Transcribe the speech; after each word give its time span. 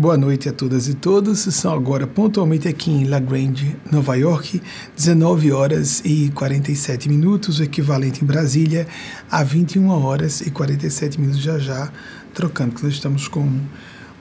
Boa 0.00 0.16
noite 0.16 0.48
a 0.48 0.52
todas 0.52 0.86
e 0.86 0.94
todos. 0.94 1.40
São 1.40 1.74
agora 1.74 2.06
pontualmente 2.06 2.68
aqui 2.68 2.88
em 2.88 3.08
La 3.08 3.18
Grande, 3.18 3.76
Nova 3.90 4.14
York, 4.14 4.62
19 4.94 5.50
horas 5.50 6.00
e 6.04 6.30
47 6.36 7.08
minutos, 7.08 7.58
o 7.58 7.64
equivalente 7.64 8.22
em 8.22 8.24
Brasília 8.24 8.86
a 9.28 9.42
21 9.42 9.88
horas 9.88 10.40
e 10.40 10.52
47 10.52 11.20
minutos 11.20 11.42
já 11.42 11.58
já, 11.58 11.90
trocando, 12.32 12.70
porque 12.70 12.86
nós 12.86 12.94
estamos 12.94 13.26
com 13.26 13.60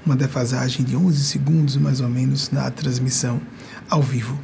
uma 0.03 0.15
defasagem 0.15 0.83
de 0.83 0.95
11 0.95 1.23
segundos 1.23 1.77
mais 1.77 2.01
ou 2.01 2.09
menos 2.09 2.49
na 2.49 2.71
transmissão 2.71 3.39
ao 3.87 4.01
vivo. 4.01 4.35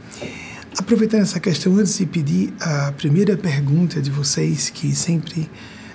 Aproveitando 0.77 1.23
essa 1.23 1.39
questão, 1.39 1.75
antes 1.77 1.97
de 1.97 2.05
pedir 2.05 2.53
a 2.59 2.91
primeira 2.91 3.35
pergunta 3.35 3.99
de 3.99 4.11
vocês, 4.11 4.69
que 4.69 4.93
sempre 4.95 5.49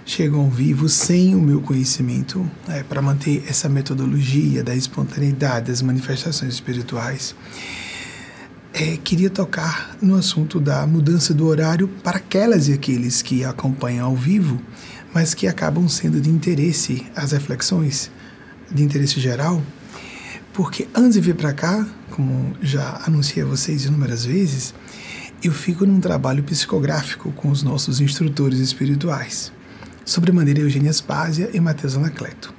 chegam 0.09 0.41
ao 0.41 0.49
vivo 0.49 0.89
sem 0.89 1.35
o 1.35 1.39
meu 1.39 1.61
conhecimento, 1.61 2.51
é, 2.67 2.83
para 2.83 3.03
manter 3.03 3.45
essa 3.47 3.69
metodologia 3.69 4.65
da 4.65 4.75
espontaneidade 4.75 5.67
das 5.67 5.83
manifestações 5.83 6.55
espirituais. 6.55 7.37
É, 8.73 8.97
queria 8.97 9.29
tocar 9.29 9.99
no 10.01 10.17
assunto 10.17 10.59
da 10.59 10.87
mudança 10.87 11.35
do 11.35 11.47
horário 11.47 11.89
para 12.03 12.17
aquelas 12.17 12.69
e 12.69 12.73
aqueles 12.73 13.21
que 13.21 13.45
acompanham 13.45 14.07
ao 14.07 14.17
vivo, 14.17 14.59
mas 15.13 15.35
que 15.35 15.47
acabam 15.47 15.87
sendo 15.89 16.23
de 16.23 16.31
interesse 16.31 17.07
as 17.15 17.33
reflexões, 17.33 18.11
de 18.71 18.83
interesse 18.83 19.21
geral, 19.21 19.63
porque 20.55 20.89
antes 20.95 21.15
de 21.15 21.21
vir 21.21 21.35
para 21.35 21.53
cá, 21.53 21.87
como 22.11 22.57
já 22.63 23.03
anunciei 23.07 23.45
a 23.45 23.47
vocês 23.47 23.85
inúmeras 23.85 24.25
vezes, 24.25 24.75
eu 25.43 25.53
fico 25.53 25.85
num 25.85 26.01
trabalho 26.01 26.43
psicográfico 26.43 27.31
com 27.33 27.51
os 27.51 27.63
nossos 27.63 28.01
instrutores 28.01 28.59
espirituais 28.59 29.53
sobremaneira 30.09 30.61
Eugênia 30.61 30.91
Spásia 30.91 31.51
e 31.53 31.61
Matheus 31.61 31.95
Anacleto. 31.95 32.55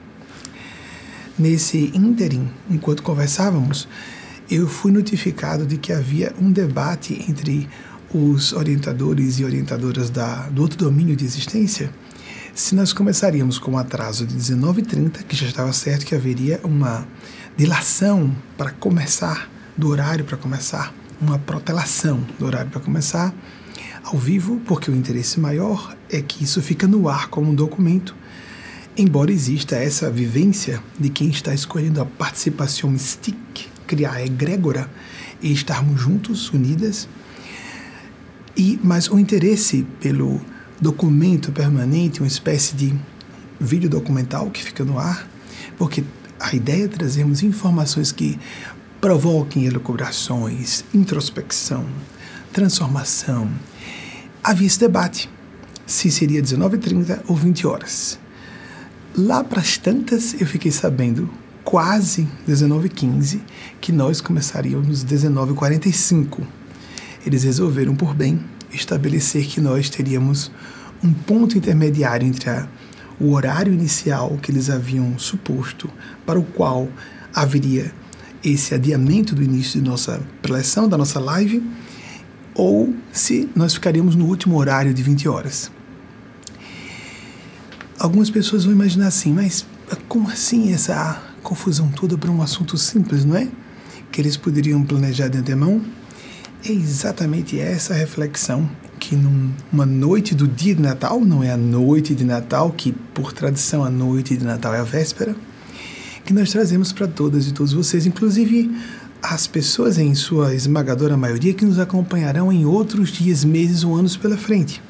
Nesse 1.37 1.91
ínterim, 1.95 2.47
enquanto 2.69 3.01
conversávamos, 3.01 3.87
eu 4.51 4.67
fui 4.67 4.91
notificado 4.91 5.65
de 5.65 5.77
que 5.77 5.91
havia 5.91 6.31
um 6.39 6.51
debate 6.51 7.25
entre 7.27 7.67
os 8.13 8.53
orientadores 8.53 9.39
e 9.39 9.45
orientadoras 9.45 10.11
da, 10.11 10.47
do 10.49 10.61
outro 10.61 10.77
domínio 10.77 11.15
de 11.15 11.25
existência, 11.25 11.91
se 12.53 12.75
nós 12.75 12.93
começaríamos 12.93 13.57
com 13.57 13.71
um 13.71 13.77
atraso 13.77 14.27
de 14.27 14.35
19h30, 14.35 15.23
que 15.23 15.35
já 15.35 15.47
estava 15.47 15.73
certo 15.73 16.05
que 16.05 16.13
haveria 16.13 16.59
uma 16.63 17.07
dilação 17.57 18.35
para 18.57 18.71
começar, 18.71 19.49
do 19.75 19.87
horário 19.87 20.25
para 20.25 20.37
começar, 20.37 20.93
uma 21.19 21.39
protelação 21.39 22.23
do 22.37 22.45
horário 22.45 22.69
para 22.69 22.81
começar, 22.81 23.33
ao 24.03 24.17
vivo, 24.17 24.61
porque 24.65 24.89
o 24.89 24.95
interesse 24.95 25.39
maior 25.39 25.95
é 26.09 26.21
que 26.21 26.43
isso 26.43 26.61
fica 26.61 26.87
no 26.87 27.07
ar 27.07 27.27
como 27.27 27.51
um 27.51 27.55
documento, 27.55 28.15
embora 28.97 29.31
exista 29.31 29.75
essa 29.75 30.09
vivência 30.09 30.81
de 30.99 31.09
quem 31.09 31.29
está 31.29 31.53
escolhendo 31.53 32.01
a 32.01 32.05
participação 32.05 32.89
mystique, 32.89 33.67
criar 33.85 34.13
a 34.13 34.25
egrégora 34.25 34.89
e 35.41 35.51
estarmos 35.51 35.99
juntos, 35.99 36.51
unidas. 36.51 37.07
E 38.55 38.79
mas 38.83 39.09
o 39.09 39.17
interesse 39.19 39.85
pelo 40.01 40.41
documento 40.79 41.51
permanente, 41.51 42.19
uma 42.19 42.27
espécie 42.27 42.75
de 42.75 42.93
vídeo 43.59 43.89
documental 43.89 44.49
que 44.49 44.63
fica 44.63 44.83
no 44.83 44.97
ar, 44.97 45.27
porque 45.77 46.03
a 46.39 46.55
ideia 46.55 46.85
é 46.85 46.87
trazermos 46.87 47.43
informações 47.43 48.11
que 48.11 48.39
provoquem 49.01 49.65
elucubrações, 49.65 50.83
introspecção, 50.93 51.85
transformação, 52.51 53.49
havia 54.43 54.67
esse 54.67 54.79
debate 54.79 55.29
se 55.85 56.11
seria 56.11 56.41
19h30 56.41 57.21
ou 57.27 57.35
20 57.35 57.65
horas. 57.65 58.19
Lá 59.15 59.43
para 59.43 59.59
as 59.59 59.77
tantas 59.77 60.39
eu 60.39 60.45
fiquei 60.45 60.71
sabendo, 60.71 61.29
quase 61.63 62.27
19h15, 62.47 63.39
que 63.81 63.91
nós 63.91 64.21
começaríamos 64.21 65.03
19h45. 65.03 66.41
Eles 67.25 67.43
resolveram 67.43 67.95
por 67.95 68.13
bem 68.13 68.39
estabelecer 68.71 69.45
que 69.45 69.59
nós 69.59 69.89
teríamos 69.89 70.51
um 71.03 71.11
ponto 71.11 71.57
intermediário 71.57 72.27
entre 72.27 72.49
a, 72.49 72.67
o 73.19 73.33
horário 73.33 73.73
inicial 73.73 74.37
que 74.41 74.51
eles 74.51 74.69
haviam 74.69 75.17
suposto, 75.17 75.89
para 76.25 76.39
o 76.39 76.43
qual 76.43 76.87
haveria 77.33 77.91
esse 78.43 78.73
adiamento 78.73 79.35
do 79.35 79.43
início 79.43 79.81
de 79.81 79.87
nossa 79.87 80.21
preleção, 80.41 80.87
da 80.87 80.97
nossa 80.97 81.19
live, 81.19 81.63
ou 82.59 82.93
se 83.13 83.49
nós 83.55 83.73
ficaríamos 83.73 84.17
no 84.17 84.25
último 84.25 84.57
horário 84.57 84.93
de 84.93 85.01
20 85.01 85.29
horas. 85.29 85.71
Algumas 87.97 88.29
pessoas 88.29 88.65
vão 88.65 88.73
imaginar 88.73 89.07
assim, 89.07 89.31
mas 89.31 89.65
como 90.09 90.29
assim 90.29 90.73
essa 90.73 91.23
confusão 91.41 91.87
toda 91.87 92.17
para 92.17 92.29
um 92.29 92.41
assunto 92.41 92.77
simples, 92.77 93.23
não 93.23 93.37
é? 93.37 93.47
Que 94.11 94.19
eles 94.19 94.35
poderiam 94.35 94.83
planejar 94.83 95.29
de 95.29 95.37
antemão? 95.37 95.81
É 96.65 96.69
exatamente 96.69 97.57
essa 97.57 97.93
reflexão 97.93 98.69
que 98.99 99.15
numa 99.15 99.85
noite 99.85 100.35
do 100.35 100.45
dia 100.45 100.75
de 100.75 100.81
Natal, 100.81 101.21
não 101.21 101.41
é 101.41 101.51
a 101.53 101.57
noite 101.57 102.13
de 102.13 102.25
Natal, 102.25 102.71
que 102.71 102.91
por 103.13 103.31
tradição 103.31 103.85
a 103.85 103.89
noite 103.89 104.35
de 104.35 104.43
Natal 104.43 104.75
é 104.75 104.79
a 104.79 104.83
véspera, 104.83 105.33
que 106.25 106.33
nós 106.33 106.51
trazemos 106.51 106.91
para 106.91 107.07
todas 107.07 107.47
e 107.47 107.53
todos 107.53 107.71
vocês, 107.71 108.05
inclusive 108.05 108.69
as 109.21 109.47
pessoas, 109.47 109.97
em 109.97 110.15
sua 110.15 110.55
esmagadora 110.55 111.17
maioria, 111.17 111.53
que 111.53 111.65
nos 111.65 111.79
acompanharão 111.79 112.51
em 112.51 112.65
outros 112.65 113.09
dias, 113.09 113.43
meses 113.43 113.83
ou 113.83 113.95
anos 113.95 114.15
pela 114.15 114.37
frente. 114.37 114.81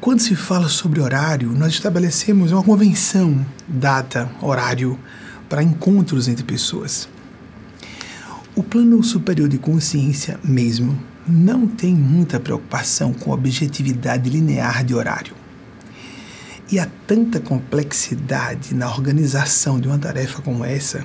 Quando 0.00 0.20
se 0.20 0.34
fala 0.34 0.68
sobre 0.68 1.00
horário, 1.00 1.50
nós 1.52 1.72
estabelecemos 1.72 2.52
uma 2.52 2.62
convenção, 2.62 3.44
data, 3.66 4.30
horário, 4.42 4.98
para 5.48 5.62
encontros 5.62 6.28
entre 6.28 6.44
pessoas. 6.44 7.08
O 8.54 8.62
plano 8.62 9.02
superior 9.02 9.48
de 9.48 9.58
consciência 9.58 10.38
mesmo 10.44 10.98
não 11.26 11.66
tem 11.66 11.94
muita 11.94 12.38
preocupação 12.38 13.12
com 13.12 13.32
a 13.32 13.34
objetividade 13.34 14.28
linear 14.28 14.84
de 14.84 14.94
horário. 14.94 15.34
E 16.70 16.78
há 16.78 16.88
tanta 17.06 17.40
complexidade 17.40 18.74
na 18.74 18.88
organização 18.88 19.80
de 19.80 19.88
uma 19.88 19.98
tarefa 19.98 20.42
como 20.42 20.64
essa 20.64 21.04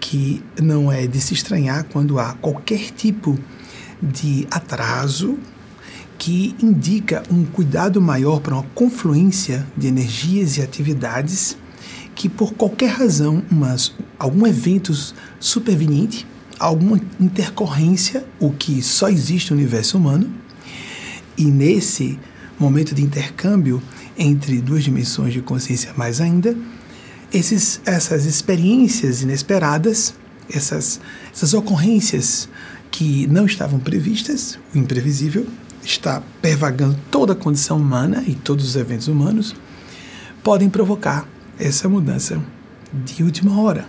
que 0.00 0.42
não 0.60 0.90
é 0.90 1.06
de 1.06 1.20
se 1.20 1.34
estranhar 1.34 1.84
quando 1.84 2.18
há 2.18 2.34
qualquer 2.34 2.90
tipo 2.90 3.38
de 4.00 4.46
atraso 4.50 5.38
que 6.16 6.54
indica 6.60 7.22
um 7.30 7.44
cuidado 7.44 8.00
maior 8.00 8.40
para 8.40 8.54
uma 8.54 8.64
confluência 8.74 9.66
de 9.76 9.86
energias 9.86 10.56
e 10.56 10.62
atividades 10.62 11.56
que 12.14 12.28
por 12.28 12.54
qualquer 12.54 12.90
razão, 12.90 13.44
mas 13.48 13.94
algum 14.18 14.44
evento 14.44 14.92
superveniente, 15.38 16.26
alguma 16.58 17.00
intercorrência, 17.20 18.26
o 18.40 18.50
que 18.50 18.82
só 18.82 19.08
existe 19.08 19.52
no 19.52 19.56
universo 19.56 19.96
humano, 19.96 20.28
e 21.36 21.44
nesse 21.44 22.18
momento 22.58 22.92
de 22.92 23.02
intercâmbio 23.02 23.80
entre 24.18 24.60
duas 24.60 24.82
dimensões 24.82 25.32
de 25.32 25.40
consciência 25.40 25.92
mais 25.96 26.20
ainda, 26.20 26.56
esses, 27.32 27.80
essas 27.84 28.24
experiências 28.24 29.22
inesperadas, 29.22 30.14
essas, 30.50 31.00
essas 31.32 31.54
ocorrências 31.54 32.48
que 32.90 33.26
não 33.26 33.44
estavam 33.44 33.78
previstas, 33.78 34.58
o 34.74 34.78
imprevisível 34.78 35.46
está 35.84 36.22
pervagando 36.42 36.98
toda 37.10 37.32
a 37.32 37.36
condição 37.36 37.76
humana 37.76 38.24
e 38.26 38.34
todos 38.34 38.66
os 38.66 38.76
eventos 38.76 39.08
humanos, 39.08 39.54
podem 40.42 40.68
provocar 40.68 41.28
essa 41.58 41.88
mudança 41.88 42.42
de 42.92 43.22
última 43.22 43.60
hora. 43.60 43.86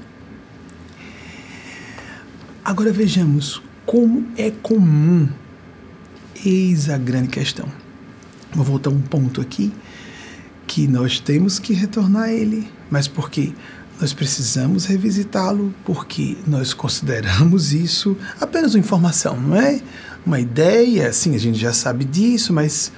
Agora 2.64 2.92
vejamos 2.92 3.62
como 3.86 4.28
é 4.38 4.52
comum, 4.52 5.28
eis 6.46 6.90
a 6.90 6.98
grande 6.98 7.30
questão. 7.30 7.68
Vou 8.54 8.66
voltar 8.66 8.90
um 8.90 9.02
ponto 9.02 9.42
aqui 9.42 9.72
que 10.68 10.88
nós 10.88 11.20
temos 11.20 11.58
que 11.58 11.74
retornar 11.74 12.24
a 12.24 12.34
ele 12.34 12.68
mas 12.90 13.08
porque 13.08 13.54
nós 14.00 14.14
precisamos 14.14 14.86
revisitá-lo, 14.86 15.74
porque 15.84 16.38
nós 16.48 16.74
consideramos 16.74 17.74
isso 17.74 18.16
apenas 18.40 18.74
uma 18.74 18.80
informação, 18.80 19.40
não 19.40 19.58
é? 19.58 19.82
Uma 20.26 20.40
ideia, 20.40 21.12
sim, 21.12 21.36
a 21.36 21.38
gente 21.38 21.60
já 21.60 21.74
sabe 21.74 22.06
disso, 22.06 22.54
mas 22.54 22.92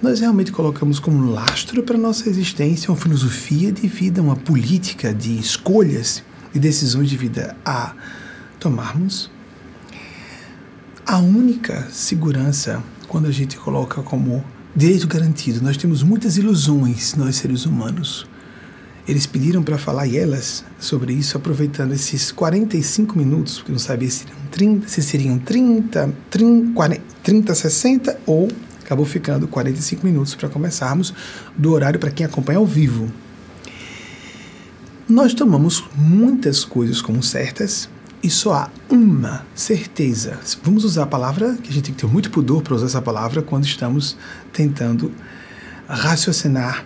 nós 0.00 0.20
realmente 0.20 0.52
colocamos 0.52 1.00
como 1.00 1.30
lastro 1.30 1.82
para 1.82 1.96
a 1.96 2.00
nossa 2.00 2.28
existência 2.28 2.90
uma 2.90 2.96
filosofia 2.96 3.72
de 3.72 3.88
vida, 3.88 4.22
uma 4.22 4.36
política 4.36 5.12
de 5.12 5.36
escolhas 5.38 6.22
e 6.54 6.58
decisões 6.58 7.10
de 7.10 7.16
vida 7.16 7.56
a 7.64 7.94
tomarmos. 8.60 9.28
A 11.04 11.18
única 11.18 11.88
segurança, 11.90 12.82
quando 13.08 13.26
a 13.26 13.32
gente 13.32 13.56
coloca 13.56 14.02
como 14.02 14.44
direito 14.76 15.08
garantido, 15.08 15.60
nós 15.60 15.76
temos 15.76 16.04
muitas 16.04 16.36
ilusões, 16.36 17.16
nós 17.16 17.36
seres 17.36 17.66
humanos 17.66 18.26
eles 19.08 19.26
pediram 19.26 19.62
para 19.62 19.78
falar 19.78 20.06
elas 20.06 20.62
sobre 20.78 21.14
isso, 21.14 21.36
aproveitando 21.36 21.94
esses 21.94 22.30
45 22.30 23.16
minutos, 23.16 23.56
porque 23.56 23.72
não 23.72 23.78
sabia 23.78 24.10
se 24.10 24.18
seriam 24.18 24.38
30, 24.50 24.88
se 24.88 25.02
seriam 25.02 25.38
30, 25.38 26.14
30, 26.28 26.74
40, 26.74 27.02
30 27.22 27.54
60 27.54 28.20
ou 28.26 28.48
acabou 28.84 29.06
ficando 29.06 29.48
45 29.48 30.06
minutos 30.06 30.34
para 30.34 30.48
começarmos 30.48 31.14
do 31.56 31.72
horário 31.72 31.98
para 31.98 32.10
quem 32.10 32.26
acompanha 32.26 32.58
ao 32.58 32.66
vivo. 32.66 33.10
Nós 35.08 35.32
tomamos 35.32 35.84
muitas 35.96 36.64
coisas 36.64 37.00
como 37.00 37.22
certas 37.22 37.88
e 38.22 38.28
só 38.28 38.52
há 38.52 38.70
uma 38.90 39.46
certeza. 39.54 40.38
Vamos 40.62 40.84
usar 40.84 41.04
a 41.04 41.06
palavra, 41.06 41.56
que 41.62 41.70
a 41.70 41.72
gente 41.72 41.84
tem 41.84 41.94
que 41.94 42.00
ter 42.00 42.06
muito 42.06 42.30
pudor 42.30 42.62
para 42.62 42.74
usar 42.74 42.86
essa 42.86 43.00
palavra 43.00 43.40
quando 43.40 43.64
estamos 43.64 44.18
tentando 44.52 45.10
raciocinar 45.88 46.84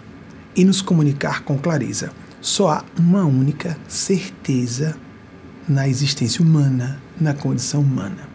e 0.56 0.64
nos 0.64 0.80
comunicar 0.80 1.42
com 1.42 1.58
clareza. 1.58 2.10
Só 2.40 2.70
há 2.70 2.84
uma 2.98 3.24
única 3.24 3.76
certeza 3.88 4.96
na 5.68 5.88
existência 5.88 6.42
humana, 6.42 7.00
na 7.20 7.34
condição 7.34 7.80
humana. 7.80 8.28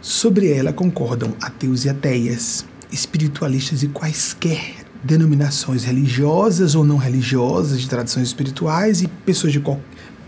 Sobre 0.00 0.50
ela 0.50 0.72
concordam 0.72 1.34
ateus 1.40 1.84
e 1.84 1.88
ateias, 1.88 2.64
espiritualistas 2.92 3.82
e 3.82 3.88
quaisquer 3.88 4.76
denominações 5.02 5.84
religiosas 5.84 6.74
ou 6.74 6.84
não 6.84 6.96
religiosas, 6.96 7.80
de 7.80 7.88
tradições 7.88 8.28
espirituais 8.28 9.02
e 9.02 9.08
pessoas 9.08 9.52
de 9.52 9.62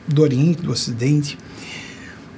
do 0.09 0.23
Oriente, 0.23 0.63
do 0.63 0.73
Ocidente, 0.73 1.39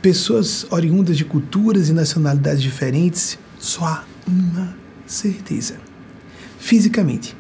pessoas 0.02 0.67
oriundas 0.70 1.17
de 1.17 1.25
culturas 1.25 1.88
e 1.88 1.93
nacionalidades 1.93 2.62
diferentes, 2.62 3.38
só 3.58 3.85
há 3.87 4.05
uma 4.26 4.76
certeza. 5.06 5.76
Fisicamente, 6.58 7.37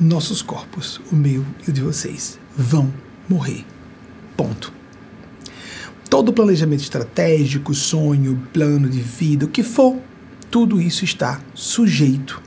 nossos 0.00 0.40
corpos, 0.40 1.00
o 1.12 1.14
meu 1.14 1.44
e 1.66 1.70
o 1.70 1.72
de 1.72 1.82
vocês, 1.82 2.38
vão 2.56 2.90
morrer. 3.28 3.64
Ponto. 4.36 4.72
Todo 6.08 6.32
planejamento 6.32 6.80
estratégico, 6.80 7.74
sonho, 7.74 8.48
plano 8.52 8.88
de 8.88 9.00
vida, 9.00 9.44
o 9.44 9.48
que 9.48 9.62
for, 9.62 9.96
tudo 10.50 10.80
isso 10.80 11.04
está 11.04 11.40
sujeito 11.54 12.42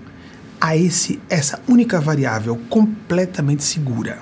a 0.59 0.75
esse 0.75 1.19
essa 1.29 1.61
única 1.67 2.01
variável 2.01 2.59
completamente 2.69 3.63
segura. 3.63 4.19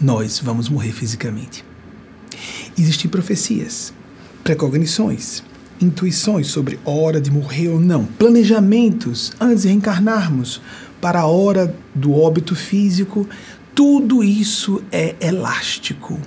Nós 0.00 0.38
vamos 0.38 0.68
morrer 0.68 0.92
fisicamente. 0.92 1.64
Existem 2.78 3.10
profecias, 3.10 3.92
precognições, 4.42 5.42
intuições 5.80 6.46
sobre 6.46 6.78
hora 6.84 7.20
de 7.20 7.30
morrer 7.30 7.68
ou 7.68 7.80
não, 7.80 8.04
planejamentos 8.04 9.32
antes 9.40 9.62
de 9.62 9.68
reencarnarmos 9.68 10.60
para 11.00 11.20
a 11.20 11.26
hora 11.26 11.74
do 11.94 12.14
óbito 12.14 12.54
físico. 12.54 13.28
Tudo 13.74 14.22
isso 14.22 14.82
é 14.92 15.14
elástico. 15.20 16.20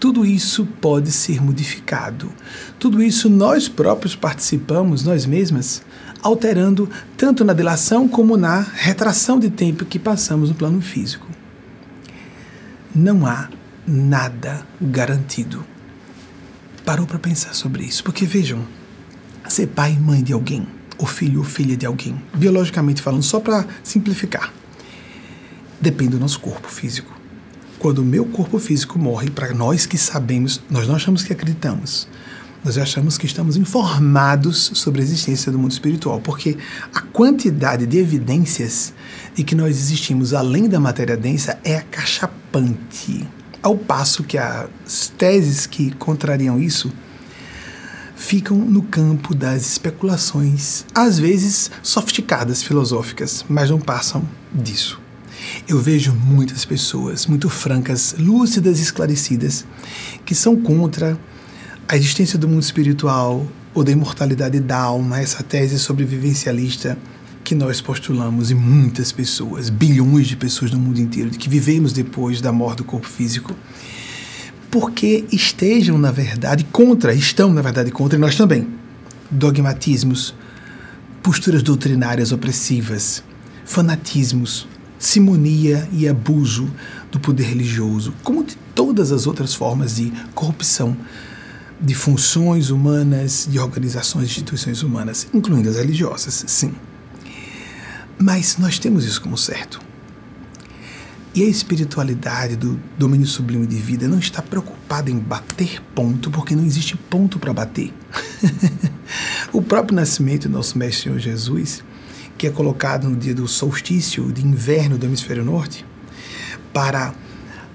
Tudo 0.00 0.26
isso 0.26 0.66
pode 0.80 1.12
ser 1.12 1.40
modificado. 1.40 2.32
Tudo 2.78 3.02
isso 3.02 3.30
nós 3.30 3.68
próprios 3.68 4.16
participamos, 4.16 5.04
nós 5.04 5.26
mesmas, 5.26 5.82
alterando 6.20 6.90
tanto 7.16 7.44
na 7.44 7.52
dilação 7.52 8.08
como 8.08 8.36
na 8.36 8.60
retração 8.60 9.38
de 9.38 9.48
tempo 9.48 9.84
que 9.84 9.98
passamos 9.98 10.48
no 10.48 10.54
plano 10.56 10.80
físico. 10.80 11.26
Não 12.94 13.26
há 13.26 13.48
nada 13.86 14.66
garantido. 14.80 15.64
Parou 16.84 17.06
para 17.06 17.18
pensar 17.18 17.54
sobre 17.54 17.84
isso? 17.84 18.02
Porque 18.02 18.26
vejam, 18.26 18.66
ser 19.48 19.68
pai 19.68 19.92
e 19.92 20.00
mãe 20.00 20.22
de 20.22 20.32
alguém, 20.32 20.66
ou 21.02 21.08
filho 21.08 21.40
ou 21.40 21.44
filha 21.44 21.76
de 21.76 21.84
alguém, 21.84 22.14
biologicamente 22.32 23.02
falando, 23.02 23.24
só 23.24 23.40
para 23.40 23.66
simplificar, 23.82 24.52
depende 25.80 26.12
do 26.12 26.20
nosso 26.20 26.38
corpo 26.38 26.68
físico. 26.68 27.12
Quando 27.80 27.98
o 27.98 28.04
meu 28.04 28.24
corpo 28.24 28.56
físico 28.60 29.00
morre, 29.00 29.28
para 29.28 29.52
nós 29.52 29.84
que 29.84 29.98
sabemos, 29.98 30.62
nós 30.70 30.86
não 30.86 30.94
achamos 30.94 31.24
que 31.24 31.32
acreditamos, 31.32 32.06
nós 32.64 32.78
achamos 32.78 33.18
que 33.18 33.26
estamos 33.26 33.56
informados 33.56 34.70
sobre 34.74 35.00
a 35.00 35.04
existência 35.04 35.50
do 35.50 35.58
mundo 35.58 35.72
espiritual, 35.72 36.20
porque 36.20 36.56
a 36.94 37.00
quantidade 37.00 37.84
de 37.84 37.98
evidências 37.98 38.94
de 39.34 39.42
que 39.42 39.56
nós 39.56 39.76
existimos 39.76 40.32
além 40.32 40.68
da 40.68 40.78
matéria 40.78 41.16
densa 41.16 41.58
é 41.64 41.78
acachapante. 41.78 43.26
Ao 43.60 43.76
passo 43.76 44.22
que 44.22 44.38
as 44.38 45.08
teses 45.18 45.66
que 45.66 45.90
contrariam 45.96 46.60
isso 46.60 46.92
ficam 48.22 48.56
no 48.56 48.82
campo 48.82 49.34
das 49.34 49.66
especulações, 49.66 50.84
às 50.94 51.18
vezes 51.18 51.70
sofisticadas 51.82 52.62
filosóficas, 52.62 53.44
mas 53.48 53.68
não 53.68 53.80
passam 53.80 54.26
disso. 54.54 55.00
Eu 55.68 55.80
vejo 55.80 56.14
muitas 56.14 56.64
pessoas 56.64 57.26
muito 57.26 57.50
francas, 57.50 58.14
lúcidas 58.16 58.78
e 58.78 58.82
esclarecidas 58.82 59.66
que 60.24 60.36
são 60.36 60.54
contra 60.54 61.18
a 61.88 61.96
existência 61.96 62.38
do 62.38 62.46
mundo 62.46 62.62
espiritual 62.62 63.44
ou 63.74 63.82
da 63.82 63.90
imortalidade 63.90 64.60
da 64.60 64.78
alma, 64.78 65.18
essa 65.18 65.42
tese 65.42 65.78
sobrevivencialista 65.78 66.96
que 67.42 67.56
nós 67.56 67.80
postulamos 67.80 68.52
e 68.52 68.54
muitas 68.54 69.10
pessoas, 69.10 69.68
bilhões 69.68 70.28
de 70.28 70.36
pessoas 70.36 70.70
no 70.70 70.78
mundo 70.78 71.00
inteiro, 71.00 71.28
de 71.28 71.38
que 71.38 71.48
vivemos 71.48 71.92
depois 71.92 72.40
da 72.40 72.52
morte 72.52 72.78
do 72.78 72.84
corpo 72.84 73.08
físico, 73.08 73.52
porque 74.72 75.26
estejam, 75.30 75.98
na 75.98 76.10
verdade, 76.10 76.64
contra, 76.64 77.12
estão, 77.12 77.52
na 77.52 77.60
verdade, 77.60 77.90
contra, 77.90 78.18
nós 78.18 78.36
também, 78.36 78.66
dogmatismos, 79.30 80.34
posturas 81.22 81.62
doutrinárias 81.62 82.32
opressivas, 82.32 83.22
fanatismos, 83.66 84.66
simonia 84.98 85.86
e 85.92 86.08
abuso 86.08 86.70
do 87.10 87.20
poder 87.20 87.44
religioso, 87.44 88.14
como 88.22 88.42
de 88.42 88.56
todas 88.74 89.12
as 89.12 89.26
outras 89.26 89.52
formas 89.54 89.96
de 89.96 90.10
corrupção 90.34 90.96
de 91.78 91.94
funções 91.94 92.70
humanas, 92.70 93.46
de 93.50 93.58
organizações 93.58 94.24
instituições 94.24 94.82
humanas, 94.82 95.28
incluindo 95.34 95.68
as 95.68 95.76
religiosas, 95.76 96.44
sim. 96.46 96.72
Mas 98.18 98.56
nós 98.56 98.78
temos 98.78 99.04
isso 99.04 99.20
como 99.20 99.36
certo. 99.36 99.91
E 101.34 101.42
a 101.42 101.46
espiritualidade 101.46 102.56
do 102.56 102.78
domínio 102.98 103.26
sublime 103.26 103.66
de 103.66 103.76
vida 103.76 104.06
não 104.06 104.18
está 104.18 104.42
preocupada 104.42 105.10
em 105.10 105.18
bater 105.18 105.82
ponto, 105.94 106.30
porque 106.30 106.54
não 106.54 106.64
existe 106.64 106.94
ponto 106.94 107.38
para 107.38 107.54
bater. 107.54 107.92
o 109.50 109.62
próprio 109.62 109.96
nascimento 109.96 110.46
do 110.46 110.52
nosso 110.52 110.76
Mestre 110.76 111.04
Senhor 111.04 111.18
Jesus, 111.18 111.82
que 112.36 112.46
é 112.46 112.50
colocado 112.50 113.08
no 113.08 113.16
dia 113.16 113.34
do 113.34 113.48
solstício 113.48 114.30
de 114.30 114.46
inverno 114.46 114.98
do 114.98 115.06
hemisfério 115.06 115.42
norte, 115.42 115.86
para 116.70 117.14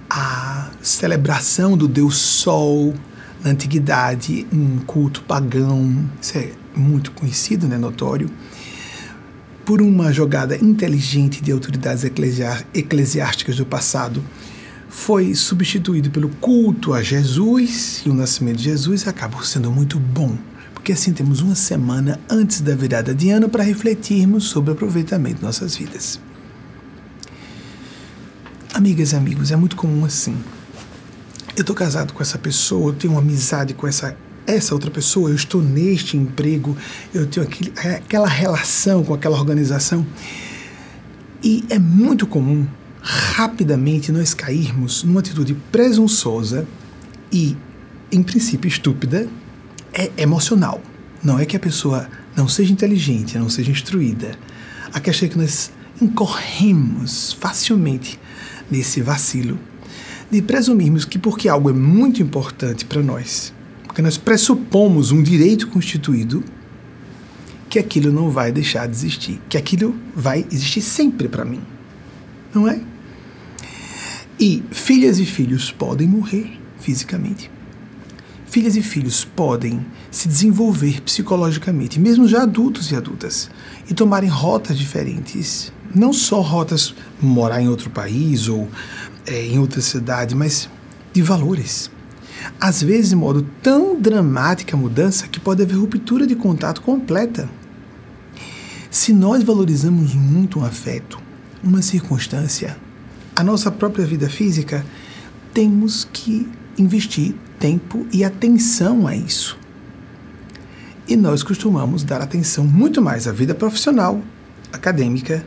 a 0.08 0.70
celebração 0.82 1.76
do 1.76 1.88
Deus 1.88 2.16
Sol, 2.16 2.94
na 3.44 3.52
antiguidade, 3.52 4.46
um 4.54 4.80
culto 4.80 5.22
pagão, 5.24 6.06
isso 6.22 6.38
é 6.38 6.52
muito 6.76 7.12
conhecido, 7.12 7.68
né, 7.68 7.78
notório, 7.78 8.30
por 9.68 9.82
uma 9.82 10.14
jogada 10.14 10.56
inteligente 10.56 11.44
de 11.44 11.52
autoridades 11.52 12.06
eclesiásticas 12.74 13.58
do 13.58 13.66
passado, 13.66 14.24
foi 14.88 15.36
substituído 15.36 16.10
pelo 16.10 16.30
culto 16.30 16.94
a 16.94 17.04
Jesus 17.04 18.02
e 18.06 18.10
o 18.10 18.14
nascimento 18.14 18.60
de 18.60 18.64
Jesus 18.64 19.06
acabou 19.10 19.44
sendo 19.44 19.70
muito 19.70 20.00
bom, 20.00 20.38
porque 20.74 20.94
assim 20.94 21.12
temos 21.12 21.42
uma 21.42 21.54
semana 21.54 22.18
antes 22.30 22.62
da 22.62 22.74
virada 22.76 23.14
de 23.14 23.30
ano 23.30 23.50
para 23.50 23.62
refletirmos 23.62 24.46
sobre 24.46 24.72
o 24.72 24.74
aproveitamento 24.74 25.40
de 25.40 25.44
nossas 25.44 25.76
vidas. 25.76 26.18
Amigas 28.74 29.12
e 29.12 29.18
amigos, 29.18 29.52
é 29.52 29.58
muito 29.58 29.76
comum 29.76 30.06
assim 30.06 30.38
eu 31.58 31.62
estou 31.62 31.76
casado 31.76 32.14
com 32.14 32.22
essa 32.22 32.38
pessoa, 32.38 32.92
eu 32.92 32.94
tenho 32.94 33.14
uma 33.14 33.20
amizade 33.20 33.74
com 33.74 33.88
essa 33.88 34.16
essa 34.48 34.74
outra 34.74 34.90
pessoa, 34.90 35.30
eu 35.30 35.36
estou 35.36 35.62
neste 35.62 36.16
emprego, 36.16 36.76
eu 37.14 37.28
tenho 37.28 37.46
aquele, 37.46 37.74
aquela 37.96 38.28
relação 38.28 39.04
com 39.04 39.14
aquela 39.14 39.38
organização. 39.38 40.08
E 41.44 41.66
é 41.70 41.78
muito 41.78 42.26
comum, 42.26 42.66
rapidamente, 43.02 44.12
nós 44.12 44.34
cairmos 44.34 45.04
numa 45.04 45.20
atitude 45.20 45.54
presunçosa 45.72 46.66
e, 47.32 47.56
em 48.12 48.24
princípio, 48.24 48.68
estúpida, 48.68 49.28
é 49.94 50.10
emocional. 50.18 50.82
Não 51.22 51.38
é 51.38 51.46
que 51.46 51.58
a 51.58 51.60
pessoa 51.60 52.10
não 52.36 52.48
seja 52.48 52.72
inteligente, 52.72 53.38
não 53.38 53.50
seja 53.50 53.72
instruída. 53.72 54.32
A 54.94 55.00
questão 55.00 55.28
é 55.28 55.32
que 55.32 55.38
nós 55.38 55.72
incorremos 56.02 57.34
facilmente 57.34 58.20
nesse 58.72 59.02
vacilo 59.02 59.60
de 60.30 60.42
presumirmos 60.42 61.06
que 61.06 61.18
porque 61.18 61.50
algo 61.50 61.70
é 61.70 61.74
muito 61.74 62.22
importante 62.22 62.86
para 62.86 63.02
nós, 63.02 63.54
porque 63.98 64.04
nós 64.04 64.16
pressupomos 64.16 65.12
um 65.12 65.24
direito 65.24 65.70
constituído, 65.70 66.44
que 67.68 67.80
aquilo 67.80 68.12
não 68.12 68.30
vai 68.30 68.52
deixar 68.52 68.86
de 68.86 68.96
existir, 68.96 69.42
que 69.50 69.58
aquilo 69.58 69.96
vai 70.16 70.46
existir 70.52 70.82
sempre 70.82 71.28
para 71.28 71.44
mim. 71.44 71.62
Não 72.54 72.68
é? 72.68 72.80
E 74.40 74.64
filhas 74.70 75.18
e 75.18 75.26
filhos 75.26 75.72
podem 75.72 76.08
morrer 76.08 76.60
fisicamente. 76.80 77.50
Filhas 78.46 78.76
e 78.76 78.84
filhos 78.84 79.26
podem 79.26 79.84
se 80.12 80.28
desenvolver 80.28 81.02
psicologicamente, 81.02 82.00
mesmo 82.00 82.28
já 82.28 82.44
adultos 82.44 82.92
e 82.92 82.96
adultas, 82.96 83.50
e 83.90 83.96
tomarem 83.96 84.30
rotas 84.30 84.78
diferentes. 84.78 85.74
Não 85.96 86.14
só 86.14 86.42
rotas 86.42 86.94
morar 87.20 87.64
em 87.64 87.68
outro 87.68 87.90
país 87.90 88.48
ou 88.48 88.70
é, 89.26 89.44
em 89.48 89.58
outra 89.58 89.82
cidade, 89.82 90.36
mas 90.36 90.70
de 91.12 91.24
valores. 91.24 91.90
Às 92.60 92.82
vezes, 92.82 93.10
de 93.10 93.16
modo 93.16 93.48
tão 93.62 94.00
dramática 94.00 94.76
a 94.76 94.80
mudança 94.80 95.28
que 95.28 95.40
pode 95.40 95.62
haver 95.62 95.76
ruptura 95.78 96.26
de 96.26 96.36
contato 96.36 96.82
completa. 96.82 97.50
Se 98.90 99.14
nós 99.14 99.44
valorizamos 99.44 100.14
muito 100.16 100.60
um 100.60 100.66
afeto, 100.66 101.20
uma 101.64 101.82
circunstância, 101.82 102.78
a 103.36 103.44
nossa 103.44 103.70
própria 103.70 104.06
vida 104.06 104.30
física 104.30 104.86
temos 105.54 106.08
que 106.12 106.50
investir 106.78 107.36
tempo 107.60 108.06
e 108.12 108.24
atenção 108.24 109.08
a 109.08 109.16
isso. 109.16 109.58
E 111.08 111.16
nós 111.16 111.44
costumamos 111.44 112.04
dar 112.04 112.22
atenção 112.22 112.66
muito 112.66 113.02
mais 113.02 113.28
à 113.28 113.32
vida 113.32 113.56
profissional, 113.56 114.22
acadêmica. 114.74 115.46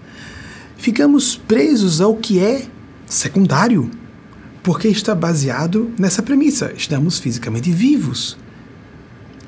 Ficamos 0.77 1.37
presos 1.37 2.01
ao 2.01 2.17
que 2.17 2.39
é 2.39 2.67
secundário, 3.07 3.91
porque 4.63 4.89
está 4.89 5.15
baseado 5.15 5.93
nessa 5.99 6.23
premissa: 6.23 6.73
estamos 6.77 7.19
fisicamente 7.19 7.71
vivos. 7.71 8.37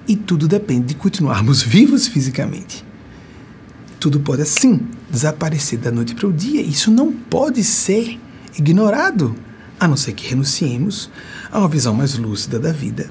E 0.07 0.16
tudo 0.16 0.49
depende 0.49 0.88
de 0.88 0.95
continuarmos 0.95 1.62
vivos 1.62 2.07
fisicamente. 2.07 2.85
Tudo 4.00 4.19
pode 4.21 4.42
assim 4.42 4.81
desaparecer 5.09 5.78
da 5.78 5.92
noite 5.92 6.14
para 6.14 6.26
o 6.26 6.33
dia. 6.33 6.61
Isso 6.61 6.90
não 6.90 7.12
pode 7.12 7.62
ser 7.62 8.19
ignorado, 8.59 9.37
a 9.78 9.87
não 9.87 9.97
ser 9.97 10.12
que 10.12 10.28
renunciemos 10.28 11.09
a 11.50 11.59
uma 11.59 11.69
visão 11.69 11.95
mais 11.95 12.16
lúcida 12.16 12.59
da 12.59 12.73
vida 12.73 13.09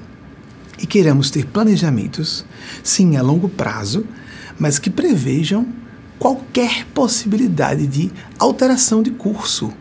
e 0.82 0.86
queiramos 0.86 1.30
ter 1.30 1.46
planejamentos, 1.46 2.44
sim, 2.82 3.16
a 3.16 3.22
longo 3.22 3.48
prazo, 3.48 4.04
mas 4.58 4.78
que 4.78 4.90
prevejam 4.90 5.66
qualquer 6.18 6.86
possibilidade 6.86 7.86
de 7.86 8.10
alteração 8.38 9.02
de 9.02 9.12
curso 9.12 9.72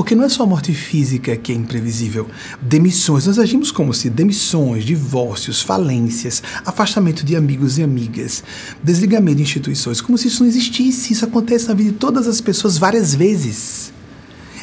porque 0.00 0.14
não 0.14 0.24
é 0.24 0.30
só 0.30 0.44
a 0.44 0.46
morte 0.46 0.72
física 0.72 1.36
que 1.36 1.52
é 1.52 1.54
imprevisível. 1.54 2.26
Demissões, 2.62 3.26
nós 3.26 3.38
agimos 3.38 3.70
como 3.70 3.92
se 3.92 4.08
demissões, 4.08 4.82
divórcios, 4.82 5.60
falências, 5.60 6.42
afastamento 6.64 7.22
de 7.22 7.36
amigos 7.36 7.76
e 7.76 7.82
amigas, 7.82 8.42
desligamento 8.82 9.36
de 9.36 9.42
instituições, 9.42 10.00
como 10.00 10.16
se 10.16 10.28
isso 10.28 10.42
não 10.42 10.48
existisse. 10.48 11.12
Isso 11.12 11.26
acontece 11.26 11.68
na 11.68 11.74
vida 11.74 11.90
de 11.90 11.98
todas 11.98 12.26
as 12.26 12.40
pessoas 12.40 12.78
várias 12.78 13.14
vezes. 13.14 13.92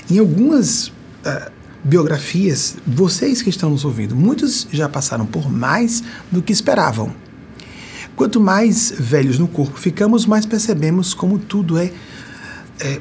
Em 0.10 0.17
algumas 0.17 0.88
uh, 0.88 1.51
biografias, 1.84 2.75
vocês 2.88 3.44
que 3.44 3.51
estão 3.51 3.70
nos 3.70 3.86
ouvindo, 3.86 4.15
muitos 4.15 4.67
já 4.72 4.89
passaram 4.89 5.27
por 5.27 5.51
mais 5.51 6.01
do 6.32 6.41
que 6.41 6.51
esperavam. 6.51 7.13
Quanto 8.15 8.41
mais 8.41 8.91
velhos 8.98 9.38
no 9.38 9.48
corpo 9.48 9.77
ficamos, 9.79 10.25
mais 10.25 10.48
percebemos 10.48 11.13
como 11.13 11.38
tudo 11.38 11.77
é, 11.77 11.94
é 12.79 13.00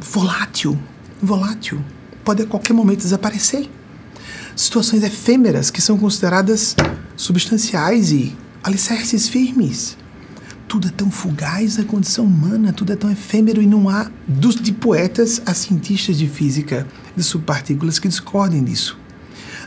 volátil, 0.00 0.80
volátil, 1.22 1.82
pode 2.24 2.42
a 2.42 2.46
qualquer 2.46 2.72
momento 2.72 3.00
desaparecer. 3.00 3.68
Situações 4.56 5.02
efêmeras 5.02 5.70
que 5.70 5.80
são 5.80 5.96
consideradas 5.96 6.74
substanciais 7.16 8.12
e 8.12 8.36
alicerces 8.62 9.28
firmes. 9.28 9.96
Tudo 10.68 10.88
é 10.88 10.90
tão 10.90 11.10
fugaz 11.10 11.76
na 11.76 11.84
condição 11.84 12.24
humana, 12.24 12.72
tudo 12.72 12.92
é 12.92 12.96
tão 12.96 13.10
efêmero 13.10 13.60
e 13.60 13.66
não 13.66 13.88
há, 13.88 14.10
dos, 14.26 14.54
de 14.54 14.72
poetas 14.72 15.42
a 15.44 15.52
cientistas 15.52 16.16
de 16.16 16.28
física 16.28 16.86
de 17.16 17.22
subpartículas 17.22 17.98
que 17.98 18.06
discordem 18.06 18.62
disso. 18.62 18.96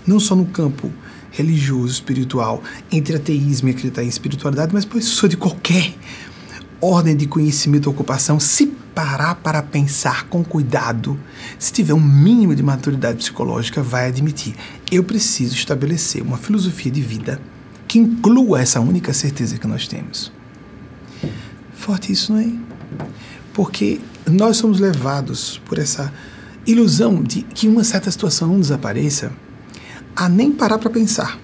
Não 0.07 0.19
só 0.19 0.35
no 0.35 0.45
campo 0.45 0.91
religioso, 1.33 1.93
espiritual, 1.93 2.63
entre 2.91 3.15
ateísmo 3.15 3.67
e 3.67 3.71
acreditar 3.71 4.03
em 4.03 4.07
espiritualidade, 4.07 4.73
mas 4.73 4.85
pessoa 4.85 5.27
de 5.27 5.35
qualquer 5.35 5.93
ordem 6.83 7.15
de 7.15 7.27
conhecimento 7.27 7.87
ou 7.87 7.93
ocupação, 7.93 8.39
se 8.39 8.67
parar 8.93 9.35
para 9.35 9.61
pensar 9.61 10.27
com 10.27 10.43
cuidado, 10.43 11.19
se 11.57 11.71
tiver 11.71 11.93
um 11.93 12.01
mínimo 12.01 12.53
de 12.53 12.61
maturidade 12.61 13.17
psicológica, 13.17 13.81
vai 13.81 14.07
admitir: 14.07 14.55
eu 14.91 15.03
preciso 15.03 15.55
estabelecer 15.55 16.21
uma 16.21 16.37
filosofia 16.37 16.91
de 16.91 17.01
vida 17.01 17.41
que 17.87 17.99
inclua 17.99 18.61
essa 18.61 18.79
única 18.79 19.13
certeza 19.13 19.57
que 19.57 19.67
nós 19.67 19.87
temos. 19.87 20.31
Forte 21.73 22.11
isso, 22.11 22.33
não 22.33 22.39
é? 22.39 22.51
Porque 23.53 23.99
nós 24.29 24.57
somos 24.57 24.79
levados 24.79 25.61
por 25.65 25.77
essa 25.77 26.13
ilusão 26.65 27.21
de 27.21 27.41
que 27.41 27.67
uma 27.67 27.83
certa 27.83 28.09
situação 28.09 28.47
não 28.47 28.59
desapareça 28.59 29.31
a 30.15 30.29
nem 30.29 30.51
parar 30.51 30.77
para 30.77 30.89
pensar. 30.89 31.42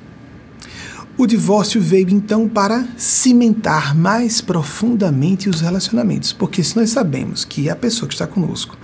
O 1.20 1.28
divórcio 1.28 1.82
veio 1.82 2.10
então 2.12 2.48
para 2.48 2.88
cimentar 2.96 3.94
mais 3.94 4.40
profundamente 4.40 5.50
os 5.50 5.60
relacionamentos, 5.60 6.32
porque 6.32 6.64
se 6.64 6.78
nós 6.78 6.92
sabemos 6.92 7.44
que 7.44 7.70
a 7.70 7.76
pessoa 7.76 8.08
que 8.08 8.16
está 8.16 8.26
conosco 8.26 8.78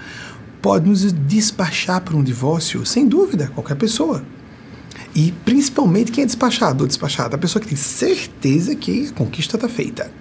pode 0.61 0.85
nos 0.85 1.13
despachar 1.13 2.01
para 2.01 2.17
um 2.17 2.21
divórcio, 2.21 2.85
sem 2.85 3.07
dúvida, 3.07 3.49
qualquer 3.55 3.75
pessoa. 3.75 4.21
E 5.15 5.31
principalmente 5.45 6.11
quem 6.11 6.25
é 6.25 6.27
despachado 6.27 6.83
ou 6.83 6.87
despachada, 6.89 7.37
a 7.37 7.39
pessoa 7.39 7.61
que 7.61 7.69
tem 7.69 7.77
certeza 7.77 8.75
que 8.75 9.07
a 9.07 9.13
conquista 9.13 9.55
está 9.55 9.69
feita. 9.69 10.11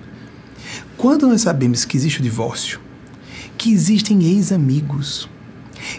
Quando 0.97 1.27
nós 1.27 1.41
sabemos 1.41 1.85
que 1.85 1.97
existe 1.97 2.21
o 2.21 2.23
divórcio, 2.23 2.79
que 3.59 3.73
existem 3.73 4.23
ex-amigos, 4.23 5.29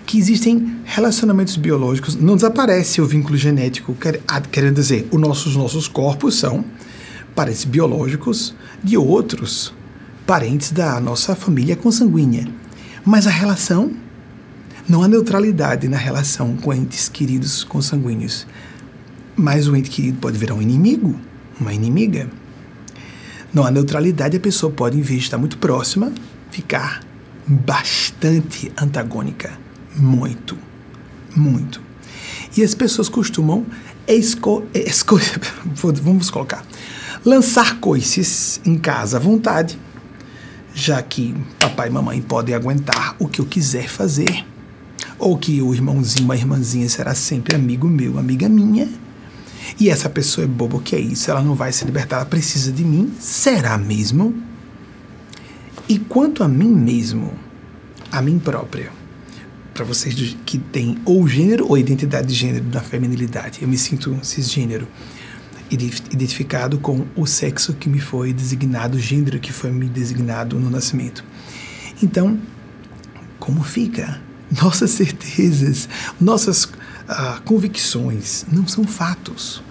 que 0.06 0.18
existem 0.18 0.80
relacionamentos 0.84 1.56
biológicos, 1.56 2.16
não 2.16 2.36
desaparece 2.36 3.02
o 3.02 3.06
vínculo 3.06 3.38
genético, 3.38 3.96
ah, 4.28 4.42
querendo 4.42 4.76
dizer, 4.76 5.08
os 5.12 5.20
nossos, 5.20 5.56
nossos 5.56 5.88
corpos 5.88 6.36
são 6.36 6.66
parentes 7.36 7.66
biológicos 7.66 8.56
de 8.84 8.98
outros 8.98 9.74
parentes 10.26 10.72
da 10.72 11.00
nossa 11.00 11.36
família 11.36 11.76
consanguínea. 11.76 12.48
Mas 13.06 13.28
a 13.28 13.30
relação, 13.30 13.92
não 14.88 15.04
há 15.04 15.08
neutralidade 15.08 15.88
na 15.88 15.98
relação 15.98 16.56
com 16.56 16.74
entes 16.74 17.10
queridos 17.10 17.64
consanguíneos. 17.64 18.48
Mas 19.36 19.68
o 19.68 19.76
ente 19.76 19.90
querido 19.90 20.18
pode 20.20 20.38
virar 20.38 20.56
um 20.56 20.62
inimigo, 20.62 21.20
uma 21.60 21.74
inimiga. 21.74 22.30
Não 23.54 23.66
há 23.66 23.72
neutralidade, 23.72 24.38
a 24.38 24.40
pessoa 24.40 24.72
pode, 24.72 24.98
em 24.98 25.02
vez 25.02 25.20
de 25.20 25.26
estar 25.26 25.38
muito 25.38 25.58
próxima, 25.58 26.12
ficar 26.50 27.02
bastante 27.48 28.72
antagônica 28.78 29.65
muito. 29.96 30.58
Muito. 31.36 31.82
E 32.56 32.64
as 32.64 32.74
pessoas 32.74 33.10
costumam 33.10 33.66
esco, 34.08 34.64
esco, 34.74 35.20
vamos 35.74 36.30
colocar, 36.30 36.66
lançar 37.26 37.80
coices 37.80 38.62
em 38.66 38.78
casa 38.78 39.18
à 39.18 39.20
vontade, 39.20 39.78
já 40.74 41.02
que 41.02 41.36
papai 41.60 41.90
e 41.90 41.92
mamãe 41.92 42.22
podem 42.22 42.54
aguentar 42.54 43.16
o 43.20 43.28
que 43.28 43.42
eu 43.42 43.46
quiser 43.46 43.90
fazer, 43.90 44.46
ou 45.18 45.38
que 45.38 45.62
o 45.62 45.74
irmãozinho, 45.74 46.32
a 46.32 46.36
irmãzinha 46.36 46.88
será 46.90 47.16
sempre 47.16 47.56
amigo 47.56 47.88
meu, 47.88 48.20
amiga 48.20 48.48
minha, 48.48 48.88
e 49.80 49.90
essa 49.90 50.10
pessoa 50.10 50.46
é 50.46 50.48
boba, 50.48 50.78
o 50.78 50.82
que 50.82 50.96
é 50.96 51.00
isso? 51.00 51.32
Ela 51.32 51.42
não 51.42 51.56
vai 51.56 51.72
se 51.72 51.84
libertar, 51.86 52.18
ela 52.18 52.26
precisa 52.26 52.72
de 52.72 52.84
mim? 52.84 53.12
Será 53.20 53.78
mesmo? 53.78 54.36
E 55.90 55.98
quanto 55.98 56.44
a 56.44 56.48
mim 56.48 56.70
mesmo, 56.70 57.34
a 58.12 58.22
mim 58.22 58.38
própria, 58.38 58.92
para 59.76 59.84
vocês 59.84 60.38
que 60.46 60.58
têm 60.58 60.98
ou 61.04 61.28
gênero 61.28 61.68
ou 61.68 61.78
identidade 61.78 62.28
de 62.28 62.34
gênero 62.34 62.64
da 62.64 62.80
feminilidade. 62.80 63.62
Eu 63.62 63.68
me 63.68 63.78
sinto 63.78 64.18
cisgênero, 64.24 64.88
identificado 65.70 66.80
com 66.80 67.06
o 67.14 67.26
sexo 67.26 67.74
que 67.74 67.90
me 67.90 68.00
foi 68.00 68.32
designado, 68.32 68.96
o 68.96 69.00
gênero 69.00 69.38
que 69.38 69.52
foi 69.52 69.72
me 69.72 69.90
designado 69.90 70.58
no 70.58 70.70
nascimento. 70.70 71.26
Então, 72.02 72.40
como 73.38 73.62
fica? 73.64 74.22
Nossas 74.64 74.92
certezas, 74.92 75.90
nossas 76.22 76.70
ah, 77.10 77.42
convicções 77.44 78.46
não 78.50 78.66
são 78.66 78.86
fatos. 78.86 79.62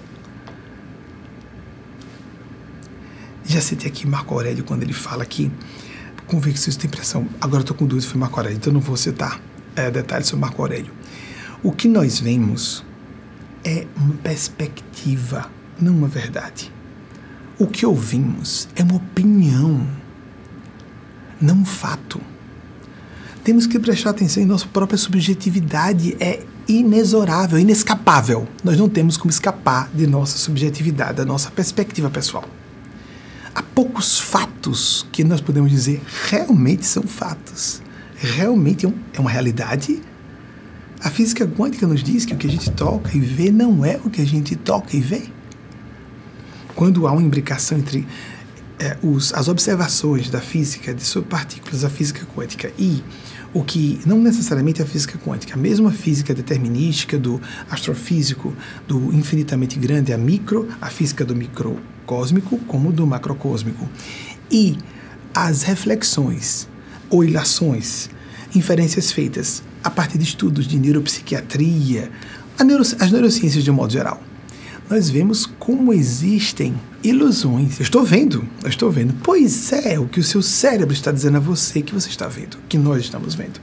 Já 3.46 3.60
citei 3.60 3.88
aqui 3.88 4.06
Marco 4.06 4.34
Aurélio 4.34 4.64
quando 4.64 4.82
ele 4.82 4.92
fala 4.92 5.24
que 5.24 5.50
convicções 6.26 6.76
têm 6.76 6.90
pressão. 6.90 7.26
Agora 7.40 7.62
estou 7.62 7.74
com 7.74 7.86
dúvida 7.86 8.10
foi 8.10 8.20
Marco 8.20 8.38
Aurélio, 8.38 8.56
então 8.56 8.70
não 8.70 8.80
vou 8.80 8.96
citar 8.98 9.40
é, 9.76 9.90
detalhes 9.90 10.28
sobre 10.28 10.40
Marco 10.42 10.62
Aurélio. 10.62 10.92
O 11.62 11.72
que 11.72 11.88
nós 11.88 12.20
vemos 12.20 12.84
é 13.64 13.86
uma 13.96 14.14
perspectiva, 14.14 15.50
não 15.80 15.92
uma 15.92 16.08
verdade. 16.08 16.72
O 17.58 17.66
que 17.66 17.86
ouvimos 17.86 18.68
é 18.76 18.82
uma 18.82 18.96
opinião, 18.96 19.86
não 21.40 21.56
um 21.56 21.64
fato. 21.64 22.20
Temos 23.42 23.66
que 23.66 23.78
prestar 23.78 24.10
atenção 24.10 24.42
em 24.42 24.46
nossa 24.46 24.66
própria 24.66 24.98
subjetividade, 24.98 26.16
é 26.18 26.42
inexorável, 26.66 27.58
inescapável. 27.58 28.48
Nós 28.62 28.78
não 28.78 28.88
temos 28.88 29.16
como 29.16 29.30
escapar 29.30 29.88
de 29.94 30.06
nossa 30.06 30.38
subjetividade, 30.38 31.14
da 31.14 31.24
nossa 31.24 31.50
perspectiva 31.50 32.10
pessoal. 32.10 32.44
Há 33.54 33.62
poucos 33.62 34.18
fatos 34.18 35.06
que 35.12 35.22
nós 35.22 35.40
podemos 35.40 35.70
dizer 35.70 36.02
realmente 36.28 36.84
são 36.84 37.04
fatos 37.04 37.83
realmente 38.16 38.86
é, 38.86 38.92
é 39.14 39.20
uma 39.20 39.30
realidade? 39.30 40.00
A 41.00 41.10
física 41.10 41.46
quântica 41.46 41.86
nos 41.86 42.02
diz 42.02 42.24
que 42.24 42.32
o 42.32 42.36
que 42.36 42.46
a 42.46 42.50
gente 42.50 42.70
toca 42.70 43.16
e 43.16 43.20
vê 43.20 43.50
não 43.50 43.84
é 43.84 44.00
o 44.04 44.10
que 44.10 44.22
a 44.22 44.26
gente 44.26 44.56
toca 44.56 44.96
e 44.96 45.00
vê. 45.00 45.22
Quando 46.74 47.06
há 47.06 47.12
uma 47.12 47.22
imbricação 47.22 47.78
entre 47.78 48.06
é, 48.78 48.96
os, 49.02 49.32
as 49.34 49.48
observações 49.48 50.30
da 50.30 50.40
física 50.40 50.94
de 50.94 51.04
subpartículas, 51.04 51.82
da 51.82 51.90
física 51.90 52.26
quântica 52.34 52.72
e 52.78 53.02
o 53.52 53.62
que 53.62 54.00
não 54.04 54.18
necessariamente 54.18 54.82
é 54.82 54.84
a 54.84 54.88
física 54.88 55.16
quântica, 55.18 55.54
a 55.54 55.56
mesma 55.56 55.92
física 55.92 56.34
determinística 56.34 57.16
do 57.16 57.40
astrofísico 57.70 58.52
do 58.88 59.14
infinitamente 59.14 59.78
grande, 59.78 60.12
a 60.12 60.18
micro, 60.18 60.68
a 60.80 60.88
física 60.88 61.24
do 61.24 61.36
microcósmico 61.36 62.58
como 62.66 62.90
do 62.90 63.06
macrocósmico. 63.06 63.88
E 64.50 64.76
as 65.32 65.62
reflexões 65.62 66.68
ou 67.10 67.24
ilações 67.24 68.10
inferências 68.54 69.10
feitas 69.10 69.62
a 69.82 69.90
partir 69.90 70.18
de 70.18 70.24
estudos 70.24 70.66
de 70.66 70.78
neuropsiquiatria 70.78 72.10
neuro, 72.62 72.82
as 72.82 73.10
neurociências 73.10 73.64
de 73.64 73.70
um 73.70 73.74
modo 73.74 73.92
geral, 73.92 74.22
nós 74.88 75.08
vemos 75.08 75.46
como 75.46 75.92
existem 75.92 76.74
ilusões. 77.02 77.80
Eu 77.80 77.84
estou 77.84 78.04
vendo, 78.04 78.46
eu 78.62 78.68
estou 78.68 78.90
vendo. 78.90 79.14
Pois 79.22 79.72
é, 79.72 79.98
o 79.98 80.06
que 80.06 80.20
o 80.20 80.24
seu 80.24 80.42
cérebro 80.42 80.94
está 80.94 81.10
dizendo 81.10 81.38
a 81.38 81.40
você 81.40 81.80
que 81.80 81.94
você 81.94 82.10
está 82.10 82.28
vendo, 82.28 82.58
que 82.68 82.76
nós 82.76 83.02
estamos 83.02 83.34
vendo. 83.34 83.60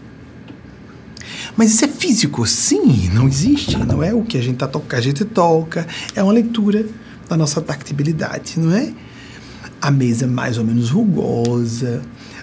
Mas 1.55 1.71
isso 1.71 1.85
é 1.85 1.87
físico? 1.87 2.45
Sim, 2.47 3.09
não 3.13 3.27
existe. 3.27 3.77
Não 3.77 4.01
é 4.01 4.13
o 4.13 4.23
que 4.23 4.37
a 4.37 4.41
gente, 4.41 4.57
tá 4.57 4.67
toca, 4.67 4.97
a 4.97 5.01
gente 5.01 5.23
toca, 5.23 5.87
é 6.15 6.23
uma 6.23 6.33
leitura 6.33 6.87
da 7.29 7.37
nossa 7.37 7.61
tactibilidade, 7.61 8.59
não 8.59 8.75
é? 8.75 8.91
A 9.79 9.91
mesa 9.91 10.27
mais 10.27 10.57
ou 10.57 10.63
menos 10.63 10.89
rugosa, 10.89 12.01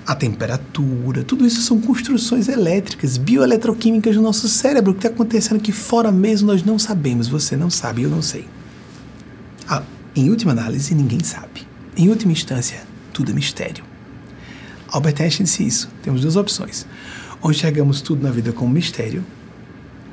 a 0.09 0.15
temperatura, 0.15 1.23
tudo 1.23 1.47
isso 1.47 1.61
são 1.61 1.79
construções 1.83 2.49
elétricas, 2.49 3.19
bioeletroquímicas 3.19 4.17
do 4.17 4.23
nosso 4.23 4.49
cérebro. 4.49 4.95
Que 4.95 5.01
está 5.01 5.11
acontecendo 5.11 5.59
aqui 5.59 5.71
fora 5.71 6.11
mesmo 6.11 6.47
nós 6.47 6.63
não 6.65 6.79
sabemos. 6.79 7.29
Você 7.29 7.59
não 7.59 7.69
sabe, 7.69 8.05
eu 8.05 8.09
não 8.09 8.23
sei. 8.23 8.49
Ah, 9.69 9.83
em 10.17 10.31
última 10.31 10.53
análise, 10.53 10.95
ninguém 10.95 11.23
sabe. 11.23 11.69
Em 11.95 12.09
última 12.09 12.33
instância, 12.33 12.81
tudo 13.13 13.33
é 13.33 13.35
mistério. 13.35 13.85
Albert 14.91 15.21
Einstein 15.21 15.45
disse 15.45 15.67
isso. 15.67 15.91
Temos 16.03 16.23
duas 16.23 16.37
opções. 16.37 16.87
Ou 17.43 17.51
enxergamos 17.51 18.01
tudo 18.01 18.23
na 18.23 18.31
vida 18.31 18.51
como 18.51 18.73
mistério, 18.73 19.23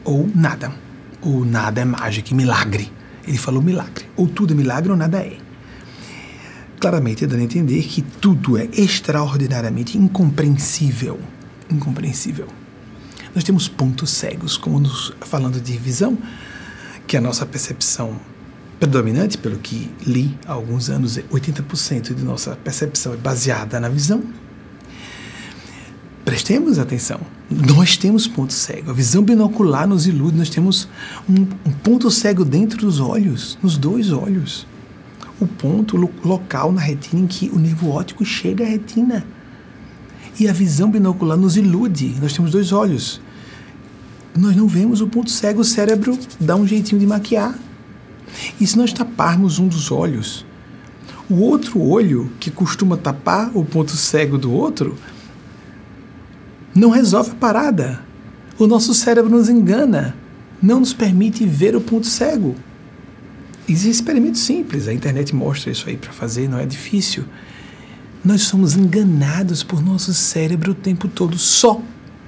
ou 0.03 0.29
nada. 0.35 0.73
Ou 1.21 1.45
nada 1.45 1.79
é 1.79 1.85
mágica 1.85 2.33
e 2.33 2.35
milagre. 2.35 2.91
Ele 3.25 3.37
falou 3.37 3.61
milagre. 3.61 4.05
Ou 4.17 4.27
tudo 4.27 4.53
é 4.53 4.57
milagre 4.57 4.91
ou 4.91 4.97
nada 4.97 5.19
é 5.19 5.37
claramente 6.85 7.25
dando 7.25 7.39
a 7.39 7.43
entender 7.43 7.81
que 7.81 8.03
tudo 8.03 8.59
é 8.59 8.69
extraordinariamente 8.73 9.97
incompreensível. 9.97 11.19
Incompreensível. 11.67 12.45
Nós 13.33 13.43
temos 13.43 13.67
pontos 13.67 14.11
cegos, 14.11 14.55
como 14.55 14.79
nos, 14.79 15.11
falando 15.21 15.59
de 15.59 15.75
visão, 15.79 16.15
que 17.07 17.15
é 17.15 17.19
a 17.19 17.21
nossa 17.23 17.43
percepção 17.43 18.19
predominante, 18.79 19.35
pelo 19.35 19.57
que 19.57 19.89
li 20.05 20.37
há 20.45 20.51
alguns 20.51 20.91
anos, 20.91 21.17
80% 21.17 22.13
de 22.13 22.23
nossa 22.23 22.55
percepção 22.55 23.15
é 23.15 23.17
baseada 23.17 23.79
na 23.79 23.89
visão. 23.89 24.23
Prestemos 26.23 26.77
atenção. 26.77 27.19
Nós 27.49 27.97
temos 27.97 28.27
ponto 28.27 28.53
cego. 28.53 28.91
A 28.91 28.93
visão 28.93 29.23
binocular 29.23 29.87
nos 29.87 30.05
ilude. 30.05 30.37
Nós 30.37 30.49
temos 30.49 30.87
um, 31.27 31.47
um 31.67 31.71
ponto 31.71 32.11
cego 32.11 32.45
dentro 32.45 32.77
dos 32.77 32.99
olhos, 32.99 33.57
nos 33.63 33.75
dois 33.75 34.11
olhos 34.11 34.67
o 35.39 35.47
ponto 35.47 35.97
local 36.23 36.71
na 36.71 36.81
retina 36.81 37.21
em 37.21 37.27
que 37.27 37.49
o 37.49 37.59
nervo 37.59 37.89
óptico 37.89 38.23
chega 38.23 38.63
à 38.63 38.67
retina. 38.67 39.25
E 40.39 40.47
a 40.47 40.53
visão 40.53 40.89
binocular 40.89 41.37
nos 41.37 41.57
ilude. 41.57 42.15
Nós 42.21 42.33
temos 42.33 42.51
dois 42.51 42.71
olhos. 42.71 43.21
Nós 44.37 44.55
não 44.55 44.67
vemos 44.67 44.99
o 44.99 45.07
ponto 45.07 45.31
cego, 45.31 45.61
o 45.61 45.65
cérebro 45.65 46.17
dá 46.39 46.55
um 46.55 46.67
jeitinho 46.67 46.99
de 46.99 47.07
maquiar. 47.07 47.57
E 48.59 48.67
se 48.67 48.77
nós 48.77 48.91
taparmos 48.91 49.59
um 49.59 49.67
dos 49.67 49.91
olhos, 49.91 50.45
o 51.29 51.35
outro 51.35 51.81
olho, 51.81 52.29
que 52.39 52.51
costuma 52.51 52.97
tapar 52.97 53.49
o 53.55 53.63
ponto 53.63 53.91
cego 53.91 54.37
do 54.37 54.51
outro, 54.51 54.97
não 56.75 56.89
resolve 56.89 57.31
a 57.31 57.35
parada. 57.35 58.01
O 58.59 58.67
nosso 58.67 58.93
cérebro 58.93 59.31
nos 59.31 59.47
engana, 59.47 60.15
não 60.61 60.81
nos 60.81 60.93
permite 60.93 61.45
ver 61.45 61.75
o 61.75 61.81
ponto 61.81 62.05
cego. 62.05 62.55
Existem 63.67 63.91
experimentos 63.91 64.41
simples, 64.41 64.87
a 64.87 64.93
internet 64.93 65.33
mostra 65.33 65.71
isso 65.71 65.89
aí 65.89 65.97
para 65.97 66.13
fazer, 66.13 66.47
não 66.47 66.59
é 66.59 66.65
difícil. 66.65 67.25
Nós 68.23 68.43
somos 68.43 68.75
enganados 68.75 69.63
por 69.63 69.83
nosso 69.83 70.13
cérebro 70.13 70.71
o 70.71 70.75
tempo 70.75 71.07
todo 71.07 71.37
só 71.37 71.81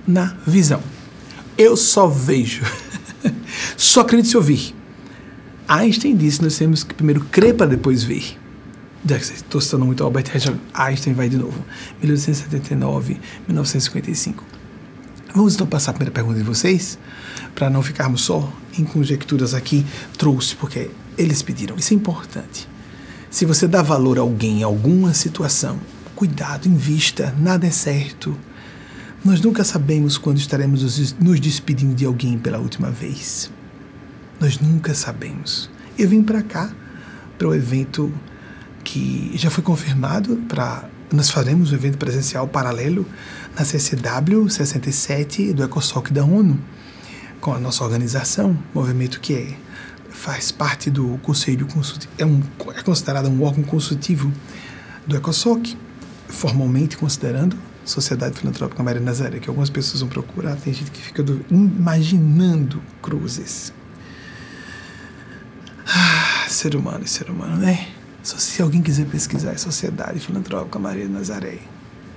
na 0.07 0.35
visão. 0.45 0.81
Eu 1.57 1.75
só 1.75 2.07
vejo. 2.07 2.63
só 3.77 4.01
acredito 4.01 4.29
se 4.29 4.37
ouvir. 4.37 4.75
Einstein 5.67 6.15
disse 6.15 6.37
que 6.37 6.45
nós 6.45 6.57
temos 6.57 6.83
que 6.83 6.93
primeiro 6.93 7.21
crer 7.25 7.55
para 7.55 7.67
depois 7.67 8.03
ver. 8.03 8.37
Estou 9.05 9.61
citando 9.61 9.85
muito 9.85 10.03
Albert 10.03 10.25
Einstein, 10.73 11.13
vai 11.13 11.29
de 11.29 11.37
novo. 11.37 11.63
1879, 12.01 13.19
1955. 13.47 14.43
Vamos 15.33 15.55
então 15.55 15.67
passar 15.67 15.91
a 15.91 15.93
primeira 15.93 16.11
pergunta 16.11 16.37
de 16.37 16.43
vocês, 16.43 16.97
para 17.53 17.69
não 17.69 17.83
ficarmos 17.83 18.21
só 18.21 18.51
em 18.77 18.83
conjecturas 18.83 19.53
aqui. 19.53 19.85
Trouxe, 20.17 20.55
porque 20.55 20.89
eles 21.17 21.41
pediram. 21.41 21.75
Isso 21.75 21.93
é 21.93 21.95
importante. 21.95 22.67
Se 23.29 23.45
você 23.45 23.67
dá 23.67 23.81
valor 23.81 24.17
a 24.17 24.21
alguém, 24.21 24.63
a 24.63 24.67
alguma 24.67 25.13
situação, 25.13 25.79
cuidado, 26.15 26.67
invista, 26.67 27.35
nada 27.39 27.67
é 27.67 27.71
certo. 27.71 28.37
Nós 29.23 29.41
nunca 29.41 29.63
sabemos 29.63 30.17
quando 30.17 30.37
estaremos 30.37 31.15
nos 31.19 31.39
despedindo 31.39 31.93
de 31.93 32.05
alguém 32.05 32.37
pela 32.37 32.59
última 32.59 32.89
vez. 32.89 33.51
Nós 34.39 34.59
nunca 34.59 34.93
sabemos. 34.93 35.69
Eu 35.97 36.07
vim 36.07 36.23
para 36.23 36.41
cá, 36.41 36.71
para 37.37 37.47
o 37.47 37.53
evento 37.53 38.13
que 38.83 39.31
já 39.35 39.49
foi 39.49 39.63
confirmado 39.63 40.37
para 40.47 40.87
nós 41.11 41.29
faremos 41.29 41.71
um 41.71 41.75
evento 41.75 41.97
presencial 41.97 42.47
paralelo 42.47 43.05
na 43.57 43.63
CCW 43.63 44.49
67 44.49 45.53
do 45.53 45.63
ECOSOC 45.63 46.11
da 46.11 46.23
ONU, 46.23 46.59
com 47.39 47.53
a 47.53 47.59
nossa 47.59 47.83
organização, 47.83 48.57
movimento 48.73 49.19
que 49.21 49.33
é 49.33 49.57
faz 50.17 50.51
parte 50.51 50.89
do 50.89 51.19
Conselho 51.21 51.67
Consultivo, 51.67 52.11
é, 52.17 52.25
um, 52.25 52.41
é 52.75 52.81
considerado 52.81 53.29
um 53.29 53.43
órgão 53.43 53.63
consultivo 53.63 54.33
do 55.05 55.15
ECOSOC, 55.15 55.77
formalmente 56.27 56.97
considerando 56.97 57.55
Sociedade 57.85 58.37
Filantrópica 58.37 58.81
Maria 58.81 58.99
Nazaré, 58.99 59.39
que 59.39 59.47
algumas 59.47 59.69
pessoas 59.69 60.01
vão 60.01 60.09
procurar, 60.09 60.55
tem 60.55 60.73
gente 60.73 60.89
que 60.89 61.01
fica 61.01 61.21
do, 61.21 61.45
imaginando 61.51 62.81
cruzes. 63.01 63.71
Ah, 65.85 66.49
ser 66.49 66.75
humano 66.75 67.07
ser 67.07 67.29
humano, 67.29 67.55
né? 67.57 67.87
Só 68.23 68.37
se 68.37 68.61
alguém 68.61 68.81
quiser 68.81 69.05
pesquisar 69.05 69.51
é 69.51 69.57
Sociedade 69.57 70.19
Filantrópica 70.19 70.79
Maria 70.79 71.07
Nazaré, 71.07 71.59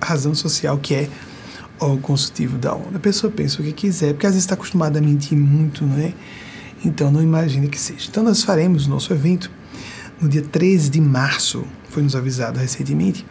a 0.01 0.05
razão 0.07 0.33
social 0.33 0.77
que 0.79 0.95
é 0.95 1.09
o 1.79 1.97
consultivo 1.97 2.57
da 2.57 2.73
ONU. 2.73 2.95
A 2.97 2.99
pessoa 2.99 3.31
pensa 3.31 3.61
o 3.61 3.63
que 3.63 3.71
quiser, 3.71 4.13
porque 4.13 4.25
às 4.25 4.33
vezes 4.33 4.43
está 4.43 4.55
acostumada 4.55 4.97
a 4.97 5.01
mentir 5.01 5.37
muito, 5.37 5.85
não 5.85 5.99
é? 5.99 6.13
Então 6.83 7.11
não 7.11 7.21
imagine 7.21 7.67
que 7.67 7.79
seja. 7.79 8.07
Então 8.09 8.23
nós 8.23 8.43
faremos 8.43 8.87
nosso 8.87 9.13
evento 9.13 9.51
no 10.19 10.27
dia 10.29 10.41
13 10.41 10.89
de 10.89 11.01
março, 11.01 11.65
foi 11.89 12.03
nos 12.03 12.15
avisado 12.15 12.59
recentemente, 12.59 13.25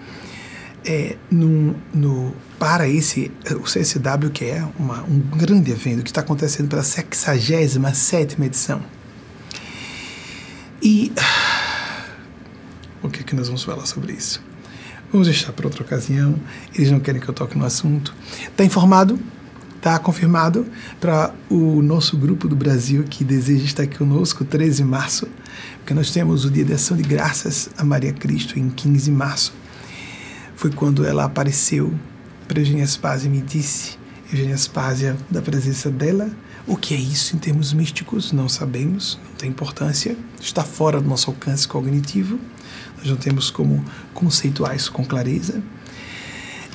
é, 0.84 1.16
no, 1.30 2.34
para 2.58 2.88
esse, 2.88 3.30
o 3.52 3.62
CSW, 3.62 4.30
que 4.32 4.44
é 4.46 4.66
uma, 4.78 5.02
um 5.02 5.18
grande 5.18 5.70
evento 5.70 6.02
que 6.02 6.10
está 6.10 6.20
acontecendo 6.20 6.68
pela 6.68 6.82
67 6.82 8.42
edição. 8.42 8.82
E 10.82 11.12
o 13.02 13.08
que, 13.08 13.20
é 13.20 13.22
que 13.22 13.34
nós 13.34 13.46
vamos 13.46 13.62
falar 13.62 13.86
sobre 13.86 14.12
isso? 14.12 14.42
Vamos 15.12 15.26
deixar 15.26 15.52
para 15.52 15.66
outra 15.66 15.82
ocasião. 15.82 16.36
Eles 16.74 16.90
não 16.90 17.00
querem 17.00 17.20
que 17.20 17.28
eu 17.28 17.34
toque 17.34 17.58
no 17.58 17.64
assunto. 17.64 18.14
Está 18.48 18.64
informado? 18.64 19.18
Está 19.80 19.98
confirmado 19.98 20.66
para 21.00 21.34
o 21.48 21.80
nosso 21.80 22.14
grupo 22.14 22.46
do 22.46 22.54
Brasil 22.54 23.02
que 23.04 23.24
deseja 23.24 23.64
estar 23.64 23.82
aqui 23.84 23.96
conosco, 23.96 24.44
13 24.44 24.82
de 24.82 24.84
março, 24.84 25.26
porque 25.78 25.94
nós 25.94 26.10
temos 26.10 26.44
o 26.44 26.50
Dia 26.50 26.66
de 26.66 26.74
Ação 26.74 26.94
de 26.94 27.02
Graças 27.02 27.70
a 27.78 27.82
Maria 27.82 28.12
Cristo 28.12 28.58
em 28.58 28.68
15 28.68 29.06
de 29.06 29.10
março. 29.10 29.54
Foi 30.54 30.70
quando 30.70 31.06
ela 31.06 31.24
apareceu 31.24 31.94
para 32.46 32.60
Eugênia 32.60 32.86
Spazia 32.86 33.30
e 33.30 33.32
me 33.32 33.40
disse, 33.40 33.98
Eugênia 34.30 34.56
Spazia, 34.58 35.16
da 35.30 35.40
presença 35.40 35.90
dela, 35.90 36.30
o 36.66 36.76
que 36.76 36.92
é 36.92 36.98
isso 36.98 37.34
em 37.34 37.38
termos 37.38 37.72
místicos? 37.72 38.32
Não 38.32 38.50
sabemos, 38.50 39.18
não 39.30 39.36
tem 39.36 39.48
importância, 39.48 40.14
está 40.38 40.62
fora 40.62 41.00
do 41.00 41.08
nosso 41.08 41.30
alcance 41.30 41.66
cognitivo, 41.66 42.38
nós 42.98 43.06
não 43.06 43.16
temos 43.16 43.50
como 43.50 43.82
conceituar 44.12 44.76
isso 44.76 44.92
com 44.92 45.02
clareza 45.06 45.62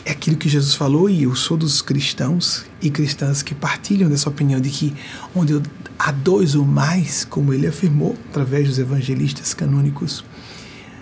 é 0.06 0.12
aquilo 0.12 0.38
que 0.38 0.48
Jesus 0.48 0.76
falou, 0.76 1.10
e 1.10 1.24
eu 1.24 1.36
sou 1.36 1.58
dos 1.58 1.82
cristãos 1.82 2.64
e 2.80 2.92
cristãs 2.92 3.42
que 3.42 3.56
partilham 3.56 4.08
dessa 4.08 4.30
opinião 4.30 4.62
de 4.62 4.70
que 4.70 4.94
onde 5.34 5.60
há 5.98 6.12
dois 6.12 6.54
ou 6.54 6.64
mais, 6.64 7.26
como 7.26 7.52
ele 7.52 7.66
afirmou 7.66 8.16
através 8.30 8.68
dos 8.68 8.78
evangelistas 8.78 9.56
canônicos, 9.56 10.24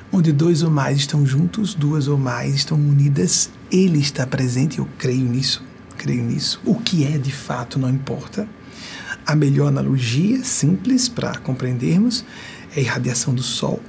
onde 0.10 0.32
dois 0.32 0.64
ou 0.64 0.72
mais 0.72 1.00
estão 1.00 1.26
juntos, 1.26 1.74
duas 1.74 2.08
ou 2.08 2.18
mais 2.18 2.56
estão 2.56 2.78
unidas, 2.78 3.52
ele 3.70 4.00
está 4.00 4.26
presente, 4.26 4.80
eu 4.80 4.88
creio 4.98 5.26
nisso, 5.26 5.62
creio 5.98 6.24
nisso. 6.24 6.62
O 6.64 6.76
que 6.76 7.04
é 7.04 7.18
de 7.18 7.32
fato 7.32 7.78
não 7.78 7.90
importa. 7.90 8.48
A 9.26 9.36
melhor 9.36 9.68
analogia, 9.68 10.44
simples 10.44 11.10
para 11.10 11.38
compreendermos, 11.40 12.24
é 12.76 12.80
a 12.80 12.84
irradiação 12.84 13.34
do 13.34 13.44
sol 13.44 13.82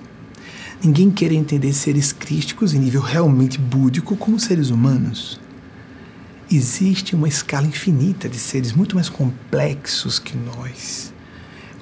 Ninguém 0.85 1.11
quer 1.11 1.33
entender 1.33 1.73
seres 1.73 2.13
crísticos 2.13 2.75
em 2.75 2.79
nível 2.79 3.01
realmente 3.01 3.59
búdico 3.59 4.15
como 4.17 4.39
seres 4.39 4.69
humanos. 4.69 5.41
Existe 6.53 7.17
uma 7.17 7.27
escala 7.27 7.67
infinita 7.67 8.29
de 8.29 8.37
seres 8.37 8.75
muito 8.75 8.95
mais 8.95 9.09
complexos 9.09 10.19
que 10.19 10.37
nós, 10.37 11.11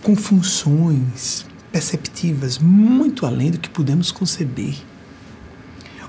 com 0.05 0.15
funções 0.15 1.45
perceptivas 1.73 2.59
muito 2.59 3.27
além 3.27 3.51
do 3.51 3.59
que 3.59 3.69
podemos 3.69 4.13
conceber. 4.13 4.77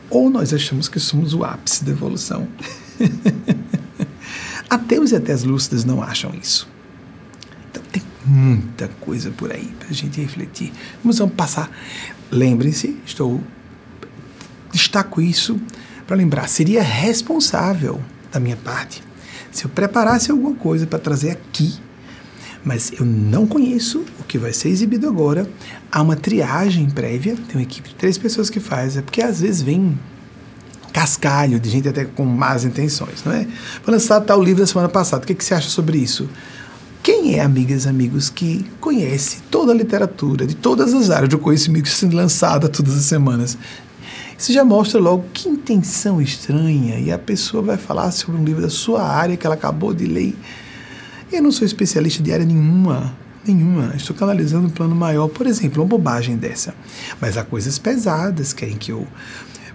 Ou 0.07 0.29
nós 0.29 0.53
achamos 0.53 0.87
que 0.87 0.99
somos 0.99 1.33
o 1.33 1.43
ápice 1.43 1.83
da 1.83 1.91
evolução. 1.91 2.47
Até 4.69 4.99
os 4.99 5.11
etés 5.11 5.43
lúcidas 5.43 5.83
não 5.83 6.03
acham 6.03 6.31
isso. 6.39 6.69
Então 7.71 7.81
tem 7.91 8.03
muita 8.23 8.87
coisa 8.99 9.31
por 9.31 9.51
aí 9.51 9.73
para 9.79 9.89
a 9.89 9.93
gente 9.93 10.21
refletir. 10.21 10.71
Vamos, 11.01 11.17
vamos 11.17 11.33
passar. 11.33 11.71
Lembrem-se, 12.33 12.97
estou 13.05 13.41
destaco 14.71 15.21
isso 15.21 15.59
para 16.07 16.15
lembrar, 16.15 16.49
seria 16.49 16.81
responsável 16.81 18.01
da 18.31 18.39
minha 18.39 18.57
parte 18.57 19.03
se 19.51 19.65
eu 19.65 19.69
preparasse 19.69 20.31
alguma 20.31 20.55
coisa 20.55 20.87
para 20.87 20.97
trazer 20.97 21.29
aqui, 21.29 21.75
mas 22.65 22.91
eu 22.97 23.05
não 23.05 23.45
conheço 23.45 24.03
o 24.19 24.23
que 24.23 24.39
vai 24.39 24.51
ser 24.51 24.69
exibido 24.69 25.07
agora. 25.07 25.47
Há 25.91 26.01
uma 26.01 26.15
triagem 26.15 26.89
prévia, 26.89 27.35
tem 27.35 27.57
uma 27.57 27.61
equipe 27.61 27.89
de 27.89 27.95
três 27.95 28.17
pessoas 28.17 28.49
que 28.49 28.59
faz, 28.59 28.97
é 28.97 29.01
porque 29.03 29.21
às 29.21 29.41
vezes 29.41 29.61
vem 29.61 29.97
cascalho 30.91 31.59
de 31.59 31.69
gente 31.69 31.87
até 31.87 32.05
com 32.05 32.25
más 32.25 32.65
intenções, 32.65 33.23
não 33.23 33.31
é? 33.31 33.47
Foi 33.83 33.93
lançado 33.93 34.25
tal 34.25 34.41
livro 34.41 34.61
da 34.61 34.67
semana 34.67 34.89
passada, 34.89 35.23
o 35.23 35.27
que, 35.27 35.35
que 35.35 35.43
você 35.43 35.53
acha 35.53 35.69
sobre 35.69 35.97
isso? 35.99 36.27
Quem 37.03 37.35
é, 37.35 37.41
amigas 37.41 37.83
e 37.83 37.89
amigos, 37.89 38.29
que 38.29 38.65
conhece 38.79 39.41
toda 39.51 39.73
a 39.73 39.75
literatura, 39.75 40.47
de 40.47 40.55
todas 40.55 40.93
as 40.93 41.09
áreas 41.09 41.27
de 41.27 41.35
conhecimento 41.35 41.89
sendo 41.89 42.15
lançada 42.15 42.69
todas 42.69 42.95
as 42.95 43.03
semanas? 43.03 43.57
Isso 44.39 44.53
já 44.53 44.63
mostra 44.63 45.01
logo 45.01 45.25
que 45.33 45.49
intenção 45.49 46.21
estranha 46.21 46.97
e 46.97 47.11
a 47.11 47.19
pessoa 47.19 47.61
vai 47.61 47.75
falar 47.75 48.09
sobre 48.11 48.39
um 48.39 48.45
livro 48.45 48.61
da 48.61 48.69
sua 48.69 49.03
área 49.03 49.35
que 49.35 49.45
ela 49.45 49.55
acabou 49.55 49.93
de 49.93 50.05
ler. 50.05 50.33
Eu 51.29 51.43
não 51.43 51.51
sou 51.51 51.65
especialista 51.65 52.23
de 52.23 52.31
área 52.31 52.45
nenhuma, 52.45 53.13
nenhuma. 53.45 53.93
Estou 53.97 54.15
canalizando 54.15 54.67
um 54.67 54.71
plano 54.71 54.95
maior, 54.95 55.27
por 55.27 55.45
exemplo, 55.45 55.83
uma 55.83 55.89
bobagem 55.89 56.37
dessa. 56.37 56.73
Mas 57.19 57.35
há 57.35 57.43
coisas 57.43 57.77
pesadas, 57.77 58.53
querem 58.53 58.77
que 58.77 58.93
eu 58.93 59.05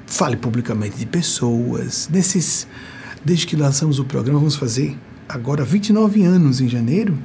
fale 0.07 0.35
publicamente 0.35 0.97
de 0.97 1.05
pessoas. 1.05 2.09
Nesses, 2.11 2.67
desde 3.23 3.47
que 3.47 3.55
lançamos 3.55 3.99
o 3.99 4.05
programa, 4.07 4.39
vamos 4.39 4.57
fazer 4.57 4.97
agora 5.29 5.65
29 5.65 6.25
anos 6.25 6.61
em 6.61 6.69
janeiro. 6.69 7.17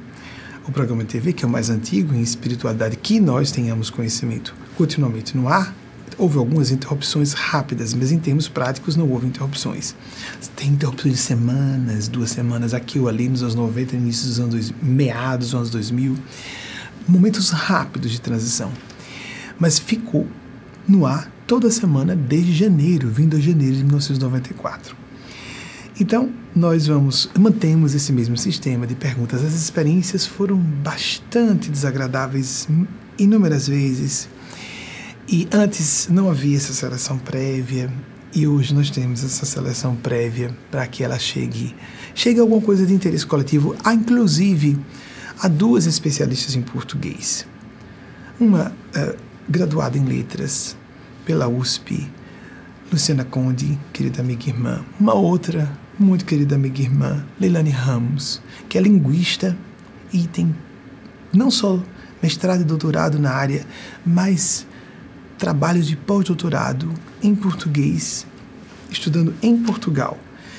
O 0.68 0.72
programa 0.72 1.04
TV, 1.04 1.32
que 1.32 1.44
é 1.44 1.48
o 1.48 1.50
mais 1.50 1.70
antigo 1.70 2.14
em 2.14 2.20
espiritualidade 2.20 2.96
que 2.96 3.18
nós 3.18 3.50
tenhamos 3.50 3.90
conhecimento 3.90 4.54
continuamente 4.76 5.36
no 5.36 5.48
ar, 5.48 5.74
houve 6.16 6.38
algumas 6.38 6.70
interrupções 6.70 7.32
rápidas, 7.32 7.92
mas 7.92 8.12
em 8.12 8.18
termos 8.18 8.48
práticos 8.48 8.96
não 8.96 9.08
houve 9.10 9.26
interrupções. 9.26 9.94
Tem 10.54 10.68
interrupções 10.68 11.14
de 11.14 11.20
semanas, 11.20 12.08
duas 12.08 12.30
semanas 12.30 12.72
aqui 12.72 12.98
ou 12.98 13.08
ali 13.08 13.28
nos 13.28 13.42
anos 13.42 13.54
90, 13.54 13.96
início 13.96 14.28
dos 14.28 14.38
anos 14.38 14.54
2000, 14.54 14.76
meados 14.82 15.48
dos 15.48 15.54
anos 15.54 15.70
2000, 15.70 16.16
momentos 17.08 17.50
rápidos 17.50 18.10
de 18.10 18.20
transição. 18.20 18.70
Mas 19.58 19.78
ficou 19.78 20.26
no 20.86 21.06
ar 21.06 21.30
toda 21.46 21.70
semana 21.70 22.16
desde 22.16 22.54
janeiro, 22.54 23.08
vindo 23.08 23.36
a 23.36 23.40
janeiro 23.40 23.76
de 23.76 23.84
1994. 23.84 25.03
Então, 25.98 26.32
nós 26.54 26.88
vamos 26.88 27.30
mantemos 27.38 27.94
esse 27.94 28.12
mesmo 28.12 28.36
sistema 28.36 28.84
de 28.86 28.96
perguntas. 28.96 29.44
As 29.44 29.54
experiências 29.54 30.26
foram 30.26 30.56
bastante 30.56 31.70
desagradáveis 31.70 32.68
inúmeras 33.16 33.68
vezes 33.68 34.28
e 35.28 35.48
antes 35.52 36.08
não 36.10 36.28
havia 36.28 36.56
essa 36.56 36.72
seleção 36.72 37.16
prévia 37.18 37.92
e 38.34 38.46
hoje 38.46 38.74
nós 38.74 38.90
temos 38.90 39.22
essa 39.22 39.46
seleção 39.46 39.94
prévia 39.94 40.50
para 40.68 40.84
que 40.88 41.04
ela 41.04 41.18
chegue, 41.18 41.74
chegue 42.12 42.40
alguma 42.40 42.60
coisa 42.60 42.84
de 42.84 42.92
interesse 42.92 43.24
coletivo. 43.24 43.76
Há 43.84 43.94
inclusive 43.94 44.76
há 45.40 45.46
duas 45.46 45.86
especialistas 45.86 46.56
em 46.56 46.62
português. 46.62 47.46
Uma 48.40 48.72
uh, 48.96 49.16
graduada 49.48 49.96
em 49.96 50.04
letras 50.04 50.76
pela 51.24 51.46
USP, 51.46 52.10
Luciana 52.90 53.24
Conde, 53.24 53.78
querida 53.92 54.20
amiga 54.20 54.42
e 54.46 54.48
irmã. 54.50 54.84
Uma 54.98 55.14
outra 55.14 55.83
muito 55.98 56.24
querida 56.24 56.54
amiga 56.54 56.80
e 56.80 56.84
irmã, 56.84 57.24
Leilani 57.40 57.70
Ramos, 57.70 58.40
que 58.68 58.76
é 58.76 58.80
linguista 58.80 59.56
e 60.12 60.26
tem 60.26 60.54
não 61.32 61.50
só 61.50 61.80
mestrado 62.22 62.62
e 62.62 62.64
doutorado 62.64 63.18
na 63.18 63.30
área, 63.30 63.64
mas 64.04 64.66
trabalhos 65.38 65.86
de 65.86 65.96
pós-doutorado 65.96 66.92
em 67.22 67.34
português, 67.34 68.26
estudando 68.90 69.34
em 69.42 69.56
Portugal. 69.56 70.18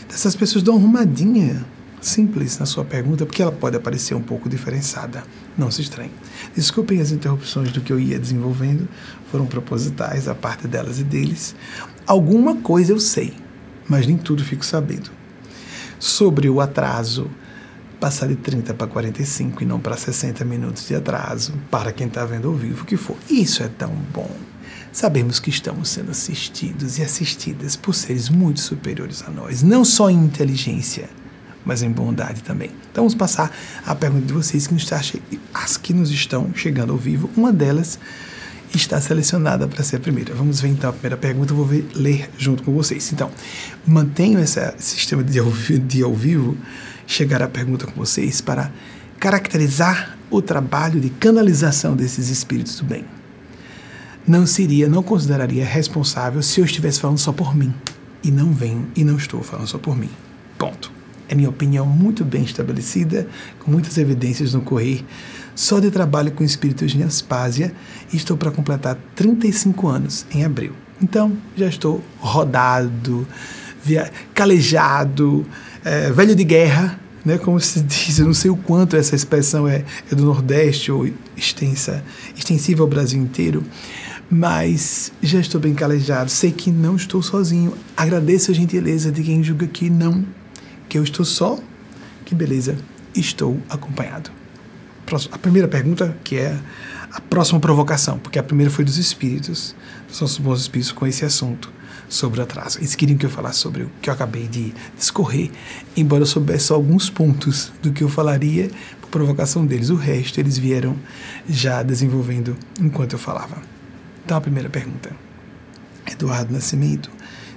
Essas 0.10 0.36
pessoas 0.36 0.64
dão 0.64 0.76
uma 0.76 1.00
arrumadinha 1.00 1.66
simples 2.00 2.60
na 2.60 2.66
sua 2.66 2.86
pergunta, 2.86 3.26
porque 3.26 3.42
ela 3.42 3.52
pode 3.52 3.76
aparecer 3.76 4.14
um 4.14 4.22
pouco 4.22 4.48
diferenciada. 4.48 5.24
Não 5.58 5.72
se 5.72 5.82
estranhe. 5.82 6.12
Desculpem 6.56 7.02
as 7.02 7.12
interrupções 7.12 7.72
do 7.72 7.82
que 7.82 7.92
eu 7.92 8.00
ia 8.00 8.20
desenvolvendo, 8.20 8.88
foram 9.32 9.46
propositais 9.46 10.28
a 10.28 10.36
parte 10.36 10.68
delas 10.68 11.00
e 11.00 11.04
deles. 11.04 11.56
Alguma 12.06 12.58
coisa 12.58 12.92
eu 12.92 13.00
sei, 13.00 13.34
mas 13.90 14.06
nem 14.06 14.18
tudo 14.18 14.44
fico 14.44 14.66
sabendo. 14.66 15.10
Sobre 16.00 16.50
o 16.50 16.62
atraso, 16.62 17.30
passar 18.00 18.28
de 18.28 18.36
30 18.36 18.74
para 18.74 18.88
45 18.88 19.64
e 19.64 19.66
não 19.66 19.80
para 19.80 19.98
60 19.98 20.44
minutos 20.46 20.88
de 20.88 20.96
atraso, 20.96 21.54
para 21.72 21.92
quem 21.92 22.08
está 22.08 22.26
vendo 22.26 22.48
ao 22.48 22.54
vivo, 22.54 22.86
que 22.86 22.98
for. 22.98 23.18
Isso 23.30 23.64
é 23.64 23.68
tão 23.68 23.92
bom. 24.14 24.30
Sabemos 24.92 25.40
que 25.40 25.50
estamos 25.50 25.90
sendo 25.90 26.12
assistidos 26.12 26.98
e 26.98 27.04
assistidas 27.04 27.76
por 27.76 27.94
seres 27.94 28.30
muito 28.30 28.62
superiores 28.62 29.24
a 29.28 29.30
nós, 29.30 29.62
não 29.62 29.84
só 29.84 30.10
em 30.10 30.16
inteligência, 30.16 31.10
mas 31.66 31.82
em 31.82 31.92
bondade 31.92 32.42
também. 32.44 32.70
Então 32.92 33.04
vamos 33.04 33.16
passar 33.16 33.52
a 33.86 33.94
pergunta 33.94 34.26
de 34.26 34.34
vocês 34.34 34.68
que 34.68 34.74
nos, 34.74 34.84
está 34.84 35.02
as 35.54 35.76
que 35.76 35.94
nos 35.94 36.12
estão 36.12 36.50
chegando 36.56 36.94
ao 36.94 36.98
vivo. 36.98 37.30
Uma 37.36 37.52
delas 37.52 38.00
está 38.78 39.00
selecionada 39.02 39.68
para 39.68 39.84
ser 39.84 39.98
a 39.98 40.00
primeira. 40.00 40.34
Vamos 40.34 40.62
ver 40.62 40.70
então 40.70 40.90
a 40.90 40.94
primeira 40.94 41.18
pergunta, 41.18 41.52
eu 41.52 41.58
vou 41.58 41.66
ver, 41.66 41.88
ler 41.94 42.30
junto 42.38 42.64
com 42.64 42.74
vocês. 42.74 43.12
Então, 43.12 43.32
mantenho 43.86 44.40
esse 44.40 44.60
sistema 44.78 45.24
de 45.24 45.40
ao, 45.40 45.52
de 45.52 46.04
ao 46.04 46.14
vivo, 46.14 46.58
chegar 47.08 47.42
a 47.42 47.48
pergunta 47.48 47.86
com 47.86 47.94
vocês 47.94 48.42
para 48.42 48.72
caracterizar 49.20 50.18
o 50.30 50.42
trabalho 50.42 51.00
de 51.00 51.10
canalização 51.10 51.96
desses 51.96 52.30
espíritos 52.30 52.76
do 52.78 52.86
bem 52.86 53.06
não 54.28 54.48
seria, 54.48 54.90
não 54.90 55.04
consideraria 55.04 55.64
responsável 55.64 56.42
se 56.42 56.60
eu 56.60 56.66
estivesse 56.66 57.00
falando 57.00 57.20
só 57.20 57.32
por 57.32 57.56
mim. 57.56 57.74
E 58.24 58.32
não 58.32 58.52
venho 58.52 58.88
e 58.96 59.04
não 59.04 59.18
estou 59.18 59.44
falando 59.44 59.68
só 59.68 59.78
por 59.78 59.96
mim. 59.96 60.10
Ponto. 60.58 60.92
É 61.30 61.36
minha 61.36 61.50
opinião 61.50 61.86
muito 61.86 62.24
bem 62.26 62.44
estabelecida, 62.44 63.28
com 63.60 63.72
muitas 63.72 63.98
evidências 63.98 64.54
no 64.54 64.62
correr, 64.62 65.04
só 65.56 65.80
de 65.80 65.90
trabalho 65.90 66.32
com 66.32 66.44
espíritos 66.44 66.92
de 66.92 67.02
Aspásia 67.02 67.74
e 68.12 68.18
estou 68.18 68.36
para 68.36 68.52
completar 68.52 68.98
35 69.16 69.88
anos 69.88 70.26
em 70.32 70.44
abril. 70.44 70.74
Então, 71.02 71.36
já 71.56 71.68
estou 71.68 72.04
rodado, 72.20 73.28
via, 73.84 74.12
calejado, 74.34 75.46
é, 75.84 76.12
velho 76.12 76.36
de 76.36 76.44
guerra, 76.44 77.00
né, 77.24 77.38
como 77.38 77.60
se 77.60 77.82
diz, 77.82 78.20
eu 78.20 78.26
não 78.26 78.34
sei 78.34 78.52
o 78.52 78.56
quanto 78.56 78.96
essa 78.96 79.16
expressão 79.16 79.68
é, 79.68 79.84
é 80.12 80.16
do 80.16 80.26
Nordeste 80.26 80.92
ou 80.92 81.10
extensa, 81.36 82.04
extensiva 82.38 82.84
ao 82.84 82.88
Brasil 82.88 83.20
inteiro, 83.20 83.64
mas 84.30 85.12
já 85.22 85.40
estou 85.40 85.60
bem 85.60 85.74
calejado, 85.74 86.30
sei 86.30 86.52
que 86.52 86.72
não 86.72 86.96
estou 86.96 87.22
sozinho. 87.22 87.74
Agradeço 87.96 88.52
a 88.52 88.54
gentileza 88.54 89.12
de 89.12 89.24
quem 89.24 89.44
julga 89.44 89.68
que 89.68 89.90
não, 89.90 90.26
que 90.90 90.98
eu 90.98 91.04
estou 91.04 91.24
só. 91.24 91.60
Que 92.26 92.34
beleza, 92.34 92.76
estou 93.16 93.60
acompanhado. 93.70 94.32
A 95.32 95.38
primeira 95.38 95.68
pergunta, 95.68 96.18
que 96.24 96.38
é 96.38 96.58
a 97.12 97.22
próxima 97.22 97.60
provocação, 97.60 98.18
porque 98.20 98.40
a 98.40 98.44
primeira 98.44 98.72
foi 98.72 98.84
dos 98.84 98.98
espíritos, 98.98 99.76
dos 100.08 100.20
nossos 100.20 100.38
bons 100.38 100.62
espíritos 100.62 100.92
com 100.92 101.06
esse 101.06 101.24
assunto 101.24 101.72
sobre 102.10 102.40
o 102.40 102.44
atraso. 102.44 102.80
Eles 102.80 102.96
queriam 102.96 103.18
que 103.18 103.26
eu 103.26 103.30
falasse 103.30 103.60
sobre 103.60 103.84
o 103.84 103.92
que 104.02 104.10
eu 104.10 104.14
acabei 104.14 104.48
de 104.48 104.74
discorrer, 104.98 105.52
embora 105.96 106.24
eu 106.24 106.28
soubesse 106.28 106.72
alguns 106.72 107.10
pontos 107.10 107.72
do 107.82 107.92
que 107.92 108.04
eu 108.04 108.10
falaria 108.10 108.70
por 109.02 109.10
provocação 109.10 109.66
deles. 109.66 109.90
O 109.90 109.96
resto 109.96 110.40
eles 110.40 110.58
vieram 110.58 110.96
já 111.48 111.84
desenvolvendo 111.84 112.58
enquanto 112.80 113.14
eu 113.14 113.20
falava. 113.20 113.62
Então, 114.24 114.38
a 114.38 114.42
primeira 114.42 114.70
pergunta. 114.70 115.12
Eduardo 116.12 116.54
Nascimento, 116.54 117.10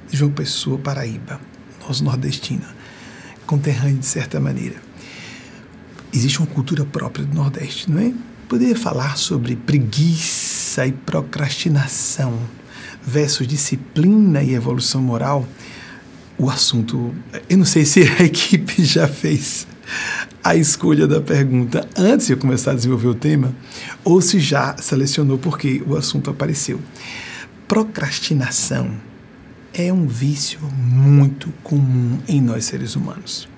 de 0.08 0.16
João 0.16 0.30
Pessoa, 0.30 0.78
Paraíba, 0.78 1.40
nosso 1.86 2.02
nordestino, 2.04 2.64
conterrâneo 3.46 3.98
de 3.98 4.06
certa 4.06 4.40
maneira. 4.40 4.87
Existe 6.12 6.38
uma 6.38 6.46
cultura 6.46 6.84
própria 6.84 7.24
do 7.24 7.34
Nordeste, 7.34 7.90
não 7.90 8.00
é? 8.00 8.12
Poderia 8.48 8.76
falar 8.76 9.18
sobre 9.18 9.56
preguiça 9.56 10.86
e 10.86 10.92
procrastinação 10.92 12.38
versus 13.02 13.46
disciplina 13.46 14.42
e 14.42 14.54
evolução 14.54 15.02
moral? 15.02 15.46
O 16.38 16.48
assunto, 16.48 17.14
eu 17.48 17.58
não 17.58 17.64
sei 17.64 17.84
se 17.84 18.02
a 18.02 18.22
equipe 18.24 18.82
já 18.84 19.06
fez 19.06 19.66
a 20.42 20.56
escolha 20.56 21.06
da 21.06 21.20
pergunta 21.20 21.86
antes 21.96 22.26
de 22.26 22.32
eu 22.32 22.38
começar 22.38 22.72
a 22.72 22.74
desenvolver 22.74 23.08
o 23.08 23.14
tema, 23.14 23.54
ou 24.04 24.20
se 24.20 24.38
já 24.38 24.76
selecionou 24.78 25.38
porque 25.38 25.82
o 25.86 25.96
assunto 25.96 26.30
apareceu. 26.30 26.80
Procrastinação 27.66 28.92
é 29.74 29.92
um 29.92 30.06
vício 30.06 30.60
muito 30.74 31.52
comum 31.62 32.18
em 32.26 32.40
nós 32.40 32.64
seres 32.64 32.96
humanos. 32.96 33.48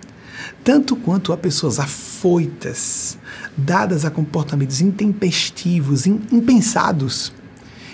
Tanto 0.63 0.97
quanto 0.97 1.33
há 1.33 1.37
pessoas 1.37 1.79
afoitas, 1.79 3.19
dadas 3.57 4.05
a 4.05 4.11
comportamentos 4.11 4.81
intempestivos, 4.81 6.07
impensados, 6.07 7.33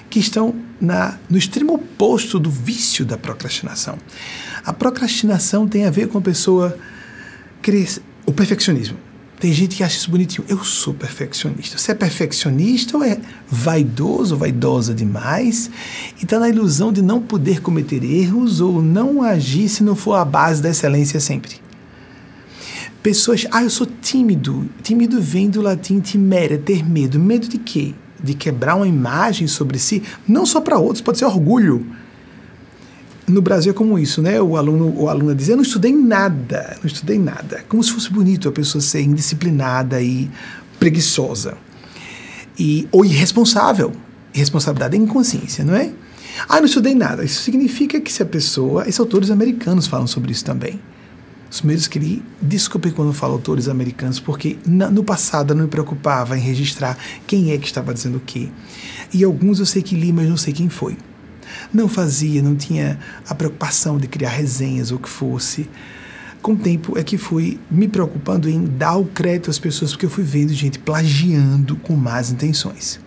que 0.09 0.19
estão 0.19 0.55
na, 0.81 1.19
no 1.29 1.37
extremo 1.37 1.75
oposto 1.75 2.39
do 2.39 2.51
vício 2.51 3.05
da 3.05 3.17
procrastinação. 3.17 3.99
A 4.65 4.73
procrastinação 4.73 5.67
tem 5.67 5.85
a 5.85 5.91
ver 5.91 6.09
com 6.09 6.19
a 6.19 6.23
pessoa 6.23 6.77
crescer 7.63 8.03
o 8.27 8.33
perfeccionismo. 8.33 8.99
Tem 9.39 9.53
gente 9.53 9.77
que 9.77 9.85
acha 9.85 9.97
isso 9.97 10.11
bonitinho. 10.11 10.47
Eu 10.49 10.65
sou 10.65 10.95
perfeccionista. 10.95 11.77
Você 11.77 11.93
é 11.93 11.95
perfeccionista 11.95 12.97
ou 12.97 13.05
é 13.05 13.19
vaidoso 13.49 14.37
vaidosa 14.37 14.95
demais 14.95 15.71
e 16.19 16.25
está 16.25 16.41
na 16.41 16.49
ilusão 16.49 16.91
de 16.91 17.03
não 17.03 17.21
poder 17.21 17.61
cometer 17.61 18.03
erros 18.03 18.61
ou 18.61 18.81
não 18.81 19.23
agir 19.23 19.69
se 19.69 19.85
não 19.85 19.95
for 19.95 20.15
a 20.15 20.25
base 20.25 20.63
da 20.63 20.71
excelência 20.71 21.21
sempre? 21.21 21.66
Pessoas, 23.07 23.47
ah, 23.53 23.63
eu 23.63 23.71
sou 23.71 23.87
tímido. 23.87 24.69
Tímido 24.83 25.21
vem 25.21 25.49
do 25.49 25.63
latim 25.63 26.01
timere, 26.01 26.59
ter 26.59 26.85
medo. 26.85 27.21
Medo 27.21 27.47
de 27.47 27.57
quê? 27.57 27.95
De 28.21 28.35
quebrar 28.35 28.75
uma 28.75 28.89
imagem 28.89 29.47
sobre 29.47 29.79
si, 29.79 30.03
não 30.27 30.45
só 30.45 30.61
para 30.61 30.77
outros, 30.77 31.03
pode 31.03 31.17
ser 31.17 31.25
orgulho 31.25 31.87
no 33.29 33.41
Brasil 33.41 33.71
é 33.71 33.75
como 33.75 33.97
isso, 33.97 34.21
né? 34.21 34.43
O 34.43 34.57
aluno, 34.57 34.93
o 35.03 35.09
aluno 35.09 35.37
diz, 35.37 35.49
eu 35.49 35.55
não 35.55 35.63
estudei 35.63 35.93
nada, 35.93 36.77
não 36.81 36.87
estudei 36.87 37.17
nada. 37.17 37.65
Como 37.69 37.81
se 37.81 37.93
fosse 37.93 38.11
bonito 38.11 38.49
a 38.49 38.53
pessoa 38.53 38.83
ser 38.83 39.03
indisciplinada 39.03 40.03
e 40.03 40.29
preguiçosa. 40.81 41.57
E, 42.59 42.89
ou 42.91 43.05
irresponsável. 43.05 43.93
Irresponsabilidade 44.35 44.97
é 44.97 44.99
inconsciência, 44.99 45.65
não 45.65 45.77
é? 45.77 45.93
Ah, 46.49 46.59
não 46.59 46.67
estudei 46.67 46.95
nada. 46.97 47.25
Isso 47.25 47.41
significa 47.41 48.01
que 48.01 48.13
se 48.13 48.21
a 48.21 48.27
pessoa... 48.27 48.83
Esses 48.83 48.99
autores 48.99 49.31
americanos 49.31 49.87
falam 49.87 50.09
sobre 50.09 50.33
isso 50.33 50.45
também. 50.45 50.81
Os 51.57 51.61
primeiros 51.61 51.89
que 51.89 51.99
li, 51.99 52.23
desculpe 52.43 52.91
quando 52.91 53.15
falo 53.15 53.33
autores 53.33 53.67
americanos, 53.67 54.21
porque 54.21 54.59
no 54.67 55.03
passado 55.03 55.53
eu 55.53 55.57
não 55.57 55.65
me 55.65 55.71
preocupava 55.71 56.37
em 56.37 56.41
registrar 56.43 56.99
quem 57.27 57.53
é 57.53 57.57
que 57.57 57.65
estava 57.65 57.95
dizendo 57.95 58.19
o 58.19 58.21
quê. 58.21 58.51
E 59.11 59.25
alguns 59.25 59.59
eu 59.59 59.65
sei 59.65 59.81
que 59.81 59.95
li, 59.95 60.13
mas 60.13 60.29
não 60.29 60.37
sei 60.37 60.53
quem 60.53 60.69
foi 60.69 60.99
não 61.73 61.89
fazia, 61.89 62.43
não 62.43 62.55
tinha 62.55 62.99
a 63.27 63.35
preocupação 63.35 63.97
de 63.97 64.07
criar 64.07 64.29
resenhas 64.29 64.91
ou 64.91 64.99
o 64.99 65.01
que 65.01 65.09
fosse. 65.09 65.67
Com 66.43 66.53
o 66.53 66.57
tempo 66.57 66.99
é 66.99 67.03
que 67.03 67.17
fui 67.17 67.59
me 67.71 67.89
preocupando 67.89 68.51
em 68.51 68.67
dar 68.67 68.97
o 68.97 69.07
crédito 69.07 69.49
às 69.49 69.59
pessoas, 69.59 69.93
porque 69.93 70.05
eu 70.05 70.11
fui 70.11 70.25
vendo 70.25 70.53
gente 70.53 70.79
plagiando 70.79 71.77
com 71.77 71.97
más 71.97 72.31
intenções. 72.31 73.01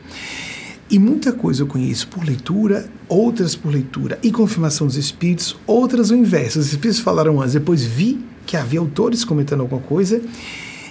E 0.90 0.98
muita 0.98 1.32
coisa 1.32 1.62
eu 1.62 1.68
conheço 1.68 2.08
por 2.08 2.24
leitura, 2.24 2.90
outras 3.08 3.56
por 3.56 3.72
leitura 3.72 4.18
e 4.24 4.32
confirmação 4.32 4.88
dos 4.88 4.96
espíritos, 4.96 5.56
outras 5.68 6.10
o 6.10 6.16
inverso. 6.16 6.58
Os 6.58 6.66
espíritos 6.66 7.00
falaram 7.00 7.40
antes, 7.40 7.54
depois 7.54 7.84
vi 7.84 8.28
que 8.50 8.58
havia 8.58 8.80
autores 8.80 9.24
comentando 9.24 9.62
alguma 9.62 9.80
coisa, 9.80 10.20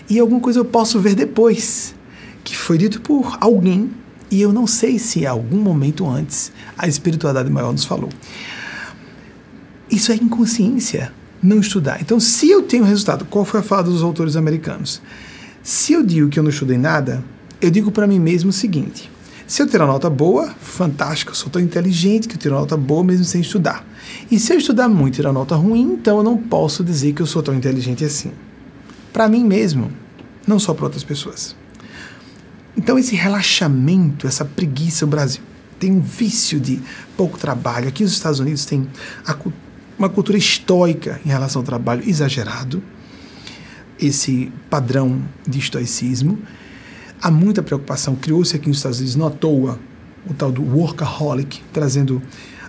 e 0.09 0.17
alguma 0.17 0.39
coisa 0.41 0.61
eu 0.61 0.65
posso 0.65 1.01
ver 1.01 1.17
depois, 1.17 1.93
que 2.45 2.57
foi 2.57 2.79
dito 2.79 3.01
por 3.01 3.37
alguém 3.41 3.91
e 4.31 4.41
eu 4.41 4.53
não 4.53 4.65
sei 4.65 4.97
se 4.97 5.23
em 5.23 5.27
algum 5.27 5.59
momento 5.59 6.09
antes 6.09 6.53
a 6.77 6.87
espiritualidade 6.87 7.51
maior 7.51 7.73
nos 7.73 7.85
falou. 7.85 8.11
Isso 9.91 10.13
é 10.13 10.15
inconsciência, 10.15 11.13
não 11.43 11.59
estudar. 11.59 12.01
Então, 12.01 12.21
se 12.21 12.49
eu 12.49 12.63
tenho 12.63 12.85
resultado, 12.85 13.25
qual 13.25 13.45
foi 13.45 13.59
a 13.59 13.63
fala 13.63 13.83
dos 13.83 14.05
autores 14.05 14.37
americanos? 14.37 15.03
Se 15.61 15.95
eu 15.95 16.05
digo 16.05 16.29
que 16.29 16.39
eu 16.39 16.45
não 16.45 16.51
estudei 16.51 16.79
nada, 16.79 17.25
eu 17.61 17.73
digo 17.73 17.91
para 17.91 18.07
mim 18.07 18.21
mesmo 18.21 18.51
o 18.51 18.53
seguinte: 18.53 19.11
se 19.49 19.63
eu 19.63 19.67
uma 19.67 19.87
nota 19.87 20.11
boa, 20.11 20.55
fantástico, 20.61 21.31
eu 21.31 21.35
sou 21.35 21.49
tão 21.49 21.61
inteligente 21.61 22.29
que 22.29 22.35
eu 22.35 22.39
tiro 22.39 22.55
nota 22.55 22.77
boa 22.77 23.03
mesmo 23.03 23.25
sem 23.25 23.41
estudar. 23.41 23.83
E 24.31 24.39
se 24.39 24.53
eu 24.53 24.59
estudar 24.59 24.91
muito 24.91 25.15
e 25.15 25.17
tirar 25.17 25.33
nota 25.33 25.57
ruim, 25.57 25.95
então 25.95 26.19
eu 26.19 26.23
não 26.23 26.37
posso 26.37 26.85
dizer 26.85 27.15
que 27.15 27.23
eu 27.23 27.27
sou 27.27 27.43
tão 27.43 27.55
inteligente 27.55 28.05
assim. 28.05 28.31
Para 29.11 29.27
mim 29.27 29.43
mesmo, 29.43 29.91
não 30.47 30.59
só 30.59 30.75
para 30.75 30.85
outras 30.85 31.03
pessoas. 31.03 31.57
Então, 32.77 32.99
esse 32.99 33.17
relaxamento, 33.17 34.27
essa 34.27 34.45
preguiça, 34.45 35.07
o 35.07 35.09
Brasil 35.09 35.43
tem 35.81 35.93
um 35.93 36.01
vício 36.01 36.61
de 36.61 36.81
pouco 37.17 37.39
trabalho. 37.39 37.89
Aqui 37.89 38.03
nos 38.03 38.13
Estados 38.13 38.41
Unidos 38.41 38.67
tem 38.67 38.87
uma 39.99 40.11
cultura 40.11 40.37
estoica 40.37 41.21
em 41.25 41.29
relação 41.31 41.63
ao 41.63 41.67
trabalho 41.67 42.07
exagerado, 42.07 42.83
esse 43.99 44.53
padrão 44.69 45.23
de 45.47 45.59
estoicismo. 45.59 46.39
Há 47.21 47.31
muita 47.31 47.63
preocupação, 47.63 48.15
criou-se 48.15 48.55
aqui 48.55 48.69
nos 48.69 48.79
Estados 48.79 48.99
Unidos, 48.99 49.17
não 49.17 49.27
à 49.27 49.31
toa, 49.31 49.79
o 50.29 50.35
tal 50.35 50.53
do 50.53 50.63
workaholic, 50.63 51.63
trazendo 51.73 52.23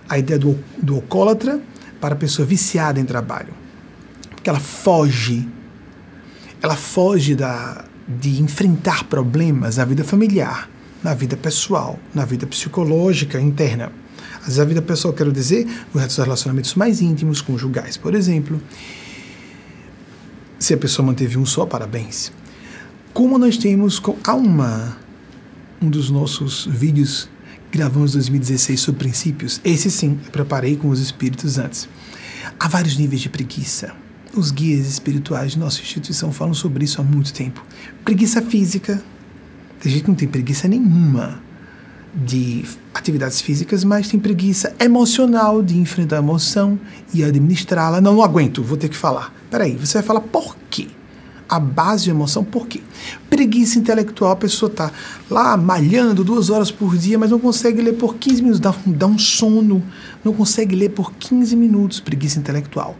a 0.08 0.18
ideia 0.18 0.38
do, 0.38 0.58
do 0.76 0.96
alcoólatra 0.96 1.60
para 2.00 2.14
a 2.14 2.18
pessoa 2.18 2.46
viciada 2.46 2.98
em 2.98 3.04
trabalho. 3.04 3.54
Porque 4.30 4.50
ela 4.50 4.58
foge, 4.58 5.46
ela 6.60 6.74
foge 6.74 7.34
da, 7.34 7.84
de 8.08 8.42
enfrentar 8.42 9.04
problemas 9.04 9.76
na 9.76 9.84
vida 9.84 10.02
familiar, 10.02 10.68
na 11.02 11.14
vida 11.14 11.36
pessoal, 11.36 11.98
na 12.14 12.24
vida 12.24 12.46
psicológica 12.46 13.40
interna. 13.40 13.92
Às 14.40 14.46
vezes 14.46 14.58
a 14.58 14.64
vida 14.64 14.82
pessoal, 14.82 15.14
quero 15.14 15.30
dizer, 15.30 15.66
nos 15.94 16.16
relacionamentos 16.16 16.74
mais 16.74 17.00
íntimos, 17.00 17.40
conjugais, 17.40 17.96
por 17.96 18.14
exemplo. 18.14 18.60
Se 20.58 20.74
a 20.74 20.76
pessoa 20.76 21.06
manteve 21.06 21.38
um 21.38 21.46
só, 21.46 21.64
parabéns. 21.64 22.32
Como 23.12 23.38
nós 23.38 23.56
temos, 23.56 24.00
há 24.24 24.34
uma, 24.34 24.96
um 25.80 25.90
dos 25.90 26.10
nossos 26.10 26.66
vídeos 26.66 27.28
gravamos 27.70 28.12
em 28.12 28.14
2016 28.14 28.80
sobre 28.80 29.00
princípios. 29.00 29.60
Esse 29.64 29.90
sim, 29.90 30.18
eu 30.24 30.30
preparei 30.30 30.76
com 30.76 30.88
os 30.88 31.00
espíritos 31.00 31.58
antes. 31.58 31.88
Há 32.58 32.68
vários 32.68 32.96
níveis 32.96 33.20
de 33.20 33.28
preguiça 33.28 33.94
os 34.34 34.50
guias 34.50 34.86
espirituais 34.86 35.52
de 35.52 35.58
nossa 35.58 35.80
instituição 35.80 36.32
falam 36.32 36.54
sobre 36.54 36.84
isso 36.84 37.00
há 37.00 37.04
muito 37.04 37.32
tempo. 37.32 37.64
Preguiça 38.04 38.40
física. 38.40 39.02
Tem 39.80 39.90
gente 39.90 40.02
que 40.02 40.08
não 40.08 40.14
tem 40.14 40.28
preguiça 40.28 40.68
nenhuma 40.68 41.40
de 42.14 42.64
atividades 42.92 43.40
físicas, 43.40 43.84
mas 43.84 44.08
tem 44.08 44.18
preguiça 44.18 44.74
emocional 44.78 45.62
de 45.62 45.78
enfrentar 45.78 46.16
a 46.16 46.18
emoção 46.18 46.78
e 47.14 47.24
administrá-la. 47.24 48.00
Não, 48.00 48.14
não 48.14 48.22
aguento, 48.22 48.62
vou 48.62 48.76
ter 48.76 48.88
que 48.88 48.96
falar. 48.96 49.32
Peraí, 49.50 49.76
você 49.76 49.94
vai 49.94 50.02
falar 50.02 50.20
por 50.20 50.56
quê? 50.68 50.88
A 51.50 51.58
base 51.58 52.04
de 52.04 52.10
emoção, 52.10 52.44
por 52.44 52.68
quê? 52.68 52.80
Preguiça 53.28 53.76
intelectual, 53.76 54.30
a 54.30 54.36
pessoa 54.36 54.70
está 54.70 54.92
lá 55.28 55.56
malhando 55.56 56.22
duas 56.22 56.48
horas 56.48 56.70
por 56.70 56.96
dia, 56.96 57.18
mas 57.18 57.32
não 57.32 57.40
consegue 57.40 57.82
ler 57.82 57.94
por 57.94 58.14
15 58.14 58.40
minutos, 58.40 58.60
dá, 58.60 58.72
dá 58.86 59.06
um 59.08 59.18
sono, 59.18 59.82
não 60.24 60.32
consegue 60.32 60.76
ler 60.76 60.90
por 60.90 61.12
15 61.12 61.56
minutos, 61.56 61.98
preguiça 61.98 62.38
intelectual. 62.38 62.96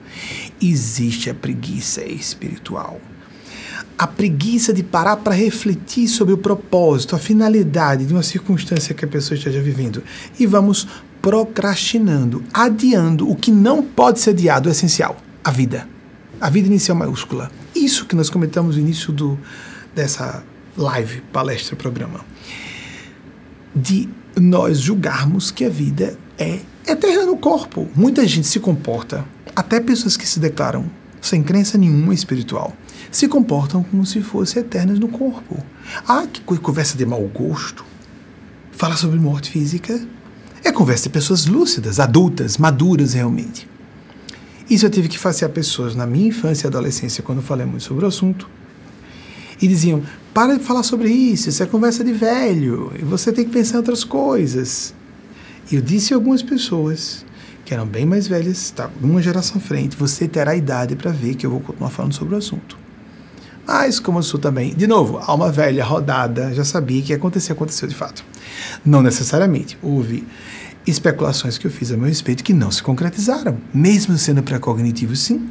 Existe 0.61 1.31
a 1.31 1.35
preguiça 1.35 2.05
espiritual. 2.05 3.01
A 3.97 4.07
preguiça 4.07 4.73
de 4.73 4.83
parar 4.83 5.19
para 5.19 5.35
refletir 5.35 6.09
sobre 6.09 6.35
o 6.35 6.39
propósito, 6.39 7.15
a 7.15 7.21
finalidade 7.21 8.05
de 8.05 8.13
uma 8.13 8.23
circunstância 8.23 8.95
que 8.95 9.05
a 9.05 9.09
pessoa 9.09 9.39
esteja 9.39 9.61
vivendo. 9.61 10.03
E 10.41 10.47
vamos 10.47 10.89
procrastinando, 11.23 12.43
adiando 12.53 13.31
o 13.31 13.37
que 13.37 13.53
não 13.53 13.81
pode 13.81 14.19
ser 14.19 14.31
adiado, 14.31 14.69
o 14.69 14.73
essencial, 14.73 15.19
a 15.45 15.53
vida. 15.53 15.87
A 16.41 16.49
vida 16.51 16.67
inicial 16.67 16.97
maiúscula 16.97 17.60
isso 17.75 18.07
que 18.07 18.17
nós 18.17 18.31
comentamos 18.31 18.77
no 18.77 18.83
início 18.83 19.13
do, 19.13 19.39
dessa 19.95 20.43
live, 20.77 21.21
palestra, 21.33 21.77
programa. 21.77 22.21
De 23.75 24.09
nós 24.37 24.79
julgarmos 24.79 25.51
que 25.51 25.65
a 25.65 25.69
vida 25.69 26.19
é 26.39 26.61
eterna 26.87 27.27
no 27.27 27.37
corpo. 27.37 27.89
Muita 27.95 28.27
gente 28.27 28.47
se 28.47 28.61
comporta, 28.61 29.25
até 29.55 29.81
pessoas 29.81 30.17
que 30.17 30.27
se 30.27 30.41
declaram 30.41 30.91
sem 31.21 31.43
crença 31.43 31.77
nenhuma 31.77 32.15
espiritual, 32.15 32.75
se 33.11 33.29
comportam 33.29 33.83
como 33.83 34.07
se 34.07 34.23
fossem 34.23 34.63
eternas 34.63 34.99
no 34.99 35.09
corpo. 35.09 35.63
Ah, 36.09 36.27
que 36.27 36.41
conversa 36.41 36.97
de 36.97 37.05
mau 37.05 37.23
gosto. 37.29 37.85
Falar 38.73 38.97
sobre 38.97 39.19
morte 39.19 39.51
física 39.51 40.01
é 40.65 40.73
conversa 40.73 41.05
de 41.05 41.11
pessoas 41.11 41.47
lúcidas, 41.47 42.01
adultas, 42.01 42.57
maduras 42.57 43.13
realmente. 43.13 43.70
Isso 44.71 44.87
eu 44.87 44.91
tive 44.91 45.09
que 45.09 45.19
fazer 45.19 45.49
pessoas 45.49 45.97
na 45.97 46.07
minha 46.07 46.29
infância 46.29 46.67
e 46.67 46.69
adolescência, 46.69 47.25
quando 47.25 47.43
falei 47.43 47.67
muito 47.67 47.83
sobre 47.83 48.05
o 48.05 48.09
assunto. 48.09 48.49
E 49.61 49.67
diziam: 49.67 50.03
para 50.33 50.57
de 50.57 50.63
falar 50.63 50.85
sobre 50.85 51.11
isso, 51.11 51.49
isso 51.49 51.61
é 51.61 51.67
conversa 51.67 52.05
de 52.05 52.13
velho, 52.13 52.93
e 52.97 53.03
você 53.03 53.33
tem 53.33 53.45
que 53.45 53.51
pensar 53.51 53.75
em 53.75 53.79
outras 53.79 54.05
coisas. 54.05 54.95
E 55.71 55.75
eu 55.75 55.83
disse 55.83 56.15
a 56.15 56.17
algumas 56.17 56.41
pessoas 56.41 57.27
que 57.65 57.75
eram 57.75 57.85
bem 57.87 58.07
mais 58.07 58.29
velhas, 58.29 58.71
tá, 58.71 58.89
uma 59.03 59.21
geração 59.21 59.57
à 59.57 59.61
frente, 59.61 59.97
você 59.97 60.29
terá 60.29 60.55
idade 60.55 60.95
para 60.95 61.11
ver 61.11 61.35
que 61.35 61.45
eu 61.45 61.51
vou 61.51 61.61
continuar 61.61 61.91
falando 61.91 62.15
sobre 62.15 62.35
o 62.37 62.39
assunto. 62.39 62.79
Mas, 63.67 64.01
como 64.01 64.19
eu 64.19 64.23
sou 64.23 64.41
também, 64.41 64.75
de 64.75 64.87
novo, 64.87 65.19
alma 65.19 65.51
velha, 65.53 65.85
rodada, 65.85 66.53
já 66.55 66.65
sabia 66.65 67.03
que 67.03 67.11
ia 67.11 67.17
acontecer, 67.17 67.53
aconteceu 67.53 67.87
de 67.89 67.95
fato. 67.95 68.25
Não 68.85 69.03
necessariamente. 69.03 69.79
Houve 69.81 70.27
especulações 70.87 71.59
que 71.59 71.67
eu 71.67 71.71
fiz 71.71 71.93
a 71.93 71.97
meu 71.97 72.07
respeito 72.07 72.43
que 72.43 72.53
não 72.53 72.71
se 72.71 72.83
concretizaram, 72.83 73.59
mesmo 73.73 74.17
sendo 74.17 74.43
pré-cognitivo, 74.43 75.15
sim. 75.15 75.49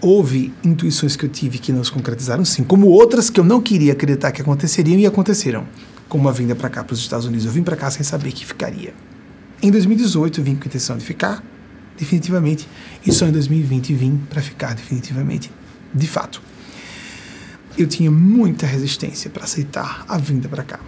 Houve 0.00 0.52
intuições 0.64 1.16
que 1.16 1.24
eu 1.24 1.28
tive 1.28 1.58
que 1.58 1.72
não 1.72 1.82
se 1.82 1.90
concretizaram, 1.90 2.44
sim, 2.44 2.64
como 2.64 2.88
outras 2.88 3.30
que 3.30 3.38
eu 3.38 3.44
não 3.44 3.60
queria 3.60 3.92
acreditar 3.92 4.32
que 4.32 4.42
aconteceriam 4.42 4.98
e 4.98 5.06
aconteceram, 5.06 5.66
como 6.08 6.28
a 6.28 6.32
vinda 6.32 6.54
para 6.54 6.68
cá, 6.68 6.84
para 6.84 6.94
os 6.94 7.00
Estados 7.00 7.24
Unidos. 7.24 7.46
Eu 7.46 7.52
vim 7.52 7.62
para 7.62 7.76
cá 7.76 7.90
sem 7.90 8.02
saber 8.02 8.32
que 8.32 8.44
ficaria. 8.44 8.92
Em 9.62 9.70
2018 9.70 10.40
eu 10.40 10.44
vim 10.44 10.56
com 10.56 10.64
a 10.64 10.66
intenção 10.66 10.98
de 10.98 11.04
ficar, 11.04 11.42
definitivamente, 11.96 12.68
e 13.06 13.12
só 13.12 13.26
em 13.26 13.32
2020 13.32 13.94
vim 13.94 14.20
para 14.28 14.42
ficar 14.42 14.74
definitivamente, 14.74 15.50
de 15.94 16.06
fato. 16.06 16.42
Eu 17.78 17.86
tinha 17.86 18.10
muita 18.10 18.66
resistência 18.66 19.30
para 19.30 19.44
aceitar 19.44 20.04
a 20.08 20.18
vinda 20.18 20.48
para 20.48 20.62
cá 20.62 20.80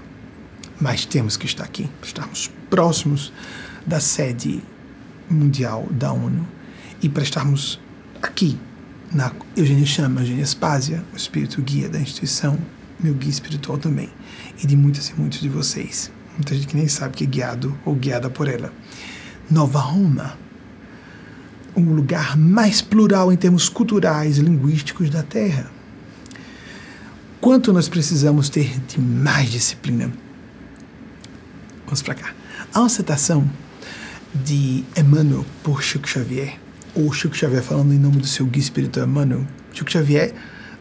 mas 0.80 1.04
temos 1.04 1.36
que 1.36 1.46
estar 1.46 1.64
aqui, 1.64 1.88
estarmos 2.02 2.50
próximos 2.68 3.32
da 3.86 4.00
sede 4.00 4.62
mundial 5.28 5.86
da 5.90 6.12
ONU 6.12 6.46
e 7.02 7.08
para 7.08 7.22
estarmos 7.22 7.80
aqui 8.22 8.58
na 9.12 9.32
Eugênia 9.56 9.86
Chama, 9.86 10.20
Eugênia 10.20 10.44
Spásia, 10.44 11.04
o 11.12 11.16
espírito 11.16 11.62
guia 11.62 11.88
da 11.88 12.00
instituição, 12.00 12.58
meu 12.98 13.14
guia 13.14 13.30
espiritual 13.30 13.78
também, 13.78 14.10
e 14.62 14.66
de 14.66 14.76
muitas 14.76 15.08
e 15.08 15.14
muitos 15.14 15.40
de 15.40 15.48
vocês. 15.48 16.10
Muita 16.36 16.54
gente 16.54 16.66
que 16.66 16.76
nem 16.76 16.88
sabe 16.88 17.16
que 17.16 17.24
é 17.24 17.26
guiado 17.26 17.78
ou 17.84 17.94
guiada 17.94 18.28
por 18.28 18.48
ela. 18.48 18.72
Nova 19.48 19.78
Roma, 19.78 20.36
um 21.76 21.92
lugar 21.94 22.36
mais 22.36 22.80
plural 22.80 23.32
em 23.32 23.36
termos 23.36 23.68
culturais 23.68 24.38
e 24.38 24.42
linguísticos 24.42 25.10
da 25.10 25.22
Terra. 25.22 25.70
Quanto 27.40 27.72
nós 27.72 27.88
precisamos 27.88 28.48
ter 28.48 28.80
de 28.80 29.00
mais 29.00 29.50
disciplina? 29.50 30.23
Vamos 31.84 32.02
para 32.02 32.14
cá. 32.14 32.34
Há 32.72 32.80
uma 32.80 32.88
citação 32.88 33.48
de 34.34 34.84
Emmanuel 34.96 35.44
por 35.62 35.82
Chico 35.82 36.08
Xavier, 36.08 36.58
ou 36.94 37.12
Chico 37.12 37.36
Xavier 37.36 37.62
falando 37.62 37.92
em 37.92 37.98
nome 37.98 38.16
do 38.16 38.26
seu 38.26 38.46
guia 38.46 38.62
espiritual 38.62 39.06
Emmanuel. 39.06 39.46
Chico 39.72 39.90
Xavier, 39.90 40.34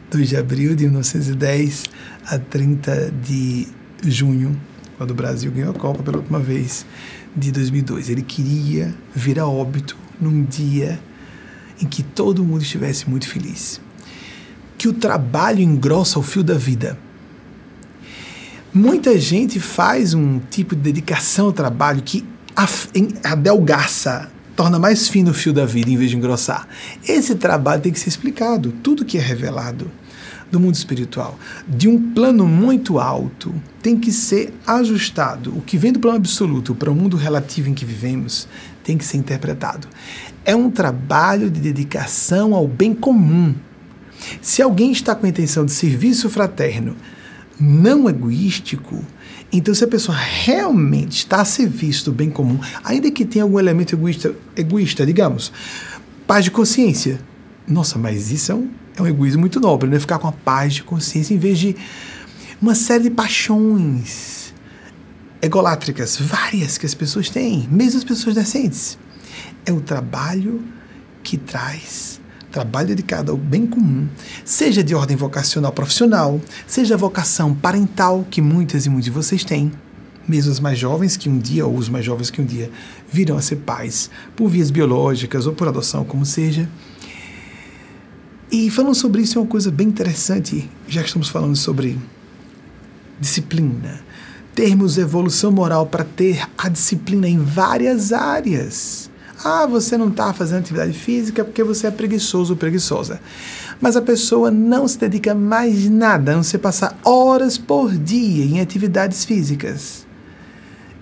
2 0.10 0.30
de 0.30 0.38
abril 0.38 0.76
de 0.76 0.86
1910 0.86 1.84
a 2.26 2.40
30 2.40 3.12
de 3.22 3.68
junho, 4.06 4.60
quando 4.98 5.12
o 5.12 5.14
Brasil 5.14 5.52
ganhou 5.52 5.72
a 5.72 5.74
Copa 5.74 6.02
pela 6.02 6.18
última 6.18 6.40
vez, 6.40 6.86
de 7.36 7.52
2002. 7.52 8.10
Ele 8.10 8.22
queria 8.22 8.94
vir 9.14 9.40
a 9.40 9.46
óbito 9.46 9.98
num 10.22 10.44
dia 10.44 11.00
em 11.82 11.86
que 11.86 12.02
todo 12.02 12.44
mundo 12.44 12.62
estivesse 12.62 13.10
muito 13.10 13.28
feliz. 13.28 13.82
Que 14.78 14.88
o 14.88 14.94
trabalho 14.94 15.60
engrossa 15.60 16.18
o 16.18 16.24
fio 16.24 16.44
da 16.44 16.56
vida. 16.56 16.98
Muita 18.76 19.20
gente 19.20 19.60
faz 19.60 20.16
um 20.16 20.40
tipo 20.40 20.76
de 20.76 20.82
dedicação 20.82 21.46
ao 21.46 21.54
trabalho 21.54 22.02
que 22.02 22.26
adelgaça, 23.24 24.32
torna 24.56 24.80
mais 24.80 25.08
fino 25.08 25.30
o 25.30 25.34
fio 25.34 25.54
da 25.54 25.64
vida 25.64 25.92
em 25.92 25.96
vez 25.96 26.10
de 26.10 26.18
engrossar. 26.18 26.68
Esse 27.08 27.36
trabalho 27.36 27.84
tem 27.84 27.92
que 27.92 28.00
ser 28.00 28.10
explicado. 28.10 28.74
Tudo 28.82 29.06
que 29.06 29.16
é 29.16 29.22
revelado 29.22 29.92
do 30.52 30.60
mundo 30.60 30.74
espiritual, 30.74 31.38
de 31.68 31.88
um 31.88 32.14
plano 32.14 32.48
muito 32.48 32.98
alto, 32.98 33.54
tem 33.80 33.96
que 33.96 34.12
ser 34.12 34.52
ajustado. 34.66 35.56
O 35.56 35.62
que 35.62 35.78
vem 35.78 35.94
do 35.94 36.00
plano 36.00 36.18
absoluto 36.18 36.74
para 36.74 36.90
o 36.90 36.96
mundo 36.96 37.16
relativo 37.16 37.70
em 37.70 37.76
que 37.76 37.86
vivemos 37.86 38.48
tem 38.84 38.98
que 38.98 39.06
ser 39.06 39.18
interpretado. 39.18 39.88
É 40.44 40.56
um 40.56 40.72
trabalho 40.72 41.48
de 41.52 41.60
dedicação 41.60 42.56
ao 42.56 42.68
bem 42.68 42.96
comum. 42.96 43.54
Se 44.42 44.64
alguém 44.64 44.92
está 44.92 45.14
com 45.14 45.28
a 45.28 45.30
intenção 45.30 45.64
de 45.64 45.72
serviço 45.72 46.28
fraterno 46.28 46.96
não 47.60 48.10
egoístico, 48.10 49.04
então 49.52 49.74
se 49.74 49.84
a 49.84 49.88
pessoa 49.88 50.18
realmente 50.18 51.18
está 51.18 51.42
a 51.42 51.46
serviço 51.46 52.06
do 52.06 52.12
bem 52.12 52.30
comum, 52.30 52.60
ainda 52.84 53.12
que 53.12 53.24
tenha 53.24 53.44
algum 53.44 53.60
elemento 53.60 53.94
egoísta, 53.94 54.36
egoísta 54.56 55.06
digamos, 55.06 55.52
paz 56.26 56.46
de 56.46 56.52
consciência. 56.52 57.20
Nossa, 57.68 57.98
mas 57.98 58.32
isso 58.32 58.52
é 58.52 58.56
um, 58.56 58.70
é 58.98 59.02
um 59.02 59.08
egoísmo 59.08 59.42
muito 59.42 59.60
nobre, 59.60 59.90
né? 59.90 60.00
Ficar 60.00 60.20
com 60.20 60.28
a 60.28 60.32
paz 60.32 60.74
de 60.74 60.84
consciência 60.84 61.34
em 61.34 61.38
vez 61.38 61.60
de 61.60 61.76
uma 62.62 62.76
série 62.76 63.04
de 63.04 63.10
paixões 63.12 64.54
egolátricas, 65.42 66.18
várias 66.18 66.78
que 66.78 66.86
as 66.86 66.94
pessoas 66.94 67.30
têm, 67.30 67.68
mesmo 67.70 68.00
as 68.00 68.04
pessoas 68.04 68.34
decentes. 68.34 68.98
É 69.66 69.72
o 69.72 69.82
trabalho 69.82 70.64
que 71.22 71.38
traz 71.38 72.13
trabalho 72.54 72.90
dedicado 72.90 73.32
ao 73.32 73.38
bem 73.38 73.66
comum, 73.66 74.08
seja 74.46 74.84
de 74.84 74.94
ordem 74.94 75.18
vocacional 75.18 75.72
profissional, 75.72 76.40
seja 76.68 76.96
vocação 76.96 77.54
parental 77.54 78.26
que 78.30 78.42
muitas 78.42 78.86
e 78.86 78.90
muitos 78.90 79.06
de 79.06 79.12
vocês 79.12 79.44
têm, 79.44 79.72
mesmo 80.28 80.52
os 80.52 80.60
mais 80.60 80.78
jovens 80.78 81.18
que 81.18 81.28
um 81.28 81.40
dia, 81.40 81.66
ou 81.66 81.76
os 81.76 81.90
mais 81.90 82.06
jovens 82.06 82.30
que 82.30 82.40
um 82.40 82.46
dia 82.46 82.70
virão 83.12 83.38
a 83.38 83.42
ser 83.42 83.56
pais, 83.58 84.10
por 84.36 84.48
vias 84.48 84.70
biológicas 84.70 85.48
ou 85.48 85.54
por 85.54 85.68
adoção, 85.68 86.06
como 86.06 86.24
seja. 86.26 86.70
E 88.52 88.70
falando 88.70 88.94
sobre 88.94 89.24
isso 89.24 89.40
é 89.40 89.42
uma 89.42 89.48
coisa 89.48 89.72
bem 89.72 89.88
interessante, 89.88 90.70
já 90.88 91.02
que 91.02 91.08
estamos 91.08 91.30
falando 91.30 91.56
sobre 91.56 91.98
disciplina. 93.20 94.00
Termos 94.54 95.00
evolução 95.00 95.52
moral 95.52 95.88
para 95.88 96.04
ter 96.04 96.48
a 96.56 96.70
disciplina 96.70 97.28
em 97.28 97.40
várias 97.40 98.14
áreas. 98.14 99.10
Ah, 99.44 99.66
você 99.66 99.98
não 99.98 100.08
está 100.08 100.32
fazendo 100.34 100.60
atividade 100.60 100.94
física 100.94 101.44
porque 101.44 101.64
você 101.64 101.88
é 101.88 101.92
preguiçoso 101.92 102.54
ou 102.54 102.58
preguiçosa. 102.58 103.20
Mas 103.82 103.98
a 103.98 104.02
pessoa 104.02 104.50
não 104.50 104.88
se 104.88 104.98
dedica 104.98 105.36
mais 105.36 105.90
nada, 105.90 106.32
a 106.32 106.36
não 106.36 106.44
ser 106.44 106.60
passar 106.60 106.98
horas 107.04 107.58
por 107.58 107.94
dia 107.94 108.46
em 108.46 108.62
atividades 108.62 109.26
físicas. 109.26 110.08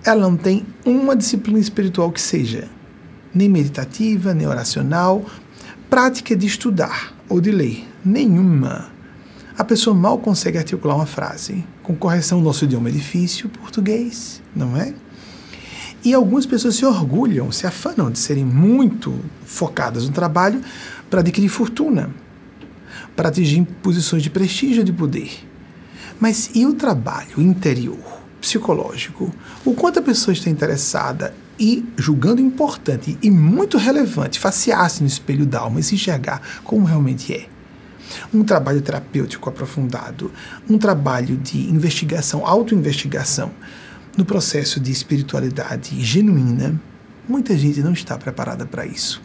Ela 0.04 0.22
não 0.22 0.36
tem 0.36 0.66
uma 0.84 1.14
disciplina 1.14 1.60
espiritual 1.60 2.10
que 2.10 2.20
seja, 2.20 2.68
nem 3.32 3.48
meditativa, 3.48 4.34
nem 4.34 4.48
oracional, 4.48 5.24
prática 5.88 6.34
de 6.34 6.46
estudar 6.46 7.14
ou 7.28 7.40
de 7.40 7.52
ler, 7.52 7.86
nenhuma. 8.04 8.90
A 9.56 9.62
pessoa 9.62 9.94
mal 9.94 10.18
consegue 10.18 10.58
articular 10.58 10.96
uma 10.96 11.06
frase. 11.06 11.64
Com 11.84 11.94
correção, 11.94 12.40
nosso 12.40 12.64
idioma 12.64 12.88
é 12.88 12.92
difícil, 12.92 13.48
português, 13.48 14.42
não 14.56 14.76
é? 14.76 14.92
E 16.04 16.12
algumas 16.14 16.46
pessoas 16.46 16.74
se 16.74 16.84
orgulham, 16.84 17.52
se 17.52 17.66
afanam 17.66 18.10
de 18.10 18.18
serem 18.18 18.44
muito 18.44 19.14
focadas 19.44 20.04
no 20.06 20.12
trabalho 20.12 20.60
para 21.08 21.20
adquirir 21.20 21.48
fortuna, 21.48 22.10
para 23.14 23.28
atingir 23.28 23.64
posições 23.82 24.22
de 24.22 24.30
prestígio 24.30 24.80
e 24.80 24.84
de 24.84 24.92
poder. 24.92 25.48
Mas 26.18 26.50
e 26.54 26.66
o 26.66 26.74
trabalho 26.74 27.40
interior, 27.40 28.20
psicológico? 28.40 29.32
O 29.64 29.74
quanto 29.74 30.00
a 30.00 30.02
pessoa 30.02 30.32
está 30.32 30.50
interessada 30.50 31.34
e 31.58 31.84
julgando 31.96 32.40
importante 32.40 33.16
e 33.22 33.30
muito 33.30 33.78
relevante 33.78 34.40
facear-se 34.40 35.02
no 35.02 35.06
espelho 35.06 35.46
da 35.46 35.60
alma 35.60 35.78
e 35.78 35.82
se 35.82 35.94
enxergar 35.94 36.42
como 36.64 36.84
realmente 36.84 37.32
é? 37.32 37.46
Um 38.34 38.42
trabalho 38.42 38.82
terapêutico 38.82 39.48
aprofundado, 39.48 40.32
um 40.68 40.76
trabalho 40.76 41.36
de 41.36 41.70
investigação, 41.70 42.46
autoinvestigação, 42.46 43.52
no 44.16 44.24
processo 44.24 44.78
de 44.78 44.92
espiritualidade 44.92 45.98
genuína, 46.02 46.80
muita 47.28 47.56
gente 47.56 47.80
não 47.80 47.92
está 47.92 48.18
preparada 48.18 48.66
para 48.66 48.84
isso. 48.84 49.22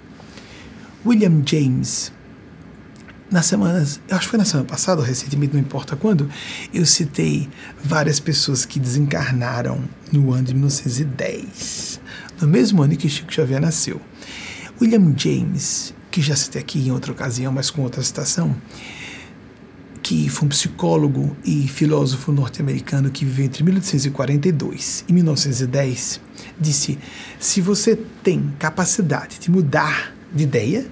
William 1.06 1.41
James, 1.45 2.12
nas 3.30 3.45
semanas, 3.45 4.00
eu 4.08 4.15
acho 4.15 4.26
que 4.26 4.32
foi 4.32 4.39
na 4.39 4.45
semana 4.45 4.67
passada, 4.67 5.02
ou 5.02 5.08
recentemente, 5.08 5.54
não 5.54 5.60
importa 5.60 5.95
quando, 5.95 6.30
eu 6.73 6.86
citei 6.86 7.50
várias 7.84 8.19
pessoas 8.19 8.65
que 8.65 8.80
desencarnaram 8.80 9.84
no 10.12 10.32
ano 10.32 10.43
de 10.43 10.54
1910, 10.54 12.00
no 12.41 12.47
mesmo 12.47 12.82
ano 12.82 12.95
que 12.95 13.10
Chico 13.10 13.34
Xavier 13.34 13.60
nasceu. 13.60 14.02
William 14.82 15.13
James, 15.17 15.93
que 16.10 16.21
já 16.21 16.36
citei 16.36 16.62
aqui 16.62 16.80
em 16.80 16.91
outra 16.91 17.12
ocasião, 17.12 17.52
mas 17.52 17.69
com 17.69 17.82
outra 17.82 18.02
citação, 18.02 18.56
que 20.08 20.30
foi 20.30 20.46
um 20.46 20.50
psicólogo 20.50 21.36
e 21.43 21.67
filósofo 21.67 22.32
norte-americano 22.32 23.10
que 23.10 23.26
viveu 23.26 23.46
entre 23.46 23.62
1842 23.62 25.04
e 25.06 25.12
1910, 25.12 26.22
disse: 26.58 26.98
se 27.38 27.60
você 27.60 27.98
tem 28.24 28.54
capacidade 28.58 29.38
de 29.38 29.52
mudar 29.52 30.15
de 30.34 30.43
ideia, 30.43 30.88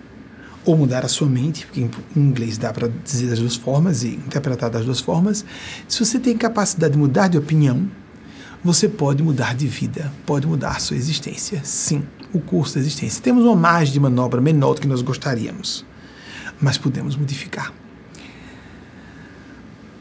ou 0.65 0.75
mudar 0.75 1.06
a 1.06 1.08
sua 1.08 1.30
mente, 1.30 1.65
porque 1.65 1.80
em 1.80 1.89
inglês 2.19 2.58
dá 2.58 2.73
para 2.73 2.89
dizer 3.06 3.30
das 3.30 3.39
duas 3.39 3.56
formas 3.56 4.04
e 4.04 4.15
interpretar 4.15 4.69
das 4.69 4.84
duas 4.84 4.99
formas, 4.99 5.45
se 5.88 6.04
você 6.04 6.19
tem 6.19 6.36
capacidade 6.36 6.91
de 6.91 6.99
mudar 6.99 7.30
de 7.30 7.38
opinião, 7.38 7.89
você 8.62 8.89
pode 8.89 9.23
mudar 9.23 9.56
de 9.56 9.65
vida, 9.65 10.12
pode 10.25 10.45
mudar 10.45 10.82
sua 10.82 10.97
existência. 10.97 11.61
Sim, 11.63 12.03
o 12.34 12.41
curso 12.41 12.74
da 12.74 12.82
existência. 12.82 13.24
Temos 13.24 13.45
uma 13.45 13.55
margem 13.55 13.93
de 13.93 13.99
manobra 13.99 14.41
menor 14.41 14.74
do 14.74 14.82
que 14.82 14.88
nós 14.89 15.01
gostaríamos, 15.01 15.86
mas 16.59 16.78
podemos 16.78 17.16
modificar 17.16 17.72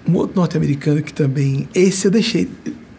um 0.06 0.14
outro 0.14 0.36
norte-americano 0.36 1.02
que 1.02 1.12
também. 1.12 1.68
Esse 1.74 2.06
eu 2.06 2.10
deixei. 2.10 2.48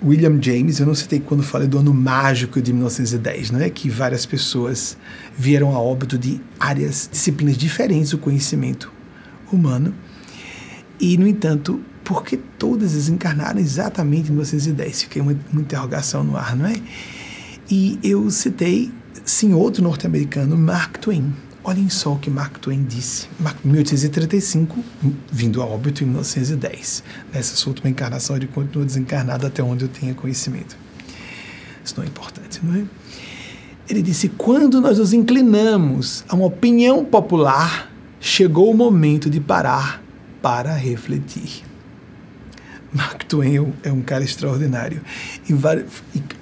William 0.03 0.39
James, 0.39 0.79
eu 0.79 0.85
não 0.85 0.93
citei 0.93 1.19
quando 1.19 1.41
falei 1.41 1.67
do 1.67 1.79
ano 1.79 1.91
mágico 1.91 2.61
de 2.61 2.71
1910, 2.71 3.49
não 3.49 3.59
é? 3.59 3.69
Que 3.71 3.89
várias 3.89 4.23
pessoas 4.23 4.95
vieram 5.35 5.75
a 5.75 5.79
óbito 5.79 6.15
de 6.17 6.39
áreas, 6.59 7.09
disciplinas 7.11 7.57
diferentes 7.57 8.11
do 8.11 8.19
conhecimento 8.19 8.91
humano. 9.51 9.95
E, 10.99 11.17
no 11.17 11.27
entanto, 11.27 11.81
por 12.03 12.23
que 12.23 12.37
todas 12.37 12.91
desencarnaram 12.91 13.59
exatamente 13.59 14.29
em 14.29 14.33
1910? 14.33 15.03
Fiquei 15.03 15.21
uma, 15.21 15.35
uma 15.51 15.61
interrogação 15.61 16.23
no 16.23 16.37
ar, 16.37 16.55
não 16.55 16.67
é? 16.67 16.75
E 17.69 17.97
eu 18.03 18.29
citei, 18.29 18.91
sim, 19.23 19.53
outro 19.53 19.81
norte-americano, 19.83 20.55
Mark 20.55 20.97
Twain. 20.97 21.33
Olhem 21.67 21.89
só 21.89 22.13
o 22.13 22.19
que 22.19 22.29
Mark 22.29 22.59
Twain 22.59 22.83
disse, 22.83 23.27
em 23.39 23.67
1835, 23.67 24.85
vindo 25.31 25.63
a 25.63 25.65
óbito 25.65 26.03
em 26.03 26.05
1910. 26.05 27.03
Nessa 27.33 27.55
sua 27.55 27.71
última 27.71 27.89
encarnação, 27.89 28.35
ele 28.35 28.45
continua 28.45 28.85
desencarnado 28.85 29.47
até 29.47 29.63
onde 29.63 29.83
eu 29.83 29.89
tenha 29.89 30.13
conhecimento. 30.13 30.77
Isso 31.83 31.95
não 31.97 32.03
é 32.03 32.07
importante, 32.07 32.59
não 32.63 32.75
é? 32.75 32.83
Ele 33.89 34.03
disse: 34.03 34.29
quando 34.29 34.79
nós 34.79 34.99
nos 34.99 35.11
inclinamos 35.11 36.23
a 36.29 36.35
uma 36.35 36.45
opinião 36.45 37.03
popular, 37.03 37.91
chegou 38.19 38.69
o 38.69 38.77
momento 38.77 39.27
de 39.27 39.39
parar 39.39 40.03
para 40.43 40.71
refletir. 40.75 41.63
Mark 42.93 43.23
Twain 43.23 43.73
é 43.81 43.91
um 43.91 44.03
cara 44.03 44.23
extraordinário. 44.23 45.01
E, 45.49 45.53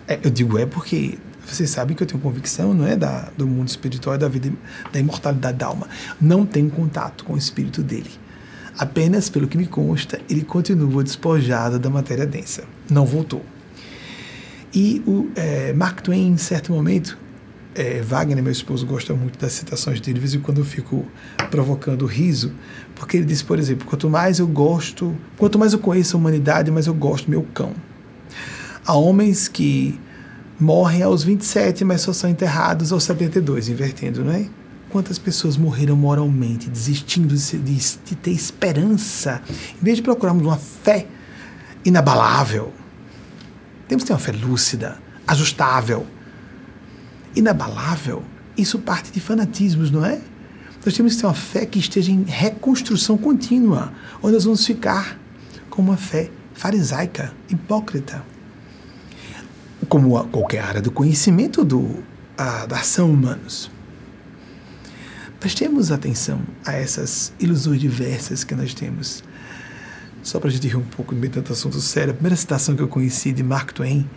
é, 0.05 0.19
eu 0.21 0.30
digo 0.30 0.57
é 0.57 0.65
porque 0.65 1.17
vocês 1.45 1.69
sabem 1.69 1.95
que 1.95 2.03
eu 2.03 2.07
tenho 2.07 2.19
convicção, 2.19 2.73
não 2.73 2.87
é 2.87 2.95
da, 2.95 3.29
do 3.37 3.45
mundo 3.45 3.67
espiritual, 3.67 4.15
é 4.15 4.17
da 4.17 4.27
vida, 4.27 4.51
da 4.91 4.99
imortalidade 4.99 5.57
da 5.57 5.67
alma. 5.67 5.87
Não 6.19 6.45
tenho 6.45 6.69
contato 6.69 7.23
com 7.23 7.33
o 7.33 7.37
espírito 7.37 7.81
dele. 7.81 8.09
Apenas, 8.77 9.29
pelo 9.29 9.47
que 9.47 9.57
me 9.57 9.67
consta, 9.67 10.19
ele 10.29 10.43
continua 10.43 11.03
despojado 11.03 11.77
da 11.77 11.89
matéria 11.89 12.25
densa. 12.25 12.63
Não 12.89 13.05
voltou. 13.05 13.43
E 14.73 15.03
o 15.05 15.29
é, 15.35 15.73
Mark 15.73 16.01
Twain, 16.01 16.29
em 16.29 16.37
certo 16.37 16.71
momento, 16.71 17.17
é, 17.75 18.01
Wagner, 18.01 18.41
meu 18.41 18.51
esposo, 18.51 18.85
gosta 18.85 19.13
muito 19.13 19.37
das 19.37 19.53
citações 19.53 19.99
dele, 19.99 20.15
de 20.15 20.19
vez 20.19 20.33
em 20.33 20.39
quando 20.39 20.59
eu 20.59 20.65
fico 20.65 21.05
provocando 21.51 22.05
riso, 22.05 22.53
porque 22.95 23.17
ele 23.17 23.25
diz, 23.25 23.41
por 23.41 23.59
exemplo, 23.59 23.85
quanto 23.85 24.09
mais 24.09 24.39
eu 24.39 24.47
gosto, 24.47 25.15
quanto 25.37 25.59
mais 25.59 25.73
eu 25.73 25.79
conheço 25.79 26.15
a 26.15 26.19
humanidade, 26.19 26.71
mais 26.71 26.87
eu 26.87 26.93
gosto 26.93 27.25
do 27.25 27.31
meu 27.31 27.43
cão. 27.53 27.73
Há 28.85 28.95
homens 28.95 29.47
que 29.47 29.99
morrem 30.60 31.04
aos 31.04 31.24
27, 31.24 31.84
mas 31.84 32.01
só 32.01 32.14
são 32.14 32.30
enterrados 32.30 32.91
aos 32.91 33.04
72, 33.04 33.70
invertendo, 33.70 34.24
não 34.24 34.34
é? 34.34 34.47
Quantas 34.89 35.18
pessoas 35.18 35.58
morreram 35.58 35.95
moralmente, 35.95 36.70
desistindo 36.70 37.36
de, 37.36 37.58
de, 37.58 37.76
de 37.76 38.16
ter 38.16 38.32
esperança, 38.32 39.41
em 39.49 39.84
vez 39.84 39.97
de 39.97 40.04
procurarmos 40.04 40.45
uma 40.45 40.58
fé 40.58 41.08
inabalável? 41.84 42.72
Temos 43.88 44.04
que 44.04 44.08
ter 44.08 44.14
uma 44.14 44.20
fé 44.20 44.32
lúcida, 44.32 44.97
ajustável, 45.28 46.06
inabalável. 47.36 48.24
Isso 48.56 48.78
parte 48.80 49.12
de 49.12 49.20
fanatismos, 49.20 49.89
não 49.89 50.06
é? 50.06 50.22
Nós 50.86 50.93
temos 50.95 51.16
que 51.16 51.22
ter 51.22 51.28
uma 51.28 51.34
fé 51.34 51.66
que 51.66 51.80
esteja 51.80 52.12
em 52.12 52.24
reconstrução 52.24 53.18
contínua, 53.18 53.91
onde 54.22 54.34
nós 54.34 54.43
vamos 54.43 54.66
ficar 54.66 55.18
com 55.70 55.82
uma 55.82 55.97
fé 55.97 56.30
farisaica, 56.54 57.34
hipócrita. 57.49 58.24
Como 59.88 60.23
qualquer 60.29 60.63
área 60.63 60.81
do 60.81 60.91
conhecimento 60.91 61.63
do, 61.63 62.03
a, 62.38 62.65
da 62.65 62.77
ação 62.77 63.11
humanos. 63.11 63.69
Prestemos 65.39 65.91
atenção 65.91 66.41
a 66.65 66.73
essas 66.73 67.34
ilusões 67.39 67.79
diversas 67.79 68.43
que 68.43 68.55
nós 68.55 68.73
temos. 68.73 69.23
Só 70.21 70.39
para 70.39 70.49
a 70.49 70.51
gente 70.51 70.67
rir 70.69 70.77
um 70.77 70.84
pouco 70.84 71.13
no 71.13 71.19
meio 71.19 71.34
de 71.34 71.39
tanto 71.39 71.51
assunto 71.51 71.81
sério, 71.81 72.11
a 72.11 72.13
primeira 72.13 72.36
citação 72.36 72.77
que 72.77 72.81
eu 72.81 72.88
conheci 72.88 73.34
de 73.34 73.43
Mark 73.43 73.73
Twain, 73.73 74.09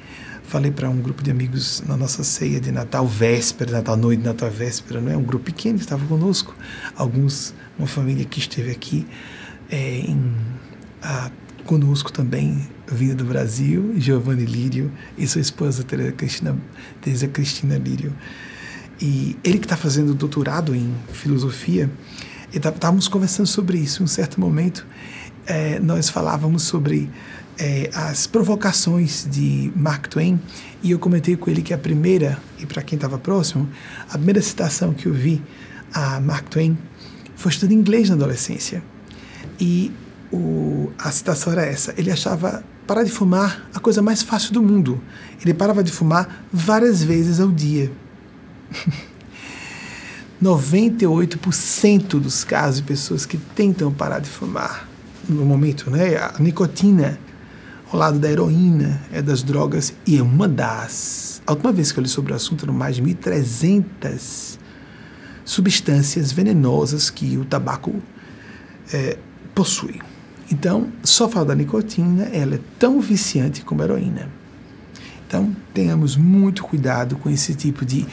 falei 0.45 0.71
para 0.71 0.89
um 0.89 1.01
grupo 1.01 1.25
de 1.25 1.33
amigos 1.33 1.83
na 1.85 1.97
nossa 1.97 2.23
ceia 2.23 2.61
de 2.61 2.71
Natal, 2.71 3.05
véspera, 3.09 3.73
Natal, 3.73 3.97
noite 3.97 4.21
de 4.21 4.25
Natal, 4.25 4.49
véspera, 4.49 5.01
não 5.01 5.11
é? 5.11 5.17
Um 5.17 5.25
grupo 5.25 5.47
pequeno 5.47 5.79
estava 5.81 6.07
conosco, 6.07 6.55
alguns, 6.95 7.53
uma 7.77 7.89
família 7.89 8.25
que 8.25 8.39
esteve 8.39 8.71
aqui 8.71 9.05
é, 9.69 9.99
em, 9.99 10.33
a, 11.03 11.29
conosco 11.67 12.11
também, 12.13 12.67
vinda 12.87 13.17
do 13.17 13.25
Brasil, 13.25 13.93
Giovanni 13.99 14.45
Lírio 14.45 14.91
e 15.19 15.27
sua 15.27 15.41
esposa 15.41 15.83
Teresa 15.83 16.13
Cristina, 16.13 16.57
Teresa 17.03 17.29
Cristina 17.29 17.77
Lírio. 17.77 18.15
E 19.01 19.37
ele 19.45 19.59
que 19.59 19.67
está 19.67 19.77
fazendo 19.77 20.15
doutorado 20.15 20.75
em 20.75 20.95
filosofia, 21.13 21.91
estávamos 22.53 23.09
conversando 23.09 23.47
sobre 23.47 23.79
isso 23.79 24.01
em 24.01 24.05
um 24.05 24.09
certo 24.09 24.41
momento. 24.41 24.87
É, 25.45 25.79
nós 25.81 26.09
falávamos 26.09 26.63
sobre 26.63 27.11
é, 27.59 27.91
as 27.93 28.27
provocações 28.27 29.27
de 29.31 29.71
Mark 29.77 30.07
Twain 30.07 30.41
e 30.83 30.93
eu 30.93 30.99
comentei 30.99 31.37
com 31.37 31.51
ele 31.51 31.63
que 31.63 31.75
a 31.75 31.79
primeira, 31.79 32.41
e 32.59 32.65
para 32.65 32.83
quem 32.83 32.97
estava 32.97 33.19
próximo, 33.19 33.69
a 34.09 34.13
primeira 34.13 34.41
citação 34.41 34.95
que 34.95 35.07
eu 35.07 35.13
vi 35.13 35.43
a 35.93 36.21
Mark 36.21 36.49
Twain 36.49 36.79
foi 37.35 37.51
estudando 37.51 37.73
inglês 37.73 38.09
na 38.09 38.15
adolescência. 38.15 38.83
E 39.61 39.91
o, 40.33 40.93
a 40.99 41.11
citação 41.11 41.53
era 41.53 41.65
essa: 41.65 41.95
ele 41.97 42.11
achava 42.11 42.65
parar 42.87 43.03
de 43.03 43.11
fumar 43.11 43.69
a 43.75 43.81
coisa 43.81 44.03
mais 44.03 44.23
fácil 44.23 44.53
do 44.53 44.63
mundo. 44.63 45.01
Ele 45.43 45.53
parava 45.55 45.83
de 45.83 45.91
fumar 45.91 46.47
várias 46.53 47.03
vezes 47.03 47.41
ao 47.41 47.49
dia. 47.49 47.91
98% 50.43 52.21
dos 52.21 52.45
casos 52.45 52.81
de 52.81 52.83
pessoas 52.87 53.25
que 53.25 53.39
tentam 53.39 53.93
parar 53.93 54.19
de 54.19 54.29
fumar 54.29 54.87
no 55.29 55.45
momento, 55.45 55.91
né, 55.91 56.17
a 56.17 56.37
nicotina 56.39 57.19
ao 57.91 57.99
lado 57.99 58.19
da 58.19 58.31
heroína 58.31 59.01
é 59.13 59.23
das 59.23 59.43
drogas 59.43 59.93
e 60.07 60.19
é 60.19 60.23
uma 60.23 60.49
das. 60.49 61.43
A 61.47 61.53
última 61.53 61.73
vez 61.73 61.93
que 61.93 61.99
eu 61.99 62.03
li 62.03 62.09
sobre 62.09 62.33
o 62.33 62.37
assunto 62.37 62.65
eram 62.65 62.75
mais 62.75 62.97
de 62.97 63.03
1.300 63.03 64.59
substâncias 65.45 66.33
venenosas 66.33 67.09
que 67.09 67.37
o 67.37 67.45
tabaco 67.45 67.95
é, 68.93 69.17
possui. 69.55 70.01
Então, 70.51 70.89
só 71.03 71.29
falar 71.29 71.47
da 71.47 71.55
nicotina, 71.55 72.25
ela 72.33 72.55
é 72.55 72.61
tão 72.79 73.01
viciante 73.01 73.63
como 73.63 73.83
a 73.83 73.85
heroína. 73.85 74.29
Então, 75.27 75.55
tenhamos 75.75 76.17
muito 76.17 76.63
cuidado 76.63 77.17
com 77.17 77.29
esse 77.29 77.55
tipo 77.55 77.85
de 77.85 78.07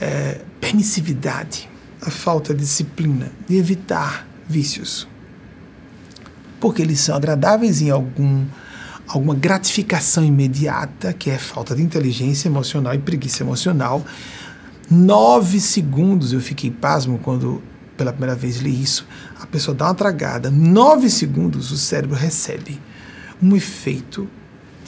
é, 0.00 0.40
permissividade, 0.60 1.68
a 2.00 2.10
falta 2.10 2.54
de 2.54 2.60
disciplina, 2.60 3.30
de 3.48 3.56
evitar 3.56 4.26
vícios. 4.48 5.08
Porque 6.60 6.80
eles 6.80 7.00
são 7.00 7.16
agradáveis 7.16 7.82
em 7.82 7.90
algum, 7.90 8.44
alguma 9.08 9.34
gratificação 9.34 10.24
imediata, 10.24 11.12
que 11.12 11.28
é 11.28 11.38
falta 11.38 11.74
de 11.74 11.82
inteligência 11.82 12.48
emocional 12.48 12.94
e 12.94 12.98
preguiça 12.98 13.42
emocional. 13.42 14.04
Nove 14.88 15.60
segundos 15.60 16.32
eu 16.32 16.40
fiquei 16.40 16.70
pasmo 16.70 17.18
quando 17.18 17.60
pela 17.98 18.12
primeira 18.12 18.34
vez 18.34 18.56
li 18.56 18.82
isso. 18.82 19.06
A 19.38 19.46
pessoa 19.46 19.74
dá 19.74 19.86
uma 19.86 19.94
tragada, 19.94 20.50
nove 20.50 21.10
segundos 21.10 21.70
o 21.70 21.76
cérebro 21.76 22.16
recebe 22.16 22.80
um 23.42 23.54
efeito 23.54 24.26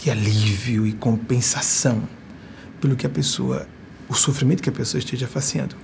de 0.02 0.10
alívio 0.10 0.86
e 0.86 0.92
compensação 0.94 2.02
pelo 2.80 2.96
que 2.96 3.04
a 3.04 3.10
pessoa 3.10 3.66
o 4.08 4.14
sofrimento 4.14 4.62
que 4.62 4.68
a 4.68 4.72
pessoa 4.72 4.98
esteja 4.98 5.28
fazendo. 5.28 5.76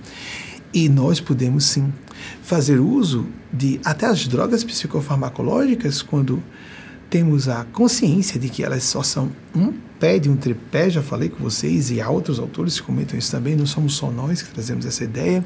E 0.73 0.89
nós 0.89 1.21
podemos 1.21 1.63
sim 1.63 1.93
fazer 2.41 2.77
uso 2.79 3.25
de 3.53 3.79
até 3.85 4.05
as 4.05 4.27
drogas 4.27 4.65
psicofarmacológicas 4.65 6.01
quando 6.01 6.43
temos 7.09 7.47
a 7.47 7.63
consciência 7.63 8.37
de 8.37 8.49
que 8.49 8.63
elas 8.63 8.83
só 8.83 9.01
são 9.01 9.31
um 9.55 9.71
pé 9.97 10.19
de 10.19 10.29
um 10.29 10.35
tripé, 10.35 10.89
já 10.89 11.01
falei 11.01 11.29
com 11.29 11.41
vocês, 11.41 11.89
e 11.89 12.01
há 12.01 12.09
outros 12.09 12.37
autores 12.37 12.79
que 12.79 12.85
comentam 12.85 13.17
isso 13.17 13.31
também, 13.31 13.55
não 13.55 13.65
somos 13.65 13.95
só 13.95 14.11
nós 14.11 14.41
que 14.41 14.51
trazemos 14.51 14.85
essa 14.85 15.05
ideia. 15.05 15.43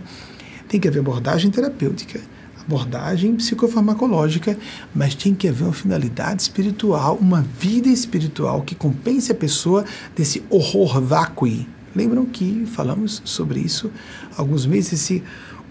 Tem 0.72 0.80
que 0.80 0.88
haver 0.88 1.00
abordagem 1.00 1.52
terapêutica, 1.52 2.22
abordagem 2.58 3.36
psicofarmacológica, 3.36 4.58
mas 4.96 5.14
tem 5.14 5.36
que 5.36 5.50
haver 5.50 5.66
uma 5.66 5.74
finalidade 5.74 6.44
espiritual, 6.44 7.18
uma 7.18 7.42
vida 7.42 7.90
espiritual 7.90 8.62
que 8.62 8.74
compense 8.74 9.34
a 9.34 9.36
pessoa 9.36 9.84
desse 10.16 10.42
horror 10.50 11.02
vácuo 11.02 11.46
Lembram 11.94 12.26
que 12.26 12.66
falamos 12.68 13.22
sobre 13.26 13.60
isso 13.60 13.92
alguns 14.38 14.66
meses? 14.66 14.98
Se 15.02 15.22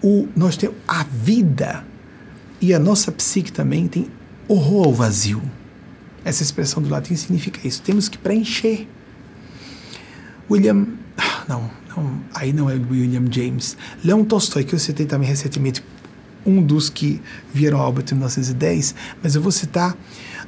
o, 0.03 0.27
nós 0.35 0.55
temos 0.55 0.77
a 0.87 1.03
vida 1.03 1.83
e 2.61 2.71
a 2.71 2.77
nossa 2.77 3.11
psique 3.11 3.51
também 3.51 3.87
tem 3.87 4.05
horror 4.47 4.85
ao 4.85 4.93
vazio. 4.93 5.41
Essa 6.23 6.43
expressão 6.43 6.83
do 6.83 6.89
latim 6.89 7.15
significa 7.15 7.67
isso. 7.67 7.81
Temos 7.81 8.07
que 8.07 8.19
preencher. 8.19 8.87
William. 10.47 10.89
Ah, 11.17 11.43
não, 11.49 11.80
não, 11.95 12.19
aí 12.33 12.53
não 12.53 12.69
é 12.69 12.73
William 12.73 13.25
James. 13.29 13.77
Leon 14.03 14.23
Tolstói, 14.23 14.63
que 14.63 14.73
eu 14.73 14.79
citei 14.79 15.05
também 15.05 15.27
recentemente, 15.27 15.83
um 16.45 16.61
dos 16.61 16.89
que 16.89 17.21
vieram 17.53 17.77
ao 17.79 17.85
Albert 17.85 18.05
em 18.11 18.15
1910, 18.15 18.95
mas 19.21 19.35
eu 19.35 19.41
vou 19.41 19.51
citar, 19.51 19.95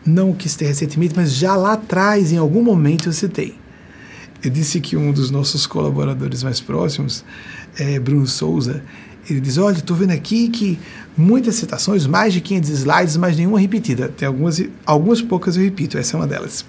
não 0.05 0.31
o 0.31 0.35
que 0.35 0.49
citei 0.49 0.67
recentemente, 0.67 1.13
mas 1.15 1.33
já 1.33 1.55
lá 1.55 1.73
atrás, 1.73 2.31
em 2.31 2.37
algum 2.37 2.63
momento, 2.63 3.09
eu 3.09 3.13
citei. 3.13 3.55
Eu 4.43 4.49
disse 4.49 4.81
que 4.81 4.97
um 4.97 5.11
dos 5.11 5.31
nossos 5.31 5.65
colaboradores 5.65 6.43
mais 6.43 6.59
próximos, 6.59 7.23
é 7.77 7.99
Bruno 7.99 8.27
Souza, 8.27 8.83
ele 9.29 9.39
diz: 9.39 9.57
Olha, 9.57 9.77
estou 9.77 9.95
vendo 9.95 10.11
aqui 10.11 10.49
que 10.49 10.77
muitas 11.15 11.55
citações, 11.55 12.05
mais 12.05 12.33
de 12.33 12.41
500 12.41 12.69
slides, 12.69 13.17
mas 13.17 13.37
nenhuma 13.37 13.59
repetida. 13.59 14.09
Tem 14.09 14.27
algumas, 14.27 14.61
algumas 14.85 15.21
poucas 15.21 15.55
eu 15.55 15.63
repito, 15.63 15.97
essa 15.97 16.17
é 16.17 16.19
uma 16.19 16.27
delas. 16.27 16.65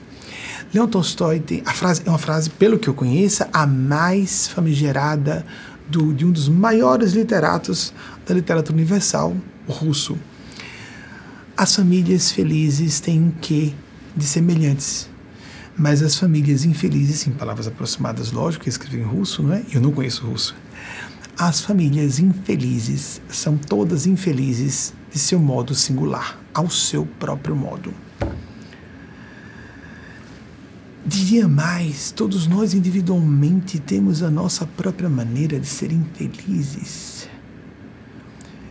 Leon 0.74 0.88
Tolstói 0.88 1.40
tem 1.40 1.62
a 1.64 1.72
frase, 1.72 2.02
é 2.04 2.08
uma 2.08 2.18
frase, 2.18 2.50
pelo 2.50 2.78
que 2.78 2.88
eu 2.88 2.94
conheça, 2.94 3.48
a 3.52 3.66
mais 3.66 4.48
famigerada 4.48 5.46
do, 5.88 6.12
de 6.12 6.26
um 6.26 6.32
dos 6.32 6.48
maiores 6.48 7.12
literatos 7.12 7.94
da 8.26 8.34
literatura 8.34 8.76
universal, 8.76 9.36
o 9.66 9.72
russo. 9.72 10.18
As 11.56 11.76
famílias 11.76 12.32
felizes 12.32 12.98
têm 12.98 13.22
um 13.22 13.30
quê 13.30 13.72
de 14.16 14.24
semelhantes 14.24 15.08
mas 15.76 16.02
as 16.02 16.16
famílias 16.16 16.64
infelizes, 16.64 17.26
em 17.26 17.32
palavras 17.32 17.66
aproximadas, 17.66 18.30
lógico, 18.30 18.66
eu 18.66 18.70
escrevi 18.70 18.98
em 18.98 19.02
russo, 19.02 19.42
não 19.42 19.54
é? 19.54 19.62
Eu 19.72 19.80
não 19.80 19.90
conheço 19.90 20.24
russo. 20.24 20.54
As 21.36 21.60
famílias 21.60 22.20
infelizes 22.20 23.20
são 23.28 23.56
todas 23.56 24.06
infelizes 24.06 24.94
de 25.10 25.18
seu 25.18 25.40
modo 25.40 25.74
singular, 25.74 26.38
ao 26.52 26.70
seu 26.70 27.04
próprio 27.18 27.56
modo. 27.56 27.92
Diria 31.06 31.46
mais, 31.46 32.10
todos 32.10 32.46
nós 32.46 32.72
individualmente 32.72 33.78
temos 33.78 34.22
a 34.22 34.30
nossa 34.30 34.64
própria 34.66 35.08
maneira 35.08 35.60
de 35.60 35.66
ser 35.66 35.92
infelizes. 35.92 37.28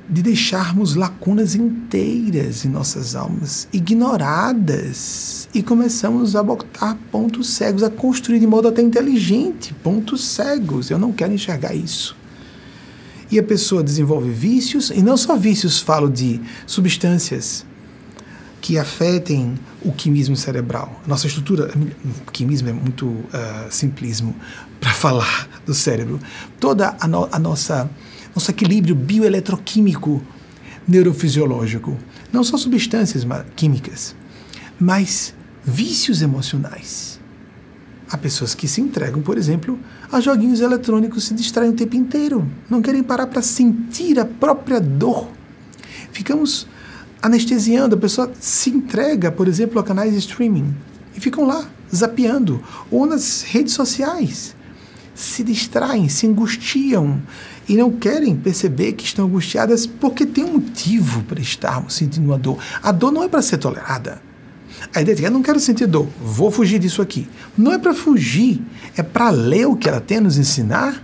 de 0.10 0.22
deixarmos 0.22 0.96
lacunas 0.96 1.56
inteiras 1.56 2.66
em 2.66 2.70
nossas 2.70 3.16
almas, 3.16 3.68
ignoradas, 3.72 5.48
e 5.54 5.64
começamos 5.64 6.36
a 6.36 6.44
botar 6.44 6.98
pontos 7.12 7.50
cegos, 7.52 7.84
a 7.84 7.90
construir 7.90 8.40
de 8.40 8.48
modo 8.48 8.68
até 8.68 8.82
inteligente 8.82 9.74
pontos 9.82 10.24
cegos. 10.26 10.90
Eu 10.90 11.00
não 11.00 11.14
quero 11.14 11.34
enxergar 11.34 11.74
isso. 11.74 12.16
E 13.32 13.40
a 13.40 13.44
pessoa 13.44 13.84
desenvolve 13.84 14.30
vícios, 14.30 14.90
e 14.90 15.02
não 15.02 15.16
só 15.16 15.38
vícios, 15.38 15.80
falo 15.80 16.10
de 16.10 16.40
substâncias 16.68 17.66
que 18.62 18.78
afetem 18.78 19.56
o 19.84 19.92
quimismo 19.92 20.36
cerebral. 20.36 21.02
Nossa 21.06 21.28
estrutura, 21.28 21.72
o 22.28 22.32
quimismo 22.32 22.70
é 22.70 22.74
muito 22.74 23.08
uh, 23.08 23.28
simplismo 23.70 24.36
para 24.80 24.92
falar 24.92 25.50
do 25.66 25.74
cérebro. 25.74 26.20
Toda 26.60 26.96
a, 27.00 27.08
no, 27.08 27.28
a 27.32 27.40
nossa 27.40 27.90
nosso 28.36 28.50
equilíbrio 28.50 28.96
bioeletroquímico 28.96 30.22
neurofisiológico. 30.88 31.98
Não 32.32 32.44
só 32.44 32.58
substâncias 32.58 33.26
químicas, 33.56 34.16
mas 34.80 35.34
vícios 35.64 36.22
emocionais. 36.22 37.20
Há 38.10 38.18
pessoas 38.18 38.54
que 38.54 38.68
se 38.68 38.82
entregam, 38.82 39.22
por 39.22 39.38
exemplo, 39.38 39.80
a 40.12 40.20
joguinhos 40.20 40.62
eletrônicos, 40.62 41.24
se 41.24 41.34
distraem 41.34 41.72
o 41.72 41.74
tempo 41.74 41.96
inteiro, 41.96 42.48
não 42.70 42.82
querem 42.82 43.02
parar 43.02 43.28
para 43.28 43.42
sentir 43.42 44.20
a 44.20 44.26
própria 44.26 44.80
dor. 44.80 45.30
Ficamos 46.12 46.68
anestesiando, 47.24 47.96
a 47.96 47.98
pessoa 47.98 48.30
se 48.38 48.70
entrega, 48.70 49.32
por 49.32 49.48
exemplo, 49.48 49.80
a 49.80 49.84
canais 49.84 50.12
de 50.12 50.20
streaming 50.20 50.76
e 51.16 51.22
ficam 51.22 51.48
lá, 51.48 51.66
zapeando, 51.94 52.62
ou 52.92 53.06
nas 53.06 53.44
redes 53.44 53.74
sociais. 53.74 54.54
Se 55.16 55.44
distraem, 55.44 56.10
se 56.10 56.28
angustiam, 56.28 57.22
e 57.70 57.78
não 57.78 57.92
querem 57.92 58.36
perceber 58.36 58.92
que 58.92 59.06
estão 59.06 59.26
angustiadas 59.26 59.86
porque 59.86 60.26
tem 60.26 60.44
um 60.44 60.54
motivo 60.54 61.24
para 61.24 61.40
estarmos 61.40 61.94
sentindo 61.94 62.26
uma 62.26 62.38
dor. 62.38 62.58
A 62.82 62.92
dor 62.92 63.12
não 63.12 63.24
é 63.24 63.30
para 63.30 63.42
ser 63.42 63.58
tolerada. 63.58 64.22
A 64.94 65.02
ideia 65.02 65.24
é 65.24 65.28
eu 65.28 65.32
não 65.32 65.42
quero 65.42 65.62
sentir 65.62 65.88
dor, 65.88 66.10
vou 66.22 66.52
fugir 66.52 66.78
disso 66.78 67.02
aqui. 67.02 67.28
Não 67.58 67.72
é 67.72 67.78
para 67.78 67.94
fugir, 67.94 68.62
é 68.98 69.04
para 69.04 69.30
ler 69.30 69.66
o 69.66 69.78
que 69.78 69.88
ela 69.88 70.02
tem 70.02 70.18
a 70.18 70.22
nos 70.22 70.38
ensinar. 70.38 71.02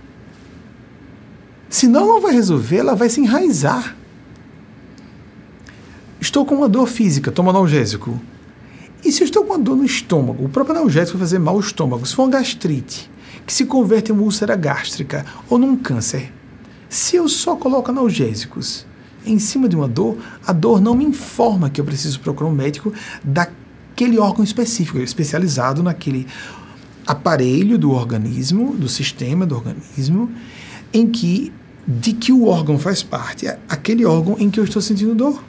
Senão 1.70 2.06
não 2.06 2.20
vai 2.20 2.34
resolver, 2.34 2.78
ela 2.78 2.94
vai 2.94 3.08
se 3.08 3.20
enraizar. 3.20 3.96
Estou 6.20 6.44
com 6.44 6.54
uma 6.54 6.68
dor 6.68 6.86
física, 6.86 7.32
tomo 7.32 7.48
analgésico. 7.48 8.20
E 9.02 9.10
se 9.10 9.22
eu 9.22 9.24
estou 9.24 9.42
com 9.42 9.54
uma 9.54 9.58
dor 9.58 9.76
no 9.76 9.84
estômago, 9.84 10.44
o 10.44 10.48
próprio 10.48 10.76
analgésico 10.76 11.16
vai 11.16 11.26
fazer 11.26 11.38
mal 11.38 11.54
ao 11.54 11.60
estômago. 11.60 12.04
Se 12.04 12.14
for 12.14 12.24
uma 12.24 12.32
gastrite, 12.32 13.10
que 13.46 13.52
se 13.52 13.64
converte 13.64 14.12
em 14.12 14.14
uma 14.14 14.22
úlcera 14.22 14.54
gástrica 14.54 15.24
ou 15.48 15.58
num 15.58 15.74
câncer, 15.74 16.30
se 16.90 17.16
eu 17.16 17.26
só 17.28 17.56
coloco 17.56 17.90
analgésicos 17.90 18.86
em 19.24 19.38
cima 19.38 19.68
de 19.68 19.76
uma 19.76 19.88
dor, 19.88 20.18
a 20.46 20.52
dor 20.52 20.80
não 20.80 20.94
me 20.94 21.04
informa 21.04 21.70
que 21.70 21.80
eu 21.80 21.84
preciso 21.84 22.20
procurar 22.20 22.50
um 22.50 22.54
médico 22.54 22.92
daquele 23.24 24.18
órgão 24.18 24.44
específico, 24.44 24.98
especializado 24.98 25.82
naquele 25.82 26.26
aparelho 27.06 27.78
do 27.78 27.92
organismo, 27.92 28.74
do 28.74 28.88
sistema 28.88 29.46
do 29.46 29.56
organismo, 29.56 30.30
em 30.92 31.06
que 31.06 31.52
de 31.88 32.12
que 32.12 32.30
o 32.30 32.46
órgão 32.46 32.78
faz 32.78 33.02
parte, 33.02 33.46
aquele 33.68 34.04
órgão 34.04 34.36
em 34.38 34.50
que 34.50 34.60
eu 34.60 34.64
estou 34.64 34.82
sentindo 34.82 35.14
dor. 35.14 35.42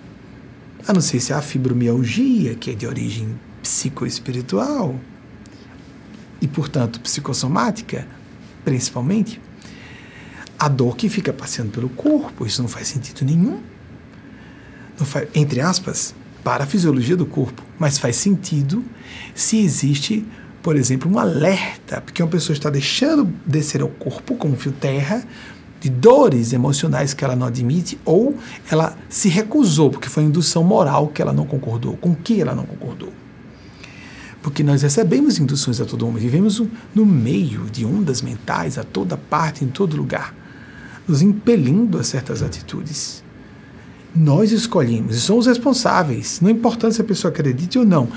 A 0.88 0.94
não 0.94 1.02
ser 1.02 1.20
se 1.20 1.32
é 1.32 1.36
a 1.36 1.42
fibromialgia, 1.42 2.56
que 2.56 2.72
é 2.72 2.74
de 2.74 2.88
origem 2.88 3.40
psicoespiritual 3.62 5.00
e, 6.42 6.48
portanto, 6.48 7.00
psicossomática, 7.00 8.08
principalmente 8.66 9.40
a 10.58 10.68
dor 10.68 10.96
que 10.96 11.10
fica 11.10 11.32
passeando 11.32 11.72
pelo 11.72 11.90
corpo. 11.90 12.46
Isso 12.46 12.62
não 12.62 12.70
faz 12.70 12.88
sentido 12.88 13.24
nenhum. 13.24 13.62
Faz, 14.98 15.28
entre 15.34 15.62
aspas, 15.62 16.14
para 16.44 16.64
a 16.64 16.68
fisiologia 16.68 17.16
do 17.16 17.26
corpo. 17.26 17.64
Mas 17.80 17.98
faz 17.98 18.16
sentido 18.16 18.84
se 19.34 19.58
existe, 19.60 20.26
por 20.62 20.76
exemplo, 20.76 21.12
um 21.12 21.18
alerta, 21.18 22.02
porque 22.02 22.22
uma 22.22 22.30
pessoa 22.30 22.56
está 22.56 22.70
deixando 22.70 23.32
descer 23.46 23.82
ao 23.82 23.88
corpo, 23.88 24.36
como 24.36 24.56
fio 24.56 24.72
terra, 24.72 25.24
de 25.82 25.90
dores 25.90 26.54
emocionais 26.54 27.14
que 27.14 27.26
ela 27.26 27.36
não 27.36 27.48
admite, 27.48 28.00
ou 28.06 28.38
ela 28.70 28.96
se 29.10 29.28
recusou, 29.28 29.90
porque 29.90 30.08
foi 30.08 30.24
indução 30.24 30.64
moral 30.64 31.08
que 31.08 31.22
ela 31.22 31.34
não 31.34 31.46
concordou, 31.46 31.98
com 31.98 32.16
que 32.16 32.40
ela 32.40 32.56
não 32.56 32.66
concordou. 32.66 33.12
Porque 34.42 34.64
nós 34.64 34.82
recebemos 34.82 35.38
induções 35.40 35.82
a 35.82 35.86
todo 35.86 36.06
momento, 36.06 36.22
vivemos 36.22 36.64
no 36.96 37.06
meio 37.06 37.66
de 37.66 37.84
ondas 37.86 38.22
mentais 38.22 38.78
a 38.78 38.84
toda 38.84 39.18
parte, 39.18 39.66
em 39.66 39.68
todo 39.68 39.98
lugar 39.98 40.42
nos 41.08 41.22
impelindo 41.22 42.00
a 42.00 42.04
certas 42.04 42.42
atitudes. 42.42 43.24
Nós 44.16 44.52
escolhemos 44.52 45.16
e 45.16 45.20
somos 45.22 45.46
responsáveis, 45.46 46.40
não 46.42 46.50
importa 46.50 46.92
se 46.92 47.02
a 47.02 47.04
pessoa 47.04 47.32
acredite 47.32 47.80
ou 47.80 47.86
não. 47.86 48.10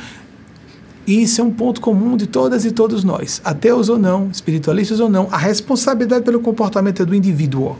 Isso 1.07 1.41
é 1.41 1.45
um 1.45 1.51
ponto 1.51 1.81
comum 1.83 2.17
de 2.17 2.27
todas 2.27 2.65
e 2.65 2.71
todos 2.71 3.05
nós, 3.05 3.41
ateus 3.45 3.89
ou 3.91 3.99
não, 3.99 4.31
espiritualistas 4.31 5.01
ou 5.01 5.09
não. 5.09 5.29
A 5.31 5.37
responsabilidade 5.37 6.25
pelo 6.25 6.41
comportamento 6.41 7.03
é 7.03 7.05
do 7.05 7.15
indivíduo. 7.15 7.77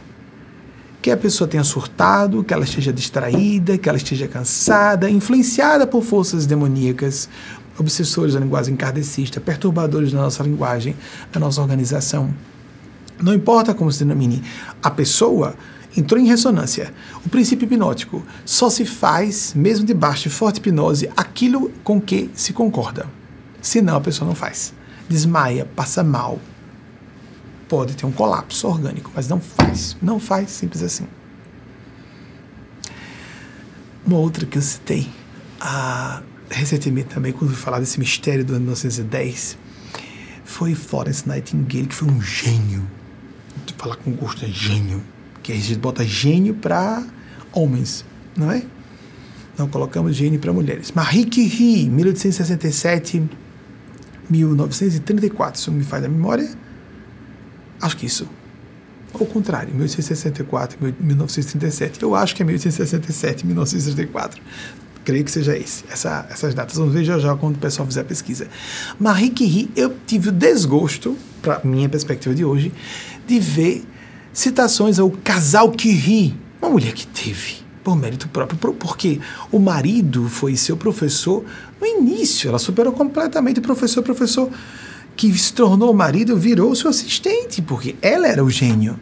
Que 1.01 1.09
a 1.09 1.17
pessoa 1.17 1.47
tenha 1.47 1.63
surtado, 1.63 2.43
que 2.43 2.53
ela 2.53 2.63
esteja 2.63 2.93
distraída, 2.93 3.77
que 3.77 3.89
ela 3.89 3.97
esteja 3.97 4.27
cansada, 4.27 5.09
influenciada 5.09 5.87
por 5.87 6.03
forças 6.03 6.45
demoníacas, 6.45 7.27
obsessores 7.77 8.35
da 8.35 8.39
linguagem 8.39 8.73
encardecista, 8.73 9.41
perturbadores 9.41 10.11
da 10.11 10.21
nossa 10.21 10.43
linguagem, 10.43 10.95
da 11.31 11.39
nossa 11.39 11.61
organização. 11.61 12.31
Não 13.21 13.33
importa 13.33 13.73
como 13.73 13.91
se 13.91 13.99
denomine, 13.99 14.43
a 14.83 14.91
pessoa 14.91 15.55
entrou 15.95 16.19
em 16.19 16.27
ressonância. 16.27 16.93
O 17.25 17.29
princípio 17.29 17.65
hipnótico 17.65 18.23
só 18.45 18.69
se 18.69 18.85
faz, 18.85 19.53
mesmo 19.53 19.85
debaixo 19.85 20.23
de 20.23 20.29
forte 20.29 20.57
hipnose, 20.57 21.09
aquilo 21.15 21.71
com 21.83 21.99
que 21.99 22.29
se 22.33 22.53
concorda. 22.53 23.07
Senão 23.61 23.95
a 23.95 24.01
pessoa 24.01 24.27
não 24.27 24.35
faz. 24.35 24.73
Desmaia, 25.07 25.65
passa 25.75 26.03
mal. 26.03 26.39
Pode 27.67 27.95
ter 27.95 28.05
um 28.05 28.11
colapso 28.11 28.67
orgânico, 28.67 29.11
mas 29.15 29.27
não 29.27 29.39
faz. 29.39 29.97
Não 30.01 30.19
faz, 30.19 30.51
simples 30.51 30.83
assim. 30.83 31.07
Uma 34.05 34.17
outra 34.17 34.45
que 34.45 34.57
eu 34.57 34.61
citei 34.61 35.09
ah, 35.59 36.21
recentemente 36.49 37.09
também, 37.09 37.31
quando 37.31 37.51
fui 37.51 37.59
falar 37.59 37.79
desse 37.79 37.99
mistério 37.99 38.45
do 38.45 38.51
ano 38.51 38.65
1910, 38.65 39.57
foi 40.43 40.75
Florence 40.75 41.27
Nightingale, 41.27 41.87
que 41.87 41.95
foi 41.95 42.07
um 42.07 42.21
gênio 42.21 42.87
falar 43.85 43.97
com 43.97 44.11
gosto, 44.11 44.43
é 44.43 44.47
gênio. 44.47 45.03
Que 45.45 45.51
a 45.51 45.55
gente 45.55 45.75
bota 45.75 46.03
gênio 46.03 46.55
para 46.55 47.03
homens, 47.53 48.03
não 48.35 48.51
é? 48.51 48.63
Não 49.55 49.67
colocamos 49.67 50.15
gênio 50.15 50.39
para 50.39 50.51
mulheres. 50.51 50.91
Marie 50.91 51.23
Curie, 51.23 51.87
1867, 51.87 53.21
1934, 54.27 55.61
se 55.61 55.69
não 55.69 55.77
me 55.77 55.83
falha 55.83 56.07
a 56.07 56.09
memória. 56.09 56.49
Acho 57.79 57.95
que 57.95 58.07
isso. 58.07 58.27
Ao 59.13 59.23
contrário, 59.23 59.69
1864, 59.75 60.79
1937. 60.99 62.01
Eu 62.01 62.15
acho 62.15 62.35
que 62.35 62.41
é 62.41 62.45
1867, 62.45 63.45
1934. 63.45 64.41
Creio 65.03 65.23
que 65.23 65.29
seja 65.29 65.55
esse, 65.55 65.83
essa, 65.91 66.25
essas 66.27 66.55
datas. 66.55 66.75
Vamos 66.75 66.91
ver 66.91 67.03
já 67.03 67.19
já 67.19 67.35
quando 67.35 67.57
o 67.57 67.59
pessoal 67.59 67.87
fizer 67.87 68.01
a 68.01 68.05
pesquisa. 68.05 68.47
Marie 68.99 69.29
Curie, 69.29 69.69
eu 69.75 69.95
tive 70.07 70.29
o 70.29 70.31
desgosto, 70.31 71.15
para 71.43 71.61
minha 71.63 71.87
perspectiva 71.87 72.33
de 72.33 72.43
hoje, 72.43 72.73
de 73.27 73.39
ver 73.39 73.85
citações 74.35 74.99
ao 74.99 75.09
casal 75.09 75.71
que 75.71 75.89
ri, 75.91 76.35
uma 76.61 76.69
mulher 76.69 76.93
que 76.93 77.07
teve 77.07 77.63
por 77.83 77.95
mérito 77.95 78.27
próprio, 78.27 78.57
porque 78.73 79.19
o 79.51 79.59
marido 79.59 80.27
foi 80.27 80.57
seu 80.57 80.75
professor 80.75 81.45
no 81.79 81.87
início, 81.87 82.49
ela 82.49 82.59
superou 82.59 82.91
completamente 82.91 83.59
o 83.59 83.63
professor, 83.63 84.03
professor 84.03 84.49
que 85.15 85.31
se 85.37 85.53
tornou 85.53 85.93
marido 85.93 86.35
virou 86.35 86.75
seu 86.75 86.89
assistente, 86.89 87.61
porque 87.61 87.95
ela 88.01 88.27
era 88.27 88.43
o 88.43 88.49
gênio. 88.49 88.99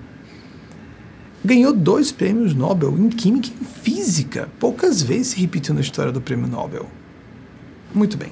Ganhou 1.43 1.73
dois 1.73 2.11
prêmios 2.11 2.53
Nobel 2.53 2.95
em 2.97 3.09
Química 3.09 3.49
e 3.49 3.63
em 3.63 3.65
Física. 3.65 4.49
Poucas 4.59 5.01
vezes 5.01 5.27
se 5.27 5.41
repetiu 5.41 5.73
na 5.73 5.81
história 5.81 6.11
do 6.11 6.21
prêmio 6.21 6.47
Nobel. 6.47 6.87
Muito 7.93 8.15
bem. 8.15 8.31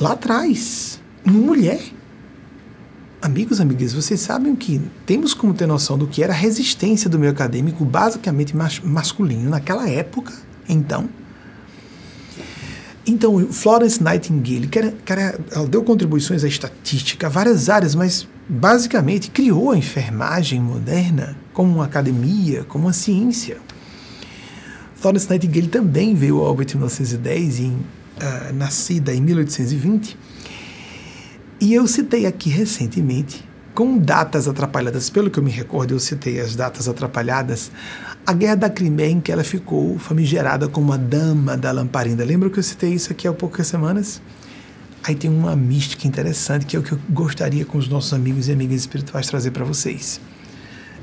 Lá 0.00 0.12
atrás, 0.12 1.00
uma 1.24 1.38
mulher 1.38 1.80
Amigos, 3.22 3.60
amigas, 3.60 3.92
vocês 3.92 4.18
sabem 4.18 4.56
que 4.56 4.80
temos 5.04 5.34
como 5.34 5.52
ter 5.52 5.66
noção 5.66 5.98
do 5.98 6.06
que 6.06 6.22
era 6.22 6.32
a 6.32 6.36
resistência 6.36 7.10
do 7.10 7.18
meio 7.18 7.30
acadêmico 7.30 7.84
basicamente 7.84 8.56
mas 8.56 8.80
masculino 8.80 9.50
naquela 9.50 9.86
época, 9.86 10.32
então. 10.66 11.06
Então, 13.06 13.46
Florence 13.52 14.02
Nightingale, 14.02 14.66
que 14.68 14.78
era, 14.78 15.38
ela 15.52 15.66
deu 15.66 15.82
contribuições 15.82 16.44
à 16.44 16.48
estatística, 16.48 17.28
várias 17.28 17.68
áreas, 17.68 17.94
mas 17.94 18.26
basicamente 18.48 19.30
criou 19.30 19.70
a 19.70 19.76
enfermagem 19.76 20.58
moderna 20.58 21.36
como 21.52 21.74
uma 21.74 21.84
academia, 21.84 22.64
como 22.64 22.86
uma 22.86 22.92
ciência. 22.94 23.58
Florence 24.94 25.28
Nightingale 25.28 25.68
também 25.68 26.14
veio 26.14 26.38
ao 26.38 26.44
óbito 26.44 26.74
em 26.74 26.78
1910, 26.78 27.60
em, 27.60 27.72
uh, 27.72 28.52
nascida 28.54 29.14
em 29.14 29.20
1820 29.20 30.16
e 31.60 31.74
eu 31.74 31.86
citei 31.86 32.24
aqui 32.24 32.48
recentemente, 32.48 33.44
com 33.74 33.98
datas 33.98 34.48
atrapalhadas, 34.48 35.10
pelo 35.10 35.30
que 35.30 35.38
eu 35.38 35.42
me 35.42 35.50
recordo, 35.50 35.92
eu 35.92 36.00
citei 36.00 36.40
as 36.40 36.56
datas 36.56 36.88
atrapalhadas, 36.88 37.70
A 38.26 38.32
Guerra 38.32 38.56
da 38.56 38.70
Crimeia, 38.70 39.10
em 39.10 39.20
que 39.20 39.30
ela 39.30 39.44
ficou 39.44 39.98
famigerada 39.98 40.68
como 40.68 40.92
a 40.92 40.96
Dama 40.96 41.56
da 41.56 41.70
Lamparina. 41.70 42.24
Lembra 42.24 42.48
que 42.48 42.58
eu 42.58 42.62
citei 42.62 42.94
isso 42.94 43.12
aqui 43.12 43.28
há 43.28 43.32
poucas 43.32 43.66
semanas? 43.66 44.22
Aí 45.04 45.14
tem 45.14 45.30
uma 45.30 45.54
mística 45.54 46.06
interessante 46.06 46.66
que 46.66 46.76
é 46.76 46.78
o 46.78 46.82
que 46.82 46.92
eu 46.92 46.98
gostaria 47.10 47.64
com 47.64 47.78
os 47.78 47.88
nossos 47.88 48.12
amigos 48.12 48.48
e 48.48 48.52
amigas 48.52 48.80
espirituais 48.80 49.26
trazer 49.26 49.50
para 49.50 49.64
vocês. 49.64 50.20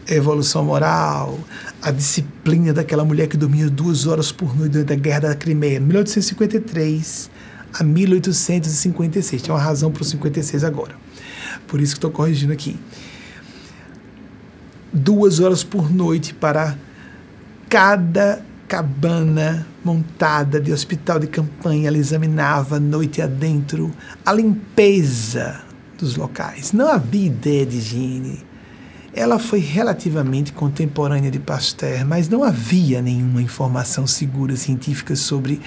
A 0.09 0.13
evolução 0.13 0.65
moral, 0.65 1.39
a 1.81 1.91
disciplina 1.91 2.73
daquela 2.73 3.05
mulher 3.05 3.27
que 3.27 3.37
dormia 3.37 3.69
duas 3.69 4.07
horas 4.07 4.31
por 4.31 4.55
noite 4.57 4.71
durante 4.71 4.93
a 4.93 4.95
Guerra 4.95 5.19
da 5.19 5.35
Crimeia, 5.35 5.79
1853 5.79 7.36
a 7.79 7.83
1856. 7.83 9.41
Tem 9.41 9.51
uma 9.51 9.61
razão 9.61 9.91
para 9.91 10.01
o 10.01 10.05
56 10.05 10.63
agora. 10.63 10.95
Por 11.67 11.81
isso 11.81 11.93
que 11.93 11.97
estou 11.97 12.11
corrigindo 12.11 12.53
aqui. 12.53 12.77
Duas 14.91 15.39
horas 15.39 15.63
por 15.63 15.93
noite 15.93 16.33
para 16.33 16.77
cada 17.69 18.41
cabana 18.67 19.65
montada 19.83 20.59
de 20.59 20.73
hospital 20.73 21.19
de 21.19 21.27
campanha, 21.27 21.87
ela 21.87 21.97
examinava 21.97 22.79
noite 22.79 23.21
adentro 23.21 23.91
a 24.25 24.33
limpeza 24.33 25.61
dos 25.97 26.15
locais. 26.15 26.73
Não 26.73 26.87
havia 26.89 27.27
ideia 27.27 27.65
de 27.65 27.77
higiene. 27.77 28.45
Ela 29.13 29.39
foi 29.39 29.59
relativamente 29.59 30.53
contemporânea 30.53 31.31
de 31.31 31.39
Pasteur, 31.39 32.05
mas 32.05 32.29
não 32.29 32.43
havia 32.43 33.01
nenhuma 33.01 33.41
informação 33.41 34.05
segura 34.05 34.55
científica 34.55 35.15
sobre. 35.15 35.59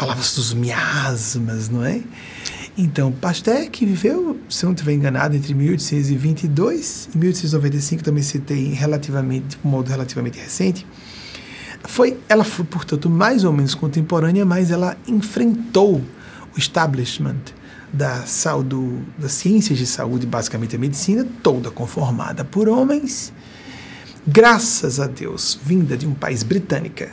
Falava-se 0.00 0.36
dos 0.36 0.54
miasmas, 0.54 1.68
não 1.68 1.84
é? 1.84 2.00
Então, 2.74 3.12
Pasteur, 3.12 3.68
que 3.68 3.84
viveu, 3.84 4.40
se 4.48 4.64
não 4.64 4.72
estiver 4.72 4.94
enganado, 4.94 5.36
entre 5.36 5.52
1822 5.52 7.10
e 7.14 7.18
1895, 7.18 8.02
também 8.02 8.22
citei 8.22 8.72
relativamente, 8.72 9.58
um 9.62 9.68
modo 9.68 9.90
relativamente 9.90 10.38
recente, 10.38 10.86
foi, 11.84 12.16
ela 12.30 12.44
foi, 12.44 12.64
portanto, 12.64 13.10
mais 13.10 13.44
ou 13.44 13.52
menos 13.52 13.74
contemporânea, 13.74 14.46
mas 14.46 14.70
ela 14.70 14.96
enfrentou 15.06 16.02
o 16.56 16.58
establishment 16.58 17.42
da 17.92 18.22
saúde, 18.24 19.02
das 19.18 19.32
ciências 19.32 19.78
de 19.78 19.84
saúde, 19.84 20.26
basicamente 20.26 20.76
a 20.76 20.78
medicina, 20.78 21.26
toda 21.42 21.70
conformada 21.70 22.42
por 22.42 22.70
homens, 22.70 23.34
graças 24.26 24.98
a 24.98 25.06
Deus, 25.06 25.60
vinda 25.62 25.94
de 25.94 26.06
um 26.06 26.14
país 26.14 26.42
britânica, 26.42 27.10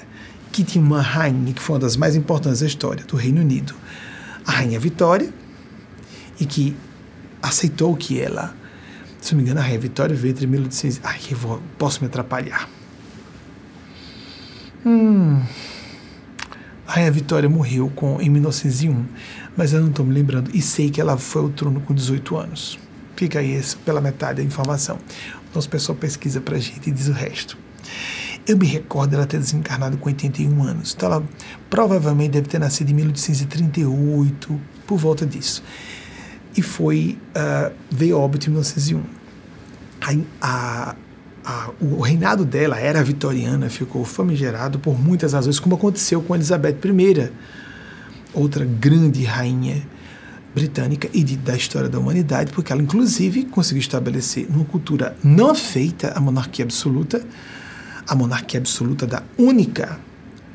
que 0.58 0.64
tinha 0.64 0.84
uma 0.84 1.04
rainha 1.04 1.54
que 1.54 1.62
foi 1.62 1.76
uma 1.76 1.82
das 1.82 1.96
mais 1.96 2.16
importantes 2.16 2.62
da 2.62 2.66
história 2.66 3.06
do 3.06 3.16
Reino 3.16 3.42
Unido, 3.42 3.76
a 4.44 4.54
Rainha 4.54 4.80
Vitória, 4.80 5.32
e 6.40 6.48
que 6.48 6.76
aceitou 7.40 7.96
que 7.96 8.20
ela, 8.20 8.56
se 9.22 9.34
não 9.34 9.38
me 9.38 9.44
engano, 9.44 9.60
a 9.60 9.64
Rainha 9.64 9.80
Vitória 9.80 10.16
veio 10.16 10.32
entre 10.32 10.48
1800. 10.48 11.02
Ai, 11.04 11.20
eu 11.30 11.38
vou, 11.38 11.62
posso 11.78 12.02
me 12.02 12.08
atrapalhar. 12.08 12.68
Hum. 14.84 15.44
A 16.88 16.94
Rainha 16.94 17.12
Vitória 17.12 17.48
morreu 17.48 17.92
com, 17.96 18.20
em 18.20 18.28
1901, 18.28 19.06
mas 19.56 19.74
eu 19.74 19.82
não 19.82 19.90
estou 19.90 20.04
me 20.04 20.12
lembrando. 20.12 20.50
E 20.56 20.62
sei 20.64 20.90
que 20.90 21.00
ela 21.00 21.18
foi 21.18 21.44
ao 21.44 21.50
trono 21.50 21.82
com 21.82 21.94
18 21.94 22.36
anos. 22.36 22.80
Fica 23.16 23.38
aí 23.38 23.62
pela 23.86 24.02
metade 24.02 24.38
da 24.38 24.44
informação. 24.44 24.98
Nosso 25.54 25.70
pessoal 25.70 25.96
pesquisa 25.96 26.42
para 26.42 26.56
a 26.56 26.60
gente 26.60 26.90
e 26.90 26.92
diz 26.92 27.08
o 27.10 27.14
resto. 27.14 27.56
Eu 28.48 28.58
me 28.58 28.66
recordo 28.66 29.12
dela 29.12 29.26
ter 29.26 29.40
desencarnado 29.40 29.98
com 29.98 30.08
81 30.08 30.64
anos. 30.64 30.94
Então 30.96 31.12
ela 31.12 31.24
provavelmente 31.70 32.32
deve 32.32 32.48
ter 32.48 32.60
nascido 32.60 32.90
em 32.90 32.94
1838, 32.94 34.62
por 34.86 34.98
volta 34.98 35.26
disso. 35.26 35.62
E 36.56 36.62
foi, 36.62 37.18
uh, 37.36 37.74
veio 37.92 38.18
óbito 38.18 38.48
em 38.48 38.52
1901. 38.52 39.04
A, 40.00 40.16
a, 40.42 40.96
a, 41.44 41.70
o 41.82 42.00
reinado 42.02 42.46
dela 42.46 42.80
era 42.80 43.04
vitoriana, 43.04 43.70
ficou 43.70 44.06
famigerado 44.06 44.80
por 44.80 44.98
muitas 44.98 45.34
razões, 45.34 45.60
como 45.60 45.76
aconteceu 45.76 46.22
com 46.22 46.34
Elizabeth 46.34 46.78
I, 46.86 47.32
outra 48.34 48.64
grande 48.64 49.24
rainha 49.24 49.86
britânica 50.56 51.10
e 51.14 51.24
de, 51.24 51.38
da 51.38 51.56
história 51.56 51.90
da 51.90 52.00
humanidade, 52.00 52.52
porque 52.52 52.72
ela 52.72 52.82
inclusive 52.82 53.44
conseguiu 53.46 53.82
estabelecer 53.82 54.48
numa 54.50 54.66
cultura 54.66 55.16
não 55.24 55.54
feita 55.54 56.14
a 56.16 56.20
monarquia 56.20 56.66
absoluta, 56.66 57.24
a 58.08 58.16
monarquia 58.16 58.60
absoluta 58.60 59.06
da 59.06 59.22
única 59.38 60.00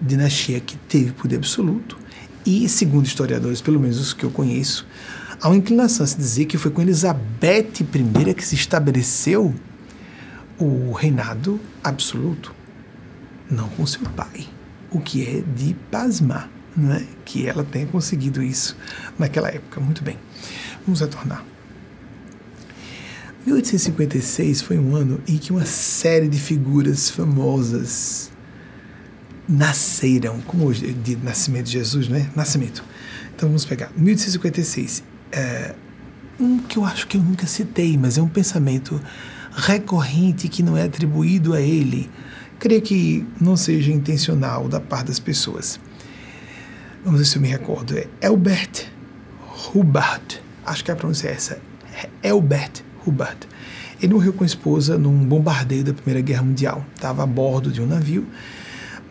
dinastia 0.00 0.59
que 0.61 0.76
teve 0.76 1.12
poder 1.12 1.36
absoluto, 1.36 1.98
e 2.44 2.68
segundo 2.68 3.07
historiadores, 3.07 3.61
pelo 3.61 3.78
menos 3.78 4.00
os 4.00 4.12
que 4.12 4.24
eu 4.24 4.30
conheço, 4.30 4.86
há 5.40 5.48
uma 5.48 5.57
inclinação 5.57 6.05
a 6.05 6.07
se 6.07 6.16
dizer 6.16 6.46
que 6.46 6.59
foi 6.59 6.70
com 6.70 6.82
Elizabeth 6.82 7.72
I 7.80 8.34
que 8.34 8.44
se 8.44 8.55
estabeleceu 8.55 9.55
o 10.59 10.92
reinado 10.92 11.61
absoluto, 11.84 12.55
não 13.50 13.68
com 13.68 13.86
seu 13.86 14.03
pai, 14.16 14.48
o 14.90 15.00
que 15.00 15.24
é 15.24 15.40
de 15.40 15.74
pasmar, 15.90 16.48
não 16.76 16.94
é? 16.94 17.05
Que 17.24 17.46
ela 17.46 17.64
tenha 17.64 17.86
conseguido 17.86 18.42
isso 18.42 18.76
naquela 19.18 19.48
época. 19.48 19.80
Muito 19.80 20.03
bem, 20.03 20.18
vamos 20.84 21.00
retornar. 21.00 21.44
1856 23.47 24.62
foi 24.62 24.78
um 24.78 24.95
ano 24.95 25.20
em 25.26 25.36
que 25.36 25.51
uma 25.51 25.66
série 25.66 26.28
de 26.28 26.38
figuras 26.38 27.11
famosas 27.11 28.30
nasceram, 29.49 30.40
como 30.43 30.64
hoje 30.66 30.93
de 30.93 31.16
nascimento 31.16 31.66
de 31.66 31.72
Jesus, 31.72 32.09
não 32.09 32.16
é? 32.16 32.30
Nascimento. 32.36 32.84
Então 33.34 33.49
vamos 33.49 33.64
pegar 33.64 33.90
1856, 33.97 35.03
é, 35.32 35.74
um 36.38 36.59
que 36.59 36.78
eu 36.78 36.84
acho 36.84 37.09
que 37.09 37.16
eu 37.16 37.20
nunca 37.20 37.47
citei, 37.47 37.99
mas 37.99 38.16
é 38.16 38.22
um 38.22 38.28
pensamento 38.28 39.01
recorrente 39.51 40.49
que 40.49 40.62
não 40.62 40.76
é 40.76 40.84
atribuído 40.84 41.53
a 41.53 41.61
ele, 41.61 42.09
creio 42.61 42.80
que 42.80 43.26
não 43.40 43.57
seja 43.57 43.90
intencional 43.90 44.68
da 44.68 44.80
parte 44.80 45.09
das 45.09 45.18
pessoas. 45.18 45.80
Vamos 47.05 47.18
ver 47.18 47.26
se 47.26 47.36
eu 47.36 47.43
me 47.43 47.49
recordo. 47.49 47.99
É 47.99 48.07
Elbert 48.20 48.86
Hubbard. 49.74 50.40
Acho 50.64 50.84
que 50.84 50.93
a 50.93 50.97
pronúncia 50.97 51.28
é 51.28 51.32
essa. 51.32 51.61
Elbert 52.22 52.84
Hubbard. 53.07 53.46
Ele 54.00 54.14
morreu 54.14 54.32
com 54.32 54.42
a 54.42 54.46
esposa 54.46 54.98
num 54.98 55.24
bombardeio 55.24 55.84
da 55.84 55.94
Primeira 55.94 56.20
Guerra 56.20 56.42
Mundial. 56.42 56.84
Estava 56.94 57.22
a 57.22 57.26
bordo 57.26 57.70
de 57.70 57.80
um 57.80 57.86
navio. 57.86 58.26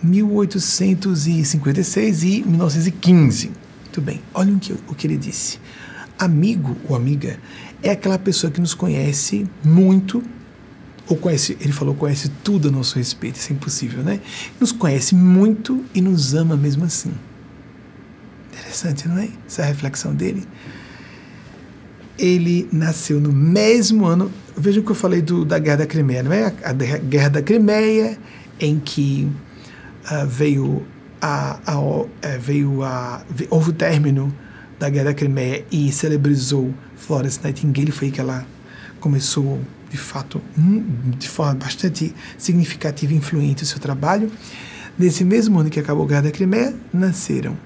1856 0.04 2.24
e 2.24 2.42
1915. 2.42 3.52
Muito 3.84 4.02
bem, 4.02 4.20
olhem 4.34 4.56
o 4.56 4.60
que, 4.60 4.74
o 4.74 4.96
que 4.96 5.08
ele 5.08 5.18
disse. 5.18 5.60
Amigo 6.18 6.76
ou 6.88 6.96
amiga 6.96 7.38
é 7.84 7.92
aquela 7.92 8.18
pessoa 8.18 8.50
que 8.52 8.62
nos 8.62 8.74
conhece 8.74 9.46
muito, 9.64 10.24
ou 11.08 11.18
conhece, 11.18 11.58
ele 11.60 11.74
falou, 11.74 11.96
conhece 11.96 12.30
tudo 12.44 12.70
a 12.70 12.72
nosso 12.72 12.98
respeito, 12.98 13.36
isso 13.36 13.52
é 13.52 13.56
impossível, 13.56 14.04
né? 14.04 14.22
Nos 14.60 14.72
conhece 14.72 15.16
muito 15.16 15.84
e 15.94 16.02
nos 16.02 16.34
ama 16.34 16.56
mesmo 16.56 16.86
assim. 16.86 17.12
Interessante, 18.54 19.08
não 19.08 19.18
é? 19.18 19.30
Essa 19.48 19.66
reflexão 19.66 20.14
dele. 20.14 20.48
Ele 22.22 22.70
nasceu 22.72 23.20
no 23.20 23.34
mesmo 23.34 24.06
ano, 24.06 24.32
vejam 24.56 24.84
que 24.84 24.92
eu 24.92 24.96
falei 24.96 25.24
do, 25.24 25.44
da 25.44 25.58
Guerra 25.58 25.78
da 25.78 25.88
Crimeia, 25.88 26.22
não 26.22 26.32
é? 26.32 26.54
A, 26.64 26.72
Guerra 26.72 27.30
da 27.30 27.42
Crimeia, 27.42 28.16
em 28.60 28.80
que 28.80 29.28
uh, 30.06 30.28
veio 30.28 30.86
a, 31.20 31.60
a, 31.66 32.06
é, 32.22 32.38
veio 32.38 32.84
a, 32.84 33.24
houve 33.50 33.72
o 33.72 33.74
término 33.74 34.32
da 34.80 34.88
Guerra 34.88 35.06
da 35.06 35.14
Crimeia 35.16 35.66
e 35.72 35.92
celebrizou 35.92 36.72
Florence 36.96 37.40
Nightingale, 37.44 37.92
foi 37.92 38.12
que 38.12 38.22
ela 38.22 38.46
começou, 39.00 39.60
de 39.90 39.98
fato, 39.98 40.40
de 41.18 41.28
forma 41.28 41.56
bastante 41.56 42.14
significativa 42.38 43.14
e 43.14 43.18
influente 43.18 43.64
o 43.64 43.66
seu 43.66 43.80
trabalho. 43.80 44.32
Nesse 44.98 45.24
mesmo 45.24 45.60
ano 45.60 45.72
que 45.72 45.80
acabou 45.80 46.06
a 46.06 46.08
Guerra 46.08 46.22
da 46.22 46.32
Crimeia, 46.32 46.76
nasceram 46.94 47.58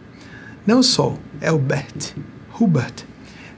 não 0.66 0.82
só 0.82 1.18
Albert 1.46 2.16
Hubert, 2.60 3.04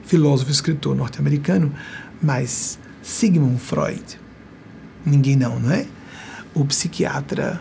filósofo 0.08 0.50
e 0.50 0.52
escritor 0.52 0.96
norte-americano, 0.96 1.72
mas 2.20 2.78
Sigmund 3.02 3.60
Freud. 3.60 4.18
Ninguém 5.04 5.36
não, 5.36 5.60
não 5.60 5.70
é? 5.70 5.86
O 6.54 6.64
psiquiatra 6.64 7.60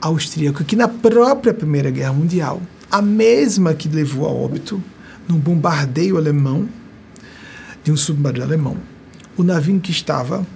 austríaco 0.00 0.64
que 0.64 0.74
na 0.74 0.88
própria 0.88 1.52
Primeira 1.52 1.90
Guerra 1.90 2.14
Mundial, 2.14 2.62
a 2.90 3.02
mesma 3.02 3.74
que 3.74 3.86
levou 3.86 4.26
a 4.26 4.30
óbito 4.30 4.82
num 5.28 5.38
bombardeio 5.38 6.16
alemão, 6.16 6.66
de 7.84 7.92
um 7.92 7.96
submarino 7.96 8.44
alemão. 8.44 8.78
O 9.36 9.42
navio 9.42 9.74
em 9.74 9.78
que 9.78 9.90
estava 9.90 10.46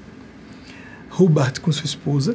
Hubert 1.18 1.60
com 1.60 1.70
sua 1.70 1.84
esposa, 1.84 2.34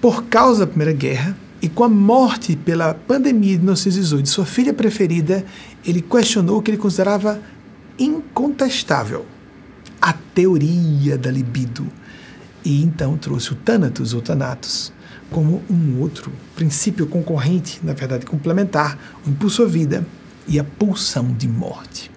por 0.00 0.24
causa 0.24 0.60
da 0.60 0.66
Primeira 0.66 0.92
Guerra 0.92 1.36
e 1.62 1.68
com 1.68 1.84
a 1.84 1.88
morte 1.88 2.56
pela 2.56 2.94
pandemia 2.94 3.52
de 3.52 3.58
1918 3.58 4.24
de 4.24 4.28
sua 4.28 4.44
filha 4.44 4.74
preferida, 4.74 5.44
ele 5.84 6.02
questionou 6.02 6.58
o 6.58 6.62
que 6.62 6.72
ele 6.72 6.78
considerava 6.78 7.40
incontestável 7.98 9.26
a 10.00 10.12
teoria 10.12 11.16
da 11.16 11.30
libido. 11.30 11.86
E 12.64 12.82
então 12.82 13.16
trouxe 13.16 13.52
o 13.52 13.56
Thanatos 13.56 14.12
ou 14.12 14.20
Thanatos 14.20 14.92
como 15.30 15.62
um 15.68 16.00
outro 16.00 16.32
princípio 16.54 17.06
concorrente, 17.06 17.80
na 17.82 17.92
verdade 17.92 18.26
complementar, 18.26 18.98
o 19.26 19.30
impulso 19.30 19.62
à 19.62 19.66
vida 19.66 20.06
e 20.46 20.58
a 20.58 20.64
pulsão 20.64 21.32
de 21.32 21.48
morte. 21.48 22.10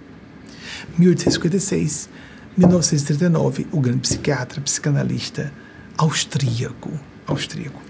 1856, 0.97 2.09
1939, 2.57 3.67
o 3.71 3.79
grande 3.79 3.99
psiquiatra, 3.99 4.61
psicanalista 4.61 5.51
austríaco, 5.97 6.91
austríaco. 7.25 7.81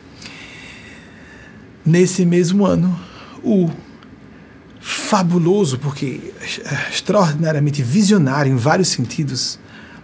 Nesse 1.86 2.26
mesmo 2.26 2.66
ano, 2.66 3.00
o 3.44 3.70
fabuloso, 4.80 5.78
porque 5.78 6.34
extraordinariamente 6.92 7.84
visionário 7.84 8.52
em 8.52 8.56
vários 8.56 8.90
sentidos, 8.90 9.60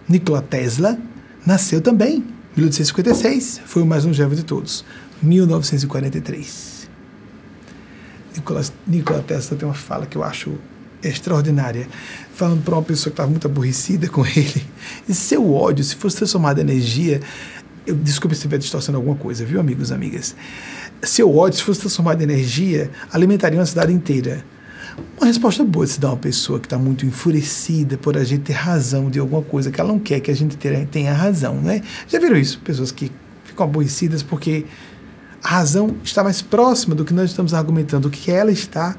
Nikola 0.08 0.42
Tesla 0.42 0.98
nasceu 1.44 1.80
também, 1.80 2.24
1856, 2.56 3.60
foi 3.64 3.82
o 3.82 3.86
mais 3.86 4.04
longevo 4.04 4.34
de 4.34 4.42
todos, 4.42 4.84
1943. 5.22 6.88
Nikola, 8.36 8.62
Nikola 8.86 9.22
Tesla 9.22 9.56
tem 9.56 9.66
uma 9.66 9.74
fala 9.74 10.06
que 10.06 10.16
eu 10.16 10.22
acho 10.22 10.52
extraordinária, 11.02 11.88
falando 12.34 12.62
para 12.62 12.74
uma 12.74 12.82
pessoa 12.82 13.10
que 13.10 13.14
estava 13.14 13.30
muito 13.30 13.46
aborrecida 13.46 14.08
com 14.08 14.26
ele, 14.26 14.66
e 15.08 15.14
seu 15.14 15.54
ódio, 15.54 15.84
se 15.84 15.94
fosse 15.94 16.16
transformado 16.16 16.58
em 16.58 16.62
energia, 16.62 17.20
eu, 17.86 17.94
desculpe 17.94 18.34
se 18.34 18.40
estiver 18.40 18.58
distorcendo 18.58 18.98
alguma 18.98 19.16
coisa, 19.16 19.44
viu, 19.44 19.60
amigos 19.60 19.90
e 19.90 19.94
amigas? 19.94 20.34
Seu 21.02 21.34
ódio, 21.34 21.58
se 21.58 21.62
fosse 21.62 21.80
transformado 21.80 22.20
em 22.20 22.24
energia, 22.24 22.90
alimentaria 23.12 23.58
uma 23.58 23.66
cidade 23.66 23.92
inteira. 23.92 24.44
Uma 25.16 25.26
resposta 25.26 25.64
boa 25.64 25.86
de 25.86 25.92
se 25.92 26.00
dar 26.00 26.08
uma 26.08 26.16
pessoa 26.16 26.58
que 26.58 26.66
está 26.66 26.78
muito 26.78 27.04
enfurecida 27.06 27.96
por 27.96 28.16
a 28.16 28.24
gente 28.24 28.42
ter 28.42 28.52
razão 28.52 29.10
de 29.10 29.18
alguma 29.18 29.42
coisa 29.42 29.70
que 29.70 29.80
ela 29.80 29.92
não 29.92 29.98
quer 29.98 30.20
que 30.20 30.30
a 30.30 30.36
gente 30.36 30.56
tenha 30.90 31.12
razão, 31.12 31.56
né? 31.56 31.82
Já 32.06 32.18
viram 32.18 32.36
isso? 32.36 32.60
Pessoas 32.60 32.92
que 32.92 33.10
ficam 33.44 33.64
aborrecidas 33.64 34.22
porque 34.22 34.66
a 35.42 35.48
razão 35.48 35.96
está 36.02 36.22
mais 36.22 36.42
próxima 36.42 36.94
do 36.94 37.04
que 37.04 37.14
nós 37.14 37.30
estamos 37.30 37.54
argumentando, 37.54 38.08
do 38.08 38.10
que 38.10 38.30
ela 38.30 38.50
está 38.50 38.96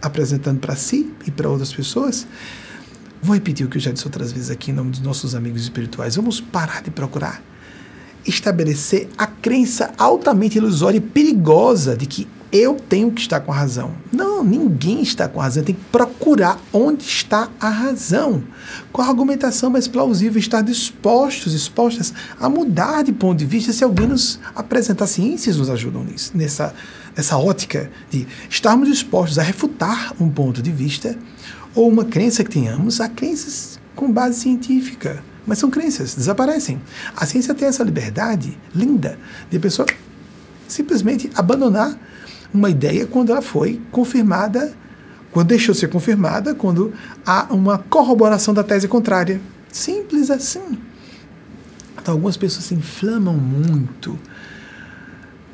apresentando 0.00 0.58
para 0.58 0.74
si 0.74 1.12
e 1.26 1.30
para 1.30 1.48
outras 1.48 1.72
pessoas. 1.72 2.26
Vou 3.22 3.34
repetir 3.34 3.66
o 3.66 3.68
que 3.68 3.76
eu 3.76 3.82
já 3.82 3.92
disse 3.92 4.06
outras 4.06 4.32
vezes 4.32 4.50
aqui 4.50 4.70
em 4.70 4.74
nome 4.74 4.90
dos 4.90 5.00
nossos 5.00 5.34
amigos 5.34 5.62
espirituais. 5.62 6.16
Vamos 6.16 6.40
parar 6.40 6.82
de 6.82 6.90
procurar 6.90 7.42
estabelecer 8.26 9.08
a 9.16 9.26
crença 9.26 9.92
altamente 9.96 10.58
ilusória 10.58 10.98
e 10.98 11.00
perigosa 11.00 11.96
de 11.96 12.06
que 12.06 12.28
eu 12.52 12.74
tenho 12.74 13.12
que 13.12 13.20
estar 13.20 13.40
com 13.40 13.52
a 13.52 13.56
razão. 13.56 13.92
Não, 14.12 14.42
ninguém 14.42 15.02
está 15.02 15.28
com 15.28 15.40
a 15.40 15.44
razão. 15.44 15.62
Tem 15.62 15.74
que 15.74 15.84
procurar 15.92 16.60
onde 16.72 17.04
está 17.04 17.48
a 17.60 17.68
razão. 17.68 18.42
Com 18.92 19.02
a 19.02 19.06
argumentação 19.06 19.70
mais 19.70 19.86
plausível, 19.86 20.38
estar 20.38 20.60
dispostos, 20.60 21.54
expostas 21.54 22.12
a 22.40 22.48
mudar 22.48 23.02
de 23.04 23.12
ponto 23.12 23.38
de 23.38 23.46
vista 23.46 23.72
se 23.72 23.84
alguém 23.84 24.08
nos 24.08 24.40
apresentar 24.54 25.06
ciências 25.06 25.56
nos 25.56 25.70
ajudam 25.70 26.02
nisso, 26.02 26.32
nessa, 26.34 26.74
nessa 27.16 27.38
ótica 27.38 27.90
de 28.10 28.26
estarmos 28.48 28.88
dispostos 28.88 29.38
a 29.38 29.42
refutar 29.42 30.12
um 30.20 30.28
ponto 30.28 30.60
de 30.60 30.72
vista 30.72 31.16
ou 31.74 31.88
uma 31.88 32.04
crença 32.04 32.42
que 32.42 32.50
tenhamos 32.50 33.00
a 33.00 33.08
crenças 33.08 33.78
com 33.94 34.10
base 34.10 34.40
científica. 34.40 35.22
Mas 35.46 35.58
são 35.58 35.70
crenças, 35.70 36.14
desaparecem. 36.14 36.80
A 37.16 37.24
ciência 37.26 37.54
tem 37.54 37.68
essa 37.68 37.82
liberdade 37.82 38.58
linda 38.74 39.18
de 39.48 39.56
a 39.56 39.60
pessoa 39.60 39.86
simplesmente 40.68 41.30
abandonar 41.34 41.98
uma 42.52 42.70
ideia 42.70 43.06
quando 43.06 43.32
ela 43.32 43.42
foi 43.42 43.80
confirmada, 43.90 44.72
quando 45.30 45.48
deixou 45.48 45.74
ser 45.74 45.88
confirmada, 45.88 46.54
quando 46.54 46.92
há 47.24 47.46
uma 47.50 47.78
corroboração 47.78 48.52
da 48.52 48.64
tese 48.64 48.88
contrária. 48.88 49.40
Simples 49.70 50.30
assim. 50.30 50.78
Então, 52.00 52.14
algumas 52.14 52.36
pessoas 52.36 52.64
se 52.64 52.74
inflamam 52.74 53.34
muito 53.34 54.18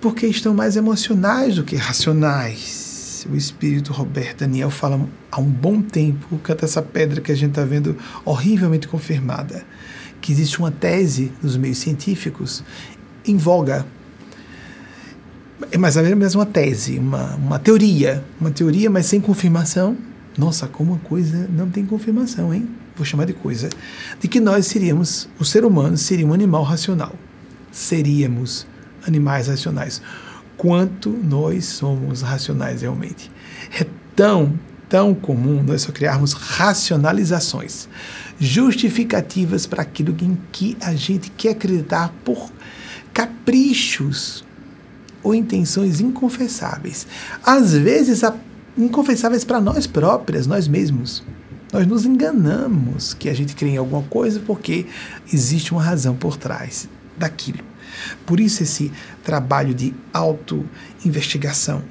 porque 0.01 0.26
estão 0.26 0.55
mais 0.55 0.76
emocionais 0.76 1.57
do 1.57 1.64
que 1.64 1.76
racionais. 1.76 3.26
O 3.30 3.34
espírito 3.34 3.92
Roberto 3.92 4.40
Daniel 4.40 4.70
fala 4.70 5.07
há 5.32 5.40
um 5.40 5.51
bom 5.51 5.82
tempo, 5.82 6.38
canta 6.38 6.64
essa 6.64 6.80
pedra 6.80 7.20
que 7.20 7.32
a 7.32 7.34
gente 7.34 7.51
está 7.51 7.64
vendo 7.64 7.97
horrivelmente 8.24 8.86
confirmada, 8.86 9.64
que 10.20 10.30
existe 10.30 10.59
uma 10.61 10.70
tese 10.70 11.32
nos 11.42 11.57
meios 11.57 11.78
científicos 11.78 12.62
em 13.24 13.36
voga 13.36 13.84
é 15.70 15.78
mais 15.78 15.96
ou 15.96 16.02
menos 16.02 16.34
uma 16.34 16.46
tese, 16.46 16.98
uma, 16.98 17.34
uma 17.36 17.58
teoria, 17.58 18.24
uma 18.40 18.50
teoria, 18.50 18.88
mas 18.88 19.06
sem 19.06 19.20
confirmação. 19.20 19.96
Nossa, 20.36 20.66
como 20.66 20.92
uma 20.92 20.98
coisa 21.00 21.48
não 21.50 21.68
tem 21.70 21.84
confirmação, 21.84 22.52
hein? 22.52 22.68
Vou 22.94 23.04
chamar 23.04 23.24
de 23.24 23.32
coisa. 23.32 23.68
De 24.20 24.28
que 24.28 24.40
nós 24.40 24.66
seríamos, 24.66 25.28
o 25.38 25.44
ser 25.44 25.64
humano 25.64 25.96
seria 25.96 26.26
um 26.26 26.32
animal 26.32 26.62
racional. 26.62 27.14
Seríamos 27.72 28.66
animais 29.06 29.48
racionais. 29.48 30.00
Quanto 30.56 31.10
nós 31.10 31.64
somos 31.66 32.22
racionais 32.22 32.82
realmente. 32.82 33.30
É 33.78 33.86
tão, 34.14 34.58
tão 34.88 35.14
comum 35.14 35.62
nós 35.62 35.82
só 35.82 35.92
criarmos 35.92 36.32
racionalizações, 36.32 37.88
justificativas 38.38 39.66
para 39.66 39.82
aquilo 39.82 40.16
em 40.22 40.38
que 40.52 40.76
a 40.80 40.94
gente 40.94 41.30
quer 41.30 41.50
acreditar 41.50 42.12
por 42.24 42.50
caprichos 43.12 44.45
ou 45.27 45.35
intenções 45.35 46.01
inconfessáveis. 46.01 47.05
Às 47.43 47.72
vezes, 47.72 48.22
inconfessáveis 48.79 49.43
para 49.43 49.61
nós 49.61 49.85
próprias, 49.85 50.47
nós 50.47 50.68
mesmos. 50.68 51.24
Nós 51.72 51.85
nos 51.85 52.07
enganamos 52.07 53.12
que 53.12 53.29
a 53.29 53.35
gente 53.35 53.57
crê 53.57 53.70
em 53.70 53.77
alguma 53.77 54.05
coisa 54.05 54.39
porque 54.39 54.87
existe 55.33 55.72
uma 55.72 55.83
razão 55.83 56.14
por 56.14 56.37
trás 56.37 56.89
daquilo. 57.18 57.64
Por 58.24 58.39
isso, 58.39 58.62
esse 58.62 58.93
trabalho 59.24 59.74
de 59.74 59.93
auto-investigação, 60.12 61.83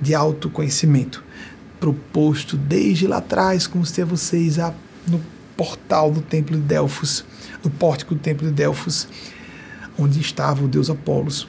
de 0.00 0.14
autoconhecimento, 0.14 1.24
proposto 1.80 2.56
desde 2.56 3.08
lá 3.08 3.16
atrás, 3.16 3.66
como 3.66 3.84
se 3.84 4.04
vocês 4.04 4.56
no 5.08 5.20
portal 5.56 6.12
do 6.12 6.22
Templo 6.22 6.56
de 6.56 6.62
Delfos, 6.62 7.24
no 7.64 7.70
pórtico 7.70 8.14
do 8.14 8.20
Templo 8.20 8.46
de 8.46 8.52
Delfos, 8.52 9.08
onde 9.98 10.20
estava 10.20 10.64
o 10.64 10.68
deus 10.68 10.88
Apolos, 10.88 11.48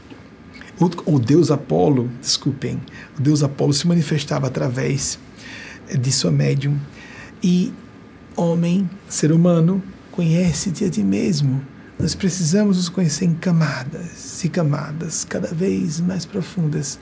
o, 0.80 1.16
o 1.16 1.20
deus 1.20 1.52
Apolo, 1.52 2.10
desculpem, 2.22 2.82
o 3.18 3.22
deus 3.22 3.44
Apolo 3.44 3.74
se 3.74 3.88
manifestava 3.88 4.48
através 4.48 5.18
de 5.90 6.12
sua 6.12 6.32
médium. 6.32 6.78
E 7.42 7.74
homem, 8.36 8.90
ser 9.08 9.32
humano, 9.32 9.82
conhece-te 10.12 10.84
a 10.84 10.90
ti 10.90 11.04
mesmo. 11.04 11.62
Nós 11.98 12.14
precisamos 12.14 12.78
nos 12.78 12.90
conhecer 12.90 13.26
em 13.26 13.34
camadas 13.34 14.44
e 14.44 14.50
camadas 14.50 15.24
cada 15.24 15.54
vez 15.54 16.02
mais 16.02 16.26
profundas 16.26 17.00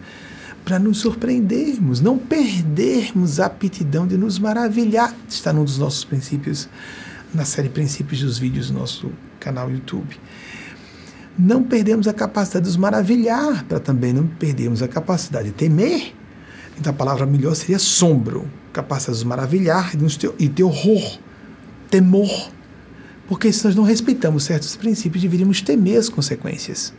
para 0.64 0.78
nos 0.78 1.00
surpreendermos, 1.00 2.00
não 2.00 2.18
perdermos 2.18 3.40
a 3.40 3.48
aptidão 3.48 4.06
de 4.06 4.18
nos 4.18 4.38
maravilhar. 4.38 5.14
Está 5.28 5.52
num 5.52 5.64
dos 5.64 5.80
nossos 5.80 6.06
princípios, 6.06 6.70
na 7.34 7.44
série 7.44 7.70
Princípios 7.70 8.22
dos 8.22 8.38
Vídeos 8.38 8.70
nosso 8.70 9.12
canal 9.40 9.70
YouTube 9.72 10.20
não 11.38 11.64
perdemos 11.64 12.08
a 12.08 12.14
capacidade 12.14 12.66
de 12.66 12.70
nos 12.70 12.78
maravilhar, 12.78 13.64
para 13.66 13.80
também 13.80 14.14
não 14.14 14.28
perdermos 14.28 14.84
a 14.84 14.88
capacidade 14.88 15.50
de 15.50 15.54
temer. 15.54 16.14
Então 16.80 16.92
a 16.92 16.96
palavra 16.96 17.26
melhor 17.26 17.56
seria 17.56 17.80
sombro, 17.80 18.48
capacidade 18.72 19.18
de 19.18 19.24
nos 19.24 19.30
maravilhar 19.30 19.94
e 20.40 20.50
ter 20.50 20.64
horror, 20.64 21.20
temor. 21.90 22.52
Porque 23.28 23.52
se 23.52 23.66
nós 23.66 23.76
não 23.76 23.84
respeitamos 23.84 24.44
certos 24.44 24.76
princípios, 24.76 25.22
deveríamos 25.22 25.62
temer 25.62 25.98
as 25.98 26.10
consequências. 26.10 26.94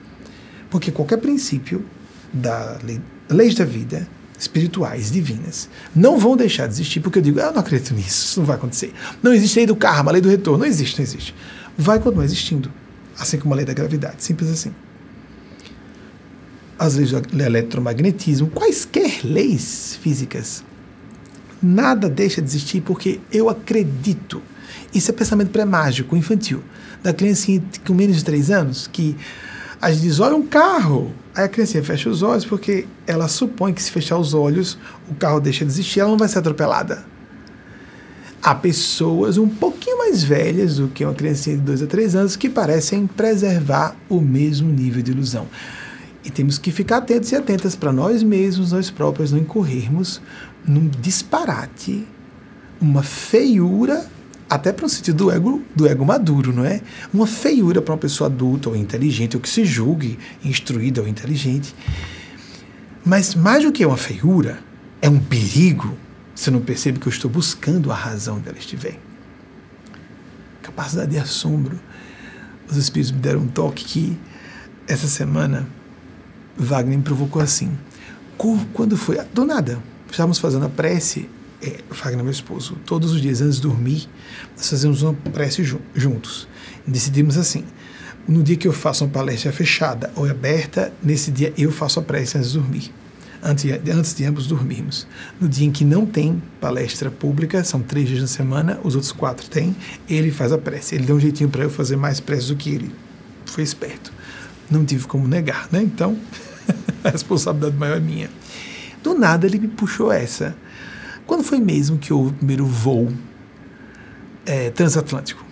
Porque 0.70 0.91
qualquer 0.91 1.18
princípio 1.18 1.85
da 2.32 2.78
lei, 2.82 3.01
leis 3.28 3.55
da 3.55 3.64
vida, 3.64 4.09
espirituais, 4.39 5.11
divinas, 5.11 5.68
não 5.95 6.18
vão 6.18 6.37
deixar 6.37 6.66
de 6.66 6.74
existir, 6.74 7.01
porque 7.01 7.18
eu 7.18 7.22
digo, 7.22 7.39
ah, 7.41 7.45
eu 7.45 7.53
não 7.53 7.61
acredito 7.61 7.95
nisso, 7.95 8.26
isso 8.26 8.41
não 8.41 8.47
vai 8.47 8.57
acontecer. 8.57 8.93
Não 9.22 9.32
existe 9.32 9.57
lei 9.57 9.66
do 9.66 9.76
karma, 9.76 10.11
lei 10.11 10.20
do 10.20 10.28
retorno, 10.28 10.61
não 10.61 10.66
existe, 10.66 10.99
não 10.99 11.05
existe. 11.05 11.35
Vai 11.76 11.99
continuar 11.99 12.24
existindo 12.24 12.70
assim 13.19 13.39
como 13.39 13.55
a 13.55 13.57
lei 13.57 13.65
da 13.65 13.73
gravidade, 13.73 14.23
simples 14.23 14.51
assim. 14.51 14.75
As 16.79 16.95
leis 16.95 17.11
do 17.11 17.43
eletromagnetismo, 17.43 18.49
quaisquer 18.49 19.21
leis 19.25 19.99
físicas, 20.01 20.65
nada 21.62 22.09
deixa 22.09 22.43
de 22.43 22.49
existir 22.49 22.81
porque 22.81 23.21
eu 23.33 23.49
acredito. 23.49 24.43
Isso 24.93 25.11
é 25.11 25.15
pensamento 25.15 25.51
pré-mágico, 25.51 26.17
infantil, 26.17 26.62
da 27.03 27.12
criancinha 27.12 27.62
com 27.87 27.95
menos 27.95 28.17
de 28.17 28.25
3 28.25 28.51
anos, 28.51 28.87
que 28.87 29.17
a 29.81 29.93
gente 29.93 30.03
diz, 30.03 30.21
olha 30.21 30.35
um 30.35 30.47
carro. 30.47 31.12
Aí 31.35 31.45
a 31.45 31.49
criancinha 31.49 31.83
fecha 31.83 32.09
os 32.09 32.23
olhos 32.23 32.45
porque 32.45 32.87
ela 33.07 33.29
supõe 33.29 33.73
que 33.73 33.83
se 33.83 33.91
fechar 33.91 34.19
os 34.19 34.35
olhos, 34.35 34.79
o 35.09 35.15
carro 35.15 35.41
deixa 35.41 35.65
de 35.65 35.71
existir, 35.71 36.01
ela 36.01 36.11
não 36.11 36.19
vai 36.19 36.29
ser 36.29 36.39
atropelada 36.39 37.14
há 38.45 38.55
pessoas 38.55 39.39
um 39.39 39.49
pouquinho 39.49 39.97
mais 39.97 40.23
velhas 40.23 40.77
do 40.77 40.89
que 40.89 41.03
uma 41.03 41.15
criancinha 41.15 41.57
de 41.57 41.63
2 41.63 41.83
a 41.83 41.87
3 41.87 42.15
anos 42.15 42.37
que 42.37 42.51
parecem 42.51 43.07
preservar 43.07 43.97
o 44.07 44.21
mesmo 44.21 44.71
nível 44.71 45.03
de 45.03 45.13
ilusão. 45.13 45.47
E 46.23 46.29
temos 46.29 46.59
que 46.59 46.71
ficar 46.71 46.99
atentos 46.99 47.33
e 47.33 47.37
atentas 47.37 47.75
para 47.75 47.91
nós 47.91 48.23
mesmos, 48.23 48.73
nós 48.73 48.91
próprios, 48.91 49.33
não 49.33 49.39
incorrermos 49.39 50.21
num 50.67 50.89
disparate, 51.01 52.07
uma 52.79 53.03
feiura, 53.03 54.07
até 54.49 54.73
para 54.73 54.85
um 54.85 54.89
sentido 54.91 55.25
do 55.25 55.31
ego, 55.31 55.63
do 55.75 55.89
ego 55.89 56.05
maduro, 56.05 56.53
não 56.53 56.67
é? 56.67 56.83
Uma 57.15 57.27
feiura 57.27 57.81
para 57.81 57.95
uma 57.95 57.99
pessoa 57.99 58.29
adulta 58.29 58.69
ou 58.69 58.77
inteligente, 58.77 59.37
ou 59.37 59.41
que 59.41 59.49
se 59.49 59.65
julgue 59.65 60.19
instruída 60.45 61.01
ou 61.01 61.09
inteligente. 61.09 61.75
Mas 63.03 63.35
mais 63.35 63.65
do 63.65 63.73
que 63.73 63.87
uma 63.87 63.97
feiura, 63.97 64.59
é 65.01 65.09
um 65.09 65.19
perigo 65.19 65.97
você 66.35 66.51
não 66.51 66.61
percebe 66.61 66.99
que 66.99 67.07
eu 67.07 67.12
estou 67.12 67.30
buscando 67.30 67.93
a 67.93 67.95
razão 67.95 68.39
dela 68.39 68.59
estiver. 68.59 68.99
Capacidade 70.62 71.12
de 71.12 71.18
assombro. 71.18 71.78
Os 72.68 72.76
espíritos 72.76 73.12
me 73.12 73.20
deram 73.20 73.41
um 73.41 73.49
toque 73.49 73.85
que 73.85 74.18
essa 74.87 75.07
semana 75.07 75.68
Wagner 76.57 76.99
me 76.99 77.05
provocou 77.05 77.41
assim. 77.41 77.70
Quando 78.72 78.97
foi? 78.97 79.22
Do 79.32 79.45
nada. 79.45 79.78
Estávamos 80.11 80.39
fazendo 80.39 80.66
a 80.66 80.68
prece, 80.68 81.28
é, 81.62 81.80
Fagner, 81.91 82.22
meu 82.22 82.32
esposo, 82.32 82.76
todos 82.85 83.12
os 83.12 83.20
dias 83.20 83.41
antes 83.41 83.57
de 83.57 83.62
dormir, 83.62 84.09
nós 84.57 84.68
fazemos 84.68 85.03
uma 85.03 85.12
prece 85.12 85.62
juntos. 85.95 86.47
Decidimos 86.87 87.37
assim: 87.37 87.64
no 88.28 88.43
dia 88.43 88.57
que 88.57 88.68
eu 88.68 88.72
faço 88.72 89.05
uma 89.05 89.11
palestra 89.11 89.53
fechada 89.53 90.12
ou 90.14 90.28
aberta, 90.28 90.93
nesse 91.03 91.30
dia 91.30 91.53
eu 91.57 91.72
faço 91.72 91.99
a 91.99 92.03
prece 92.03 92.39
antes 92.39 92.53
de 92.53 92.59
dormir. 92.59 92.93
Antes, 93.47 94.15
de 94.15 94.25
ambos 94.25 94.47
dormirmos. 94.47 95.07
No 95.39 95.47
dia 95.47 95.67
em 95.67 95.71
que 95.71 95.85
não 95.85 96.07
tem 96.07 96.43
palestra 96.59 97.11
pública, 97.11 97.63
são 97.63 97.83
três 97.83 98.09
dias 98.09 98.23
na 98.23 98.27
semana, 98.27 98.81
os 98.83 98.95
outros 98.95 99.13
quatro 99.13 99.51
têm, 99.51 99.77
ele 100.09 100.31
faz 100.31 100.51
a 100.51 100.57
prece. 100.57 100.95
Ele 100.95 101.05
deu 101.05 101.17
um 101.17 101.21
jeitinho 101.21 101.51
para 101.51 101.63
eu 101.63 101.69
fazer 101.69 101.95
mais 101.95 102.21
prece 102.21 102.49
do 102.49 102.57
que 102.57 102.71
ele. 102.71 102.91
Foi 103.45 103.63
esperto. 103.63 104.11
Não 104.71 104.83
tive 104.83 105.07
como 105.07 105.29
negar, 105.29 105.69
né? 105.71 105.83
Então, 105.83 106.19
a 107.05 107.11
responsabilidade 107.11 107.77
maior 107.77 107.99
é 107.99 108.01
minha. 108.01 108.31
Do 109.03 109.13
nada 109.13 109.47
ele 109.47 109.59
me 109.59 109.69
puxou 109.69 110.11
essa. 110.11 110.57
Quando 111.27 111.45
foi 111.45 111.59
mesmo 111.59 111.99
que 111.99 112.15
houve 112.15 112.31
o 112.31 112.35
primeiro 112.35 112.65
voo 112.65 113.13
é, 114.47 114.71
transatlântico? 114.71 115.45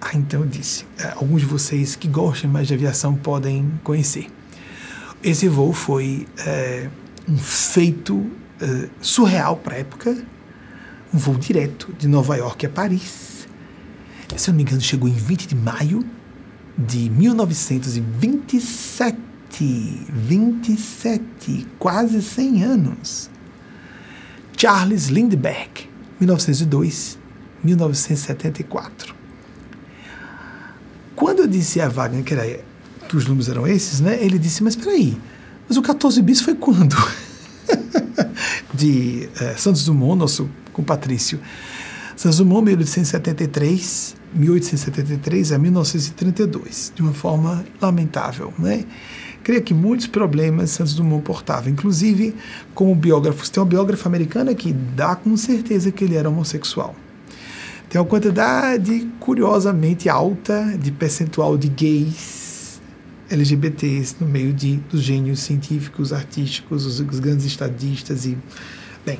Ah, 0.00 0.12
então 0.14 0.40
eu 0.40 0.46
disse. 0.46 0.86
É, 0.98 1.12
alguns 1.16 1.42
de 1.42 1.46
vocês 1.46 1.94
que 1.94 2.08
gostam 2.08 2.48
mais 2.48 2.66
de 2.66 2.72
aviação 2.72 3.14
podem 3.14 3.70
conhecer. 3.84 4.28
Esse 5.22 5.46
voo 5.46 5.74
foi 5.74 6.26
é, 6.46 6.88
um 7.28 7.36
feito 7.36 8.26
é, 8.60 8.88
surreal 9.00 9.56
para 9.56 9.74
a 9.74 9.78
época. 9.78 10.16
Um 11.12 11.18
voo 11.18 11.36
direto 11.36 11.92
de 11.98 12.06
Nova 12.08 12.36
York 12.36 12.64
a 12.66 12.70
Paris. 12.70 13.48
Se 14.36 14.50
eu 14.50 14.52
não 14.52 14.56
me 14.56 14.62
engano, 14.62 14.80
chegou 14.80 15.08
em 15.08 15.14
20 15.14 15.48
de 15.48 15.54
maio 15.54 16.04
de 16.76 17.08
1927. 17.10 19.28
27, 20.10 21.66
quase 21.78 22.20
100 22.22 22.64
anos. 22.64 23.30
Charles 24.56 25.06
Lindbergh, 25.06 25.88
1902, 26.20 27.18
1974. 27.64 29.16
Quando 31.16 31.40
eu 31.40 31.48
disse 31.48 31.80
a 31.80 31.88
Wagner 31.88 32.22
que, 32.22 32.34
era, 32.34 32.60
que 33.08 33.16
os 33.16 33.26
números 33.26 33.48
eram 33.48 33.66
esses, 33.66 34.00
né, 34.00 34.22
ele 34.22 34.38
disse: 34.38 34.62
Mas 34.62 34.76
peraí, 34.76 35.18
mas 35.68 35.76
o 35.76 35.82
14 35.82 36.22
bis 36.22 36.40
foi 36.40 36.54
quando? 36.54 36.96
de 38.72 39.28
é, 39.40 39.54
Santos 39.56 39.84
Dumont, 39.84 40.18
nosso 40.18 40.48
compatrício. 40.72 41.38
Santos 42.16 42.38
Dumont, 42.38 42.64
1873, 42.64 44.16
1873 44.34 45.52
a 45.52 45.58
1932, 45.58 46.92
de 46.94 47.02
uma 47.02 47.12
forma 47.12 47.64
lamentável, 47.80 48.52
né? 48.58 48.84
Creio 49.42 49.62
que 49.62 49.72
muitos 49.72 50.06
problemas 50.06 50.70
Santos 50.70 50.94
Dumont 50.94 51.22
portava, 51.22 51.70
inclusive 51.70 52.34
como 52.74 52.94
biógrafos. 52.94 53.48
Tem 53.48 53.62
uma 53.62 53.68
biógrafa 53.68 54.08
americana 54.08 54.54
que 54.54 54.72
dá 54.72 55.14
com 55.16 55.36
certeza 55.36 55.90
que 55.90 56.04
ele 56.04 56.16
era 56.16 56.28
homossexual. 56.28 56.94
Tem 57.88 58.00
uma 58.00 58.06
quantidade 58.06 59.08
curiosamente 59.18 60.08
alta 60.08 60.76
de 60.78 60.92
percentual 60.92 61.56
de 61.56 61.68
gays 61.68 62.37
LGBTs 63.30 64.16
no 64.20 64.26
meio 64.26 64.52
de, 64.52 64.76
dos 64.90 65.02
gênios 65.02 65.40
científicos, 65.40 66.12
artísticos, 66.12 66.86
os, 66.86 67.00
os 67.00 67.20
grandes 67.20 67.46
estadistas 67.46 68.26
e. 68.26 68.36
Bem, 69.04 69.18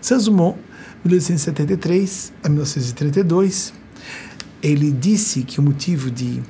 Santos 0.00 0.26
Dumont, 0.26 0.58
1873 1.04 2.32
a 2.42 2.48
1932, 2.48 3.72
ele 4.62 4.90
disse 4.90 5.42
que 5.42 5.60
o 5.60 5.62
motivo 5.62 6.10
de 6.10 6.42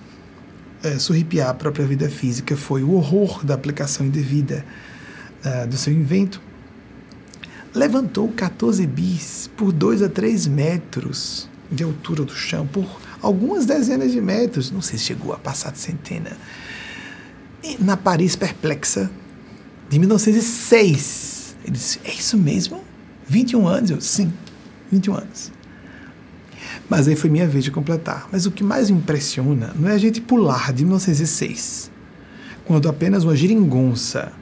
é, 0.83 0.99
surripiar 0.99 1.51
a 1.51 1.55
própria 1.55 1.87
vida 1.87 2.09
física 2.09 2.57
foi 2.57 2.83
o 2.83 2.93
horror 2.93 3.45
da 3.45 3.55
aplicação 3.55 4.07
indevida 4.07 4.65
uh, 5.45 5.67
do 5.67 5.77
seu 5.77 5.93
invento 5.93 6.41
levantou 7.77 8.29
14 8.29 8.87
bis 8.87 9.51
por 9.55 9.71
2 9.71 10.03
a 10.03 10.09
3 10.09 10.47
metros 10.47 11.49
de 11.71 11.85
altura 11.85 12.25
do 12.25 12.35
chão, 12.35 12.67
por 12.67 12.87
algumas 13.21 13.67
dezenas 13.67 14.13
de 14.13 14.21
metros, 14.21 14.71
não 14.71 14.81
sei 14.81 14.99
se 14.99 15.05
chegou 15.05 15.33
a 15.33 15.37
passar 15.37 15.73
de 15.73 15.79
centena. 15.79 16.37
Na 17.81 17.97
Paris 17.97 18.37
Perplexa, 18.37 19.11
de 19.89 19.99
1906. 19.99 21.57
Ele 21.64 21.73
disse: 21.73 22.01
É 22.05 22.12
isso 22.12 22.37
mesmo? 22.37 22.83
21 23.27 23.67
anos? 23.67 23.91
Eu, 23.91 24.01
sim, 24.01 24.33
21 24.91 25.14
anos. 25.14 25.53
Mas 26.89 27.09
aí 27.09 27.17
foi 27.17 27.29
minha 27.29 27.47
vez 27.47 27.64
de 27.64 27.71
completar. 27.71 28.29
Mas 28.31 28.47
o 28.47 28.51
que 28.51 28.62
mais 28.62 28.91
me 28.91 28.99
impressiona 28.99 29.73
não 29.79 29.89
é 29.89 29.93
a 29.93 29.99
gente 29.99 30.21
pular 30.21 30.73
de 30.73 30.85
1906, 30.85 31.91
quando 32.64 32.89
apenas 32.89 33.25
uma 33.25 33.35
geringonça 33.35 34.33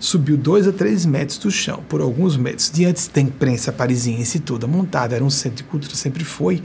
subiu 0.00 0.36
dois 0.36 0.68
a 0.68 0.72
três 0.72 1.06
metros 1.06 1.38
do 1.38 1.50
chão, 1.50 1.82
por 1.88 2.00
alguns 2.00 2.36
metros, 2.36 2.70
diante 2.70 3.08
da 3.10 3.20
imprensa 3.20 3.72
parisiense 3.72 4.38
toda 4.38 4.66
montada, 4.66 5.14
era 5.14 5.24
um 5.24 5.30
centro 5.30 5.58
de 5.58 5.64
cultura, 5.64 5.94
sempre 5.94 6.24
foi, 6.24 6.62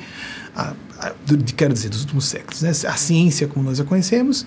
a, 0.55 0.74
quero 1.56 1.74
dizer, 1.74 1.89
dos 1.89 2.02
últimos 2.02 2.26
séculos. 2.26 2.62
Né? 2.62 2.70
A 2.70 2.95
ciência, 2.95 3.47
como 3.47 3.66
nós 3.66 3.80
a 3.80 3.84
conhecemos, 3.84 4.45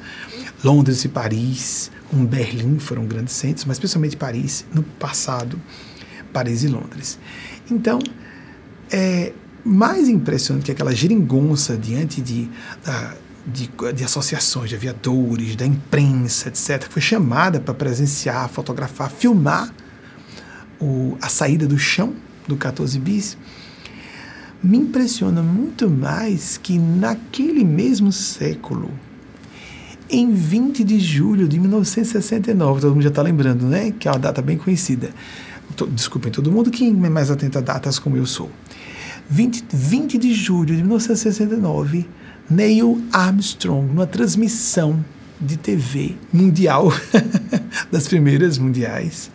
Londres 0.63 1.05
e 1.05 1.09
Paris, 1.09 1.91
um 2.13 2.25
Berlim 2.25 2.79
foram 2.79 3.07
grandes 3.07 3.35
centros, 3.35 3.65
mas 3.65 3.77
especialmente 3.77 4.17
Paris, 4.17 4.65
no 4.73 4.83
passado, 4.83 5.61
Paris 6.33 6.63
e 6.63 6.69
Londres. 6.69 7.19
Então, 7.71 7.99
é 8.91 9.33
mais 9.65 10.09
impressionante 10.09 10.65
que 10.65 10.73
aquela 10.73 10.95
geringonça 10.95 11.77
diante 11.77 12.21
de, 12.21 12.51
da, 12.85 13.15
de, 13.47 13.71
de, 13.95 14.05
associações 14.05 14.69
de 14.69 14.75
aviadores, 14.75 15.57
da 15.57 15.65
imprensa, 15.65 16.49
etc., 16.49 16.87
que 16.87 16.93
foi 16.93 17.03
chamada 17.03 17.61
para 17.61 17.73
presenciar, 17.73 18.49
fotografar, 18.49 19.11
filmar 19.11 19.73
o, 20.81 21.17
a 21.21 21.29
saída 21.29 21.67
do 21.67 21.79
chão 21.79 22.15
do 22.47 22.57
14 22.57 22.99
bis, 22.99 23.39
me 24.63 24.79
impressiona 24.79 25.43
muito 25.43 25.91
mais 25.91 26.57
que 26.57 26.79
naquele 26.79 27.65
mesmo 27.65 28.13
século, 28.13 28.91
em 30.09 30.33
20 30.33 30.85
de 30.85 31.01
julho 31.01 31.49
de 31.49 31.59
1969, 31.59 32.81
todo 32.81 32.93
mundo 32.93 33.03
já 33.03 33.09
está 33.09 33.23
lembrando, 33.23 33.67
né? 33.67 33.93
Que 33.99 34.09
é 34.09 34.11
uma 34.11 34.19
data 34.19 34.41
bem 34.43 34.57
conhecida. 34.57 35.11
Desculpem 35.91 36.31
todo 36.31 36.53
mundo, 36.53 36.71
quem 36.71 36.91
é 36.91 37.11
mais 37.11 37.31
atento 37.31 37.59
a 37.59 37.61
datas 37.61 37.99
como 37.99 38.17
eu 38.17 38.27
sou. 38.27 38.51
20, 39.29 39.65
20 39.73 40.19
de 40.19 40.35
julho 40.35 40.77
de 40.77 40.83
1969 40.83 42.07
Neil 42.51 43.01
Armstrong, 43.13 43.87
numa 43.87 44.07
transmissão 44.07 45.03
de 45.41 45.57
TV 45.57 46.15
mundial, 46.33 46.93
das 47.91 48.07
primeiras 48.07 48.59
mundiais, 48.59 49.31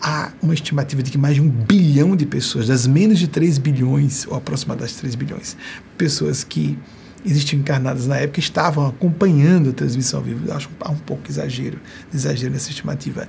há 0.00 0.32
uma 0.42 0.54
estimativa 0.54 1.02
de 1.02 1.10
que 1.10 1.18
mais 1.18 1.34
de 1.34 1.40
um 1.40 1.48
bilhão 1.48 2.16
de 2.16 2.26
pessoas, 2.26 2.66
das 2.66 2.86
menos 2.86 3.18
de 3.18 3.28
3 3.28 3.58
bilhões, 3.58 4.26
ou 4.26 4.36
aproximadamente 4.36 4.94
3 4.96 5.14
bilhões, 5.14 5.56
pessoas 5.96 6.44
que 6.44 6.78
existiam 7.24 7.60
encarnadas 7.60 8.06
na 8.06 8.16
época 8.16 8.40
estavam 8.40 8.86
acompanhando 8.86 9.70
a 9.70 9.72
transmissão 9.72 10.20
ao 10.20 10.24
vivo. 10.24 10.52
Acho 10.52 10.68
um, 10.68 10.92
um 10.92 10.96
pouco 10.96 11.22
exagero, 11.28 11.78
exagero 12.12 12.52
nessa 12.52 12.70
estimativa. 12.70 13.28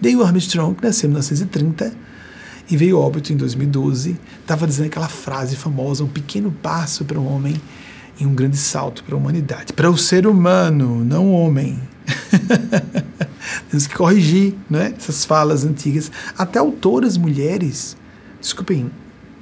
Neil 0.00 0.22
Armstrong 0.22 0.76
nasceu 0.82 1.08
em 1.08 1.10
1930 1.10 1.92
e 2.70 2.76
veio 2.76 2.98
óbito 2.98 3.32
em 3.32 3.36
2012. 3.36 4.16
Estava 4.40 4.66
dizendo 4.66 4.86
aquela 4.86 5.08
frase 5.08 5.56
famosa: 5.56 6.04
um 6.04 6.08
pequeno 6.08 6.52
passo 6.62 7.04
para 7.04 7.18
o 7.18 7.26
homem 7.26 7.60
e 8.18 8.26
um 8.26 8.34
grande 8.34 8.56
salto 8.56 9.02
para 9.04 9.14
a 9.14 9.18
humanidade, 9.18 9.72
para 9.72 9.90
o 9.90 9.96
ser 9.96 10.26
humano, 10.26 11.04
não 11.04 11.26
o 11.28 11.32
homem. 11.32 11.80
Temos 13.70 13.86
que 13.86 13.94
corrigir 13.94 14.54
né, 14.68 14.94
essas 14.96 15.24
falas 15.24 15.64
antigas. 15.64 16.10
Até 16.36 16.58
autoras 16.58 17.16
mulheres, 17.16 17.96
desculpem 18.40 18.90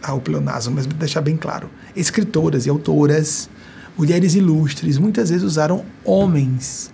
o 0.08 0.20
pleonasmo, 0.20 0.74
mas 0.74 0.86
deixar 0.86 1.20
bem 1.20 1.36
claro, 1.36 1.68
escritoras 1.94 2.66
e 2.66 2.70
autoras, 2.70 3.50
mulheres 3.96 4.34
ilustres, 4.34 4.98
muitas 4.98 5.28
vezes 5.30 5.44
usaram 5.44 5.84
homens 6.04 6.90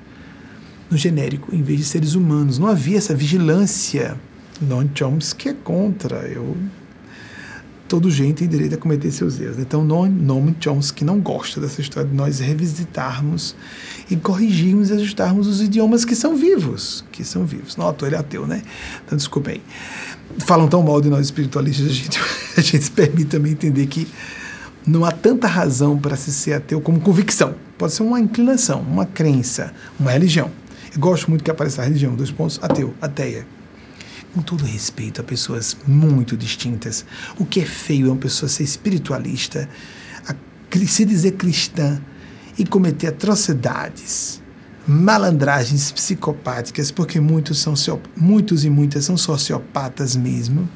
no 0.91 0.97
genérico 0.97 1.55
em 1.55 1.63
vez 1.63 1.79
de 1.79 1.85
seres 1.85 2.15
humanos. 2.15 2.59
Não 2.59 2.67
havia 2.67 2.99
essa 2.99 3.15
vigilância. 3.15 4.17
Noam 4.61 4.89
Chomsky 4.95 5.51
é 5.51 5.55
contra. 5.55 6.17
Eu 6.29 6.57
todo 7.89 8.11
gente 8.11 8.35
tem 8.39 8.49
direito 8.49 8.75
a 8.75 8.79
cometer 8.79 9.11
seus 9.11 9.41
erros. 9.41 9.59
Então, 9.59 9.85
Noam 9.85 10.55
Chomsky 10.61 11.05
não 11.05 11.21
gosta 11.21 11.61
dessa 11.61 11.81
história 11.81 12.09
de 12.09 12.15
nós 12.15 12.41
revisitarmos 12.41 13.55
e 14.11 14.17
corrigirmos 14.17 14.91
e 14.91 14.95
ajustarmos 14.95 15.47
os 15.47 15.61
idiomas 15.61 16.05
que 16.05 16.15
são 16.15 16.37
vivos, 16.37 17.05
que 17.13 17.25
são 17.25 17.45
vivos. 17.45 17.77
Não, 17.77 17.89
ator 17.89 18.09
ele 18.09 18.17
é 18.17 18.19
ateu, 18.19 18.47
né? 18.47 18.63
Então, 19.05 19.17
desculpa 19.17 19.51
aí. 19.51 19.63
Falam 20.39 20.69
tão 20.69 20.83
mal 20.83 21.01
de 21.01 21.09
nós 21.09 21.27
espiritualistas, 21.27 21.87
a 21.87 21.93
gente, 21.93 22.21
a 22.57 22.61
gente 22.61 22.85
se 22.85 22.91
permite 22.91 23.27
também 23.27 23.53
entender 23.53 23.87
que 23.87 24.07
não 24.87 25.05
há 25.05 25.13
tanta 25.13 25.47
razão 25.47 25.99
para 25.99 26.17
se 26.17 26.33
ser 26.33 26.55
ateu 26.55 26.81
como 26.81 27.01
convicção. 27.01 27.55
Pode 27.79 27.93
ser 27.93 28.03
uma 28.03 28.21
inclinação, 28.21 28.81
uma 28.81 29.07
crença, 29.07 29.73
uma 29.99 30.11
religião. 30.11 30.51
Eu 30.95 31.01
gosto 31.01 31.29
muito 31.29 31.45
que 31.45 31.51
apareça 31.51 31.83
a 31.83 31.85
religião, 31.85 32.15
dois 32.15 32.31
pontos, 32.31 32.59
ateu, 32.63 32.95
ateia 33.01 33.47
com 34.37 34.43
todo 34.43 34.67
respeito 34.67 35.19
a 35.23 35.25
pessoas 35.25 35.75
muito 35.87 36.37
distintas. 36.37 37.07
O 37.39 37.47
que 37.47 37.61
é 37.61 37.65
feio 37.65 38.09
é 38.09 38.11
uma 38.11 38.19
pessoa 38.19 38.51
ser 38.51 38.65
espiritualista, 38.65 39.67
se 40.87 41.07
dizer 41.07 41.33
cristã 41.33 41.99
e 42.59 42.67
cometer 42.67 43.07
atrocidades, 43.07 44.43
malandragens 44.87 45.91
psicopáticas, 45.91 46.91
porque 46.91 47.19
muitos, 47.19 47.59
são, 47.61 47.73
muitos 48.15 48.63
e 48.67 48.69
muitas 48.69 49.07
são 49.07 49.17
sociopatas 49.17 50.15
mesmo. 50.15 50.69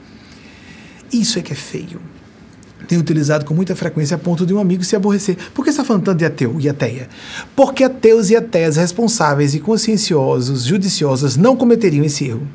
Isso 1.12 1.38
é 1.38 1.42
que 1.42 1.52
é 1.52 1.56
feio. 1.56 2.00
Tem 2.88 2.96
utilizado 2.96 3.44
com 3.44 3.52
muita 3.52 3.76
frequência 3.76 4.14
a 4.14 4.18
ponto 4.18 4.46
de 4.46 4.54
um 4.54 4.58
amigo 4.58 4.82
se 4.82 4.96
aborrecer. 4.96 5.36
Por 5.52 5.64
que 5.64 5.70
está 5.70 5.84
falando 5.84 6.04
tanto 6.04 6.16
de 6.16 6.24
ateu 6.24 6.56
e 6.58 6.66
ateia? 6.66 7.10
Porque 7.54 7.84
ateus 7.84 8.30
e 8.30 8.36
ateias 8.36 8.76
responsáveis 8.76 9.54
e 9.54 9.60
conscienciosos, 9.60 10.64
judiciosos, 10.64 11.36
não 11.36 11.54
cometeriam 11.54 12.06
esse 12.06 12.24
erro. 12.24 12.48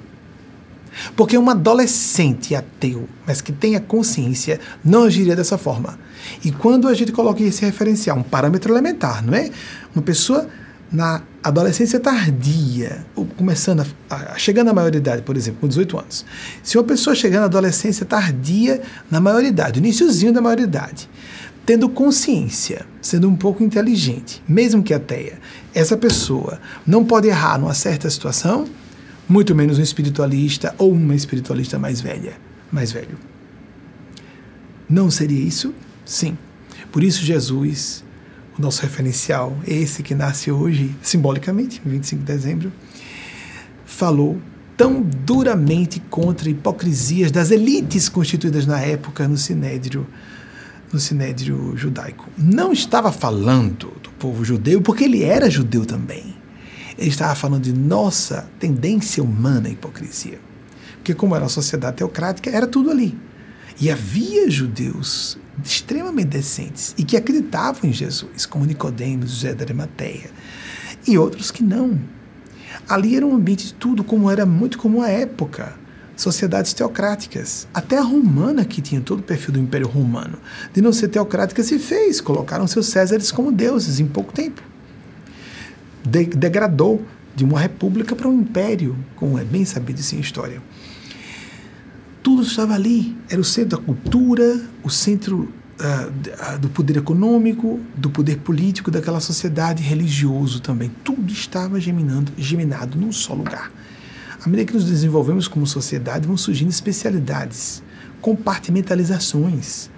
Porque 1.16 1.38
um 1.38 1.50
adolescente 1.50 2.56
ateu, 2.56 3.08
mas 3.26 3.41
que 3.41 3.52
tenha 3.52 3.80
consciência, 3.80 4.60
não 4.84 5.04
agiria 5.04 5.36
dessa 5.36 5.58
forma. 5.58 5.98
E 6.43 6.52
quando 6.52 6.88
a 6.88 6.93
gente 6.93 7.12
coloca 7.12 7.43
esse 7.43 7.64
referencial, 7.64 8.18
um 8.18 8.24
parâmetro 8.24 8.74
elementar, 8.74 9.26
não 9.26 9.34
é? 9.34 9.52
Uma 9.93 10.02
pessoa 10.02 10.48
na 10.91 11.22
adolescência 11.43 12.00
tardia, 12.00 13.06
começando 13.38 13.86
a, 14.10 14.16
a, 14.16 14.38
chegando 14.38 14.70
à 14.70 14.74
maioridade, 14.74 15.22
por 15.22 15.36
exemplo, 15.36 15.62
com 15.62 15.68
18 15.68 16.00
anos. 16.00 16.26
Se 16.64 16.78
uma 16.78 16.84
pessoa 16.84 17.16
chegar 17.16 17.39
na 17.39 17.46
adolescência 17.46 18.06
tardia, 18.06 18.82
na 19.10 19.20
maioridade, 19.20 19.80
iníciozinho 19.80 20.32
da 20.32 20.41
maioridade, 20.41 21.10
tendo 21.66 21.89
consciência, 21.89 22.86
sendo 23.02 23.28
um 23.28 23.36
pouco 23.36 23.64
inteligente, 23.64 24.41
mesmo 24.48 24.84
que 24.84 24.93
ateia, 24.93 25.39
essa 25.74 25.98
pessoa 25.98 26.60
não 26.86 27.04
pode 27.04 27.28
errar 27.28 27.58
numa 27.58 27.74
certa 27.74 28.10
situação, 28.10 28.66
muito 29.28 29.55
menos 29.55 29.80
um 29.80 29.82
espiritualista 29.82 30.73
ou 30.78 30.91
uma 30.91 31.15
espiritualista 31.15 31.80
mais 31.80 32.01
velha, 32.01 32.34
mais 32.71 32.91
velho. 32.91 33.17
Não 34.89 35.09
seria 35.09 35.39
isso? 35.39 35.73
Sim. 36.05 36.38
Por 36.91 37.03
isso 37.03 37.23
Jesus 37.23 38.05
o 38.57 38.61
nosso 38.61 38.82
referencial, 38.82 39.55
esse 39.67 40.01
que 40.01 40.15
nasce 40.15 40.49
hoje, 40.51 40.95
simbolicamente, 41.01 41.82
25 41.86 42.21
de 42.21 42.26
dezembro, 42.26 42.71
falou 43.86 44.39
tão 44.78 45.01
duramente 45.01 46.01
contra 46.09 46.49
hipocrisias 46.49 47.32
das 47.32 47.51
elites 47.51 48.09
constituídas 48.09 48.65
na 48.65 48.80
época 48.80 49.28
no 49.28 49.38
sinédrio, 49.38 50.07
no 50.91 50.99
sinédrio 50.99 51.73
judaico. 51.76 52.30
Não 52.38 52.71
estava 52.71 53.11
falando 53.11 53.91
do 54.01 54.09
povo 54.11 54.43
judeu, 54.43 54.82
porque 54.82 55.03
ele 55.03 55.23
era 55.23 55.49
judeu 55.49 55.86
também. 55.86 56.34
Ele 56.98 57.10
estava 57.10 57.36
falando 57.36 57.64
de 57.64 57.74
nossa 57.74 58.50
tendência 58.60 59.24
humana 59.24 59.68
à 59.68 59.72
hipocrisia. 59.72 60.39
Porque 60.98 61.14
como 61.14 61.36
era 61.36 61.43
uma 61.43 61.50
sociedade 61.50 61.98
teocrática, 61.98 62.50
era 62.50 62.66
tudo 62.66 62.89
ali. 62.89 63.18
E 63.80 63.91
havia 63.91 64.50
judeus 64.50 65.38
extremamente 65.64 66.30
decentes 66.30 66.96
e 66.98 67.04
que 67.04 67.18
acreditavam 67.18 67.89
em 67.89 67.93
Jesus, 67.93 68.46
como 68.46 68.66
Nicodemos, 68.66 69.32
José 69.32 69.54
da 69.54 69.64
Arimateia, 69.64 70.30
e 71.08 71.18
outros 71.18 71.52
que 71.52 71.64
não. 71.64 72.00
Ali 72.88 73.16
era 73.16 73.26
um 73.26 73.36
ambiente 73.36 73.68
de 73.68 73.74
tudo 73.74 74.04
como 74.04 74.30
era 74.30 74.46
muito 74.46 74.78
comum 74.78 75.02
à 75.02 75.10
época. 75.10 75.76
Sociedades 76.16 76.74
teocráticas. 76.74 77.68
Até 77.74 77.98
a 77.98 78.02
romana, 78.02 78.64
que 78.64 78.82
tinha 78.82 79.02
todo 79.02 79.20
o 79.20 79.24
perfil 79.24 79.54
do 79.54 79.60
Império 79.60 79.88
Romano, 79.88 80.39
de 80.74 80.82
não 80.82 80.93
ser 80.93 81.10
teocrática, 81.10 81.62
se 81.62 81.78
fez. 81.78 82.22
Colocaram 82.22 82.66
seus 82.68 82.88
Césares 82.88 83.32
como 83.32 83.52
deuses 83.52 84.00
em 84.00 84.08
pouco 84.08 84.32
tempo. 84.32 84.62
De 86.06 86.26
degradou 86.26 87.03
de 87.36 87.43
uma 87.43 87.60
república 87.60 88.16
para 88.16 88.30
um 88.30 88.39
império, 88.39 88.95
como 89.16 89.38
é 89.38 89.43
bem 89.43 89.66
sabido 89.66 89.99
em 90.14 90.20
história 90.20 90.62
tudo 92.26 92.41
estava 92.41 92.74
ali. 92.74 93.16
Era 93.30 93.39
o 93.39 93.43
centro 93.43 93.78
da 93.78 93.84
cultura, 93.86 94.60
o 94.82 94.89
centro 94.89 95.47
uh, 95.80 96.58
do 96.58 96.68
poder 96.70 96.97
econômico, 96.97 97.80
do 97.95 98.10
poder 98.10 98.38
político 98.38 98.89
daquela 98.89 99.20
sociedade, 99.20 99.84
religioso 99.84 100.60
também. 100.60 100.89
Tudo 101.03 101.32
estava 101.32 101.80
geminando, 101.80 102.32
geminado 102.36 102.97
num 102.99 103.12
só 103.12 103.36
lugar. 103.36 103.72
À 104.43 104.49
medida 104.49 104.66
que 104.66 104.74
nos 104.74 104.86
desenvolvemos 104.86 105.47
como 105.47 105.68
sociedade, 105.68 106.26
vão 106.26 106.36
surgindo 106.36 106.72
especialidades, 106.72 107.84
compartimentalizações 108.22 109.91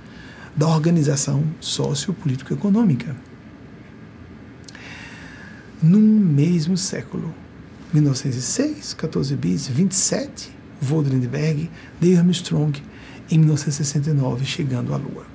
da 0.54 0.68
organização 0.68 1.46
sociopolítico-econômica. 1.62 3.16
Num 5.82 6.00
mesmo 6.00 6.76
século, 6.76 7.34
1906, 7.94 8.96
14 8.96 9.36
bis, 9.36 9.68
27, 9.68 10.52
Volker 10.82 11.14
Lindbergh, 11.14 11.70
Neil 12.02 12.18
Armstrong, 12.18 12.82
em 13.30 13.38
1969, 13.38 14.46
chegando 14.46 14.94
à 14.94 14.98
Lua. 14.98 15.26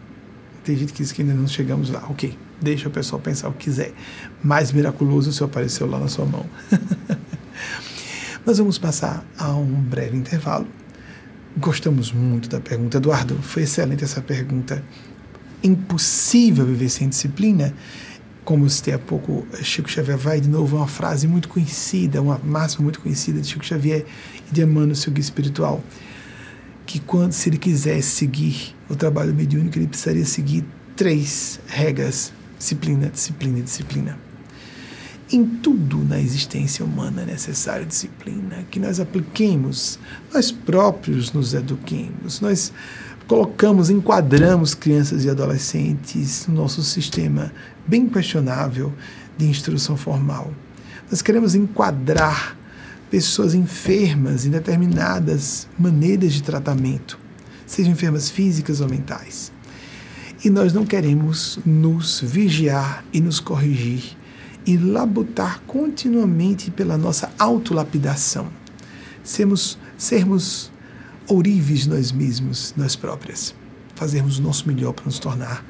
Tem 0.65 0.77
gente 0.77 0.93
que 0.93 1.03
diz 1.03 1.13
que 1.13 1.23
ainda 1.23 1.35
não 1.35 1.47
chegamos 1.47 1.91
lá. 1.91 2.05
Ok, 2.09 2.37
deixa 2.61 2.89
o 2.89 2.91
pessoal 2.91 3.21
pensar 3.21 3.49
o 3.49 3.53
que 3.53 3.65
quiser. 3.65 3.93
Mais 4.43 4.73
miraculoso 4.73 5.33
se 5.33 5.43
apareceu 5.43 5.87
lá 5.87 5.99
na 5.99 6.09
sua 6.09 6.25
mão. 6.25 6.47
Nós 8.47 8.59
vamos 8.59 8.79
passar 8.79 9.25
a 9.39 9.55
um 9.55 9.75
breve 9.75 10.17
intervalo. 10.17 10.67
Gostamos 11.57 12.13
muito 12.13 12.49
da 12.49 12.61
pergunta, 12.61 12.97
Eduardo. 12.97 13.37
Foi 13.43 13.63
excelente 13.63 14.05
essa 14.05 14.21
pergunta. 14.21 14.83
Impossível 15.63 16.65
viver 16.65 16.89
sem 16.89 17.09
disciplina? 17.09 17.75
Como 18.45 18.69
citei 18.69 18.95
há 18.95 18.99
pouco, 18.99 19.47
Chico 19.63 19.89
Xavier 19.89 20.19
vai 20.19 20.41
de 20.41 20.49
novo 20.49 20.77
uma 20.77 20.89
frase 20.89 21.29
muito 21.29 21.49
conhecida, 21.49 22.21
uma 22.21 22.41
máxima 22.43 22.83
muito 22.83 23.01
conhecida 23.01 23.41
de 23.41 23.47
Chico 23.47 23.65
Xavier 23.65 24.05
e 24.51 24.55
de 24.55 24.63
Emmanuel, 24.63 24.97
seu 24.97 25.13
guia 25.13 25.21
espiritual, 25.21 25.83
que 26.85 26.99
quando, 26.99 27.33
se 27.33 27.49
ele 27.49 27.57
quisesse 27.57 28.09
seguir 28.09 28.75
o 28.89 28.97
trabalho 28.97 29.33
mediúnico, 29.33 29.79
ele 29.79 29.87
precisaria 29.87 30.25
seguir 30.25 30.65
três 30.97 31.61
regras: 31.69 32.33
disciplina, 32.59 33.09
disciplina 33.09 33.59
e 33.61 33.63
disciplina. 33.63 34.19
Em 35.33 35.47
tudo 35.47 36.05
na 36.05 36.21
existência 36.21 36.85
humana 36.85 37.23
é 37.23 37.25
necessária 37.25 37.87
disciplina, 37.87 38.67
que 38.71 38.79
nós 38.79 39.01
apliquemos, 39.01 39.99
nós 40.35 40.51
próprios 40.51 41.33
nos 41.33 41.55
eduquemos, 41.55 42.41
nós 42.41 42.73
colocamos, 43.27 43.91
enquadramos 43.91 44.75
crianças 44.75 45.25
e 45.25 45.31
adolescentes 45.31 46.47
no 46.47 46.55
nosso 46.55 46.83
sistema 46.83 47.53
bem 47.87 48.09
questionável 48.09 48.93
de 49.37 49.47
instrução 49.47 49.97
formal. 49.97 50.53
Nós 51.11 51.23
queremos 51.23 51.55
enquadrar 51.55 52.57
pessoas 53.11 53.55
enfermas 53.55 54.47
em 54.47 54.51
determinadas 54.51 55.69
maneiras 55.79 56.33
de 56.33 56.43
tratamento, 56.43 57.19
sejam 57.67 57.93
enfermas 57.93 58.31
físicas 58.31 58.81
ou 58.81 58.89
mentais. 58.89 59.53
E 60.45 60.51
nós 60.51 60.73
não 60.73 60.85
queremos 60.85 61.59
nos 61.65 62.21
vigiar 62.21 63.05
e 63.13 63.21
nos 63.21 63.39
corrigir 63.39 64.17
e 64.67 64.77
labutar 64.77 65.61
continuamente 65.67 66.71
pela 66.71 66.97
nossa 66.97 67.31
autolapidação. 67.39 68.49
Sermos, 69.23 69.79
sermos 69.97 70.72
ourives 71.29 71.87
nós 71.87 72.13
mesmos, 72.13 72.75
nós 72.77 72.97
próprias. 72.97 73.55
Fazermos 73.95 74.39
o 74.39 74.43
nosso 74.43 74.67
melhor 74.67 74.93
para 74.93 75.05
nos 75.05 75.19
tornar 75.19 75.65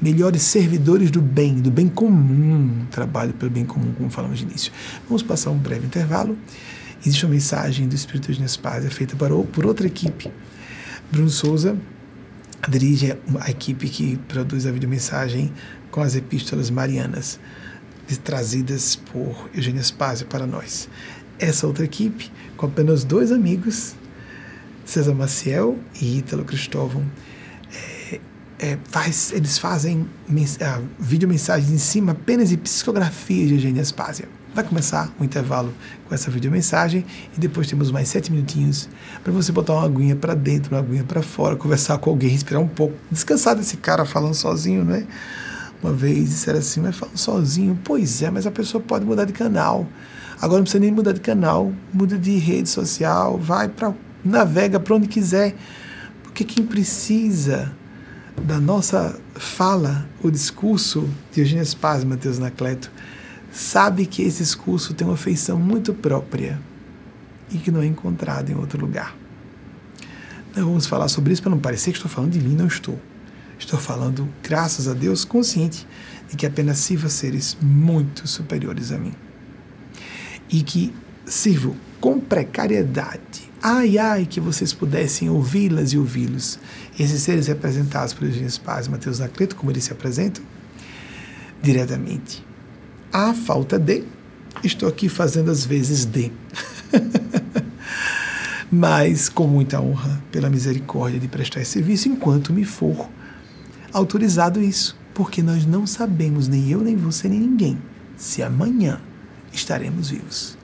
melhores 0.00 0.42
servidores 0.42 1.10
do 1.10 1.20
bem, 1.20 1.60
do 1.60 1.70
bem 1.70 1.88
comum, 1.88 2.84
trabalho 2.90 3.32
pelo 3.32 3.50
bem 3.50 3.64
comum, 3.64 3.92
como 3.92 4.10
falamos 4.10 4.38
de 4.38 4.44
início. 4.44 4.72
Vamos 5.06 5.22
passar 5.22 5.50
um 5.50 5.58
breve 5.58 5.86
intervalo. 5.86 6.36
Existe 7.00 7.24
uma 7.24 7.32
mensagem 7.32 7.86
do 7.86 7.94
Espírito 7.94 8.32
de 8.32 8.40
Nespásia 8.40 8.90
feita 8.90 9.16
por 9.16 9.66
outra 9.66 9.86
equipe. 9.86 10.30
Bruno 11.10 11.30
Souza 11.30 11.76
dirige 12.68 13.16
a 13.40 13.50
equipe 13.50 13.88
que 13.88 14.16
produz 14.28 14.66
a 14.66 14.72
videomensagem 14.72 15.52
com 15.90 16.00
as 16.00 16.16
epístolas 16.16 16.70
marianas, 16.70 17.38
trazidas 18.22 18.96
por 18.96 19.50
Eugênio 19.54 19.82
Spazio 19.82 20.26
para 20.26 20.46
nós. 20.46 20.88
Essa 21.38 21.66
outra 21.66 21.84
equipe, 21.84 22.30
com 22.56 22.66
apenas 22.66 23.04
dois 23.04 23.32
amigos, 23.32 23.94
César 24.84 25.14
Maciel 25.14 25.78
e 26.00 26.18
Ítalo 26.18 26.44
Cristóvão, 26.44 27.04
é, 28.10 28.20
é, 28.58 28.78
faz, 28.84 29.32
eles 29.32 29.58
fazem 29.58 30.08
mens 30.28 30.58
videomensagens 30.98 31.70
em 31.70 31.78
cima 31.78 32.12
apenas 32.12 32.48
de 32.48 32.56
psicografias 32.56 33.48
de 33.48 33.54
Eugênia 33.54 33.82
Spásia. 33.84 34.28
Vai 34.54 34.62
começar 34.62 35.12
o 35.18 35.22
um 35.22 35.24
intervalo 35.24 35.74
com 36.08 36.14
essa 36.14 36.30
videomensagem 36.30 37.04
e 37.36 37.40
depois 37.40 37.66
temos 37.66 37.90
mais 37.90 38.08
sete 38.08 38.30
minutinhos 38.30 38.88
para 39.22 39.32
você 39.32 39.50
botar 39.50 39.72
uma 39.72 39.84
aguinha 39.84 40.14
para 40.14 40.32
dentro, 40.32 40.74
uma 40.74 40.80
aguinha 40.80 41.02
para 41.02 41.22
fora, 41.22 41.56
conversar 41.56 41.98
com 41.98 42.10
alguém, 42.10 42.30
respirar 42.30 42.62
um 42.62 42.68
pouco, 42.68 42.94
descansar 43.10 43.56
desse 43.56 43.76
cara 43.76 44.04
falando 44.04 44.34
sozinho, 44.34 44.84
né? 44.84 45.06
Uma 45.82 45.92
vez 45.92 46.30
disseram 46.30 46.60
assim, 46.60 46.80
mas 46.80 46.96
falando 46.96 47.18
sozinho. 47.18 47.78
Pois 47.82 48.22
é, 48.22 48.30
mas 48.30 48.46
a 48.46 48.50
pessoa 48.50 48.82
pode 48.82 49.04
mudar 49.04 49.24
de 49.24 49.32
canal. 49.32 49.88
Agora 50.40 50.58
não 50.58 50.62
precisa 50.64 50.80
nem 50.80 50.92
mudar 50.92 51.12
de 51.12 51.20
canal, 51.20 51.72
muda 51.92 52.16
de 52.16 52.36
rede 52.38 52.68
social, 52.68 53.36
vai 53.38 53.68
para 53.68 53.92
navega 54.24 54.80
para 54.80 54.94
onde 54.94 55.08
quiser, 55.08 55.54
porque 56.22 56.44
quem 56.44 56.64
precisa 56.64 57.72
da 58.42 58.58
nossa 58.58 59.18
fala, 59.34 60.08
o 60.22 60.30
discurso 60.30 61.08
de 61.32 61.40
Eugênio 61.40 61.64
Spaz, 61.64 62.02
Mateus 62.04 62.38
Nacleto, 62.38 62.90
sabe 63.52 64.06
que 64.06 64.22
esse 64.22 64.42
discurso 64.42 64.94
tem 64.94 65.06
uma 65.06 65.16
feição 65.16 65.58
muito 65.58 65.94
própria 65.94 66.60
e 67.50 67.58
que 67.58 67.70
não 67.70 67.80
é 67.80 67.86
encontrado 67.86 68.50
em 68.50 68.54
outro 68.56 68.80
lugar. 68.80 69.14
Nós 70.54 70.64
vamos 70.64 70.86
falar 70.86 71.08
sobre 71.08 71.32
isso 71.32 71.42
para 71.42 71.50
não 71.50 71.58
parecer 71.58 71.92
que 71.92 71.98
estou 71.98 72.10
falando 72.10 72.32
de 72.32 72.40
mim, 72.40 72.54
não 72.54 72.66
estou. 72.66 72.98
Estou 73.58 73.78
falando, 73.78 74.28
graças 74.42 74.88
a 74.88 74.94
Deus, 74.94 75.24
consciente 75.24 75.86
de 76.28 76.36
que 76.36 76.46
apenas 76.46 76.78
sirva 76.78 77.08
seres 77.08 77.56
muito 77.60 78.26
superiores 78.26 78.90
a 78.90 78.98
mim. 78.98 79.12
e 80.50 80.62
que 80.62 80.94
sirvo 81.26 81.76
com 82.00 82.20
precariedade. 82.20 83.43
Ai, 83.66 83.96
ai, 83.96 84.26
que 84.26 84.40
vocês 84.40 84.74
pudessem 84.74 85.30
ouvi-las 85.30 85.94
e 85.94 85.96
ouvi-los. 85.96 86.58
Esses 87.00 87.22
seres 87.22 87.46
representados 87.46 88.12
por 88.12 88.26
Eugênio 88.26 88.60
Paz 88.60 88.84
e 88.84 88.90
Mateus 88.90 89.20
como 89.56 89.70
eles 89.70 89.84
se 89.84 89.90
apresentam, 89.90 90.44
diretamente. 91.62 92.44
A 93.10 93.32
falta 93.32 93.78
de, 93.78 94.04
estou 94.62 94.86
aqui 94.86 95.08
fazendo 95.08 95.50
as 95.50 95.64
vezes 95.64 96.04
de. 96.04 96.30
Mas 98.70 99.30
com 99.30 99.46
muita 99.46 99.80
honra, 99.80 100.22
pela 100.30 100.50
misericórdia 100.50 101.18
de 101.18 101.26
prestar 101.26 101.62
esse 101.62 101.70
serviço, 101.70 102.10
enquanto 102.10 102.52
me 102.52 102.66
for 102.66 103.08
autorizado 103.94 104.60
isso. 104.60 104.94
Porque 105.14 105.42
nós 105.42 105.64
não 105.64 105.86
sabemos, 105.86 106.48
nem 106.48 106.68
eu, 106.68 106.82
nem 106.82 106.96
você, 106.96 107.30
nem 107.30 107.40
ninguém, 107.40 107.78
se 108.14 108.42
amanhã 108.42 109.00
estaremos 109.50 110.10
vivos. 110.10 110.58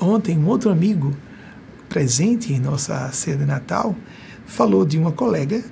Ontem, 0.00 0.36
um 0.36 0.48
outro 0.48 0.72
amigo 0.72 1.16
presente 1.88 2.52
em 2.52 2.60
nossa 2.60 3.10
ceia 3.12 3.36
de 3.36 3.44
Natal 3.44 3.96
falou 4.46 4.84
de 4.84 4.98
uma 4.98 5.12
colega 5.12 5.62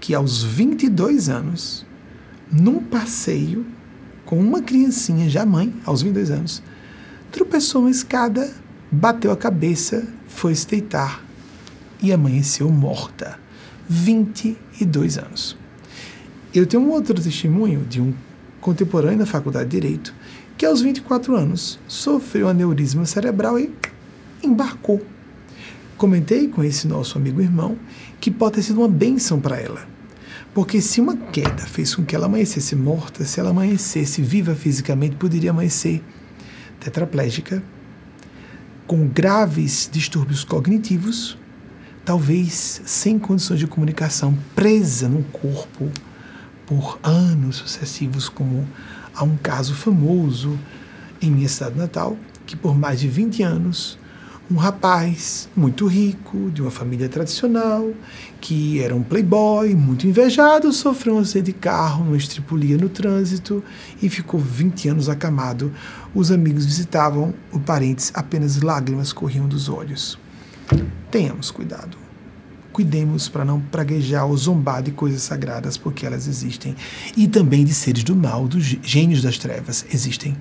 que, 0.00 0.14
aos 0.14 0.42
22 0.42 1.28
anos, 1.28 1.86
num 2.50 2.82
passeio 2.82 3.64
com 4.24 4.38
uma 4.38 4.62
criancinha, 4.62 5.28
já 5.28 5.44
mãe, 5.44 5.74
aos 5.84 6.02
22 6.02 6.30
anos, 6.30 6.62
tropeçou 7.30 7.82
uma 7.82 7.90
escada, 7.90 8.52
bateu 8.90 9.30
a 9.30 9.36
cabeça, 9.36 10.06
foi 10.26 10.54
se 10.54 10.66
deitar 10.66 11.22
e 12.02 12.12
amanheceu 12.12 12.70
morta. 12.70 13.38
22 13.88 15.18
anos. 15.18 15.56
Eu 16.54 16.66
tenho 16.66 16.82
um 16.82 16.90
outro 16.90 17.20
testemunho 17.20 17.84
de 17.84 18.00
um 18.00 18.14
contemporâneo 18.60 19.18
da 19.18 19.26
Faculdade 19.26 19.68
de 19.68 19.80
Direito 19.80 20.14
que 20.56 20.64
aos 20.64 20.80
24 20.80 21.34
anos 21.36 21.78
sofreu 21.88 22.48
aneurisma 22.48 23.04
cerebral 23.04 23.58
e 23.58 23.70
embarcou. 24.42 25.04
Comentei 26.02 26.48
com 26.48 26.64
esse 26.64 26.88
nosso 26.88 27.16
amigo 27.16 27.40
irmão 27.40 27.78
que 28.20 28.28
pode 28.28 28.56
ter 28.56 28.62
sido 28.64 28.80
uma 28.80 28.88
bênção 28.88 29.38
para 29.38 29.60
ela. 29.60 29.86
Porque 30.52 30.80
se 30.80 31.00
uma 31.00 31.16
queda 31.16 31.62
fez 31.64 31.94
com 31.94 32.04
que 32.04 32.16
ela 32.16 32.26
amanhecesse 32.26 32.74
morta, 32.74 33.24
se 33.24 33.38
ela 33.38 33.50
amanhecesse 33.50 34.20
viva 34.20 34.52
fisicamente, 34.52 35.14
poderia 35.14 35.50
amanhecer 35.50 36.02
tetraplégica, 36.80 37.62
com 38.84 39.06
graves 39.06 39.88
distúrbios 39.92 40.42
cognitivos, 40.42 41.38
talvez 42.04 42.82
sem 42.84 43.16
condições 43.16 43.60
de 43.60 43.68
comunicação, 43.68 44.36
presa 44.56 45.08
no 45.08 45.22
corpo 45.22 45.88
por 46.66 46.98
anos 47.04 47.54
sucessivos, 47.54 48.28
como 48.28 48.66
Há 49.14 49.22
um 49.22 49.36
caso 49.36 49.72
famoso 49.72 50.58
em 51.20 51.30
minha 51.30 51.48
cidade 51.48 51.78
natal, 51.78 52.16
que 52.44 52.56
por 52.56 52.76
mais 52.76 52.98
de 52.98 53.06
20 53.06 53.44
anos, 53.44 53.96
um 54.52 54.56
rapaz 54.56 55.48
muito 55.56 55.86
rico, 55.86 56.50
de 56.50 56.60
uma 56.60 56.70
família 56.70 57.08
tradicional, 57.08 57.90
que 58.38 58.82
era 58.82 58.94
um 58.94 59.02
playboy, 59.02 59.74
muito 59.74 60.06
invejado, 60.06 60.70
sofreu 60.72 61.14
um 61.14 61.20
acidente 61.20 61.46
de 61.46 61.52
carro, 61.54 62.04
uma 62.04 62.16
estripulia 62.16 62.76
no 62.76 62.90
trânsito 62.90 63.64
e 64.02 64.10
ficou 64.10 64.38
20 64.38 64.90
anos 64.90 65.08
acamado. 65.08 65.72
Os 66.14 66.30
amigos 66.30 66.66
visitavam 66.66 67.32
o 67.50 67.58
parentes, 67.58 68.12
apenas 68.14 68.60
lágrimas 68.60 69.10
corriam 69.10 69.48
dos 69.48 69.70
olhos. 69.70 70.18
Tenhamos 71.10 71.50
cuidado 71.50 72.02
cuidemos 72.72 73.28
para 73.28 73.44
não 73.44 73.60
praguejar 73.60 74.24
ou 74.24 74.34
zombar 74.34 74.82
de 74.82 74.92
coisas 74.92 75.20
sagradas, 75.20 75.76
porque 75.76 76.06
elas 76.06 76.26
existem. 76.26 76.74
E 77.14 77.28
também 77.28 77.66
de 77.66 77.74
seres 77.74 78.02
do 78.02 78.16
mal, 78.16 78.48
dos 78.48 78.64
gênios 78.64 79.20
das 79.20 79.36
trevas, 79.36 79.84
existem. 79.92 80.34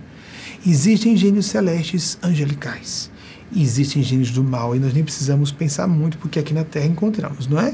Existem 0.65 1.17
gênios 1.17 1.47
celestes 1.47 2.17
angelicais. 2.23 3.10
Existem 3.55 4.01
gênios 4.01 4.31
do 4.31 4.43
mal, 4.43 4.75
e 4.75 4.79
nós 4.79 4.93
nem 4.93 5.03
precisamos 5.03 5.51
pensar 5.51 5.87
muito, 5.87 6.17
porque 6.17 6.39
aqui 6.39 6.53
na 6.53 6.63
Terra 6.63 6.85
encontramos, 6.85 7.47
não 7.47 7.59
é? 7.59 7.73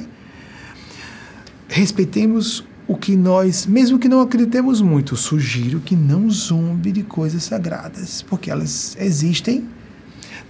Respeitemos 1.67 2.63
o 2.87 2.95
que 2.95 3.15
nós, 3.15 3.65
mesmo 3.65 3.99
que 3.99 4.07
não 4.07 4.21
acreditemos 4.21 4.81
muito, 4.81 5.15
sugiro 5.15 5.79
que 5.81 5.95
não 5.95 6.29
zombe 6.29 6.91
de 6.91 7.03
coisas 7.03 7.43
sagradas, 7.43 8.21
porque 8.21 8.49
elas 8.49 8.95
existem 8.99 9.67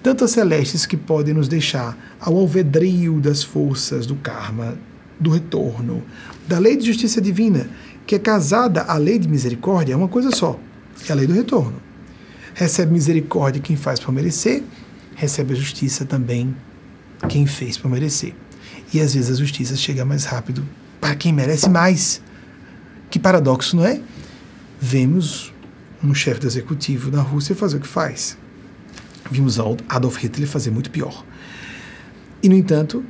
tanto 0.03 0.23
as 0.23 0.31
celestes 0.31 0.85
que 0.85 0.95
podem 0.95 1.33
nos 1.33 1.47
deixar 1.47 1.97
ao 2.19 2.37
alvedrio 2.37 3.19
das 3.19 3.43
forças 3.43 4.05
do 4.05 4.15
karma, 4.15 4.77
do 5.19 5.31
retorno, 5.31 6.03
da 6.47 6.59
lei 6.59 6.77
de 6.77 6.85
justiça 6.85 7.19
divina, 7.19 7.67
que 8.05 8.15
é 8.15 8.19
casada 8.19 8.83
à 8.83 8.95
lei 8.97 9.17
de 9.17 9.27
misericórdia, 9.27 9.93
é 9.93 9.97
uma 9.97 10.07
coisa 10.07 10.31
só, 10.31 10.59
é 11.09 11.11
a 11.11 11.15
lei 11.15 11.25
do 11.25 11.33
retorno. 11.33 11.81
Recebe 12.53 12.93
misericórdia 12.93 13.61
quem 13.61 13.75
faz 13.75 13.99
para 13.99 14.11
merecer, 14.11 14.63
recebe 15.17 15.53
a 15.53 15.55
justiça 15.55 16.05
também 16.05 16.55
quem 17.27 17.45
fez 17.47 17.75
para 17.75 17.89
merecer. 17.89 18.35
E 18.93 19.01
às 19.01 19.15
vezes 19.15 19.31
a 19.31 19.33
justiça 19.33 19.75
chega 19.75 20.05
mais 20.05 20.23
rápido 20.23 20.63
para 21.01 21.15
quem 21.15 21.33
merece 21.33 21.67
mais. 21.69 22.21
Que 23.09 23.17
paradoxo, 23.17 23.75
não 23.75 23.85
é? 23.85 23.99
Vemos 24.79 25.51
um 26.03 26.13
chefe 26.13 26.39
do 26.39 26.47
executivo 26.47 27.09
na 27.09 27.21
Rússia 27.21 27.55
fazer 27.55 27.77
o 27.77 27.79
que 27.79 27.87
faz. 27.87 28.37
Vimos 29.29 29.57
Adolf 29.89 30.17
Hitler 30.23 30.47
fazer 30.47 30.69
muito 30.69 30.91
pior. 30.91 31.25
E, 32.41 32.47
no 32.47 32.55
entanto, 32.55 33.03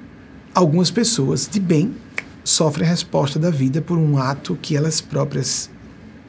algumas 0.56 0.90
pessoas 0.90 1.48
de 1.48 1.60
bem 1.60 1.94
sofrem 2.42 2.88
a 2.88 2.90
resposta 2.90 3.38
da 3.38 3.50
vida 3.50 3.82
por 3.82 3.98
um 3.98 4.18
ato 4.18 4.58
que 4.62 4.78
elas 4.78 5.02
próprias 5.02 5.70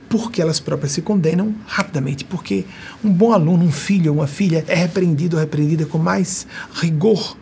porque 0.08 0.40
elas 0.40 0.58
próprias 0.58 0.92
se 0.92 1.02
condenam 1.02 1.54
rapidamente, 1.66 2.24
porque 2.24 2.64
um 3.04 3.10
bom 3.10 3.32
aluno, 3.32 3.64
um 3.64 3.72
filho 3.72 4.12
ou 4.12 4.18
uma 4.18 4.26
filha 4.26 4.64
é 4.66 4.74
repreendido 4.74 5.36
ou 5.36 5.40
repreendida 5.40 5.86
com 5.86 5.98
mais 5.98 6.46
rigor. 6.74 7.36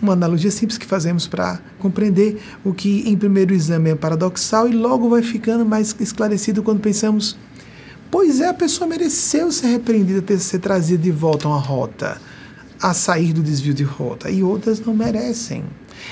Uma 0.00 0.14
analogia 0.14 0.50
simples 0.50 0.78
que 0.78 0.86
fazemos 0.86 1.26
para 1.26 1.60
compreender 1.78 2.40
o 2.64 2.72
que 2.72 3.06
em 3.06 3.16
primeiro 3.16 3.52
exame 3.52 3.90
é 3.90 3.94
paradoxal 3.94 4.68
e 4.68 4.72
logo 4.72 5.10
vai 5.10 5.22
ficando 5.22 5.66
mais 5.66 5.94
esclarecido 6.00 6.62
quando 6.62 6.80
pensamos 6.80 7.36
Pois 8.10 8.40
é, 8.40 8.48
a 8.48 8.54
pessoa 8.54 8.88
mereceu 8.88 9.52
ser 9.52 9.68
repreendida, 9.68 10.20
ter 10.20 10.38
ser 10.40 10.58
trazida 10.58 11.00
de 11.00 11.12
volta 11.12 11.46
a 11.46 11.52
uma 11.52 11.60
rota, 11.60 12.20
a 12.82 12.92
sair 12.92 13.32
do 13.32 13.40
desvio 13.40 13.72
de 13.72 13.84
rota, 13.84 14.28
e 14.28 14.42
outras 14.42 14.80
não 14.80 14.94
merecem. 14.94 15.62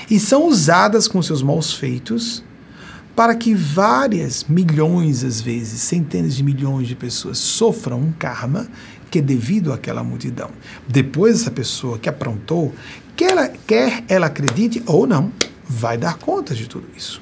E 0.09 0.17
são 0.17 0.47
usadas 0.47 1.09
com 1.09 1.21
seus 1.21 1.43
maus 1.43 1.73
feitos 1.73 2.41
para 3.15 3.35
que 3.35 3.53
várias 3.53 4.45
milhões, 4.45 5.23
às 5.23 5.41
vezes, 5.41 5.81
centenas 5.81 6.35
de 6.35 6.43
milhões 6.43 6.87
de 6.87 6.95
pessoas 6.95 7.37
sofram 7.37 7.99
um 7.99 8.11
karma 8.11 8.67
que 9.11 9.19
é 9.19 9.21
devido 9.21 9.73
àquela 9.73 10.03
multidão. 10.03 10.51
Depois, 10.87 11.41
essa 11.41 11.51
pessoa 11.51 11.97
que 11.97 12.07
aprontou, 12.07 12.73
quer 13.15 13.31
ela, 13.31 13.47
quer 13.47 14.03
ela 14.07 14.27
acredite 14.27 14.83
ou 14.85 15.05
não, 15.07 15.31
vai 15.67 15.97
dar 15.97 16.17
conta 16.17 16.53
de 16.53 16.67
tudo 16.67 16.87
isso. 16.95 17.21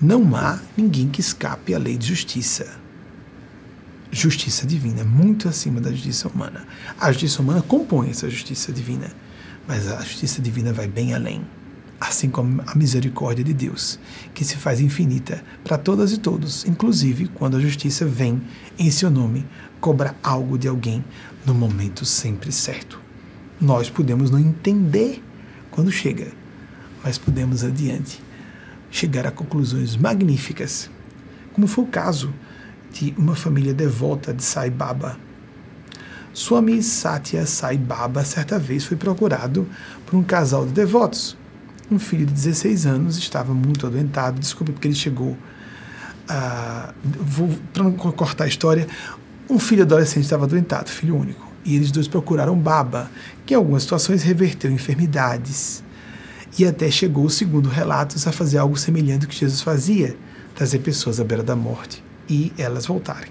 Não 0.00 0.34
há 0.36 0.58
ninguém 0.76 1.08
que 1.08 1.20
escape 1.20 1.74
à 1.74 1.78
lei 1.78 1.96
de 1.96 2.08
justiça 2.08 2.82
justiça 4.12 4.66
divina, 4.66 5.02
muito 5.02 5.48
acima 5.48 5.80
da 5.80 5.90
justiça 5.90 6.28
humana. 6.28 6.66
A 7.00 7.10
justiça 7.10 7.40
humana 7.40 7.62
compõe 7.62 8.10
essa 8.10 8.28
justiça 8.28 8.70
divina, 8.70 9.10
mas 9.66 9.90
a 9.90 10.00
justiça 10.02 10.40
divina 10.40 10.72
vai 10.72 10.86
bem 10.86 11.14
além. 11.14 11.42
Assim 12.04 12.28
como 12.28 12.60
a 12.66 12.74
misericórdia 12.74 13.44
de 13.44 13.54
Deus, 13.54 13.96
que 14.34 14.44
se 14.44 14.56
faz 14.56 14.80
infinita 14.80 15.40
para 15.62 15.78
todas 15.78 16.10
e 16.10 16.18
todos, 16.18 16.64
inclusive 16.64 17.28
quando 17.28 17.56
a 17.56 17.60
justiça 17.60 18.04
vem 18.04 18.42
em 18.76 18.90
seu 18.90 19.08
nome 19.08 19.46
cobrar 19.80 20.16
algo 20.20 20.58
de 20.58 20.66
alguém 20.66 21.04
no 21.46 21.54
momento 21.54 22.04
sempre 22.04 22.50
certo. 22.50 23.00
Nós 23.60 23.88
podemos 23.88 24.32
não 24.32 24.40
entender 24.40 25.22
quando 25.70 25.92
chega, 25.92 26.32
mas 27.04 27.18
podemos 27.18 27.62
adiante 27.62 28.20
chegar 28.90 29.24
a 29.24 29.30
conclusões 29.30 29.96
magníficas, 29.96 30.90
como 31.52 31.68
foi 31.68 31.84
o 31.84 31.86
caso 31.86 32.34
de 32.92 33.14
uma 33.16 33.36
família 33.36 33.72
devota 33.72 34.34
de 34.34 34.42
Sai 34.42 34.70
Baba. 34.70 35.16
Swami 36.34 36.82
Satya 36.82 37.46
Sai 37.46 37.78
Baba 37.78 38.24
certa 38.24 38.58
vez 38.58 38.84
foi 38.84 38.96
procurado 38.96 39.68
por 40.04 40.16
um 40.16 40.24
casal 40.24 40.66
de 40.66 40.72
devotos. 40.72 41.40
Um 41.92 41.98
filho 41.98 42.24
de 42.24 42.32
16 42.32 42.86
anos 42.86 43.18
estava 43.18 43.52
muito 43.52 43.86
adoentado, 43.86 44.40
desculpe 44.40 44.72
porque 44.72 44.88
ele 44.88 44.94
chegou 44.94 45.36
a. 46.26 46.94
Para 47.70 47.84
não 47.84 47.92
cortar 47.92 48.44
a 48.44 48.48
história, 48.48 48.88
um 49.50 49.58
filho 49.58 49.82
adolescente 49.82 50.24
estava 50.24 50.44
adoentado, 50.44 50.88
filho 50.88 51.14
único. 51.14 51.46
E 51.66 51.76
eles 51.76 51.90
dois 51.90 52.08
procuraram 52.08 52.56
Baba, 52.56 53.10
que 53.44 53.52
em 53.52 53.58
algumas 53.58 53.82
situações 53.82 54.22
reverteu 54.22 54.70
enfermidades. 54.70 55.84
E 56.58 56.64
até 56.64 56.90
chegou, 56.90 57.28
segundo 57.28 57.68
relatos, 57.68 58.26
a 58.26 58.32
fazer 58.32 58.56
algo 58.56 58.78
semelhante 58.78 59.26
ao 59.26 59.30
que 59.30 59.36
Jesus 59.36 59.60
fazia, 59.60 60.16
trazer 60.54 60.78
pessoas 60.78 61.20
à 61.20 61.24
beira 61.24 61.42
da 61.42 61.54
morte 61.54 62.02
e 62.26 62.54
elas 62.56 62.86
voltarem. 62.86 63.30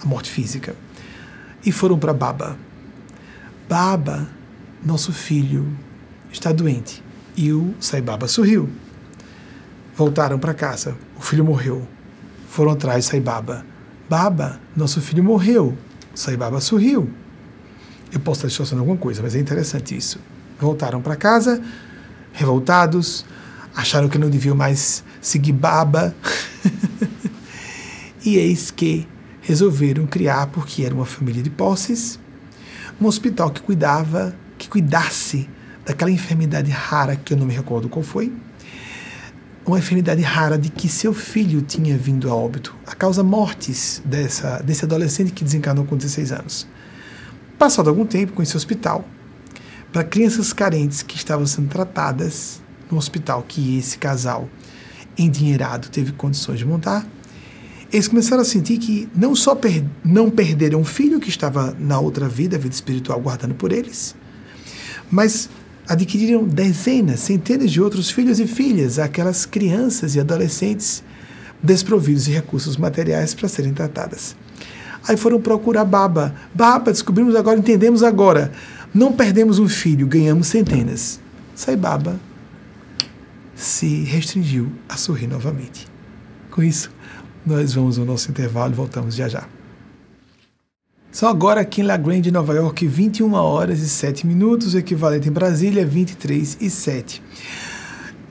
A 0.00 0.06
morte 0.06 0.30
física. 0.30 0.76
E 1.66 1.72
foram 1.72 1.98
para 1.98 2.14
Baba. 2.14 2.56
Baba, 3.68 4.28
nosso 4.84 5.12
filho, 5.12 5.66
está 6.30 6.52
doente. 6.52 7.02
E 7.36 7.52
o 7.52 7.74
Sai 7.80 8.00
Baba 8.00 8.28
sorriu. 8.28 8.68
Voltaram 9.96 10.38
para 10.38 10.54
casa. 10.54 10.96
O 11.18 11.22
filho 11.22 11.44
morreu. 11.44 11.86
Foram 12.48 12.72
atrás 12.72 13.04
de 13.04 13.10
Sai 13.10 13.20
Baba. 13.20 13.64
Nosso 14.76 15.00
filho 15.00 15.24
morreu. 15.24 15.76
Sai 16.14 16.36
Baba 16.36 16.60
sorriu. 16.60 17.08
Eu 18.12 18.20
posso 18.20 18.38
estar 18.38 18.48
distorcendo 18.48 18.80
alguma 18.80 18.98
coisa, 18.98 19.22
mas 19.22 19.34
é 19.34 19.38
interessante 19.38 19.96
isso. 19.96 20.20
Voltaram 20.60 21.00
para 21.00 21.16
casa, 21.16 21.62
revoltados, 22.32 23.24
acharam 23.74 24.08
que 24.08 24.18
não 24.18 24.28
deviam 24.28 24.54
mais 24.54 25.02
seguir 25.20 25.52
baba. 25.52 26.14
e 28.22 28.36
eis 28.36 28.70
que 28.70 29.08
resolveram 29.40 30.06
criar, 30.06 30.48
porque 30.48 30.84
era 30.84 30.94
uma 30.94 31.06
família 31.06 31.42
de 31.42 31.48
posses, 31.48 32.18
um 33.00 33.06
hospital 33.06 33.50
que 33.50 33.62
cuidava, 33.62 34.36
que 34.58 34.68
cuidasse 34.68 35.48
daquela 35.84 36.10
enfermidade 36.10 36.70
rara 36.70 37.16
que 37.16 37.32
eu 37.32 37.36
não 37.36 37.46
me 37.46 37.54
recordo 37.54 37.88
qual 37.88 38.02
foi, 38.02 38.32
uma 39.64 39.78
enfermidade 39.78 40.22
rara 40.22 40.58
de 40.58 40.68
que 40.68 40.88
seu 40.88 41.14
filho 41.14 41.62
tinha 41.62 41.96
vindo 41.96 42.28
a 42.30 42.34
óbito, 42.34 42.74
a 42.86 42.94
causa 42.94 43.22
mortes 43.22 44.02
dessa, 44.04 44.60
desse 44.62 44.84
adolescente 44.84 45.32
que 45.32 45.44
desencarnou 45.44 45.84
com 45.84 45.96
16 45.96 46.32
anos. 46.32 46.66
Passado 47.58 47.88
algum 47.88 48.04
tempo 48.04 48.32
com 48.32 48.42
esse 48.42 48.56
hospital, 48.56 49.04
para 49.92 50.02
crianças 50.02 50.52
carentes 50.52 51.02
que 51.02 51.16
estavam 51.16 51.46
sendo 51.46 51.68
tratadas 51.68 52.60
no 52.90 52.98
hospital 52.98 53.44
que 53.46 53.78
esse 53.78 53.98
casal 53.98 54.48
endinheirado 55.16 55.88
teve 55.88 56.12
condições 56.12 56.58
de 56.58 56.64
montar, 56.64 57.06
eles 57.92 58.08
começaram 58.08 58.40
a 58.40 58.44
sentir 58.44 58.78
que 58.78 59.08
não 59.14 59.36
só 59.36 59.54
per 59.54 59.84
não 60.02 60.30
perderam 60.30 60.80
um 60.80 60.84
filho 60.84 61.20
que 61.20 61.28
estava 61.28 61.76
na 61.78 62.00
outra 62.00 62.26
vida, 62.26 62.56
a 62.56 62.58
vida 62.58 62.74
espiritual 62.74 63.20
guardando 63.20 63.54
por 63.54 63.70
eles, 63.70 64.16
mas 65.10 65.50
adquiriram 65.92 66.44
dezenas, 66.44 67.20
centenas 67.20 67.70
de 67.70 67.80
outros 67.80 68.10
filhos 68.10 68.40
e 68.40 68.46
filhas, 68.46 68.98
aquelas 68.98 69.44
crianças 69.46 70.14
e 70.14 70.20
adolescentes 70.20 71.02
desprovidos 71.62 72.24
de 72.24 72.32
recursos 72.32 72.76
materiais 72.76 73.34
para 73.34 73.48
serem 73.48 73.72
tratadas. 73.72 74.34
Aí 75.06 75.16
foram 75.16 75.40
procurar 75.40 75.84
Baba. 75.84 76.34
Baba, 76.54 76.92
descobrimos 76.92 77.36
agora, 77.36 77.58
entendemos 77.58 78.02
agora. 78.02 78.52
Não 78.94 79.12
perdemos 79.12 79.58
um 79.58 79.68
filho, 79.68 80.06
ganhamos 80.06 80.48
centenas. 80.48 81.20
Sai 81.54 81.76
Baba 81.76 82.18
se 83.54 84.02
restringiu 84.02 84.72
a 84.88 84.96
sorrir 84.96 85.28
novamente. 85.28 85.86
Com 86.50 86.62
isso, 86.62 86.90
nós 87.46 87.74
vamos 87.74 87.98
ao 87.98 88.04
nosso 88.04 88.30
intervalo 88.30 88.72
e 88.72 88.76
voltamos 88.76 89.14
já 89.14 89.28
já. 89.28 89.44
São 91.12 91.28
agora 91.28 91.60
aqui 91.60 91.82
em 91.82 91.84
La 91.84 91.98
Grande, 91.98 92.30
Nova 92.30 92.54
York, 92.54 92.86
21 92.86 93.34
horas 93.34 93.80
e 93.80 93.88
7 93.88 94.26
minutos, 94.26 94.72
o 94.72 94.78
equivalente 94.78 95.28
em 95.28 95.32
Brasília, 95.32 95.84
23 95.84 96.56
e 96.58 96.70
7. 96.70 97.22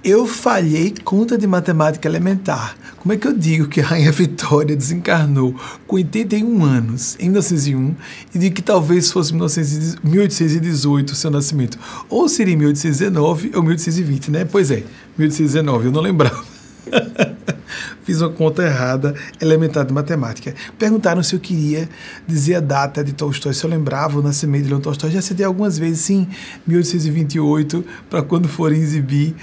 Eu 0.03 0.25
falhei 0.25 0.91
conta 1.03 1.37
de 1.37 1.45
matemática 1.45 2.09
elementar. 2.09 2.75
Como 2.97 3.13
é 3.13 3.17
que 3.17 3.27
eu 3.27 3.33
digo 3.33 3.67
que 3.67 3.81
a 3.81 3.85
Rainha 3.85 4.11
Vitória 4.11 4.75
desencarnou 4.75 5.55
com 5.85 5.97
81 5.97 6.63
anos, 6.63 7.15
em 7.19 7.25
1901, 7.29 7.95
e 8.33 8.39
de 8.39 8.49
que 8.49 8.63
talvez 8.63 9.11
fosse 9.11 9.31
1818 9.31 11.11
o 11.11 11.15
seu 11.15 11.29
nascimento? 11.29 11.77
Ou 12.09 12.27
seria 12.27 12.57
1819 12.57 13.51
ou 13.53 13.61
1820, 13.61 14.31
né? 14.31 14.43
Pois 14.43 14.71
é, 14.71 14.83
1819, 15.19 15.85
eu 15.85 15.91
não 15.91 16.01
lembrava. 16.01 16.43
Fiz 18.11 18.19
uma 18.19 18.29
conta 18.29 18.61
errada, 18.61 19.15
elementar 19.39 19.85
de 19.85 19.93
matemática. 19.93 20.53
Perguntaram 20.77 21.23
se 21.23 21.33
eu 21.33 21.39
queria 21.39 21.87
dizer 22.27 22.55
a 22.55 22.59
data 22.59 23.01
de 23.01 23.13
Tolstói, 23.13 23.53
se 23.53 23.63
eu 23.63 23.69
lembrava 23.69 24.19
o 24.19 24.21
nascimento 24.21 24.63
de 24.63 24.69
Leon 24.69 24.81
Tolstói. 24.81 25.11
Já 25.11 25.21
citei 25.21 25.45
algumas 25.45 25.77
vezes, 25.77 26.01
sim, 26.01 26.27
1828, 26.67 27.85
para 28.09 28.21
quando 28.21 28.49
forem 28.49 28.81
exibir. 28.81 29.33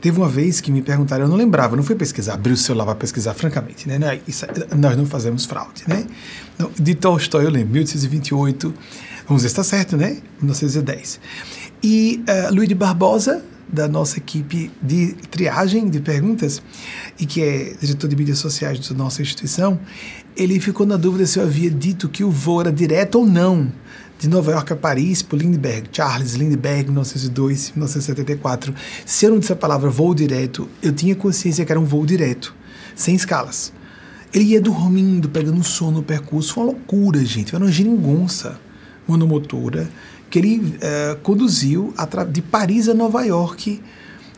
Teve 0.00 0.18
uma 0.18 0.28
vez 0.28 0.60
que 0.60 0.72
me 0.72 0.82
perguntaram, 0.82 1.26
eu 1.26 1.28
não 1.28 1.36
lembrava, 1.36 1.76
não 1.76 1.84
fui 1.84 1.94
pesquisar, 1.94 2.34
abri 2.34 2.52
o 2.52 2.56
celular 2.56 2.86
para 2.86 2.96
pesquisar, 2.96 3.34
francamente, 3.34 3.86
né? 3.86 4.00
É, 4.02 4.20
isso, 4.26 4.44
nós 4.76 4.96
não 4.96 5.06
fazemos 5.06 5.44
fraude, 5.44 5.84
né? 5.86 6.04
De 6.76 6.96
Tolstói 6.96 7.44
eu 7.44 7.50
lembro, 7.50 7.74
1828, 7.74 8.74
vamos 9.28 9.44
ver 9.44 9.48
se 9.48 9.52
está 9.52 9.62
certo, 9.62 9.96
né? 9.96 10.16
1910. 10.42 11.20
E 11.84 12.24
uh, 12.28 12.52
Luiz 12.52 12.68
de 12.68 12.74
Barbosa, 12.74 13.44
da 13.68 13.86
nossa 13.86 14.18
equipe 14.18 14.70
de 14.82 15.12
triagem 15.30 15.88
de 15.88 16.00
perguntas 16.00 16.62
e 17.18 17.26
que 17.26 17.42
é 17.42 17.74
diretor 17.80 18.08
de 18.08 18.16
mídias 18.16 18.38
sociais 18.38 18.88
da 18.88 18.94
nossa 18.94 19.20
instituição, 19.20 19.78
ele 20.36 20.58
ficou 20.58 20.86
na 20.86 20.96
dúvida 20.96 21.26
se 21.26 21.38
eu 21.38 21.42
havia 21.42 21.70
dito 21.70 22.08
que 22.08 22.24
o 22.24 22.30
voo 22.30 22.60
era 22.60 22.72
direto 22.72 23.16
ou 23.18 23.26
não 23.26 23.70
de 24.18 24.28
Nova 24.28 24.50
York 24.50 24.72
a 24.72 24.76
Paris 24.76 25.22
por 25.22 25.38
Lindbergh, 25.38 25.88
Charles 25.92 26.34
Lindbergh, 26.34 26.86
1902, 26.86 27.70
1974. 27.70 28.74
Se 29.06 29.26
eu 29.26 29.30
não 29.30 29.38
disse 29.38 29.52
a 29.52 29.56
palavra 29.56 29.88
voo 29.88 30.14
direto, 30.14 30.68
eu 30.82 30.92
tinha 30.92 31.14
consciência 31.14 31.64
que 31.64 31.70
era 31.70 31.80
um 31.80 31.84
voo 31.84 32.04
direto, 32.04 32.54
sem 32.96 33.14
escalas. 33.14 33.72
Ele 34.34 34.44
ia 34.44 34.60
dormindo, 34.60 35.28
pegando 35.28 35.62
sono 35.62 35.98
no 35.98 36.02
percurso, 36.02 36.54
foi 36.54 36.64
uma 36.64 36.72
loucura, 36.72 37.24
gente. 37.24 37.54
Era 37.54 37.64
uma 37.64 37.70
geringonça 37.70 38.60
monomotora 39.06 39.88
que 40.30 40.38
ele 40.38 40.58
uh, 40.58 41.16
conduziu 41.22 41.94
de 42.30 42.42
Paris 42.42 42.88
a 42.88 42.94
Nova 42.94 43.24
York 43.24 43.80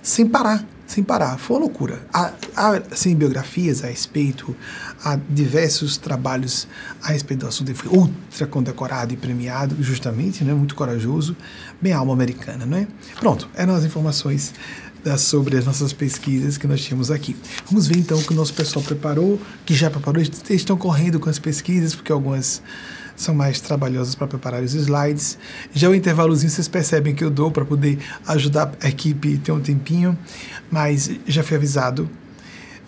sem 0.02 0.26
parar, 0.26 0.64
sem 0.86 1.04
parar. 1.04 1.38
Foi 1.38 1.56
uma 1.56 1.64
loucura. 1.64 2.00
Há, 2.12 2.32
há 2.56 2.82
assim, 2.90 3.14
biografias 3.14 3.84
a 3.84 3.88
respeito, 3.88 4.56
há 5.04 5.18
diversos 5.28 5.96
trabalhos 5.96 6.66
a 7.02 7.08
respeito 7.08 7.40
do 7.40 7.46
assunto. 7.46 7.68
Ele 7.68 7.78
foi 7.78 7.90
ultra 7.90 8.46
condecorado 8.46 9.12
e 9.12 9.16
premiado, 9.16 9.76
justamente, 9.80 10.44
né, 10.44 10.54
muito 10.54 10.74
corajoso, 10.74 11.36
bem 11.80 11.92
alma 11.92 12.12
americana, 12.12 12.64
não 12.64 12.78
é? 12.78 12.86
Pronto, 13.18 13.48
eram 13.54 13.74
as 13.74 13.84
informações 13.84 14.54
sobre 15.18 15.56
as 15.56 15.64
nossas 15.64 15.92
pesquisas 15.92 16.58
que 16.58 16.66
nós 16.66 16.82
tínhamos 16.82 17.10
aqui. 17.10 17.34
Vamos 17.66 17.86
ver 17.86 17.96
então 17.96 18.18
o 18.18 18.22
que 18.22 18.32
o 18.32 18.36
nosso 18.36 18.52
pessoal 18.52 18.84
preparou, 18.84 19.40
que 19.64 19.74
já 19.74 19.90
preparou, 19.90 20.20
eles 20.20 20.42
estão 20.50 20.76
correndo 20.76 21.18
com 21.18 21.30
as 21.30 21.38
pesquisas, 21.38 21.94
porque 21.94 22.12
algumas 22.12 22.62
são 23.20 23.34
mais 23.34 23.60
trabalhosas 23.60 24.14
para 24.14 24.26
preparar 24.26 24.62
os 24.62 24.74
slides. 24.74 25.38
Já 25.72 25.88
o 25.88 25.94
intervalozinho 25.94 26.50
vocês 26.50 26.66
percebem 26.66 27.14
que 27.14 27.22
eu 27.22 27.30
dou 27.30 27.50
para 27.50 27.64
poder 27.64 27.98
ajudar 28.26 28.72
a 28.80 28.88
equipe 28.88 29.38
ter 29.38 29.52
um 29.52 29.60
tempinho, 29.60 30.18
mas 30.70 31.10
já 31.26 31.42
fui 31.42 31.56
avisado. 31.56 32.08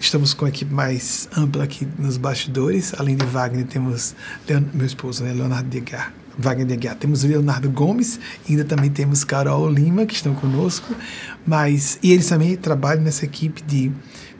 Estamos 0.01 0.35
com 0.35 0.47
a 0.47 0.49
equipe 0.49 0.73
mais 0.73 1.29
ampla 1.37 1.63
aqui 1.63 1.87
nos 1.99 2.17
bastidores. 2.17 2.93
Além 2.99 3.15
de 3.15 3.25
Wagner, 3.25 3.67
temos 3.67 4.17
Leon, 4.49 4.65
meu 4.75 4.87
esposo, 4.87 5.23
né, 5.23 5.33
Leonardo 5.33 5.69
Degar. 5.69 6.13
Wagner 6.37 6.67
Degar. 6.67 6.97
Temos 6.97 7.23
Leonardo 7.23 7.71
Gomes, 7.71 8.19
ainda 8.49 8.65
também 8.65 8.91
temos 8.91 9.23
Carol 9.23 9.71
Lima, 9.71 10.07
que 10.07 10.15
estão 10.15 10.35
conosco. 10.35 10.95
Mas, 11.47 11.99
e 12.03 12.11
eles 12.11 12.27
também 12.27 12.57
trabalham 12.57 13.03
nessa 13.03 13.25
equipe 13.25 13.63
de 13.63 13.93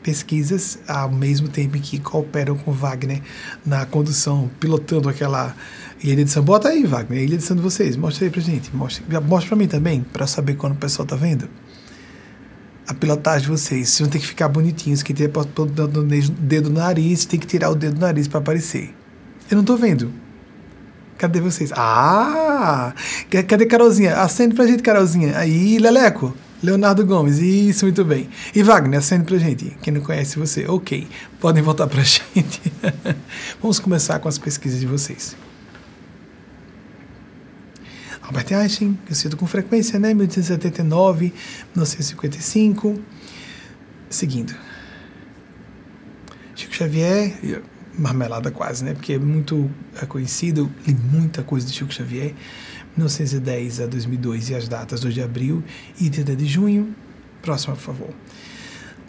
pesquisas 0.03 0.79
ao 0.85 1.09
mesmo 1.09 1.47
tempo 1.47 1.79
que 1.79 1.97
cooperam 1.97 2.57
com 2.57 2.73
Wagner 2.73 3.21
na 3.65 3.85
condução, 3.85 4.51
pilotando 4.59 5.07
aquela 5.07 5.55
ilha 6.11 6.25
de 6.25 6.31
São. 6.31 6.43
Bota 6.43 6.69
aí, 6.69 6.85
Wagner, 6.85 7.19
a 7.19 7.23
ilha 7.23 7.37
de 7.37 7.43
São 7.43 7.55
de 7.55 7.63
vocês. 7.63 7.95
Mostra 7.95 8.25
aí 8.25 8.31
pra 8.31 8.41
gente. 8.41 8.75
Mostra, 8.75 9.21
mostra 9.21 9.49
pra 9.49 9.57
mim 9.57 9.67
também, 9.67 10.05
para 10.11 10.27
saber 10.27 10.55
quando 10.55 10.73
o 10.73 10.77
pessoal 10.77 11.07
tá 11.07 11.15
vendo. 11.15 11.47
A 12.87 12.93
pilotagem 12.93 13.43
de 13.43 13.51
vocês. 13.51 13.89
Vocês 13.89 13.99
vão 14.01 14.09
ter 14.09 14.19
que 14.19 14.27
ficar 14.27 14.49
bonitinhos, 14.49 15.01
que 15.01 15.13
tem 15.13 15.27
o 15.27 15.65
dedo 15.65 16.69
no 16.69 16.79
nariz, 16.79 17.25
tem 17.25 17.39
que 17.39 17.47
tirar 17.47 17.69
o 17.69 17.75
dedo 17.75 17.95
do 17.95 18.01
nariz 18.01 18.27
para 18.27 18.39
aparecer. 18.39 18.93
Eu 19.49 19.57
não 19.57 19.63
tô 19.63 19.77
vendo. 19.77 20.11
Cadê 21.17 21.39
vocês? 21.39 21.71
Ah! 21.73 22.93
Cadê 23.47 23.65
Carolzinha? 23.65 24.17
Acende 24.17 24.55
pra 24.55 24.67
gente, 24.67 24.83
Carolzinha. 24.83 25.37
Aí, 25.37 25.77
Leleco. 25.77 26.35
Leonardo 26.61 27.05
Gomes, 27.05 27.39
isso, 27.39 27.85
muito 27.85 28.05
bem. 28.05 28.29
E 28.55 28.63
Wagner, 28.63 28.99
acende 28.99 29.25
pra 29.25 29.37
gente. 29.37 29.77
Quem 29.81 29.93
não 29.93 30.01
conhece 30.01 30.39
você, 30.39 30.65
ok. 30.65 31.07
Podem 31.39 31.61
voltar 31.61 31.87
pra 31.87 32.01
gente. 32.03 32.61
Vamos 33.61 33.79
começar 33.79 34.17
com 34.19 34.29
as 34.29 34.37
pesquisas 34.37 34.79
de 34.79 34.87
vocês. 34.87 35.35
Albert 38.23 38.53
Einstein, 38.53 38.97
conhecido 39.05 39.35
com 39.35 39.45
frequência, 39.45 39.99
né? 39.99 40.13
1879, 40.13 41.33
1955. 41.75 42.99
Seguindo. 44.09 44.55
Chico 46.55 46.73
Xavier, 46.73 47.61
marmelada 47.97 48.49
quase, 48.49 48.85
né? 48.85 48.93
Porque 48.93 49.13
é 49.13 49.19
muito 49.19 49.69
é 50.01 50.05
conhecido, 50.05 50.71
li 50.87 50.95
muita 50.95 51.43
coisa 51.43 51.67
de 51.67 51.73
Chico 51.73 51.93
Xavier. 51.93 52.33
1910 52.95 53.81
a 53.81 53.87
2002 53.87 54.49
e 54.51 54.55
as 54.55 54.67
datas 54.67 55.01
2 55.01 55.15
de 55.15 55.21
abril 55.21 55.63
e 55.99 56.09
30 56.09 56.35
de 56.35 56.45
junho. 56.45 56.95
Próxima, 57.41 57.75
por 57.75 57.81
favor. 57.81 58.09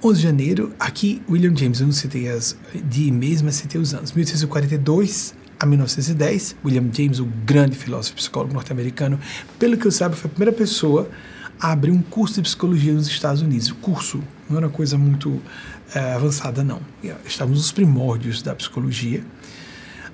11 0.03 0.17
de 0.17 0.23
janeiro, 0.23 0.75
aqui 0.79 1.23
William 1.29 1.55
James, 1.57 1.81
eu 1.81 1.87
não 1.87 1.93
citei 1.93 2.29
as 2.29 2.57
de 2.75 3.11
mês, 3.11 3.41
mas 3.43 3.55
citei 3.55 3.81
os 3.81 3.95
anos. 3.95 4.13
1842 4.13 5.35
a 5.59 5.67
1910, 5.67 6.57
William 6.65 6.89
James, 6.93 7.19
o 7.21 7.27
grande 7.45 7.77
filósofo 7.77 8.17
psicólogo 8.17 8.55
norte-americano, 8.55 9.19
pelo 9.59 9.77
que 9.77 9.87
eu 9.87 9.93
saiba, 9.93 10.15
foi 10.15 10.31
a 10.31 10.35
primeira 10.35 10.53
pessoa 10.57 11.09
a 11.61 11.73
abrir 11.73 11.91
um 11.91 12.03
curso 12.03 12.35
de 12.35 12.43
psicologia 12.43 12.93
nos 12.93 13.07
Estados 13.07 13.41
Unidos. 13.41 13.71
O 13.71 13.77
curso 13.77 14.23
não 14.49 14.59
era 14.59 14.67
uma 14.67 14.73
coisa 14.73 14.99
muito 14.99 15.41
é, 15.95 16.15
avançada, 16.15 16.65
não. 16.65 16.81
Estávamos 17.25 17.59
nos 17.59 17.73
primórdios 17.73 18.43
da 18.43 18.55
psicologia 18.55 19.25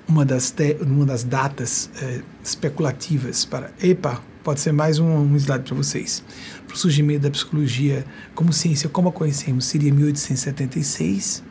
uma 0.07 0.25
das, 0.25 0.53
uma 0.81 1.05
das 1.05 1.23
datas 1.23 1.89
é, 2.01 2.21
especulativas 2.43 3.45
para. 3.45 3.71
Epa, 3.81 4.21
pode 4.43 4.59
ser 4.59 4.71
mais 4.71 4.99
um, 4.99 5.07
um 5.07 5.35
slide 5.37 5.63
para 5.63 5.75
vocês. 5.75 6.23
Para 6.67 6.75
o 6.75 6.77
surgimento 6.77 7.21
da 7.21 7.31
psicologia 7.31 8.05
como 8.35 8.51
ciência, 8.51 8.89
como 8.89 9.09
a 9.09 9.11
conhecemos, 9.11 9.65
seria 9.65 9.91
1876. 9.93 11.43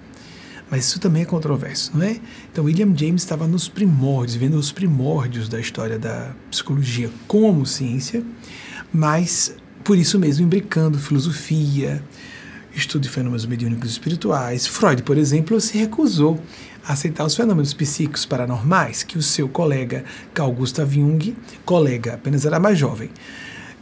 Mas 0.71 0.87
isso 0.87 1.01
também 1.01 1.23
é 1.23 1.25
controverso, 1.25 1.91
não 1.95 2.05
é? 2.05 2.21
Então, 2.51 2.65
William 2.65 2.97
James 2.97 3.23
estava 3.23 3.47
nos 3.49 3.69
primórdios, 3.69 4.37
vendo 4.37 4.57
os 4.57 4.71
primórdios 4.71 5.49
da 5.49 5.59
história 5.59 5.99
da 5.99 6.33
psicologia 6.49 7.11
como 7.27 7.67
ciência, 7.67 8.23
mas 8.93 9.55
por 9.83 9.99
isso 9.99 10.19
mesmo 10.19 10.45
imbricando 10.45 10.99
filosofia, 10.99 12.03
estudo 12.75 13.03
de 13.03 13.09
fenômenos 13.09 13.47
mediúnicos 13.47 13.91
espirituais. 13.91 14.67
Freud, 14.67 15.03
por 15.03 15.19
exemplo, 15.19 15.61
se 15.61 15.77
recusou 15.77 16.41
a 16.87 16.93
aceitar 16.93 17.25
os 17.25 17.35
fenômenos 17.35 17.75
psíquicos 17.75 18.25
paranormais 18.25 19.03
que 19.03 19.19
o 19.19 19.23
seu 19.23 19.49
colega 19.49 20.05
Carl 20.33 20.53
Gustav 20.53 20.93
Jung, 20.95 21.37
colega, 21.65 22.15
apenas 22.15 22.45
era 22.47 22.61
mais 22.61 22.79
jovem, 22.79 23.11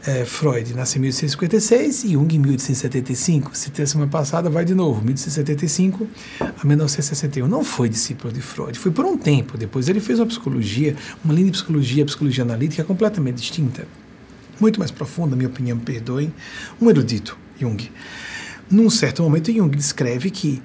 é, 0.07 0.25
Freud 0.25 0.75
nasceu 0.75 0.99
em 0.99 1.03
1856 1.03 2.05
e 2.05 2.13
Jung 2.13 2.35
em 2.35 2.39
1875. 2.39 3.57
Citei 3.57 3.87
semana 3.87 4.11
passada, 4.11 4.49
vai 4.49 4.65
de 4.65 4.75
novo, 4.75 5.03
1875 5.03 6.09
a 6.41 6.65
1961. 6.65 7.49
Não 7.49 7.65
foi 7.65 7.89
discípulo 7.89 8.33
de 8.33 8.41
Freud, 8.41 8.79
foi 8.79 8.93
por 8.93 9.05
um 9.05 9.17
tempo. 9.17 9.59
Depois 9.59 9.89
ele 9.89 10.01
fez 10.01 10.19
uma 10.19 10.27
psicologia, 10.27 10.95
uma 11.25 11.35
linha 11.35 11.47
de 11.47 11.53
psicologia, 11.53 12.05
psicologia 12.05 12.45
analítica 12.45 12.85
completamente 12.85 13.37
distinta, 13.37 13.87
muito 14.61 14.79
mais 14.79 14.91
profunda, 14.91 15.35
minha 15.35 15.49
opinião, 15.49 15.79
perdoem, 15.79 16.33
um 16.81 16.89
erudito, 16.89 17.37
Jung. 17.61 17.91
Num 18.71 18.91
certo 18.91 19.23
momento, 19.23 19.53
Jung 19.53 19.75
descreve 19.77 20.31
que 20.31 20.63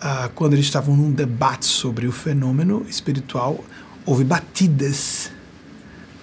ah, 0.00 0.30
quando 0.34 0.52
eles 0.52 0.66
estavam 0.66 0.96
num 0.96 1.10
debate 1.10 1.64
sobre 1.64 2.06
o 2.06 2.12
fenômeno 2.12 2.84
espiritual, 2.88 3.64
houve 4.04 4.24
batidas 4.24 5.30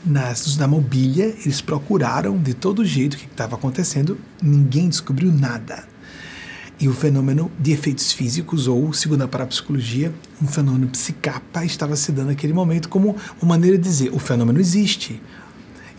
nas, 0.06 0.58
na 0.58 0.68
mobília, 0.68 1.36
eles 1.44 1.62
procuraram 1.62 2.38
de 2.38 2.54
todo 2.54 2.86
jeito 2.86 3.14
o 3.14 3.18
que 3.18 3.26
estava 3.26 3.56
acontecendo, 3.56 4.18
ninguém 4.42 4.90
descobriu 4.90 5.32
nada. 5.32 5.88
E 6.80 6.88
o 6.88 6.94
fenômeno 6.94 7.52
de 7.60 7.72
efeitos 7.72 8.12
físicos, 8.12 8.68
ou, 8.68 8.92
segundo 8.92 9.22
a 9.22 9.28
parapsicologia, 9.28 10.14
um 10.42 10.48
fenômeno 10.48 10.88
psicapa, 10.88 11.64
estava 11.64 11.96
se 11.96 12.12
dando 12.12 12.28
naquele 12.28 12.52
momento 12.52 12.90
como 12.90 13.16
uma 13.42 13.50
maneira 13.56 13.78
de 13.78 13.84
dizer: 13.84 14.10
o 14.14 14.20
fenômeno 14.20 14.60
existe. 14.60 15.22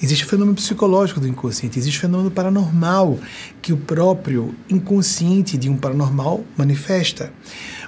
Existe 0.02 0.24
o 0.24 0.28
fenômeno 0.28 0.56
psicológico 0.56 1.20
do 1.20 1.28
inconsciente, 1.28 1.78
existe 1.78 1.98
o 1.98 2.00
fenômeno 2.02 2.30
paranormal, 2.30 3.18
que 3.62 3.72
o 3.72 3.76
próprio 3.76 4.54
inconsciente 4.68 5.56
de 5.56 5.70
um 5.70 5.76
paranormal 5.76 6.44
manifesta. 6.58 7.32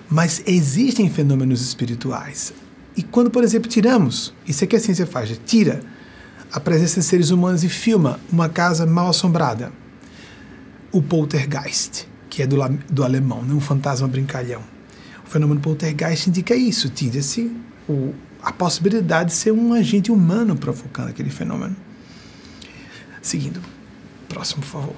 Mas 0.09 0.43
existem 0.47 1.11
fenômenos 1.11 1.61
espirituais. 1.61 2.55
E 2.97 3.03
quando, 3.03 3.31
por 3.31 3.45
exemplo, 3.45 3.69
tiramos, 3.69 4.33
isso 4.47 4.65
é 4.65 4.67
que 4.67 4.77
a 4.77 4.81
ciência 4.81 5.05
faz, 5.05 5.39
tira 5.45 5.83
a 6.57 6.61
presença 6.61 7.01
de 7.01 7.05
seres 7.05 7.29
humanos 7.29 7.63
e 7.65 7.69
filma 7.69 8.19
uma 8.33 8.49
casa 8.49 8.87
mal 8.87 9.09
assombrada. 9.09 9.71
O 10.91 11.03
poltergeist, 11.03 12.09
que 12.31 12.43
é 12.43 12.47
do, 12.47 12.57
do 12.91 13.05
alemão, 13.05 13.43
né? 13.43 13.53
um 13.53 13.61
fantasma 13.61 14.09
brincalhão. 14.09 14.63
O 15.27 15.29
fenômeno 15.29 15.61
poltergeist 15.61 16.31
indica 16.31 16.57
isso, 16.57 16.89
tira-se 16.89 17.55
a 18.43 18.53
possibilidade 18.55 19.33
de 19.33 19.37
ser 19.37 19.53
um 19.53 19.75
agente 19.75 20.11
humano 20.11 20.57
provocando 20.57 21.11
aquele 21.11 21.29
fenômeno. 21.29 21.77
Seguindo. 23.21 23.61
Próximo, 24.27 24.63
por 24.63 24.69
favor. 24.69 24.97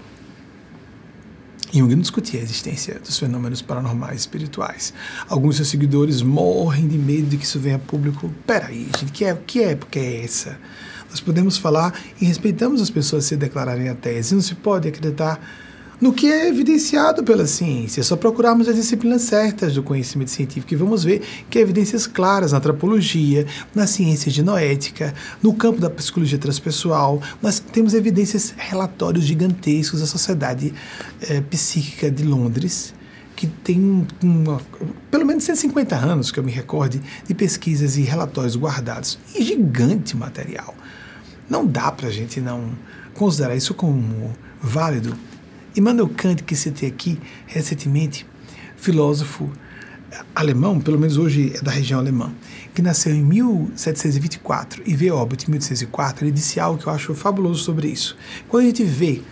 Jung 1.73 1.93
não 1.93 2.03
discutia 2.03 2.39
a 2.39 2.43
existência 2.45 3.01
dos 3.01 3.19
fenômenos 3.19 3.63
paranormais 3.63 4.21
espirituais. 4.21 4.95
Alguns 5.29 5.55
de 5.55 5.57
seus 5.57 5.69
seguidores 5.71 6.23
morrem 6.23 6.87
de 6.87 6.97
medo 6.97 7.27
de 7.27 7.37
que 7.37 7.45
isso 7.45 7.59
venha 7.59 7.77
a 7.77 7.81
público. 7.81 8.33
Peraí, 8.47 8.89
gente, 8.97 9.11
que, 9.11 9.25
é, 9.25 9.35
que 9.35 9.61
época 9.61 9.99
é 9.99 10.23
essa? 10.23 10.57
Nós 11.11 11.21
podemos 11.21 11.57
falar 11.57 11.99
e 12.21 12.25
respeitamos 12.25 12.83
as 12.83 12.91
pessoas 12.91 13.25
se 13.25 13.37
declararem 13.37 13.89
ateias. 13.89 14.33
Não 14.33 14.41
se 14.41 14.55
pode 14.55 14.89
acreditar 14.89 15.41
no 16.01 16.13
que 16.13 16.31
é 16.31 16.49
evidenciado 16.49 17.25
pela 17.25 17.47
ciência. 17.47 18.01
É 18.01 18.05
só 18.05 18.17
procurarmos 18.17 18.69
as 18.69 18.77
disciplinas 18.77 19.23
certas 19.23 19.75
do 19.75 19.83
conhecimento 19.83 20.31
científico 20.31 20.73
e 20.73 20.77
vamos 20.77 21.05
ver 21.05 21.23
que 21.51 21.59
há 21.59 21.63
evidências 21.63 22.07
claras 22.07 22.53
na 22.53 22.59
antropologia, 22.59 23.47
na 23.75 23.87
ciência 23.87 24.31
de 24.31 24.43
noética, 24.43 25.15
no 25.43 25.53
campo 25.55 25.81
da 25.81 25.91
psicologia 25.91 26.39
transpessoal. 26.39 27.21
Nós 27.43 27.59
temos 27.59 27.95
evidências, 27.95 28.55
relatórios 28.57 29.25
gigantescos 29.25 30.01
da 30.01 30.07
Sociedade 30.07 30.73
é, 31.23 31.41
Psíquica 31.41 32.11
de 32.11 32.23
Londres, 32.23 32.95
que 33.35 33.47
tem 33.47 34.07
uma, 34.23 34.61
pelo 35.11 35.25
menos 35.25 35.45
150 35.45 35.95
anos, 35.95 36.31
que 36.31 36.41
eu 36.41 36.45
me 36.45 36.51
recorde, 36.51 37.01
de 37.27 37.35
pesquisas 37.35 37.97
e 37.97 38.03
relatórios 38.03 38.57
guardados. 38.57 39.19
E 39.35 39.45
gigante 39.45 40.17
material. 40.17 40.75
Não 41.49 41.67
dá 41.67 41.91
para 41.91 42.09
a 42.09 42.13
gente 42.13 42.41
não 42.41 42.71
considerar 43.15 43.57
isso 43.57 43.75
como 43.75 44.35
válido. 44.61 45.17
Immanuel 45.77 46.09
Kant, 46.09 46.43
que 46.43 46.57
citei 46.57 46.89
aqui 46.89 47.19
recentemente, 47.47 48.27
filósofo 48.77 49.51
alemão, 50.35 50.81
pelo 50.81 50.99
menos 50.99 51.17
hoje 51.17 51.53
é 51.55 51.61
da 51.61 51.71
região 51.71 52.01
alemã, 52.01 52.33
que 52.75 52.83
nasceu 52.83 53.15
em 53.15 53.23
1724 53.23 54.83
e 54.87 54.95
veio 54.95 55.17
óbito 55.17 55.45
em 55.45 55.51
1804, 55.51 56.25
ele 56.25 56.33
disse 56.33 56.59
algo 56.59 56.81
que 56.81 56.87
eu 56.87 56.93
acho 56.93 57.15
fabuloso 57.15 57.63
sobre 57.63 57.89
isso. 57.89 58.17
Quando 58.49 58.65
a 58.65 58.67
gente 58.67 58.85
vê 58.85 59.23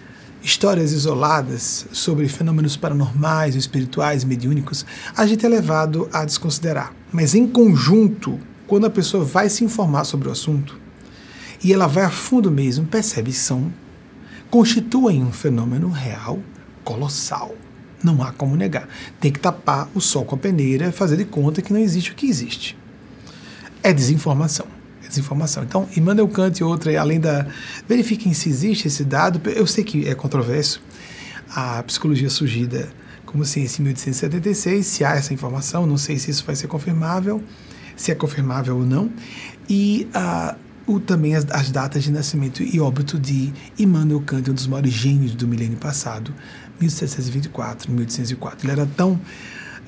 histórias 0.43 0.93
isoladas 0.93 1.87
sobre 1.93 2.29
fenômenos 2.29 2.77
paranormais, 2.77 3.55
espirituais, 3.55 4.23
mediúnicos, 4.23 4.87
a 5.17 5.27
gente 5.27 5.45
é 5.45 5.49
levado 5.49 6.09
a 6.13 6.25
desconsiderar. 6.25 6.95
Mas 7.11 7.35
em 7.35 7.49
conjunto, 7.49 8.39
quando 8.67 8.87
a 8.87 8.91
pessoa 8.91 9.25
vai 9.25 9.49
se 9.49 9.65
informar 9.65 10.05
sobre 10.05 10.29
o 10.29 10.33
assunto, 10.33 10.79
e 11.63 11.73
ela 11.73 11.87
vai 11.87 12.05
a 12.05 12.11
fundo 12.11 12.51
mesmo, 12.51 12.87
percebe 12.87 13.31
que 13.31 13.37
são 13.37 13.73
constituem 14.51 15.23
um 15.23 15.33
fenômeno 15.33 15.91
real 15.91 16.39
colossal. 16.85 17.55
Não 18.03 18.23
há 18.23 18.33
como 18.33 18.57
negar. 18.57 18.89
Tem 19.21 19.33
que 19.33 19.41
tapar 19.41 19.89
o 19.95 20.01
sol 20.01 20.25
com 20.25 20.37
a 20.37 20.39
peneira, 20.39 20.93
fazer 20.93 21.17
de 21.17 21.25
conta 21.25 21.61
que 21.61 21.73
não 21.73 21.81
existe 21.81 22.13
o 22.13 22.15
que 22.15 22.27
existe. 22.27 22.79
É 23.83 23.93
desinformação. 23.93 24.67
É 25.05 25.09
desinformação. 25.09 25.65
Então, 25.65 25.89
Immanuel 25.97 26.29
Kant 26.29 26.61
e 26.61 26.65
outra, 26.65 26.99
além 27.01 27.19
da. 27.19 27.47
Verifiquem 27.89 28.33
se 28.33 28.49
existe 28.49 28.87
esse 28.87 29.05
dado. 29.05 29.41
Eu 29.51 29.67
sei 29.67 29.83
que 29.83 30.09
é 30.09 30.15
controverso. 30.15 30.81
A 31.49 31.83
psicologia 31.83 32.29
surgida 32.29 32.89
como 33.25 33.45
ciência 33.45 33.81
em 33.81 33.85
1876, 33.85 34.87
se 34.87 35.05
há 35.05 35.17
essa 35.17 35.35
informação, 35.35 35.87
não 35.87 35.97
sei 35.97 36.19
se 36.19 36.31
isso 36.31 36.45
vai 36.45 36.55
ser 36.55 36.69
confirmável, 36.69 37.43
se 37.97 38.11
é 38.11 38.15
confirmável 38.15 38.77
ou 38.77 38.87
não. 38.87 39.11
E 39.69 40.09
a 40.15 40.57
o, 40.87 41.01
também 41.01 41.35
as, 41.35 41.45
as, 41.51 41.71
datas 41.71 42.05
de 42.05 42.13
nascimento 42.13 42.63
e 42.63 42.81
óbito 42.81 43.19
de 43.19 43.53
Immanuel 43.79 44.21
Kant, 44.21 44.51
um 44.51 44.55
dos 44.55 44.67
maiores 44.67 44.93
gênios 44.93 45.35
do 45.35 45.47
milênio 45.47 45.77
passado, 45.79 46.33
1724, 46.81 47.91
1804. 47.91 48.65
Ele 48.65 48.73
era 48.73 48.87
tão 48.87 49.21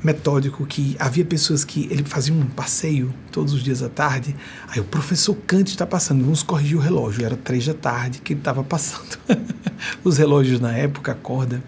metódico 0.02 0.64
que 0.66 0.96
havia 0.98 1.24
pessoas 1.24 1.64
que 1.64 1.88
ele 1.90 2.04
fazia 2.04 2.32
um 2.32 2.46
passeio 2.46 3.12
todos 3.30 3.52
os 3.52 3.62
dias 3.62 3.82
à 3.82 3.88
tarde. 3.88 4.34
Aí 4.68 4.80
o 4.80 4.84
professor 4.84 5.34
Kant 5.46 5.70
está 5.70 5.86
passando, 5.86 6.22
vamos 6.22 6.42
corrigir 6.42 6.76
o 6.76 6.80
relógio. 6.80 7.24
Era 7.24 7.36
três 7.36 7.66
da 7.66 7.74
tarde 7.74 8.20
que 8.20 8.32
ele 8.32 8.40
estava 8.40 8.62
passando. 8.62 9.18
Os 10.02 10.18
relógios 10.18 10.58
na 10.58 10.76
época, 10.76 11.12
a 11.12 11.14
corda, 11.14 11.62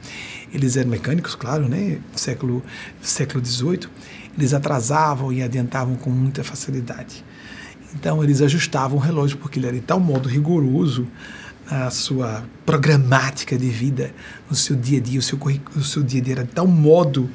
eles 0.53 0.77
eram 0.77 0.91
mecânicos, 0.91 1.37
claro, 1.37 1.69
né? 1.69 2.01
Século 2.17 2.63
século 3.01 3.45
XVIII. 3.45 3.89
Eles 4.37 4.53
atrasavam 4.53 5.33
e 5.33 5.43
adiantavam 5.43 5.95
com 5.95 6.11
muita 6.11 6.43
facilidade. 6.43 7.25
Então 7.95 8.23
eles 8.23 8.41
ajustavam 8.41 8.99
o 8.99 9.01
relógio 9.01 9.39
porque 9.39 9.59
ele 9.59 9.67
era 9.67 9.77
de 9.77 9.83
tal 9.83 10.01
modo 10.01 10.29
rigoroso 10.29 11.07
na 11.71 11.91
sua 11.91 12.45
programática 12.67 13.57
de 13.57 13.69
vida, 13.69 14.13
no 14.49 14.57
seu 14.57 14.75
dia 14.75 14.99
a 14.99 15.03
dia, 15.03 15.19
o 15.21 15.23
seu, 15.23 15.39
o 15.77 15.85
seu 15.85 16.03
dia 16.03 16.21
a 16.21 16.25
dia 16.25 16.35
era 16.35 16.45
de 16.45 16.51
tal 16.51 16.67
modo 16.67 17.31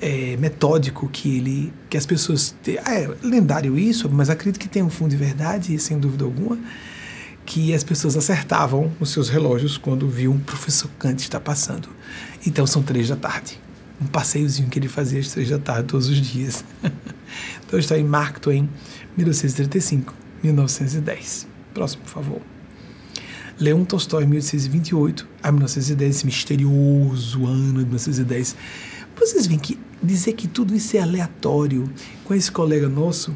é, 0.00 0.36
metódico 0.36 1.08
que 1.08 1.36
ele 1.36 1.72
que 1.88 1.96
as 1.96 2.06
pessoas 2.06 2.54
ah, 2.84 2.94
é 2.94 3.08
lendário 3.22 3.78
isso, 3.78 4.08
mas 4.10 4.30
acredito 4.30 4.60
que 4.60 4.68
tem 4.68 4.82
um 4.82 4.90
fundo 4.90 5.10
de 5.10 5.16
verdade, 5.16 5.78
sem 5.78 5.98
dúvida 5.98 6.24
alguma, 6.24 6.58
que 7.44 7.74
as 7.74 7.84
pessoas 7.84 8.16
acertavam 8.16 8.90
os 9.00 9.10
seus 9.10 9.28
relógios 9.28 9.76
quando 9.76 10.08
viam 10.08 10.34
um 10.34 10.40
professor 10.40 10.90
Kant 10.98 11.20
estar 11.20 11.40
passando. 11.40 11.88
Então 12.46 12.66
são 12.66 12.82
três 12.82 13.08
da 13.08 13.16
tarde, 13.16 13.60
um 14.00 14.06
passeiozinho 14.06 14.68
que 14.68 14.78
ele 14.78 14.88
fazia 14.88 15.20
às 15.20 15.28
três 15.28 15.50
da 15.50 15.58
tarde 15.58 15.88
todos 15.88 16.08
os 16.08 16.20
dias. 16.20 16.64
então 17.66 17.78
está 17.78 17.98
em 17.98 18.04
Mark 18.04 18.38
Twain 18.38 18.68
1835, 19.16 20.14
1910. 20.42 21.46
Próximo, 21.74 22.02
por 22.02 22.10
favor. 22.10 22.42
Leon 23.58 23.84
Tolstói, 23.84 24.26
1828 24.26 25.28
a 25.42 25.52
1910, 25.52 26.16
esse 26.16 26.26
misterioso 26.26 27.46
ano 27.46 27.78
de 27.78 27.84
1910. 27.84 28.56
Vocês 29.16 29.46
veem 29.46 29.58
que 29.58 29.78
dizer 30.02 30.32
que 30.32 30.48
tudo 30.48 30.74
isso 30.74 30.96
é 30.96 31.00
aleatório 31.00 31.88
com 32.24 32.34
esse 32.34 32.50
colega 32.50 32.88
nosso 32.88 33.34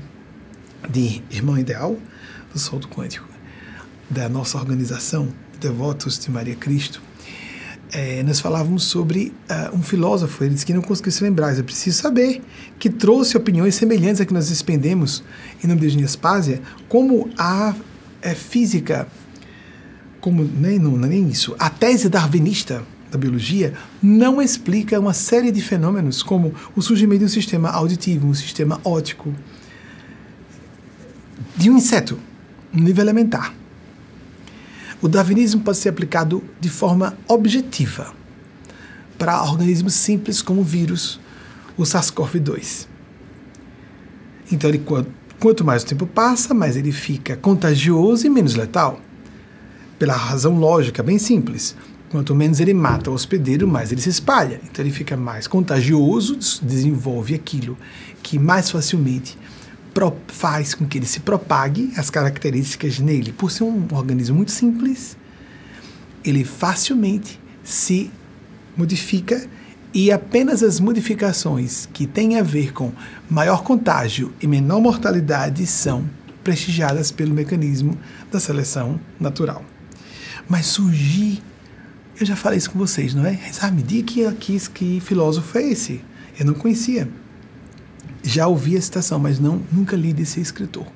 de 0.90 1.22
Irmão 1.30 1.58
Ideal 1.58 1.96
do 2.52 2.58
Solto 2.58 2.88
Quântico, 2.88 3.28
da 4.10 4.28
nossa 4.28 4.58
organização 4.58 5.28
Devotos 5.60 6.18
de 6.18 6.30
Maria 6.30 6.54
Cristo, 6.54 7.02
é, 7.96 8.22
nós 8.22 8.40
falávamos 8.40 8.84
sobre 8.84 9.32
uh, 9.48 9.74
um 9.74 9.82
filósofo, 9.82 10.44
ele 10.44 10.52
disse 10.52 10.66
que 10.66 10.74
não 10.74 10.82
conseguiu 10.82 11.10
se 11.10 11.24
lembrar, 11.24 11.56
eu 11.56 11.64
preciso 11.64 11.96
saber, 11.96 12.42
que 12.78 12.90
trouxe 12.90 13.38
opiniões 13.38 13.74
semelhantes 13.74 14.20
a 14.20 14.26
que 14.26 14.34
nós 14.34 14.50
expendemos 14.50 15.24
em 15.64 15.66
nome 15.66 15.80
de 15.80 15.86
Eugênia 15.86 16.60
como 16.90 17.30
a 17.38 17.74
é, 18.20 18.34
física, 18.34 19.08
como 20.20 20.44
nem, 20.44 20.78
não, 20.78 20.94
nem 20.98 21.26
isso, 21.30 21.56
a 21.58 21.70
tese 21.70 22.10
darwinista, 22.10 22.84
da 23.10 23.16
biologia 23.16 23.72
não 24.02 24.42
explica 24.42 25.00
uma 25.00 25.14
série 25.14 25.50
de 25.50 25.62
fenômenos 25.62 26.22
como 26.22 26.52
o 26.74 26.82
surgimento 26.82 27.20
de 27.20 27.24
um 27.24 27.28
sistema 27.28 27.70
auditivo, 27.70 28.26
um 28.26 28.34
sistema 28.34 28.78
óptico, 28.84 29.34
de 31.56 31.70
um 31.70 31.78
inseto, 31.78 32.18
um 32.74 32.80
nível 32.80 33.02
elementar. 33.04 33.54
O 35.06 35.08
darwinismo 35.08 35.60
pode 35.60 35.78
ser 35.78 35.90
aplicado 35.90 36.42
de 36.58 36.68
forma 36.68 37.16
objetiva 37.28 38.12
para 39.16 39.40
organismos 39.40 39.94
simples 39.94 40.42
como 40.42 40.62
o 40.62 40.64
vírus, 40.64 41.20
o 41.76 41.84
SARS-CoV-2. 41.84 42.88
Então, 44.50 44.68
ele, 44.68 44.84
quanto 45.38 45.64
mais 45.64 45.84
o 45.84 45.86
tempo 45.86 46.08
passa, 46.08 46.52
mais 46.52 46.76
ele 46.76 46.90
fica 46.90 47.36
contagioso 47.36 48.26
e 48.26 48.28
menos 48.28 48.56
letal. 48.56 49.00
Pela 49.96 50.16
razão 50.16 50.58
lógica, 50.58 51.04
bem 51.04 51.20
simples. 51.20 51.76
Quanto 52.10 52.34
menos 52.34 52.58
ele 52.58 52.74
mata 52.74 53.08
o 53.08 53.14
hospedeiro, 53.14 53.68
mais 53.68 53.92
ele 53.92 54.00
se 54.00 54.08
espalha. 54.08 54.60
Então 54.64 54.84
ele 54.84 54.92
fica 54.92 55.16
mais 55.16 55.46
contagioso, 55.46 56.36
desenvolve 56.60 57.32
aquilo 57.32 57.78
que 58.24 58.40
mais 58.40 58.72
facilmente 58.72 59.38
faz 60.28 60.74
com 60.74 60.86
que 60.86 60.98
ele 60.98 61.06
se 61.06 61.20
propague 61.20 61.92
as 61.96 62.10
características 62.10 62.98
nele. 62.98 63.32
Por 63.32 63.50
ser 63.50 63.64
um 63.64 63.86
organismo 63.92 64.36
muito 64.36 64.52
simples, 64.52 65.16
ele 66.24 66.44
facilmente 66.44 67.40
se 67.62 68.10
modifica 68.76 69.48
e 69.94 70.12
apenas 70.12 70.62
as 70.62 70.78
modificações 70.78 71.88
que 71.92 72.06
têm 72.06 72.38
a 72.38 72.42
ver 72.42 72.72
com 72.72 72.92
maior 73.30 73.62
contágio 73.62 74.32
e 74.42 74.46
menor 74.46 74.80
mortalidade 74.80 75.66
são 75.66 76.04
prestigiadas 76.44 77.10
pelo 77.10 77.34
mecanismo 77.34 77.98
da 78.30 78.38
seleção 78.38 79.00
natural. 79.18 79.64
Mas 80.48 80.66
surgir, 80.66 81.42
eu 82.20 82.26
já 82.26 82.36
falei 82.36 82.58
isso 82.58 82.70
com 82.70 82.78
vocês, 82.78 83.14
não 83.14 83.24
é? 83.24 83.38
Ah, 83.60 83.70
me 83.70 83.82
diga 83.82 84.32
que, 84.32 84.58
que, 84.58 84.70
que 84.70 85.00
filósofo 85.00 85.58
é 85.58 85.62
esse? 85.62 86.04
Eu 86.38 86.46
não 86.46 86.54
conhecia. 86.54 87.08
Já 88.26 88.48
ouvi 88.48 88.76
a 88.76 88.82
citação, 88.82 89.18
mas 89.18 89.38
não, 89.38 89.62
nunca 89.72 89.96
li 89.96 90.12
desse 90.12 90.40
escritor. 90.40 90.86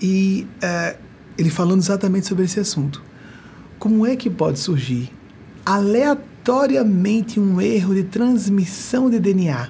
E 0.00 0.46
uh, 0.62 0.98
ele 1.36 1.50
falando 1.50 1.80
exatamente 1.80 2.26
sobre 2.26 2.44
esse 2.44 2.60
assunto. 2.60 3.02
Como 3.78 4.06
é 4.06 4.16
que 4.16 4.30
pode 4.30 4.58
surgir 4.58 5.10
aleatoriamente 5.66 7.38
um 7.38 7.60
erro 7.60 7.94
de 7.94 8.04
transmissão 8.04 9.10
de 9.10 9.18
DNA 9.18 9.68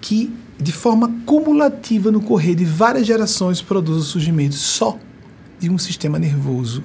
que, 0.00 0.32
de 0.58 0.72
forma 0.72 1.12
cumulativa 1.24 2.10
no 2.10 2.20
correr 2.20 2.54
de 2.54 2.64
várias 2.64 3.06
gerações, 3.06 3.62
produz 3.62 3.98
o 3.98 4.02
surgimento 4.02 4.54
só 4.54 4.98
de 5.58 5.70
um 5.70 5.78
sistema 5.78 6.18
nervoso 6.18 6.82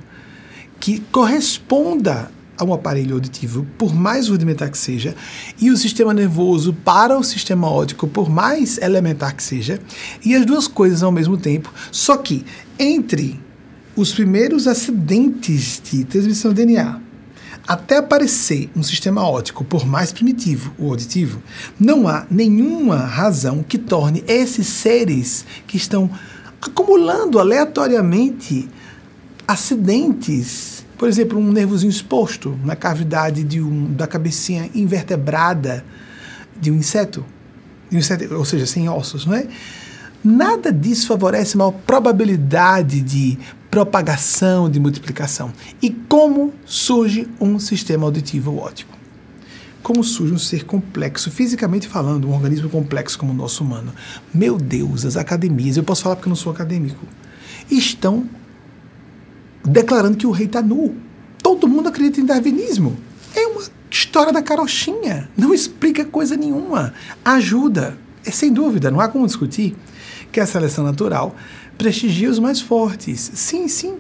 que 0.79 0.99
corresponda 1.11 2.29
a 2.57 2.63
um 2.63 2.73
aparelho 2.73 3.15
auditivo, 3.15 3.65
por 3.77 3.93
mais 3.93 4.29
rudimentar 4.29 4.69
que 4.69 4.77
seja, 4.77 5.15
e 5.59 5.69
o 5.69 5.77
sistema 5.77 6.13
nervoso 6.13 6.73
para 6.73 7.17
o 7.17 7.23
sistema 7.23 7.69
óptico, 7.69 8.07
por 8.07 8.29
mais 8.29 8.77
elementar 8.77 9.35
que 9.35 9.43
seja, 9.43 9.79
e 10.23 10.35
as 10.35 10.45
duas 10.45 10.67
coisas 10.67 11.03
ao 11.03 11.11
mesmo 11.11 11.37
tempo. 11.37 11.73
Só 11.91 12.17
que 12.17 12.45
entre 12.79 13.39
os 13.95 14.13
primeiros 14.13 14.67
acidentes 14.67 15.81
de 15.83 16.03
transmissão 16.03 16.53
de 16.53 16.65
DNA 16.65 17.05
até 17.67 17.97
aparecer 17.97 18.69
um 18.75 18.83
sistema 18.83 19.23
óptico, 19.23 19.63
por 19.63 19.85
mais 19.85 20.11
primitivo 20.11 20.71
o 20.77 20.89
auditivo, 20.89 21.41
não 21.79 22.07
há 22.07 22.27
nenhuma 22.29 22.97
razão 22.97 23.63
que 23.63 23.77
torne 23.77 24.23
esses 24.27 24.67
seres 24.67 25.45
que 25.65 25.77
estão 25.77 26.09
acumulando 26.61 27.39
aleatoriamente 27.39 28.69
acidentes, 29.47 30.74
por 30.97 31.07
exemplo, 31.07 31.37
um 31.37 31.51
nervozinho 31.51 31.89
exposto 31.89 32.57
na 32.63 32.75
cavidade 32.75 33.43
de 33.43 33.61
um, 33.61 33.93
da 33.93 34.07
cabecinha 34.07 34.69
invertebrada 34.73 35.83
de 36.59 36.71
um 36.71 36.75
inseto, 36.75 37.25
de 37.89 37.97
um 37.97 37.99
inseto, 37.99 38.33
ou 38.33 38.45
seja, 38.45 38.65
sem 38.65 38.87
ossos, 38.87 39.25
não 39.25 39.35
é? 39.35 39.47
Nada 40.23 40.71
disso 40.71 41.07
favorece 41.07 41.55
uma 41.55 41.71
probabilidade 41.71 43.01
de 43.01 43.37
propagação, 43.69 44.69
de 44.69 44.79
multiplicação. 44.79 45.51
E 45.81 45.91
como 45.91 46.53
surge 46.65 47.27
um 47.39 47.59
sistema 47.59 48.05
auditivo 48.05 48.57
óptico? 48.57 48.95
Como 49.83 50.03
surge 50.03 50.33
um 50.33 50.37
ser 50.37 50.63
complexo, 50.63 51.29
fisicamente 51.29 51.87
falando, 51.87 52.27
um 52.27 52.33
organismo 52.33 52.69
complexo 52.69 53.19
como 53.19 53.33
o 53.33 53.35
nosso 53.35 53.63
humano? 53.63 53.93
Meu 54.33 54.57
Deus, 54.57 55.05
as 55.05 55.15
academias, 55.15 55.77
eu 55.77 55.83
posso 55.83 56.01
falar 56.01 56.15
porque 56.15 56.27
eu 56.27 56.31
não 56.31 56.35
sou 56.35 56.51
acadêmico, 56.51 57.05
estão 57.69 58.27
declarando 59.65 60.17
que 60.17 60.27
o 60.27 60.31
rei 60.31 60.45
está 60.45 60.61
nu. 60.61 60.95
Todo 61.41 61.67
mundo 61.67 61.89
acredita 61.89 62.21
em 62.21 62.25
darwinismo. 62.25 62.97
É 63.35 63.47
uma 63.47 63.61
história 63.89 64.31
da 64.31 64.41
carochinha. 64.41 65.29
Não 65.37 65.53
explica 65.53 66.05
coisa 66.05 66.35
nenhuma. 66.35 66.93
Ajuda. 67.23 67.97
É 68.25 68.31
sem 68.31 68.51
dúvida, 68.51 68.89
não 68.89 68.99
há 68.99 69.07
como 69.07 69.27
discutir 69.27 69.75
que 70.31 70.39
a 70.39 70.45
seleção 70.45 70.83
natural 70.83 71.35
prestigia 71.77 72.29
os 72.29 72.39
mais 72.39 72.59
fortes. 72.59 73.31
Sim, 73.35 73.67
sim. 73.67 73.97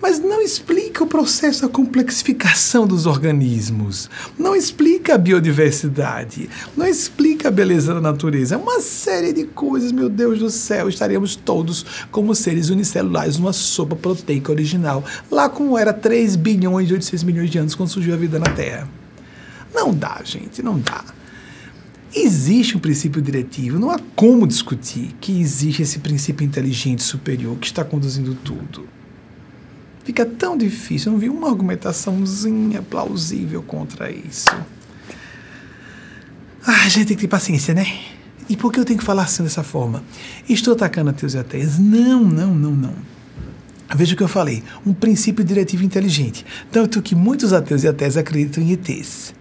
Mas 0.00 0.18
não 0.18 0.40
explica 0.40 1.04
o 1.04 1.06
processo 1.06 1.62
da 1.62 1.68
complexificação 1.68 2.86
dos 2.86 3.04
organismos, 3.04 4.08
não 4.38 4.56
explica 4.56 5.14
a 5.14 5.18
biodiversidade, 5.18 6.48
não 6.74 6.86
explica 6.86 7.48
a 7.48 7.50
beleza 7.50 7.92
da 7.92 8.00
natureza. 8.00 8.54
É 8.54 8.58
uma 8.58 8.80
série 8.80 9.32
de 9.32 9.44
coisas, 9.44 9.92
meu 9.92 10.08
Deus 10.08 10.38
do 10.38 10.48
céu. 10.48 10.88
Estaríamos 10.88 11.36
todos 11.36 11.84
como 12.10 12.34
seres 12.34 12.70
unicelulares 12.70 13.36
numa 13.36 13.52
sopa 13.52 13.94
proteica 13.94 14.50
original, 14.50 15.04
lá 15.30 15.50
como 15.50 15.76
era 15.76 15.92
3 15.92 16.34
bilhões 16.36 16.88
e 16.88 16.94
800 16.94 17.24
milhões 17.24 17.50
de 17.50 17.58
anos 17.58 17.74
quando 17.74 17.90
surgiu 17.90 18.14
a 18.14 18.16
vida 18.16 18.38
na 18.38 18.50
Terra. 18.50 18.88
Não 19.74 19.94
dá, 19.94 20.22
gente, 20.24 20.62
não 20.62 20.78
dá. 20.78 21.04
Existe 22.14 22.76
um 22.76 22.80
princípio 22.80 23.20
diretivo, 23.20 23.78
não 23.78 23.90
há 23.90 24.00
como 24.16 24.46
discutir 24.46 25.14
que 25.20 25.38
existe 25.40 25.82
esse 25.82 25.98
princípio 26.00 26.44
inteligente 26.44 27.02
superior 27.02 27.56
que 27.58 27.66
está 27.66 27.84
conduzindo 27.84 28.34
tudo. 28.34 28.99
Fica 30.04 30.24
tão 30.24 30.56
difícil, 30.56 31.08
eu 31.08 31.12
não 31.12 31.20
vi 31.20 31.28
uma 31.28 31.48
argumentaçãozinha 31.48 32.82
plausível 32.82 33.62
contra 33.62 34.10
isso. 34.10 34.48
Ah, 36.66 36.84
a 36.84 36.88
gente 36.88 37.08
tem 37.08 37.16
que 37.16 37.22
ter 37.22 37.28
paciência, 37.28 37.74
né? 37.74 37.86
E 38.48 38.56
por 38.56 38.72
que 38.72 38.80
eu 38.80 38.84
tenho 38.84 38.98
que 38.98 39.04
falar 39.04 39.22
assim 39.22 39.42
dessa 39.42 39.62
forma? 39.62 40.02
Estou 40.48 40.74
atacando 40.74 41.10
ateus 41.10 41.34
e 41.34 41.38
ateias? 41.38 41.78
Não, 41.78 42.24
não, 42.24 42.54
não, 42.54 42.72
não. 42.72 42.94
Veja 43.94 44.14
o 44.14 44.16
que 44.16 44.22
eu 44.22 44.28
falei, 44.28 44.62
um 44.86 44.92
princípio 44.92 45.44
diretivo 45.44 45.84
inteligente. 45.84 46.44
Tanto 46.70 47.02
que 47.02 47.14
muitos 47.14 47.52
ateus 47.52 47.82
e 47.82 47.88
ateias 47.88 48.16
acreditam 48.16 48.62
em 48.62 48.72
ETs. 48.72 49.34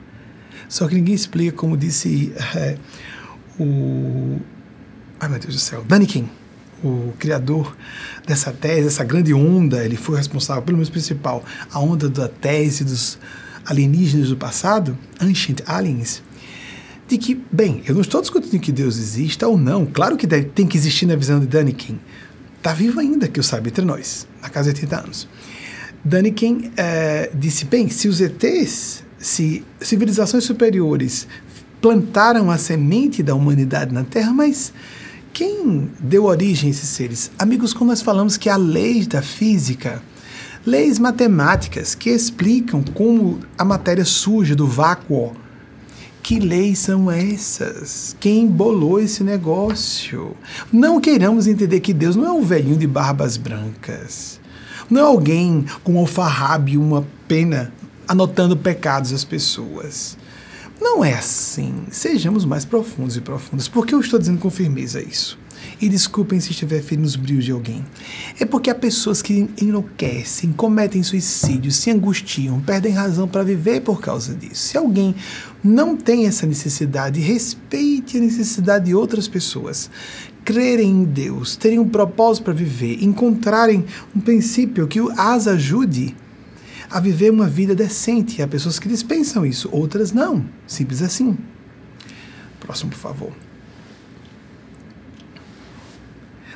Só 0.67 0.87
que 0.87 0.95
ninguém 0.95 1.15
explica, 1.15 1.55
como 1.55 1.75
disse 1.75 2.31
é, 2.55 2.77
o. 3.59 4.39
Ai 5.19 5.27
meu 5.27 5.39
Deus 5.39 5.55
do 5.55 5.59
céu, 5.59 5.83
Daniken, 5.87 6.29
o 6.83 7.13
criador 7.17 7.75
dessa 8.25 8.51
tese, 8.51 8.87
essa 8.87 9.03
grande 9.03 9.33
onda, 9.33 9.83
ele 9.83 9.97
foi 9.97 10.17
responsável, 10.17 10.63
pelo 10.63 10.77
menos 10.77 10.89
principal, 10.89 11.43
a 11.71 11.79
onda 11.79 12.09
da 12.09 12.27
tese 12.27 12.83
dos 12.83 13.17
alienígenas 13.65 14.29
do 14.29 14.37
passado, 14.37 14.97
Ancient 15.19 15.61
Aliens, 15.65 16.23
de 17.07 17.17
que, 17.17 17.41
bem, 17.51 17.81
eu 17.87 17.93
não 17.93 18.01
estou 18.01 18.21
discutindo 18.21 18.59
que 18.59 18.71
Deus 18.71 18.97
exista 18.97 19.47
ou 19.47 19.57
não, 19.57 19.85
claro 19.85 20.15
que 20.15 20.27
deve, 20.27 20.45
tem 20.45 20.67
que 20.67 20.77
existir 20.77 21.05
na 21.05 21.15
visão 21.15 21.39
de 21.39 21.47
Daniken. 21.47 21.99
Está 22.57 22.73
vivo 22.73 22.99
ainda, 22.99 23.27
que 23.27 23.39
eu 23.39 23.43
saiba, 23.43 23.67
entre 23.67 23.83
nós, 23.85 24.27
na 24.41 24.49
casa 24.49 24.71
de 24.71 24.81
80 24.81 24.99
anos. 24.99 25.27
Daniken 26.03 26.71
é, 26.77 27.31
disse, 27.33 27.65
bem, 27.65 27.89
se 27.89 28.07
os 28.07 28.21
ETs 28.21 29.03
se 29.17 29.65
civilizações 29.81 30.43
superiores 30.43 31.27
plantaram 31.81 32.49
a 32.51 32.57
semente 32.57 33.21
da 33.23 33.35
humanidade 33.35 33.93
na 33.93 34.03
Terra, 34.03 34.33
mas 34.33 34.73
quem 35.33 35.89
deu 35.99 36.25
origem 36.25 36.67
a 36.67 36.71
esses 36.71 36.89
seres? 36.89 37.31
Amigos, 37.37 37.73
como 37.73 37.89
nós 37.89 38.01
falamos 38.01 38.37
que 38.37 38.49
há 38.49 38.57
leis 38.57 39.07
da 39.07 39.21
física, 39.21 40.01
leis 40.65 40.99
matemáticas 40.99 41.95
que 41.95 42.09
explicam 42.09 42.83
como 42.93 43.39
a 43.57 43.63
matéria 43.63 44.05
surge 44.05 44.55
do 44.55 44.67
vácuo. 44.67 45.33
Que 46.21 46.39
leis 46.39 46.79
são 46.79 47.09
essas? 47.09 48.15
Quem 48.19 48.45
bolou 48.45 48.99
esse 48.99 49.23
negócio? 49.23 50.35
Não 50.71 51.01
queiramos 51.01 51.47
entender 51.47 51.79
que 51.79 51.93
Deus 51.93 52.15
não 52.15 52.25
é 52.25 52.31
um 52.31 52.43
velhinho 52.43 52.77
de 52.77 52.85
barbas 52.85 53.37
brancas. 53.37 54.39
Não 54.89 55.01
é 55.01 55.03
alguém 55.03 55.65
com 55.83 55.93
um 55.93 55.99
alfarrabe 55.99 56.73
e 56.73 56.77
uma 56.77 57.07
pena 57.27 57.71
anotando 58.07 58.57
pecados 58.57 59.11
das 59.11 59.23
pessoas. 59.23 60.17
Não 60.81 61.03
é 61.03 61.13
assim. 61.13 61.83
Sejamos 61.91 62.45
mais 62.45 62.63
profundos 62.63 63.17
e 63.17 63.21
profundas. 63.21 63.67
Por 63.67 63.85
que 63.85 63.93
eu 63.93 63.99
estou 63.99 64.17
dizendo 64.17 64.39
com 64.39 64.49
firmeza 64.49 65.01
isso? 65.01 65.37
E 65.81 65.89
desculpem 65.89 66.39
se 66.39 66.51
estiver 66.51 66.81
ferindo 66.81 67.05
os 67.05 67.17
brios 67.17 67.43
de 67.43 67.51
alguém. 67.51 67.85
É 68.39 68.45
porque 68.45 68.69
há 68.69 68.75
pessoas 68.75 69.21
que 69.21 69.49
enlouquecem, 69.61 70.53
cometem 70.53 71.03
suicídio, 71.03 71.69
se 71.71 71.91
angustiam, 71.91 72.61
perdem 72.61 72.93
razão 72.93 73.27
para 73.27 73.43
viver 73.43 73.81
por 73.81 73.99
causa 73.99 74.33
disso. 74.33 74.69
Se 74.69 74.77
alguém 74.77 75.13
não 75.61 75.97
tem 75.97 76.27
essa 76.27 76.45
necessidade, 76.45 77.19
respeite 77.19 78.17
a 78.17 78.21
necessidade 78.21 78.85
de 78.85 78.95
outras 78.95 79.27
pessoas. 79.27 79.91
Crerem 80.45 80.89
em 80.89 81.03
Deus, 81.03 81.57
terem 81.57 81.77
um 81.77 81.89
propósito 81.89 82.45
para 82.45 82.53
viver, 82.53 83.03
encontrarem 83.03 83.85
um 84.15 84.21
princípio 84.21 84.87
que 84.87 84.99
as 85.17 85.45
ajude 85.45 86.15
a 86.89 86.99
viver 86.99 87.31
uma 87.31 87.47
vida 87.47 87.75
decente. 87.75 88.41
Há 88.41 88.47
pessoas 88.47 88.79
que 88.79 88.87
dispensam 88.87 89.45
isso, 89.45 89.69
outras 89.71 90.11
não. 90.11 90.45
Simples 90.65 91.01
assim. 91.01 91.37
Próximo, 92.59 92.91
por 92.91 92.97
favor. 92.97 93.31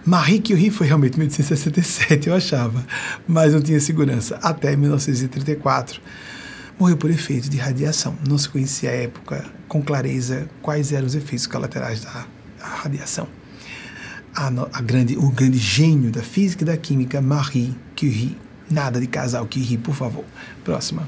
Marie 0.05 0.41
Curie 0.41 0.69
foi 0.69 0.87
realmente 0.87 1.17
1867, 1.17 2.27
eu 2.27 2.35
achava, 2.35 2.85
mas 3.25 3.53
não 3.53 3.61
tinha 3.61 3.79
segurança. 3.79 4.37
Até 4.41 4.75
1934. 4.75 6.01
Morreu 6.77 6.97
por 6.97 7.09
efeito 7.09 7.49
de 7.49 7.55
radiação. 7.57 8.17
Não 8.27 8.37
se 8.37 8.49
conhecia 8.49 8.89
à 8.89 8.93
época 8.93 9.45
com 9.67 9.81
clareza 9.81 10.49
quais 10.61 10.91
eram 10.91 11.05
os 11.07 11.15
efeitos 11.15 11.47
colaterais 11.47 12.01
da 12.01 12.25
radiação. 12.59 13.27
A, 14.35 14.47
a 14.73 14.81
grande, 14.81 15.15
o 15.15 15.29
grande 15.29 15.57
gênio 15.57 16.11
da 16.11 16.21
física 16.21 16.63
e 16.63 16.65
da 16.65 16.75
química, 16.75 17.21
Marie 17.21 17.73
Curie. 17.97 18.35
Nada 18.69 18.99
de 18.99 19.07
casal 19.07 19.45
Curie, 19.45 19.77
por 19.77 19.95
favor. 19.95 20.25
Próxima. 20.63 21.07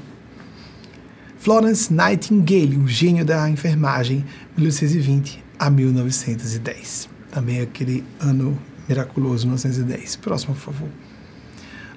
Florence 1.38 1.92
Nightingale, 1.92 2.76
um 2.76 2.88
gênio 2.88 3.24
da 3.24 3.48
enfermagem, 3.48 4.24
1820 4.56 5.44
a 5.58 5.70
1910. 5.70 7.08
Também 7.30 7.60
aquele 7.60 8.04
ano 8.20 8.58
miraculoso, 8.88 9.46
1910. 9.46 10.16
Próximo, 10.16 10.54
por 10.54 10.60
favor. 10.60 10.88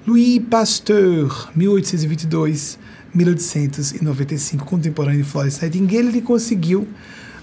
Louis 0.06 0.40
Pasteur, 0.48 1.50
1822 1.54 2.78
1895, 3.14 4.64
contemporâneo 4.64 5.22
de 5.22 5.28
Florence 5.28 5.60
Nightingale, 5.60 6.08
ele 6.08 6.22
conseguiu 6.22 6.86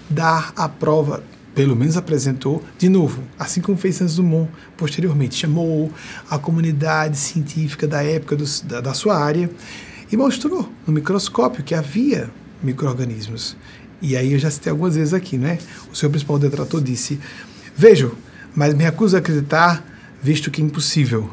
dar 0.08 0.52
a 0.56 0.68
prova, 0.68 1.22
pelo 1.58 1.74
menos 1.74 1.96
apresentou, 1.96 2.62
de 2.78 2.88
novo, 2.88 3.20
assim 3.36 3.60
como 3.60 3.76
fez 3.76 3.96
Santos 3.96 4.14
Dumont 4.14 4.48
posteriormente. 4.76 5.34
Chamou 5.34 5.92
a 6.30 6.38
comunidade 6.38 7.16
científica 7.16 7.84
da 7.84 8.00
época 8.00 8.36
do, 8.36 8.44
da, 8.62 8.80
da 8.80 8.94
sua 8.94 9.18
área 9.18 9.50
e 10.08 10.16
mostrou 10.16 10.72
no 10.86 10.92
microscópio 10.92 11.64
que 11.64 11.74
havia 11.74 12.30
micro-organismos. 12.62 13.56
E 14.00 14.16
aí 14.16 14.34
eu 14.34 14.38
já 14.38 14.52
citei 14.52 14.70
algumas 14.70 14.94
vezes 14.94 15.12
aqui, 15.12 15.36
né? 15.36 15.58
O 15.92 15.96
seu 15.96 16.08
principal 16.08 16.38
detrator 16.38 16.80
disse: 16.80 17.18
Vejo, 17.76 18.16
mas 18.54 18.72
me 18.72 18.84
recuso 18.84 19.16
a 19.16 19.18
acreditar, 19.18 19.84
visto 20.22 20.52
que 20.52 20.62
é 20.62 20.64
impossível. 20.64 21.28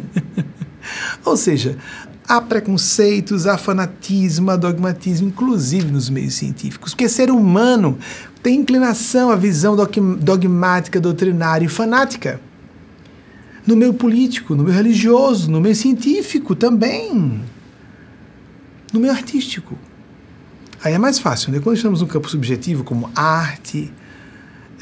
Ou 1.24 1.38
seja, 1.38 1.78
há 2.28 2.42
preconceitos, 2.42 3.46
há 3.46 3.56
fanatismo, 3.56 4.50
há 4.50 4.56
dogmatismo, 4.56 5.28
inclusive 5.28 5.90
nos 5.90 6.10
meios 6.10 6.34
científicos, 6.34 6.92
porque 6.92 7.08
ser 7.08 7.30
humano 7.30 7.98
tem 8.44 8.60
inclinação 8.60 9.30
à 9.30 9.36
visão 9.36 9.74
dogmática, 9.74 11.00
doutrinária 11.00 11.64
e 11.64 11.68
fanática. 11.68 12.38
No 13.66 13.74
meio 13.74 13.94
político, 13.94 14.54
no 14.54 14.64
meio 14.64 14.76
religioso, 14.76 15.50
no 15.50 15.62
meio 15.62 15.74
científico 15.74 16.54
também. 16.54 17.40
No 18.92 19.00
meio 19.00 19.14
artístico. 19.14 19.78
Aí 20.82 20.92
é 20.92 20.98
mais 20.98 21.18
fácil, 21.18 21.52
né? 21.52 21.58
Quando 21.58 21.76
estamos 21.76 22.02
no 22.02 22.06
campo 22.06 22.28
subjetivo, 22.28 22.84
como 22.84 23.10
arte, 23.16 23.90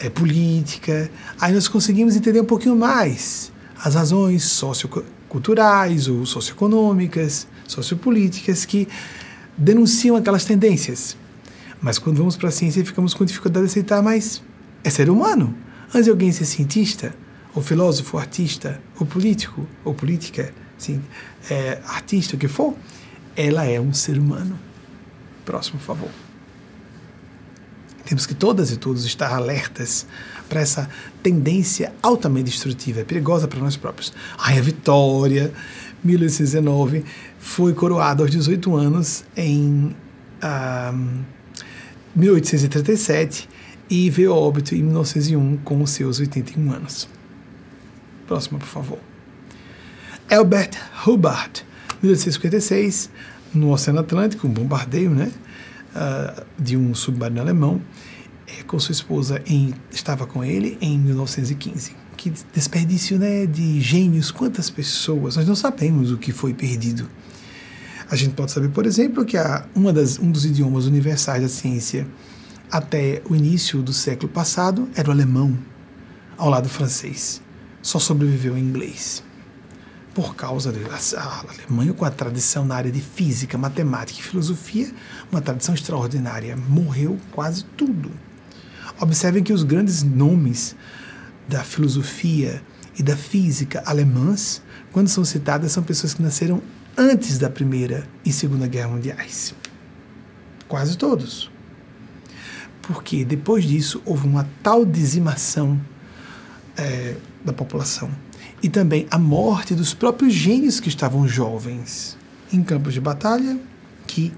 é, 0.01 0.11
política, 0.11 1.09
aí 1.41 1.53
nós 1.55 1.69
conseguimos 1.69 2.17
entender 2.17 2.41
um 2.41 2.45
pouquinho 2.45 2.75
mais 2.75 3.53
as 3.79 3.95
razões 3.95 4.43
socioculturais 4.43 6.09
ou 6.09 6.27
socioeconômicas, 6.27 7.47
sociopolíticas 7.69 8.65
que 8.65 8.89
denunciam 9.57 10.17
aquelas 10.17 10.45
tendências. 10.45 11.17
Mas 11.83 11.99
quando 11.99 12.19
vamos 12.19 12.37
para 12.37 12.49
a 12.49 12.53
ciência, 12.53 12.85
ficamos 12.85 13.13
com 13.13 13.25
dificuldade 13.25 13.67
de 13.67 13.73
aceitar, 13.73 14.01
mas 14.01 14.41
é 14.85 14.89
ser 14.89 15.11
humano. 15.11 15.53
Antes 15.89 16.05
de 16.05 16.11
alguém 16.11 16.31
ser 16.31 16.45
cientista, 16.45 17.13
ou 17.53 17.61
filósofo, 17.61 18.17
ou 18.17 18.21
artista, 18.21 18.81
ou 18.99 19.05
político, 19.05 19.67
ou 19.85 19.93
política, 19.93 20.55
sim, 20.79 21.03
é, 21.51 21.81
artista, 21.85 22.37
o 22.37 22.39
que 22.39 22.47
for, 22.47 22.75
ela 23.37 23.65
é 23.65 23.81
um 23.81 23.93
ser 23.93 24.17
humano. 24.17 24.59
Próximo, 25.45 25.79
por 25.81 25.85
favor. 25.85 26.09
Temos 28.05 28.27
que 28.27 28.35
todas 28.35 28.71
e 28.71 28.77
todos 28.77 29.05
estar 29.05 29.33
alertas 29.33 30.07
para 30.49 30.61
essa 30.61 30.89
tendência 31.23 31.93
altamente 32.03 32.51
destrutiva, 32.51 33.01
é 33.01 33.05
perigosa 33.05 33.49
para 33.49 33.59
nós 33.59 33.77
próprios. 33.77 34.13
Ai, 34.39 34.59
a 34.59 34.63
Vitória, 34.63 35.53
1819, 36.05 37.05
foi 37.39 37.73
coroada 37.75 38.23
aos 38.23 38.31
18 38.31 38.77
anos 38.77 39.25
em 39.37 39.97
ah, 40.41 40.95
1837 42.15 43.49
e 43.89 44.11
veio 44.11 44.33
a 44.33 44.37
óbito 44.37 44.75
em 44.75 44.83
1901 44.83 45.59
com 45.59 45.85
seus 45.87 46.19
81 46.21 46.73
anos. 46.73 47.09
Próxima, 48.27 48.59
por 48.59 48.69
favor. 48.69 48.99
Albert 50.31 50.79
Hubbard, 51.07 51.65
1856, 52.03 53.11
no 53.55 53.71
Oceano 53.71 54.01
Atlântico, 54.01 54.47
um 54.47 54.51
bombardeio, 54.51 55.11
né? 55.11 55.31
uh, 55.95 56.45
de 56.59 56.77
um 56.77 56.95
submarino 56.95 57.41
alemão, 57.41 57.81
é, 58.47 58.63
com 58.65 58.79
sua 58.79 58.93
esposa, 58.93 59.43
em, 59.47 59.75
estava 59.91 60.27
com 60.27 60.45
ele 60.45 60.77
em 60.81 60.99
1915. 60.99 61.95
Que 62.17 62.33
desperdício 62.53 63.19
né, 63.19 63.47
de 63.47 63.81
gênios, 63.81 64.31
quantas 64.31 64.71
pessoas, 64.71 65.37
nós 65.37 65.47
não 65.47 65.55
sabemos 65.55 66.11
o 66.13 66.19
que 66.19 66.33
foi 66.33 66.55
perdido. 66.55 67.09
A 68.13 68.15
gente 68.15 68.35
pode 68.35 68.53
saber, 68.53 68.69
por 68.69 68.85
exemplo, 68.85 69.25
que 69.25 69.39
a, 69.39 69.65
uma 69.75 69.91
das, 69.91 70.19
um 70.19 70.31
dos 70.31 70.45
idiomas 70.45 70.85
universais 70.85 71.41
da 71.41 71.49
ciência 71.49 72.07
até 72.71 73.23
o 73.27 73.35
início 73.35 73.81
do 73.81 73.91
século 73.91 74.29
passado 74.31 74.87
era 74.95 75.09
o 75.09 75.11
alemão, 75.11 75.57
ao 76.37 76.51
lado 76.51 76.69
francês. 76.69 77.41
Só 77.81 77.99
sobreviveu 77.99 78.55
em 78.59 78.61
inglês 78.61 79.25
por 80.13 80.37
causa 80.37 80.71
da 80.71 80.79
Alemanha 81.49 81.95
com 81.95 82.05
a 82.05 82.11
tradição 82.11 82.67
na 82.67 82.75
área 82.75 82.93
de 82.93 83.01
física, 83.01 83.57
matemática 83.57 84.21
e 84.21 84.23
filosofia, 84.23 84.93
uma 85.31 85.41
tradição 85.41 85.75
extraordinária. 85.75 86.55
Morreu 86.55 87.19
quase 87.31 87.65
tudo. 87.79 88.11
Observem 89.01 89.43
que 89.43 89.55
os 89.55 89.63
grandes 89.63 90.03
nomes 90.03 90.77
da 91.49 91.65
filosofia 91.65 92.63
e 92.99 93.03
da 93.03 93.17
física 93.17 93.83
alemãs, 93.87 94.63
quando 94.93 95.09
são 95.09 95.25
citadas, 95.25 95.73
são 95.73 95.83
pessoas 95.83 96.13
que 96.13 96.23
nasceram 96.23 96.63
antes 96.97 97.39
da 97.39 97.51
Primeira 97.51 98.07
e 98.25 98.33
Segunda 98.33 98.67
Guerra 98.67 98.89
Mundiais. 98.89 99.55
Quase 100.69 100.97
todos. 100.97 101.51
Porque 102.83 103.25
depois 103.25 103.65
disso 103.65 104.03
houve 104.05 104.27
uma 104.27 104.49
tal 104.63 104.85
dizimação 104.85 105.81
é, 106.77 107.17
da 107.45 107.53
população 107.53 108.11
e 108.63 108.69
também 108.69 109.07
a 109.11 109.19
morte 109.19 109.75
dos 109.75 109.93
próprios 109.93 110.33
gênios 110.33 110.79
que 110.79 110.89
estavam 110.89 111.27
jovens 111.27 112.17
em 112.53 112.63
campos 112.63 112.95
de 112.95 113.01
batalha, 113.01 113.59
que 114.07 114.33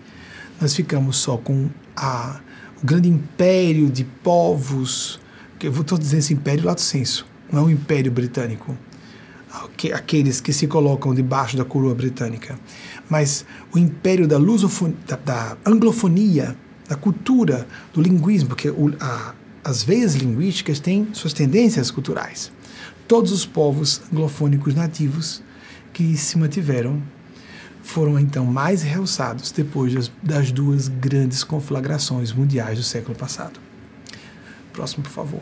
nós 0.60 0.74
ficamos 0.74 1.16
só 1.16 1.36
com 1.36 1.68
a, 1.96 2.40
o 2.82 2.86
grande 2.86 3.08
império 3.08 3.90
de 3.90 4.04
povos, 4.04 5.20
que 5.58 5.66
eu 5.66 5.72
estou 5.72 5.98
dizendo 5.98 6.20
esse 6.20 6.32
império 6.32 6.64
lato 6.64 6.80
senso, 6.80 7.26
não 7.52 7.62
é 7.62 7.64
o 7.64 7.70
império 7.70 8.10
britânico, 8.10 8.76
aqueles 9.92 10.40
que 10.40 10.52
se 10.52 10.66
colocam 10.66 11.14
debaixo 11.14 11.56
da 11.56 11.64
coroa 11.64 11.94
britânica, 11.94 12.58
mas 13.08 13.44
o 13.72 13.78
império 13.78 14.26
da, 14.26 14.36
da, 14.38 15.16
da 15.16 15.56
anglofonia, 15.64 16.56
da 16.88 16.96
cultura, 16.96 17.66
do 17.92 18.00
linguismo, 18.00 18.48
porque 18.48 18.68
o, 18.70 18.94
a, 19.00 19.34
as 19.62 19.82
veias 19.82 20.14
linguísticas 20.14 20.80
têm 20.80 21.08
suas 21.12 21.32
tendências 21.32 21.90
culturais 21.90 22.52
todos 23.06 23.32
os 23.32 23.44
povos 23.44 24.00
anglofônicos 24.12 24.74
nativos 24.74 25.42
que 25.92 26.16
se 26.16 26.38
mantiveram 26.38 27.02
foram 27.82 28.18
então 28.18 28.46
mais 28.46 28.82
realçados 28.82 29.50
depois 29.52 29.92
das, 29.94 30.10
das 30.22 30.50
duas 30.50 30.88
grandes 30.88 31.44
conflagrações 31.44 32.32
mundiais 32.32 32.78
do 32.78 32.84
século 32.84 33.16
passado. 33.16 33.60
Próximo, 34.72 35.04
por 35.04 35.10
favor. 35.10 35.40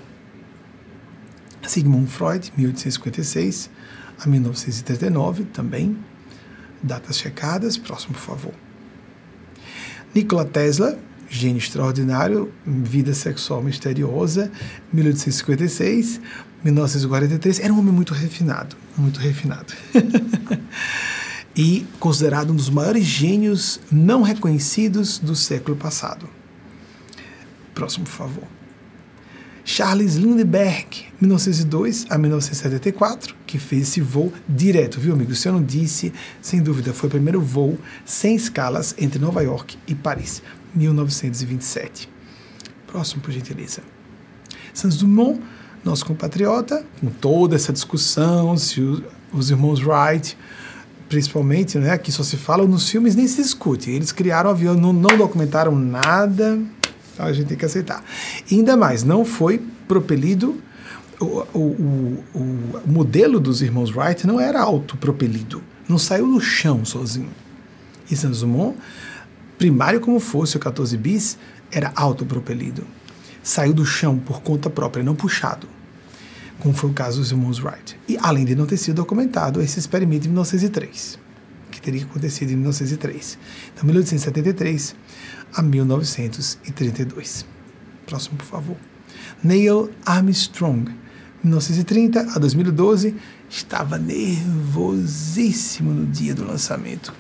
Sigmund 1.66 2.08
Freud, 2.08 2.52
1856 2.56 3.70
a 4.18 4.28
1939, 4.28 5.44
também. 5.44 5.96
Datas 6.82 7.18
checadas. 7.18 7.76
Próximo, 7.76 8.14
por 8.14 8.20
favor. 8.20 8.54
Nikola 10.14 10.44
Tesla, 10.44 10.98
gênio 11.28 11.58
extraordinário, 11.58 12.52
vida 12.66 13.14
sexual 13.14 13.62
misteriosa, 13.62 14.50
1856 14.92 16.20
1943, 16.64 17.60
era 17.60 17.72
um 17.72 17.78
homem 17.78 17.92
muito 17.92 18.14
refinado, 18.14 18.76
muito 18.96 19.18
refinado. 19.18 19.74
e 21.56 21.86
considerado 21.98 22.50
um 22.50 22.56
dos 22.56 22.70
maiores 22.70 23.04
gênios 23.04 23.80
não 23.90 24.22
reconhecidos 24.22 25.18
do 25.18 25.34
século 25.34 25.76
passado. 25.76 26.28
Próximo, 27.74 28.04
por 28.04 28.12
favor. 28.12 28.44
Charles 29.64 30.14
Lindbergh, 30.16 31.06
1902 31.20 32.06
a 32.08 32.18
1974, 32.18 33.34
que 33.52 33.58
fez 33.58 33.82
esse 33.82 34.00
voo 34.00 34.32
direto, 34.48 34.98
viu, 34.98 35.12
amigo? 35.12 35.34
Se 35.34 35.46
eu 35.46 35.52
não 35.52 35.62
disse, 35.62 36.10
sem 36.40 36.62
dúvida, 36.62 36.94
foi 36.94 37.08
o 37.08 37.10
primeiro 37.10 37.38
voo 37.38 37.78
sem 38.02 38.34
escalas 38.34 38.94
entre 38.96 39.18
Nova 39.18 39.42
York 39.42 39.76
e 39.86 39.94
Paris, 39.94 40.42
1927. 40.74 42.08
Próximo, 42.86 43.20
por 43.20 43.30
gentileza. 43.30 43.82
Santos 44.72 44.96
Dumont, 44.96 45.38
nosso 45.84 46.06
compatriota, 46.06 46.82
com 46.98 47.08
toda 47.10 47.54
essa 47.54 47.74
discussão, 47.74 48.56
se 48.56 48.80
os 49.30 49.50
irmãos 49.50 49.80
Wright 49.84 50.34
principalmente, 51.10 51.76
né, 51.76 51.98
que 51.98 52.10
só 52.10 52.22
se 52.22 52.38
fala 52.38 52.66
nos 52.66 52.88
filmes, 52.88 53.14
nem 53.14 53.28
se 53.28 53.42
discute. 53.42 53.90
Eles 53.90 54.12
criaram 54.12 54.48
o 54.48 54.52
avião, 54.54 54.72
não, 54.72 54.94
não 54.94 55.14
documentaram 55.18 55.76
nada, 55.76 56.58
então 57.12 57.26
a 57.26 57.32
gente 57.34 57.48
tem 57.48 57.58
que 57.58 57.66
aceitar. 57.66 58.02
E 58.50 58.54
ainda 58.54 58.78
mais, 58.78 59.04
não 59.04 59.22
foi 59.22 59.60
propelido, 59.86 60.58
o, 61.22 61.58
o, 61.58 62.24
o, 62.34 62.82
modelo 62.86 63.38
dos 63.40 63.62
irmãos 63.62 63.94
Wright 63.94 64.26
não 64.26 64.40
era 64.40 64.60
autopropelido, 64.60 65.62
não 65.88 65.98
saiu 65.98 66.26
do 66.26 66.40
chão 66.40 66.84
sozinho. 66.84 67.30
E 68.10 68.16
Santos 68.16 68.40
Dumont, 68.40 68.76
primário 69.56 70.00
como 70.00 70.18
fosse 70.20 70.56
o 70.56 70.60
14 70.60 70.96
bis, 70.96 71.38
era 71.70 71.92
autopropelido. 71.94 72.86
Saiu 73.42 73.72
do 73.72 73.86
chão 73.86 74.18
por 74.18 74.42
conta 74.42 74.68
própria, 74.68 75.02
não 75.02 75.14
puxado 75.14 75.66
como 76.62 76.72
foi 76.72 76.90
o 76.90 76.92
caso 76.92 77.18
dos 77.18 77.32
irmãos 77.32 77.58
Wright. 77.58 77.98
E 78.08 78.16
além 78.22 78.44
de 78.44 78.54
não 78.54 78.66
ter 78.66 78.76
sido 78.76 78.94
documentado 78.94 79.60
esse 79.60 79.80
experimento 79.80 80.26
em 80.26 80.30
1903, 80.30 81.18
que 81.72 81.82
teria 81.82 82.04
acontecido 82.04 82.52
em 82.52 82.56
1903. 82.56 83.38
Então, 83.74 83.84
1873 83.84 84.94
a 85.52 85.60
1932. 85.60 87.44
Próximo, 88.06 88.36
por 88.36 88.46
favor. 88.46 88.76
Neil 89.42 89.90
Armstrong, 90.06 90.92
1930 91.42 92.20
a 92.34 92.38
2012, 92.38 93.16
estava 93.48 93.98
nervosíssimo 93.98 95.92
no 95.92 96.06
dia 96.06 96.34
do 96.34 96.44
lançamento 96.44 97.12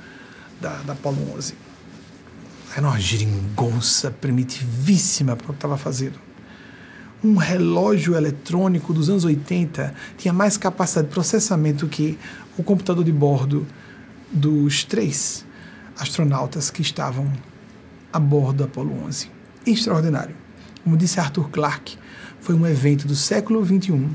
da, 0.60 0.76
da 0.82 0.92
Apollo 0.92 1.34
11. 1.36 1.54
Era 2.76 2.86
uma 2.86 3.00
geringonça 3.00 4.10
primitivíssima 4.10 5.36
para 5.36 5.46
o 5.46 5.48
que 5.48 5.54
estava 5.54 5.76
fazendo 5.76 6.18
um 7.24 7.36
relógio 7.36 8.16
eletrônico 8.16 8.92
dos 8.92 9.08
anos 9.08 9.24
80 9.24 9.94
tinha 10.18 10.32
mais 10.32 10.56
capacidade 10.56 11.06
de 11.06 11.14
processamento 11.14 11.86
que 11.86 12.18
o 12.58 12.62
computador 12.62 13.04
de 13.04 13.12
bordo 13.12 13.66
dos 14.32 14.84
três 14.84 15.44
astronautas 15.96 16.70
que 16.70 16.82
estavam 16.82 17.32
a 18.12 18.18
bordo 18.18 18.58
do 18.58 18.64
Apollo 18.64 19.04
11. 19.04 19.30
Extraordinário. 19.64 20.34
Como 20.82 20.96
disse 20.96 21.20
Arthur 21.20 21.48
Clarke, 21.50 21.96
foi 22.42 22.56
um 22.56 22.66
evento 22.66 23.06
do 23.06 23.14
século 23.14 23.62
21 23.62 24.10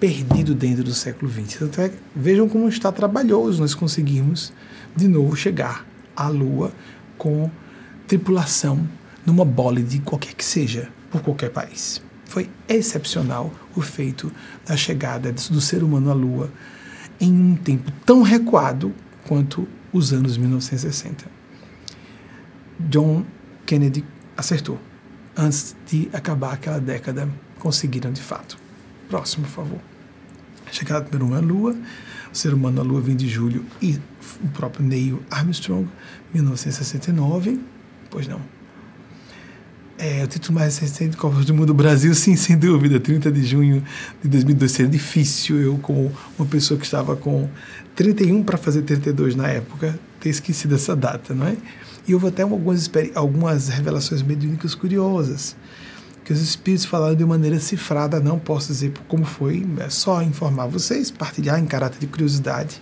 perdido 0.00 0.54
dentro 0.54 0.82
do 0.82 0.94
século 0.94 1.30
20. 1.30 1.62
Então, 1.62 1.84
é, 1.84 1.92
vejam 2.16 2.48
como 2.48 2.68
está 2.68 2.90
trabalhoso 2.90 3.60
nós 3.60 3.74
conseguimos 3.74 4.52
de 4.96 5.06
novo 5.06 5.36
chegar 5.36 5.86
à 6.16 6.28
Lua 6.28 6.72
com 7.16 7.48
tripulação 8.08 8.88
numa 9.24 9.44
de 9.80 10.00
qualquer 10.00 10.34
que 10.34 10.44
seja, 10.44 10.88
por 11.10 11.22
qualquer 11.22 11.50
país. 11.50 12.02
Foi 12.24 12.50
excepcional 12.68 13.52
o 13.76 13.80
feito 13.80 14.32
da 14.66 14.76
chegada 14.76 15.30
do 15.30 15.60
ser 15.60 15.84
humano 15.84 16.10
à 16.10 16.14
Lua 16.14 16.50
em 17.20 17.32
um 17.32 17.54
tempo 17.54 17.92
tão 18.04 18.22
recuado 18.22 18.92
quanto 19.28 19.68
os 19.92 20.12
anos 20.12 20.36
1960. 20.36 21.26
John 22.80 23.24
Kennedy 23.64 24.04
acertou. 24.36 24.91
Antes 25.36 25.74
de 25.90 26.08
acabar 26.12 26.54
aquela 26.54 26.80
década, 26.80 27.28
conseguiram 27.58 28.12
de 28.12 28.20
fato. 28.20 28.58
Próximo, 29.08 29.44
por 29.46 29.52
favor. 29.52 29.80
Chegada 30.70 31.04
do 31.04 31.10
primeiro 31.10 31.36
à 31.36 31.40
Lua, 31.40 31.76
o 32.32 32.36
ser 32.36 32.54
humano 32.54 32.80
à 32.80 32.84
Lua 32.84 33.00
20 33.00 33.18
de 33.18 33.28
julho 33.28 33.64
e 33.80 33.98
o 34.42 34.48
próprio 34.48 34.84
Neil 34.84 35.22
Armstrong, 35.30 35.88
1969. 36.32 37.60
Pois 38.10 38.26
não, 38.26 38.40
é, 40.02 40.24
o 40.24 40.26
título 40.26 40.58
mais 40.58 40.78
recente, 40.78 41.16
Copa 41.16 41.44
do 41.44 41.54
Mundo 41.54 41.72
Brasil, 41.72 42.12
sim, 42.12 42.34
sem 42.34 42.58
dúvida, 42.58 42.98
30 42.98 43.30
de 43.30 43.44
junho 43.44 43.84
de 44.20 44.28
2002. 44.28 44.72
Seria 44.72 44.90
difícil 44.90 45.60
eu, 45.60 45.78
como 45.78 46.10
uma 46.36 46.48
pessoa 46.48 46.76
que 46.76 46.84
estava 46.84 47.14
com 47.14 47.48
31 47.94 48.42
para 48.42 48.58
fazer 48.58 48.82
32 48.82 49.36
na 49.36 49.46
época, 49.46 49.96
ter 50.18 50.30
esquecido 50.30 50.74
essa 50.74 50.96
data, 50.96 51.32
não 51.32 51.46
é? 51.46 51.56
E 52.06 52.14
houve 52.14 52.28
até 52.28 52.42
algumas, 52.42 52.90
algumas 53.14 53.68
revelações 53.68 54.22
mediúnicas 54.22 54.74
curiosas, 54.74 55.56
que 56.24 56.32
os 56.32 56.40
espíritos 56.40 56.84
falaram 56.84 57.14
de 57.14 57.24
maneira 57.24 57.58
cifrada, 57.58 58.20
não 58.20 58.38
posso 58.38 58.68
dizer 58.68 58.92
como 59.08 59.24
foi, 59.24 59.66
é 59.78 59.88
só 59.88 60.22
informar 60.22 60.66
vocês, 60.66 61.10
partilhar 61.10 61.58
em 61.58 61.66
caráter 61.66 61.98
de 61.98 62.06
curiosidade 62.06 62.80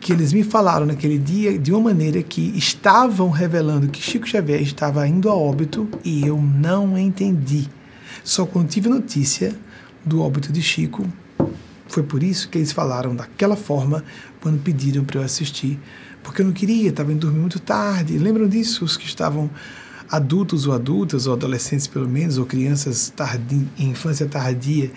que 0.00 0.14
eles 0.14 0.32
me 0.32 0.42
falaram 0.42 0.86
naquele 0.86 1.18
dia 1.18 1.58
de 1.58 1.70
uma 1.70 1.80
maneira 1.82 2.22
que 2.22 2.40
estavam 2.56 3.28
revelando 3.28 3.88
que 3.88 4.00
Chico 4.00 4.26
Xavier 4.26 4.62
estava 4.62 5.06
indo 5.06 5.28
a 5.28 5.34
óbito 5.34 5.86
e 6.02 6.26
eu 6.26 6.40
não 6.40 6.96
entendi. 6.96 7.68
Só 8.24 8.46
quando 8.46 8.68
tive 8.68 8.88
notícia 8.88 9.54
do 10.04 10.22
óbito 10.22 10.50
de 10.50 10.62
Chico, 10.62 11.06
foi 11.86 12.02
por 12.02 12.22
isso 12.22 12.48
que 12.48 12.56
eles 12.56 12.72
falaram 12.72 13.14
daquela 13.14 13.56
forma 13.56 14.02
quando 14.40 14.62
pediram 14.62 15.04
para 15.04 15.20
eu 15.20 15.24
assistir, 15.24 15.78
porque 16.22 16.42
eu 16.42 16.46
não 16.46 16.52
queria, 16.52 16.90
estava 16.90 17.12
indo 17.12 17.20
dormir 17.20 17.40
muito 17.40 17.58
tarde. 17.58 18.16
Lembram 18.18 18.48
disso? 18.48 18.84
Os 18.84 18.96
que 18.96 19.06
estavam 19.06 19.50
adultos 20.10 20.66
ou 20.66 20.74
adultas, 20.74 21.26
ou 21.26 21.34
adolescentes 21.34 21.86
pelo 21.86 22.08
menos, 22.08 22.36
ou 22.36 22.44
crianças 22.44 23.12
tardi, 23.14 23.66
em 23.78 23.90
infância 23.90 24.26
tardia 24.26 24.90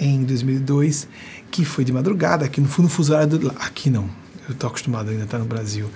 em 0.00 0.24
2002, 0.24 1.08
que 1.50 1.64
foi 1.64 1.84
de 1.84 1.92
madrugada, 1.92 2.44
aqui 2.44 2.60
no, 2.60 2.68
fuso 2.68 3.12
horário 3.12 3.38
do, 3.38 3.48
aqui 3.58 3.90
não, 3.90 4.08
eu 4.48 4.52
estou 4.52 4.68
acostumado 4.68 5.10
ainda 5.10 5.22
a 5.22 5.24
estar 5.24 5.38
no 5.38 5.44
Brasil. 5.44 5.90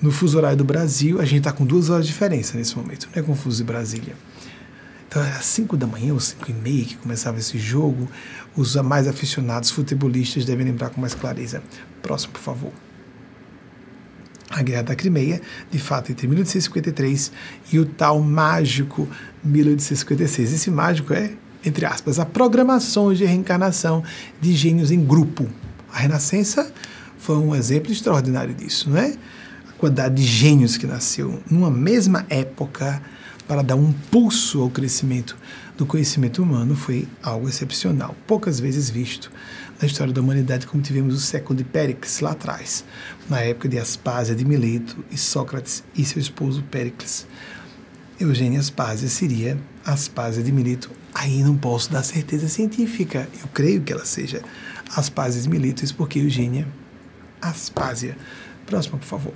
No 0.00 0.10
fuso 0.10 0.36
horário 0.36 0.56
do 0.56 0.64
Brasil, 0.64 1.20
a 1.20 1.24
gente 1.24 1.38
está 1.38 1.52
com 1.52 1.64
duas 1.64 1.88
horas 1.88 2.06
de 2.06 2.12
diferença 2.12 2.56
nesse 2.58 2.76
momento, 2.76 3.08
não 3.14 3.22
é 3.22 3.24
com 3.24 3.32
o 3.32 3.36
fuso 3.36 3.58
de 3.58 3.64
Brasília. 3.64 4.14
Então, 5.08 5.22
às 5.22 5.44
5 5.44 5.76
da 5.76 5.86
manhã 5.86 6.14
ou 6.14 6.20
5 6.20 6.50
e 6.50 6.54
meia 6.54 6.84
que 6.84 6.96
começava 6.96 7.38
esse 7.38 7.58
jogo, 7.58 8.08
os 8.56 8.74
mais 8.76 9.06
aficionados 9.06 9.70
futebolistas 9.70 10.44
devem 10.44 10.66
lembrar 10.66 10.88
com 10.88 11.00
mais 11.00 11.14
clareza. 11.14 11.62
Próximo, 12.00 12.32
por 12.32 12.40
favor. 12.40 12.72
A 14.52 14.62
Guerra 14.62 14.82
da 14.82 14.94
Crimeia, 14.94 15.40
de 15.70 15.78
fato, 15.78 16.12
entre 16.12 16.28
1853 16.28 17.32
e 17.72 17.78
o 17.78 17.86
tal 17.86 18.20
mágico 18.20 19.08
1856. 19.42 20.52
Esse 20.52 20.70
mágico 20.70 21.14
é, 21.14 21.32
entre 21.64 21.86
aspas, 21.86 22.18
a 22.18 22.26
programação 22.26 23.12
de 23.14 23.24
reencarnação 23.24 24.04
de 24.40 24.54
gênios 24.54 24.90
em 24.90 25.02
grupo. 25.04 25.48
A 25.92 26.00
Renascença 26.00 26.70
foi 27.18 27.36
um 27.36 27.54
exemplo 27.54 27.90
extraordinário 27.90 28.54
disso, 28.54 28.90
não 28.90 28.98
é? 28.98 29.16
A 29.68 29.72
quantidade 29.78 30.14
de 30.14 30.24
gênios 30.24 30.76
que 30.76 30.86
nasceu 30.86 31.42
numa 31.50 31.70
mesma 31.70 32.26
época 32.28 33.02
para 33.48 33.62
dar 33.62 33.76
um 33.76 33.92
pulso 34.10 34.60
ao 34.60 34.70
crescimento 34.70 35.36
do 35.76 35.86
conhecimento 35.86 36.42
humano 36.42 36.76
foi 36.76 37.08
algo 37.22 37.48
excepcional, 37.48 38.14
poucas 38.26 38.60
vezes 38.60 38.90
visto 38.90 39.30
na 39.82 39.86
história 39.86 40.12
da 40.12 40.20
humanidade, 40.20 40.64
como 40.64 40.80
tivemos 40.80 41.12
o 41.12 41.20
século 41.20 41.56
de 41.56 41.64
Péricles 41.64 42.20
lá 42.20 42.30
atrás, 42.30 42.84
na 43.28 43.40
época 43.40 43.68
de 43.68 43.80
Aspásia 43.80 44.32
de 44.32 44.44
Mileto 44.44 45.04
e 45.10 45.18
Sócrates 45.18 45.82
e 45.92 46.04
seu 46.04 46.20
esposo 46.20 46.62
Péricles. 46.70 47.26
Eugênia 48.20 48.60
Aspásia 48.60 49.08
seria 49.08 49.58
Aspásia 49.84 50.40
de 50.40 50.52
Mileto. 50.52 50.88
Aí 51.12 51.42
não 51.42 51.56
posso 51.56 51.90
dar 51.90 52.04
certeza 52.04 52.46
científica. 52.46 53.28
Eu 53.42 53.48
creio 53.52 53.82
que 53.82 53.92
ela 53.92 54.04
seja 54.04 54.40
Aspásia 54.94 55.42
de 55.42 55.48
Mileto, 55.48 55.84
isso 55.84 55.96
porque 55.96 56.20
Eugênia 56.20 56.64
Aspásia. 57.40 58.16
Próxima, 58.64 58.98
por 58.98 59.06
favor. 59.06 59.34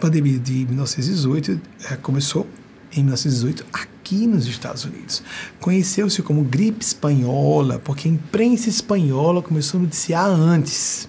pandemia 0.00 0.40
de 0.40 0.66
1918 0.66 1.60
é, 1.88 1.96
começou 1.96 2.48
em 2.90 3.04
1918 3.04 3.64
aqui 4.06 4.26
nos 4.26 4.46
Estados 4.46 4.84
Unidos. 4.84 5.22
Conheceu-se 5.60 6.22
como 6.22 6.44
gripe 6.44 6.84
espanhola, 6.84 7.80
porque 7.80 8.08
a 8.08 8.10
imprensa 8.12 8.68
espanhola 8.68 9.42
começou 9.42 9.80
a 9.80 9.82
noticiar 9.82 10.26
antes. 10.26 11.08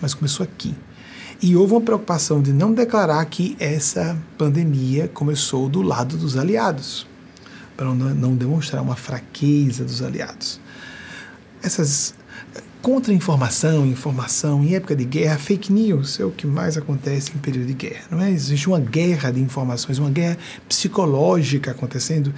Mas 0.00 0.12
começou 0.12 0.42
aqui. 0.42 0.74
E 1.40 1.54
houve 1.54 1.74
uma 1.74 1.80
preocupação 1.80 2.42
de 2.42 2.52
não 2.52 2.74
declarar 2.74 3.24
que 3.26 3.56
essa 3.60 4.18
pandemia 4.36 5.06
começou 5.06 5.68
do 5.68 5.80
lado 5.80 6.16
dos 6.16 6.36
aliados, 6.36 7.06
para 7.76 7.94
não 7.94 8.34
demonstrar 8.34 8.82
uma 8.82 8.96
fraqueza 8.96 9.84
dos 9.84 10.02
aliados. 10.02 10.60
Essas 11.62 12.12
contra-informação, 12.82 13.86
informação 13.86 14.62
em 14.62 14.74
época 14.74 14.94
de 14.94 15.04
guerra, 15.04 15.36
fake 15.38 15.72
news 15.72 16.20
é 16.20 16.24
o 16.24 16.30
que 16.30 16.46
mais 16.46 16.76
acontece 16.76 17.32
em 17.34 17.38
período 17.38 17.66
de 17.66 17.74
guerra. 17.74 18.04
Não 18.10 18.20
é? 18.20 18.30
Existe 18.30 18.68
uma 18.68 18.80
guerra 18.80 19.30
de 19.30 19.40
informações, 19.40 19.98
uma 19.98 20.10
guerra 20.10 20.38
psicológica 20.68 21.72
acontecendo 21.72 22.32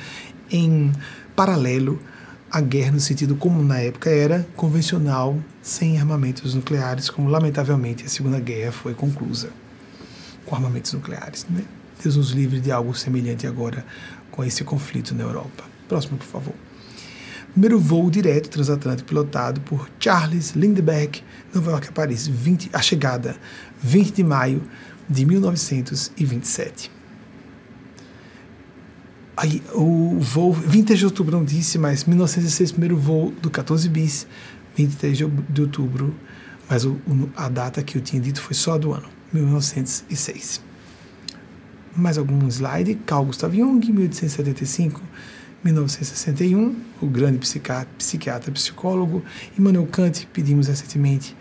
em 0.50 0.92
paralelo 1.36 2.00
à 2.50 2.60
guerra 2.60 2.92
no 2.92 3.00
sentido 3.00 3.36
como 3.36 3.62
na 3.62 3.78
época 3.80 4.10
era 4.10 4.46
convencional, 4.56 5.38
sem 5.62 5.98
armamentos 5.98 6.54
nucleares, 6.54 7.08
como 7.10 7.28
lamentavelmente 7.28 8.04
a 8.04 8.08
Segunda 8.08 8.40
Guerra 8.40 8.72
foi 8.72 8.94
conclusa 8.94 9.50
com 10.46 10.54
armamentos 10.54 10.92
nucleares. 10.92 11.46
Né? 11.48 11.64
Deus 12.02 12.16
nos 12.16 12.30
livre 12.30 12.60
de 12.60 12.72
algo 12.72 12.94
semelhante 12.94 13.46
agora 13.46 13.84
com 14.30 14.42
esse 14.42 14.64
conflito 14.64 15.14
na 15.14 15.22
Europa. 15.22 15.64
Próximo, 15.86 16.18
por 16.18 16.26
favor 16.26 16.69
primeiro 17.52 17.78
voo 17.78 18.10
direto 18.10 18.48
transatlântico 18.48 19.08
pilotado 19.08 19.60
por 19.62 19.88
Charles 19.98 20.52
Lindbergh, 20.52 21.22
Nova 21.54 21.72
York 21.72 21.88
a 21.88 21.92
Paris, 21.92 22.26
20, 22.26 22.70
a 22.72 22.80
chegada 22.80 23.36
20 23.82 24.12
de 24.14 24.24
maio 24.24 24.62
de 25.08 25.26
1927. 25.26 26.90
Aí, 29.36 29.62
o 29.72 30.18
voo, 30.20 30.52
23 30.52 30.98
de 30.98 31.04
outubro 31.06 31.36
não 31.36 31.44
disse, 31.44 31.78
mas 31.78 32.04
1906, 32.04 32.72
primeiro 32.72 32.96
voo 32.96 33.32
do 33.40 33.50
14 33.50 33.88
bis, 33.88 34.26
23 34.76 35.16
de 35.48 35.60
outubro, 35.62 36.14
Mas 36.68 36.84
o, 36.84 37.00
a 37.34 37.48
data 37.48 37.82
que 37.82 37.98
eu 37.98 38.02
tinha 38.02 38.22
dito 38.22 38.40
foi 38.40 38.54
só 38.54 38.78
do 38.78 38.92
ano, 38.92 39.08
1906. 39.32 40.62
Mais 41.96 42.16
algum 42.16 42.46
slide. 42.48 42.94
Carl 43.06 43.24
Gustav 43.24 43.52
Jung, 43.52 43.80
1875 43.80 45.02
1961, 45.64 46.74
o 47.00 47.06
grande 47.06 47.38
psiquiatra, 47.38 47.88
psiquiatra 47.98 48.50
psicólogo. 48.52 49.22
Immanuel 49.58 49.86
Kant, 49.86 50.26
pedimos 50.32 50.68
recentemente, 50.68 51.36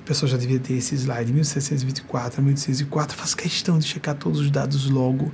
o 0.00 0.02
pessoal 0.04 0.30
já 0.30 0.38
devia 0.38 0.58
ter 0.58 0.74
esse 0.74 0.94
slide, 0.94 1.32
1724 1.32 2.40
a 2.40 2.42
1804. 2.42 3.16
Faço 3.16 3.36
questão 3.36 3.78
de 3.78 3.86
checar 3.86 4.14
todos 4.14 4.40
os 4.40 4.50
dados 4.50 4.88
logo 4.88 5.30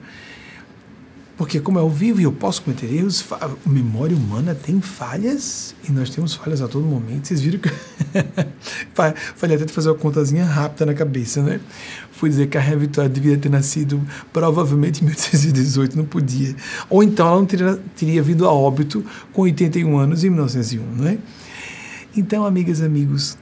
porque, 1.36 1.60
como 1.60 1.78
é 1.78 1.82
ao 1.82 1.90
vivo 1.90 2.18
e 2.18 2.24
eu 2.24 2.32
posso 2.32 2.62
cometer 2.62 2.90
erros, 2.90 3.22
a 3.32 3.50
memória 3.66 4.16
humana 4.16 4.54
tem 4.54 4.80
falhas 4.80 5.74
e 5.86 5.92
nós 5.92 6.08
temos 6.08 6.34
falhas 6.34 6.62
a 6.62 6.68
todo 6.68 6.86
momento. 6.86 7.28
Vocês 7.28 7.42
viram 7.42 7.58
que. 7.58 7.68
Falei 9.36 9.56
até 9.56 9.66
de 9.66 9.72
fazer 9.72 9.90
uma 9.90 9.96
contazinha 9.96 10.46
rápida 10.46 10.86
na 10.86 10.94
cabeça, 10.94 11.42
né? 11.42 11.60
Fui 12.10 12.30
dizer 12.30 12.46
que 12.48 12.56
a 12.56 12.60
Rainha 12.60 12.78
Vitória 12.78 13.10
devia 13.10 13.36
ter 13.36 13.50
nascido 13.50 14.00
provavelmente 14.32 15.02
em 15.02 15.04
1818, 15.04 15.94
não 15.94 16.06
podia. 16.06 16.56
Ou 16.88 17.02
então 17.02 17.26
ela 17.26 17.36
não 17.36 17.46
teria, 17.46 17.78
teria 17.94 18.22
vindo 18.22 18.46
a 18.46 18.52
óbito 18.52 19.04
com 19.34 19.42
81 19.42 19.98
anos 19.98 20.24
em 20.24 20.30
1901, 20.30 20.82
não 20.96 21.06
é? 21.06 21.18
Então, 22.16 22.46
amigas 22.46 22.80
e 22.80 22.84
amigos, 22.86 23.36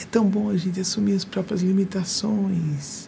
é 0.00 0.06
tão 0.10 0.24
bom 0.24 0.48
a 0.48 0.56
gente 0.56 0.80
assumir 0.80 1.12
as 1.12 1.24
próprias 1.26 1.60
limitações 1.60 3.03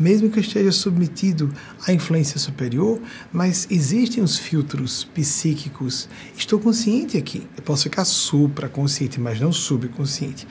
mesmo 0.00 0.30
que 0.30 0.40
esteja 0.40 0.72
submetido 0.72 1.52
à 1.86 1.92
influência 1.92 2.38
superior, 2.38 3.00
mas 3.30 3.68
existem 3.70 4.22
os 4.24 4.38
filtros 4.38 5.04
psíquicos. 5.04 6.08
Estou 6.36 6.58
consciente 6.58 7.18
aqui. 7.18 7.46
Eu 7.56 7.62
posso 7.62 7.84
ficar 7.84 8.04
supraconsciente, 8.04 9.20
mas 9.20 9.38
não 9.38 9.52
subconsciente. 9.52 10.48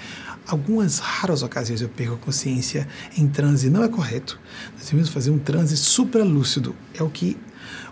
Algumas 0.47 0.99
raras 0.99 1.43
ocasiões 1.43 1.81
eu 1.81 1.89
perco 1.89 2.13
a 2.13 2.17
consciência 2.17 2.87
em 3.17 3.27
transe. 3.27 3.69
Não 3.69 3.83
é 3.83 3.87
correto. 3.87 4.39
Nós 4.77 4.85
devemos 4.85 5.09
fazer 5.09 5.31
um 5.31 5.39
transe 5.39 5.75
supralúcido. 5.75 6.75
É 6.93 7.03
o 7.03 7.09
que 7.09 7.35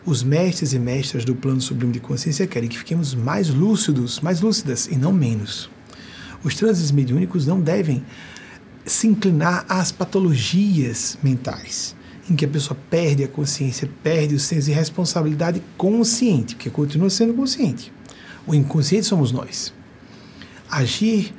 os 0.05 0.23
mestres 0.23 0.73
e 0.73 0.79
mestras 0.79 1.25
do 1.25 1.35
plano 1.35 1.59
sublime 1.59 1.93
de 1.93 1.99
consciência 1.99 2.47
querem, 2.47 2.69
que 2.69 2.77
fiquemos 2.77 3.13
mais 3.13 3.49
lúcidos, 3.49 4.19
mais 4.21 4.41
lúcidas 4.41 4.87
e 4.87 4.95
não 4.95 5.11
menos. 5.11 5.69
Os 6.43 6.55
transes 6.55 6.91
mediúnicos 6.91 7.45
não 7.45 7.59
devem 7.59 8.03
se 8.87 9.07
inclinar 9.07 9.65
às 9.67 9.91
patologias 9.91 11.17
mentais, 11.21 11.95
em 12.29 12.35
que 12.35 12.45
a 12.45 12.47
pessoa 12.47 12.77
perde 12.89 13.23
a 13.23 13.27
consciência, 13.27 13.89
perde 14.01 14.35
o 14.35 14.39
senso 14.39 14.67
de 14.67 14.71
responsabilidade 14.71 15.61
consciente, 15.77 16.55
porque 16.55 16.69
continua 16.69 17.09
sendo 17.09 17.33
consciente. 17.33 17.91
O 18.45 18.55
inconsciente 18.55 19.05
somos 19.05 19.31
nós. 19.31 19.73
Agir 20.69 21.33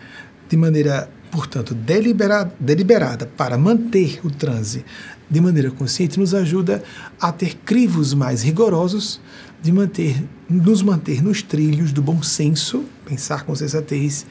de 0.49 0.57
maneira, 0.57 1.11
portanto, 1.31 1.75
deliberada, 1.75 2.55
deliberada 2.61 3.27
para 3.27 3.59
manter 3.59 4.21
o 4.25 4.31
transe 4.31 4.85
de 5.31 5.41
maneira 5.41 5.71
consciente 5.71 6.19
nos 6.19 6.35
ajuda 6.35 6.83
a 7.21 7.31
ter 7.31 7.57
crivos 7.57 8.15
mais 8.15 8.43
rigorosos 8.43 9.21
de 9.63 9.73
manter, 9.73 10.25
nos 10.49 10.83
manter 10.83 11.23
nos 11.23 11.43
trilhos 11.43 11.93
do 11.93 12.01
bom 12.01 12.23
senso, 12.23 12.85
pensar 13.05 13.45
com 13.45 13.55
sensatez 13.55 14.27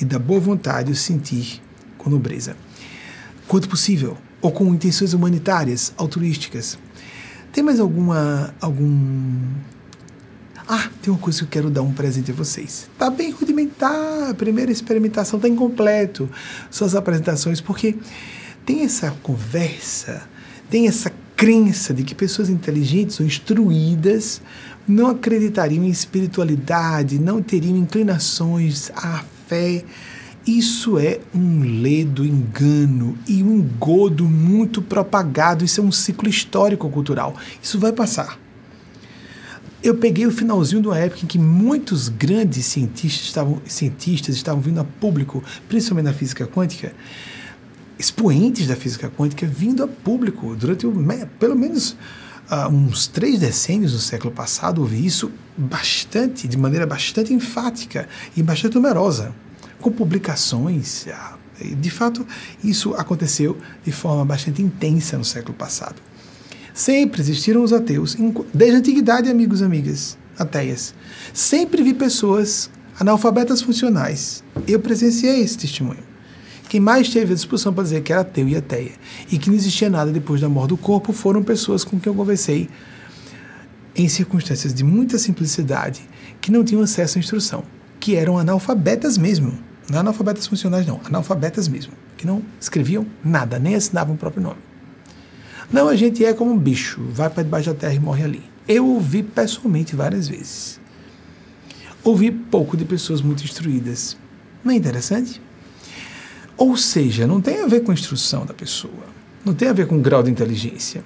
e 0.00 0.04
da 0.04 0.18
boa 0.18 0.38
vontade, 0.38 0.92
o 0.92 0.96
sentir 0.96 1.60
com 2.00 2.10
nobreza, 2.10 2.56
quanto 3.46 3.68
possível, 3.68 4.16
ou 4.40 4.50
com 4.50 4.74
intenções 4.74 5.12
humanitárias, 5.12 5.92
altruísticas. 5.96 6.78
Tem 7.52 7.62
mais 7.62 7.78
alguma 7.78 8.54
algum 8.60 9.36
ah, 10.66 10.88
tem 11.02 11.12
uma 11.12 11.18
coisa 11.18 11.40
que 11.40 11.44
eu 11.44 11.48
quero 11.48 11.68
dar 11.68 11.82
um 11.82 11.92
presente 11.92 12.30
a 12.30 12.34
vocês. 12.34 12.88
Tá 12.96 13.10
bem 13.10 13.32
rudimentar, 13.32 14.30
a 14.30 14.34
primeira 14.34 14.70
experimentação 14.70 15.38
tá 15.40 15.48
incompleto. 15.48 16.30
Suas 16.70 16.94
apresentações, 16.94 17.60
porque 17.60 17.96
tem 18.64 18.84
essa 18.84 19.10
conversa, 19.22 20.22
tem 20.70 20.86
essa 20.86 21.12
crença 21.34 21.92
de 21.92 22.04
que 22.04 22.14
pessoas 22.14 22.48
inteligentes 22.48 23.18
ou 23.18 23.26
instruídas 23.26 24.40
não 24.86 25.08
acreditariam 25.08 25.82
em 25.82 25.88
espiritualidade, 25.88 27.18
não 27.18 27.42
teriam 27.42 27.76
inclinações 27.76 28.92
à 28.94 29.24
fé, 29.48 29.84
isso 30.46 30.98
é 30.98 31.20
um 31.34 31.82
ledo 31.82 32.24
engano 32.24 33.16
e 33.28 33.42
um 33.42 33.56
engodo 33.58 34.24
muito 34.24 34.80
propagado. 34.80 35.64
Isso 35.64 35.80
é 35.80 35.84
um 35.84 35.92
ciclo 35.92 36.28
histórico-cultural. 36.28 37.36
Isso 37.62 37.78
vai 37.78 37.92
passar. 37.92 38.38
Eu 39.82 39.96
peguei 39.96 40.26
o 40.26 40.30
finalzinho 40.30 40.82
de 40.82 40.88
uma 40.88 40.98
época 40.98 41.24
em 41.24 41.26
que 41.26 41.38
muitos 41.38 42.08
grandes 42.08 42.66
cientistas 42.66 43.26
estavam, 43.26 43.62
cientistas 43.64 44.34
estavam 44.34 44.60
vindo 44.60 44.80
a 44.80 44.84
público, 44.84 45.42
principalmente 45.68 46.04
na 46.04 46.12
física 46.12 46.46
quântica, 46.46 46.92
expoentes 47.98 48.66
da 48.66 48.76
física 48.76 49.10
quântica 49.10 49.46
vindo 49.46 49.82
a 49.82 49.88
público 49.88 50.54
durante 50.54 50.86
o, 50.86 50.92
pelo 51.38 51.56
menos 51.56 51.92
uh, 52.50 52.68
uns 52.70 53.06
três 53.06 53.38
decênios 53.38 53.92
do 53.92 53.98
século 53.98 54.32
passado. 54.32 54.82
Houve 54.82 55.04
isso 55.04 55.30
bastante, 55.56 56.46
de 56.46 56.58
maneira 56.58 56.86
bastante 56.86 57.32
enfática 57.32 58.06
e 58.36 58.42
bastante 58.42 58.74
numerosa 58.74 59.34
com 59.80 59.90
publicações. 59.90 61.06
Ah, 61.08 61.36
de 61.60 61.90
fato, 61.90 62.26
isso 62.62 62.94
aconteceu 62.94 63.58
de 63.84 63.92
forma 63.92 64.24
bastante 64.24 64.62
intensa 64.62 65.18
no 65.18 65.24
século 65.24 65.54
passado. 65.54 65.96
Sempre 66.72 67.20
existiram 67.20 67.62
os 67.62 67.72
ateus, 67.72 68.16
desde 68.54 68.76
a 68.76 68.78
antiguidade, 68.78 69.28
amigos 69.28 69.60
e 69.60 69.64
amigas, 69.64 70.16
ateias. 70.38 70.94
Sempre 71.34 71.82
vi 71.82 71.92
pessoas 71.92 72.70
analfabetas 72.98 73.60
funcionais. 73.60 74.44
Eu 74.66 74.80
presenciei 74.80 75.40
esse 75.40 75.58
testemunho. 75.58 76.10
Quem 76.68 76.78
mais 76.78 77.08
teve 77.08 77.32
a 77.32 77.34
disposição 77.34 77.74
para 77.74 77.82
dizer 77.82 78.02
que 78.02 78.12
era 78.12 78.22
ateu 78.22 78.48
e 78.48 78.54
ateia 78.54 78.92
e 79.30 79.36
que 79.38 79.48
não 79.48 79.56
existia 79.56 79.90
nada 79.90 80.12
depois 80.12 80.40
da 80.40 80.48
morte 80.48 80.68
do 80.68 80.76
corpo 80.76 81.12
foram 81.12 81.42
pessoas 81.42 81.82
com 81.82 81.98
quem 81.98 82.12
eu 82.12 82.16
conversei 82.16 82.68
em 83.96 84.08
circunstâncias 84.08 84.72
de 84.72 84.84
muita 84.84 85.18
simplicidade 85.18 86.08
que 86.40 86.52
não 86.52 86.62
tinham 86.62 86.82
acesso 86.82 87.18
à 87.18 87.20
instrução, 87.20 87.64
que 87.98 88.14
eram 88.14 88.38
analfabetas 88.38 89.18
mesmo. 89.18 89.58
Não 89.90 89.96
é 89.96 90.00
analfabetas 90.02 90.46
funcionais, 90.46 90.86
não. 90.86 91.00
Analfabetas 91.04 91.66
mesmo. 91.66 91.92
Que 92.16 92.24
não 92.24 92.42
escreviam 92.60 93.04
nada, 93.24 93.58
nem 93.58 93.74
assinavam 93.74 94.14
o 94.14 94.18
próprio 94.18 94.40
nome. 94.40 94.58
Não, 95.72 95.88
a 95.88 95.96
gente 95.96 96.24
é 96.24 96.32
como 96.32 96.52
um 96.52 96.58
bicho, 96.58 97.00
vai 97.10 97.28
para 97.28 97.42
debaixo 97.42 97.70
da 97.70 97.74
terra 97.74 97.94
e 97.94 97.98
morre 97.98 98.22
ali. 98.22 98.42
Eu 98.68 98.86
ouvi 98.86 99.24
pessoalmente 99.24 99.96
várias 99.96 100.28
vezes. 100.28 100.80
Ouvi 102.04 102.30
pouco 102.30 102.76
de 102.76 102.84
pessoas 102.84 103.20
muito 103.20 103.42
instruídas. 103.42 104.16
Não 104.62 104.72
é 104.72 104.76
interessante? 104.76 105.42
Ou 106.56 106.76
seja, 106.76 107.26
não 107.26 107.40
tem 107.40 107.60
a 107.60 107.66
ver 107.66 107.80
com 107.80 107.90
a 107.90 107.94
instrução 107.94 108.46
da 108.46 108.54
pessoa. 108.54 109.10
Não 109.44 109.54
tem 109.54 109.68
a 109.68 109.72
ver 109.72 109.88
com 109.88 109.96
o 109.96 110.00
grau 110.00 110.22
de 110.22 110.30
inteligência. 110.30 111.02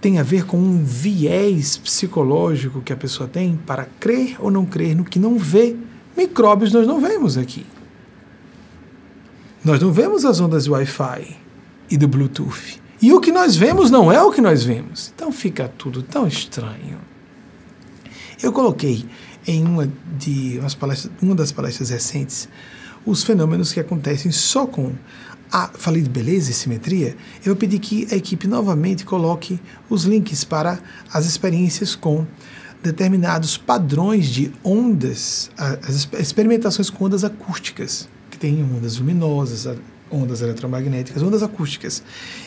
Tem 0.00 0.18
a 0.18 0.22
ver 0.22 0.46
com 0.46 0.56
um 0.56 0.82
viés 0.82 1.76
psicológico 1.76 2.80
que 2.80 2.94
a 2.94 2.96
pessoa 2.96 3.28
tem 3.28 3.58
para 3.66 3.86
crer 4.00 4.36
ou 4.38 4.50
não 4.50 4.64
crer 4.64 4.96
no 4.96 5.04
que 5.04 5.18
não 5.18 5.38
vê 5.38 5.76
Micróbios 6.16 6.72
nós 6.72 6.86
não 6.86 7.00
vemos 7.00 7.36
aqui. 7.36 7.66
Nós 9.64 9.80
não 9.80 9.92
vemos 9.92 10.24
as 10.24 10.40
ondas 10.40 10.68
Wi-Fi 10.68 11.36
e 11.90 11.96
do 11.96 12.08
Bluetooth. 12.08 12.80
E 13.02 13.12
o 13.12 13.20
que 13.20 13.30
nós 13.30 13.56
vemos 13.56 13.90
não 13.90 14.10
é 14.10 14.22
o 14.22 14.32
que 14.32 14.40
nós 14.40 14.64
vemos. 14.64 15.12
Então 15.14 15.30
fica 15.30 15.68
tudo 15.68 16.02
tão 16.02 16.26
estranho. 16.26 16.98
Eu 18.42 18.52
coloquei 18.52 19.04
em 19.46 19.64
uma, 19.64 19.90
de 20.18 20.58
umas 20.58 20.74
palestras, 20.74 21.12
uma 21.20 21.34
das 21.34 21.52
palestras 21.52 21.90
recentes 21.90 22.48
os 23.06 23.22
fenômenos 23.22 23.72
que 23.72 23.78
acontecem 23.78 24.32
só 24.32 24.66
com 24.66 24.92
a. 25.50 25.68
Falei 25.68 26.02
de 26.02 26.10
beleza 26.10 26.50
e 26.50 26.54
simetria. 26.54 27.16
Eu 27.44 27.54
pedi 27.54 27.78
que 27.78 28.08
a 28.10 28.16
equipe 28.16 28.48
novamente 28.48 29.04
coloque 29.04 29.60
os 29.88 30.04
links 30.04 30.42
para 30.42 30.80
as 31.12 31.24
experiências 31.24 31.94
com 31.94 32.26
determinados 32.86 33.58
padrões 33.58 34.26
de 34.26 34.52
ondas, 34.64 35.50
as 35.56 36.08
experimentações 36.18 36.88
com 36.88 37.04
ondas 37.04 37.24
acústicas, 37.24 38.08
que 38.30 38.38
tem 38.38 38.62
ondas 38.62 38.98
luminosas, 38.98 39.68
ondas 40.10 40.40
eletromagnéticas, 40.40 41.22
ondas 41.22 41.42
acústicas, 41.42 42.02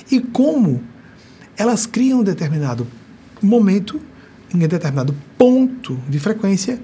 e 0.10 0.20
como 0.22 0.82
elas 1.58 1.86
criam 1.86 2.22
um 2.22 2.24
determinado 2.24 2.88
momento, 3.42 4.00
em 4.54 4.58
um 4.58 4.68
determinado 4.68 5.16
ponto 5.38 6.00
de 6.10 6.20
frequência, 6.20 6.82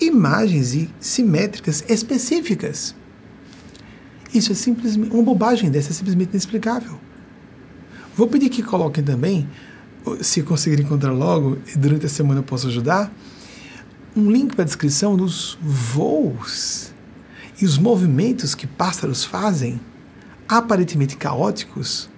imagens 0.00 0.74
e 0.74 0.90
simétricas 1.00 1.84
específicas. 1.88 2.94
Isso 4.32 4.52
é 4.52 4.54
simplesmente 4.54 5.12
uma 5.12 5.22
bobagem 5.22 5.70
dessa, 5.70 5.90
é 5.90 5.92
simplesmente 5.92 6.30
inexplicável. 6.30 6.98
Vou 8.16 8.28
pedir 8.28 8.48
que 8.48 8.62
coloquem 8.62 9.02
também 9.02 9.48
se 10.20 10.42
conseguir 10.42 10.80
encontrar 10.80 11.12
logo, 11.12 11.58
e 11.72 11.78
durante 11.78 12.06
a 12.06 12.08
semana 12.08 12.40
eu 12.40 12.44
posso 12.44 12.68
ajudar, 12.68 13.12
um 14.16 14.30
link 14.30 14.54
para 14.54 14.62
a 14.62 14.66
descrição 14.66 15.16
dos 15.16 15.58
voos 15.60 16.92
e 17.60 17.64
os 17.64 17.78
movimentos 17.78 18.54
que 18.54 18.66
pássaros 18.66 19.24
fazem, 19.24 19.80
aparentemente 20.48 21.16
caóticos, 21.16 22.08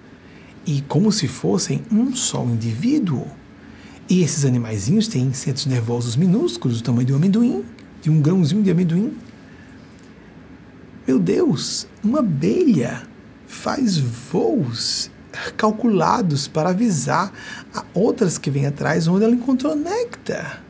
e 0.65 0.81
como 0.81 1.11
se 1.11 1.27
fossem 1.27 1.83
um 1.91 2.13
só 2.15 2.43
indivíduo. 2.43 3.25
E 4.09 4.21
esses 4.21 4.45
animaizinhos 4.45 5.07
têm 5.07 5.31
centros 5.33 5.65
nervosos 5.65 6.15
minúsculos, 6.15 6.81
do 6.81 6.83
tamanho 6.83 7.07
de 7.07 7.13
um 7.13 7.15
amendoim, 7.15 7.65
de 8.01 8.09
um 8.09 8.21
grãozinho 8.21 8.63
de 8.63 8.71
amendoim. 8.71 9.15
Meu 11.07 11.17
Deus, 11.17 11.87
uma 12.03 12.19
abelha 12.19 13.07
faz 13.47 13.97
voos 13.97 15.09
calculados 15.55 16.47
para 16.47 16.69
avisar 16.69 17.31
a 17.73 17.83
outras 17.93 18.37
que 18.37 18.49
vêm 18.49 18.65
atrás 18.65 19.07
onde 19.07 19.23
ela 19.23 19.33
encontrou 19.33 19.75
néctar. 19.75 20.63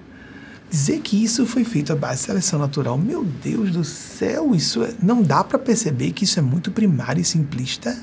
Dizer 0.70 1.00
que 1.00 1.24
isso 1.24 1.46
foi 1.46 1.64
feito 1.64 1.94
à 1.94 1.96
base 1.96 2.22
de 2.22 2.26
seleção 2.26 2.60
natural, 2.60 2.98
meu 2.98 3.24
Deus 3.24 3.72
do 3.72 3.86
céu, 3.86 4.54
isso 4.54 4.84
é, 4.84 4.94
não 5.02 5.22
dá 5.22 5.44
para 5.44 5.58
perceber 5.58 6.12
que 6.12 6.26
isso 6.26 6.40
é 6.40 6.42
muito 6.42 6.72
primário 6.72 7.22
e 7.22 7.26
simplista? 7.26 7.98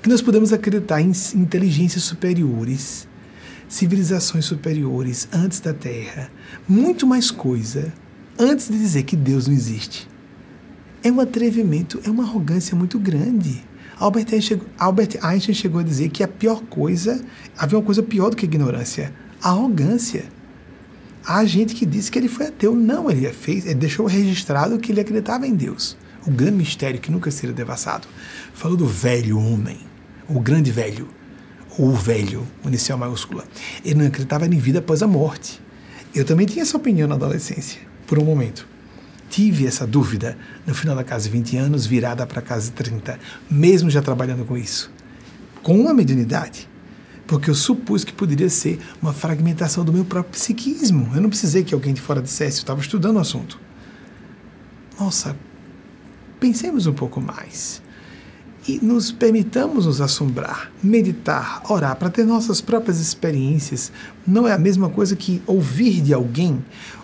Que 0.00 0.08
nós 0.08 0.22
podemos 0.22 0.52
acreditar 0.52 1.02
em 1.02 1.12
inteligências 1.34 2.04
superiores, 2.04 3.06
civilizações 3.68 4.46
superiores 4.46 5.28
antes 5.30 5.60
da 5.60 5.74
Terra, 5.74 6.30
muito 6.66 7.06
mais 7.06 7.30
coisa 7.30 7.92
antes 8.38 8.68
de 8.68 8.78
dizer 8.78 9.02
que 9.02 9.16
Deus 9.16 9.46
não 9.46 9.54
existe. 9.54 10.08
É 11.02 11.12
um 11.12 11.20
atrevimento, 11.20 12.00
é 12.04 12.10
uma 12.10 12.22
arrogância 12.22 12.74
muito 12.74 12.98
grande. 12.98 13.67
Albert 13.98 14.26
Einstein, 14.32 14.40
chegou, 14.40 14.68
Albert 14.78 15.18
Einstein 15.22 15.54
chegou 15.54 15.80
a 15.80 15.84
dizer 15.84 16.08
que 16.10 16.22
a 16.22 16.28
pior 16.28 16.62
coisa, 16.62 17.20
havia 17.56 17.78
uma 17.78 17.84
coisa 17.84 18.02
pior 18.02 18.30
do 18.30 18.36
que 18.36 18.44
a 18.44 18.48
ignorância, 18.48 19.12
a 19.42 19.50
arrogância. 19.50 20.24
Há 21.26 21.44
gente 21.44 21.74
que 21.74 21.84
disse 21.84 22.10
que 22.10 22.18
ele 22.18 22.28
foi 22.28 22.46
ateu. 22.46 22.74
Não, 22.74 23.10
ele 23.10 23.30
fez, 23.32 23.66
ele 23.66 23.74
deixou 23.74 24.06
registrado 24.06 24.78
que 24.78 24.92
ele 24.92 25.00
acreditava 25.00 25.46
em 25.46 25.54
Deus. 25.54 25.96
O 26.26 26.30
grande 26.30 26.56
mistério 26.56 27.00
que 27.00 27.10
nunca 27.10 27.30
seria 27.30 27.54
devassado. 27.54 28.06
Falou 28.54 28.76
do 28.76 28.86
velho 28.86 29.38
homem, 29.38 29.78
o 30.28 30.40
grande 30.40 30.70
velho, 30.70 31.08
o 31.76 31.92
velho, 31.92 32.46
inicial 32.64 32.98
maiúscula. 32.98 33.44
Ele 33.84 33.96
não 33.96 34.06
acreditava 34.06 34.46
em 34.46 34.58
vida 34.58 34.78
após 34.78 35.02
a 35.02 35.06
morte. 35.06 35.60
Eu 36.14 36.24
também 36.24 36.46
tinha 36.46 36.62
essa 36.62 36.76
opinião 36.76 37.08
na 37.08 37.16
adolescência, 37.16 37.80
por 38.06 38.18
um 38.18 38.24
momento 38.24 38.66
tive 39.28 39.66
essa 39.66 39.86
dúvida 39.86 40.36
no 40.66 40.74
final 40.74 40.96
da 40.96 41.04
casa 41.04 41.24
de 41.24 41.30
20 41.30 41.56
anos, 41.56 41.86
virada 41.86 42.26
para 42.26 42.40
a 42.40 42.42
casa 42.42 42.66
de 42.66 42.72
30, 42.72 43.18
mesmo 43.50 43.90
já 43.90 44.02
trabalhando 44.02 44.44
com 44.44 44.56
isso, 44.56 44.90
com 45.62 45.78
uma 45.78 45.94
mediunidade. 45.94 46.68
Porque 47.26 47.50
eu 47.50 47.54
supus 47.54 48.04
que 48.04 48.12
poderia 48.12 48.48
ser 48.48 48.80
uma 49.02 49.12
fragmentação 49.12 49.84
do 49.84 49.92
meu 49.92 50.04
próprio 50.04 50.32
psiquismo. 50.32 51.10
Eu 51.14 51.20
não 51.20 51.28
precisei 51.28 51.62
que 51.62 51.74
alguém 51.74 51.92
de 51.92 52.00
fora 52.00 52.22
dissesse, 52.22 52.58
eu 52.58 52.62
estava 52.62 52.80
estudando 52.80 53.16
o 53.16 53.20
assunto. 53.20 53.60
Nossa, 54.98 55.36
pensemos 56.40 56.86
um 56.86 56.94
pouco 56.94 57.20
mais 57.20 57.82
e 58.68 58.78
nos 58.84 59.10
permitamos 59.10 59.86
nos 59.86 60.00
assombrar, 60.00 60.70
meditar, 60.82 61.62
orar 61.70 61.96
para 61.96 62.10
ter 62.10 62.24
nossas 62.24 62.60
próprias 62.60 63.00
experiências. 63.00 63.90
Não 64.26 64.46
é 64.46 64.52
a 64.52 64.58
mesma 64.58 64.90
coisa 64.90 65.16
que 65.16 65.42
ouvir 65.46 66.02
de 66.02 66.12
alguém 66.12 66.62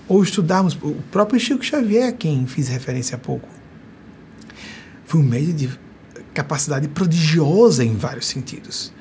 ou 0.08 0.22
estudarmos. 0.22 0.74
O 0.74 0.94
próprio 1.10 1.38
Chico 1.38 1.64
Xavier, 1.64 2.08
a 2.08 2.12
quem 2.12 2.46
fiz 2.46 2.68
referência 2.68 3.16
há 3.16 3.18
pouco, 3.18 3.48
foi 5.04 5.20
um 5.20 5.24
médio 5.24 5.52
de 5.52 5.70
capacidade 6.32 6.88
prodigiosa 6.88 7.84
em 7.84 7.94
vários 7.94 8.26
sentidos. 8.26 8.92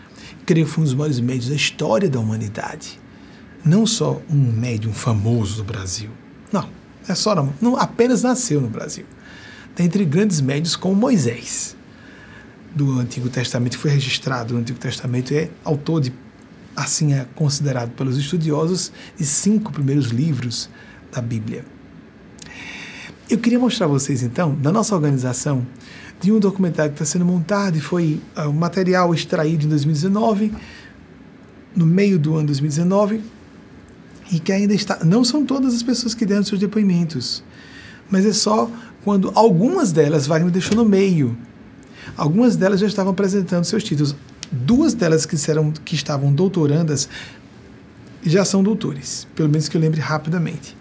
Creio 0.46 0.66
que 0.66 0.72
foi 0.72 0.82
um 0.82 0.86
dos 0.86 0.94
maiores 0.94 1.20
médios 1.20 1.50
da 1.50 1.56
história 1.56 2.10
da 2.10 2.20
humanidade. 2.20 3.00
Não 3.66 3.86
só 3.86 4.22
um 4.30 4.52
médium 4.52 4.94
famoso 4.94 5.58
do 5.58 5.64
Brasil. 5.64 6.10
Não, 6.52 6.70
é 7.08 7.16
só 7.16 7.34
não 7.62 7.78
apenas 7.78 8.22
nasceu 8.22 8.62
no 8.62 8.70
Brasil. 8.70 9.06
Dentre 9.76 10.06
grandes 10.06 10.42
médios 10.42 10.76
como 10.76 10.96
Moisés 10.96 11.76
do 12.76 13.00
Antigo 13.00 13.30
Testamento, 13.30 13.78
foi 13.78 13.92
registrado 13.92 14.54
no 14.54 14.60
Antigo 14.60 14.80
Testamento, 14.80 15.34
é 15.34 15.50
autor 15.64 16.02
de, 16.02 16.14
assim 16.76 17.14
é 17.14 17.26
considerado 17.36 17.92
pelos 17.92 18.18
estudiosos, 18.18 18.92
de 19.18 19.26
cinco 19.26 19.72
primeiros 19.72 20.08
livros 20.08 20.70
da 21.14 21.22
Bíblia. 21.22 21.66
Eu 23.30 23.38
queria 23.38 23.60
mostrar 23.60 23.86
a 23.86 23.90
vocês, 23.90 24.22
então, 24.22 24.54
da 24.56 24.72
nossa 24.72 24.94
organização, 24.96 25.66
de 26.20 26.32
um 26.32 26.40
documentário 26.40 26.92
que 26.92 27.02
está 27.02 27.06
sendo 27.06 27.26
montado 27.26 27.78
e 27.78 27.82
foi 27.82 28.22
uh, 28.38 28.50
um 28.50 28.54
material 28.54 29.14
extraído 29.14 29.66
em 29.66 29.70
2019, 29.70 30.54
no 31.76 31.86
meio 31.86 32.20
do 32.20 32.36
ano 32.36 32.48
2019, 32.48 33.22
e 34.32 34.40
que 34.40 34.52
ainda 34.52 34.74
está. 34.74 35.04
Não 35.04 35.24
são 35.24 35.46
todas 35.46 35.74
as 35.74 35.84
pessoas 35.84 36.14
que 36.14 36.26
deram 36.26 36.44
seus 36.44 36.60
depoimentos, 36.60 37.44
mas 38.10 38.26
é 38.26 38.34
só 38.34 38.70
quando 39.04 39.32
algumas 39.36 39.92
delas 39.92 40.28
Wagner 40.28 40.52
deixou 40.52 40.76
no 40.76 40.86
meio 40.86 41.38
Algumas 42.18 42.56
delas 42.56 42.80
já 42.80 42.88
estavam 42.88 43.12
apresentando 43.12 43.64
seus 43.64 43.84
títulos. 43.84 44.16
Duas 44.52 44.94
delas 44.94 45.26
que, 45.26 45.36
disseram, 45.36 45.72
que 45.72 45.96
estavam 45.96 46.34
doutorandas 46.34 47.10
já 48.24 48.46
são 48.46 48.64
doutores, 48.64 49.28
pelo 49.36 49.50
menos 49.50 49.68
que 49.68 49.76
eu 49.76 49.82
lembre 49.82 50.00
rapidamente. 50.00 50.78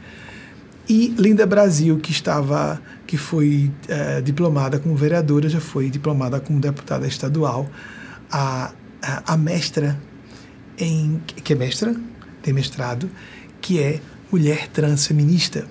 E 0.89 1.15
Linda 1.19 1.47
Brasil, 1.47 1.99
que 1.99 2.11
estava, 2.11 2.81
que 3.07 3.17
foi 3.17 3.71
é, 3.89 4.21
diplomada 4.21 4.79
como 4.79 4.97
vereadora, 4.97 5.49
já 5.49 5.61
foi 5.61 5.89
diplomada 5.89 6.41
como 6.41 6.59
deputada 6.61 7.07
estadual. 7.07 7.69
A, 8.31 8.73
a, 9.01 9.35
a 9.35 9.37
mestra 9.37 9.99
em 10.79 11.21
que 11.27 11.53
é 11.53 11.57
mestra, 11.57 11.95
tem 12.43 12.53
mestrado, 12.53 13.09
que 13.61 13.79
é 13.81 14.01
mulher 14.31 14.69
transfeminista. 14.69 15.67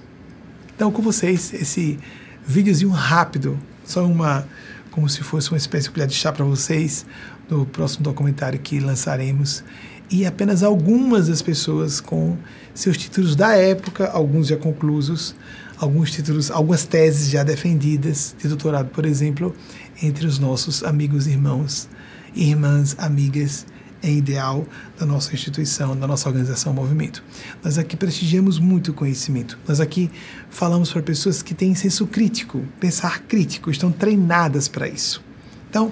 Então, 0.75 0.91
com 0.91 1.01
vocês, 1.01 1.53
esse 1.53 1.99
videozinho 2.45 2.91
rápido, 2.91 3.59
só 3.83 4.05
uma 4.05 4.47
como 4.91 5.07
se 5.07 5.23
fosse 5.23 5.49
uma 5.49 5.57
espécie 5.57 5.85
de 5.85 5.91
colher 5.91 6.07
de 6.07 6.13
chá 6.13 6.31
para 6.31 6.43
vocês 6.43 7.05
no 7.49 7.65
próximo 7.65 8.03
documentário 8.03 8.59
que 8.59 8.79
lançaremos. 8.79 9.63
E 10.11 10.25
apenas 10.25 10.61
algumas 10.61 11.29
das 11.29 11.41
pessoas 11.41 12.01
com 12.01 12.37
seus 12.73 12.97
títulos 12.97 13.33
da 13.33 13.55
época, 13.55 14.09
alguns 14.09 14.47
já 14.47 14.57
conclusos, 14.57 15.33
alguns 15.77 16.11
títulos, 16.11 16.51
algumas 16.51 16.85
teses 16.85 17.29
já 17.29 17.43
defendidas 17.43 18.35
de 18.37 18.49
doutorado, 18.49 18.89
por 18.89 19.05
exemplo, 19.05 19.55
entre 20.03 20.27
os 20.27 20.37
nossos 20.37 20.83
amigos, 20.83 21.27
irmãos, 21.27 21.87
irmãs, 22.35 22.93
amigas 22.99 23.65
em 24.03 24.17
ideal 24.17 24.67
da 24.99 25.05
nossa 25.05 25.33
instituição, 25.33 25.95
da 25.95 26.07
nossa 26.07 26.27
organização 26.27 26.73
Movimento. 26.73 27.23
Nós 27.63 27.77
aqui 27.77 27.95
prestigiamos 27.95 28.59
muito 28.59 28.91
o 28.91 28.93
conhecimento. 28.93 29.57
Nós 29.65 29.79
aqui 29.79 30.11
falamos 30.49 30.91
para 30.91 31.01
pessoas 31.01 31.41
que 31.41 31.53
têm 31.53 31.73
senso 31.73 32.05
crítico, 32.05 32.65
pensar 32.81 33.19
crítico, 33.21 33.71
estão 33.71 33.91
treinadas 33.91 34.67
para 34.67 34.89
isso. 34.89 35.23
Então, 35.69 35.91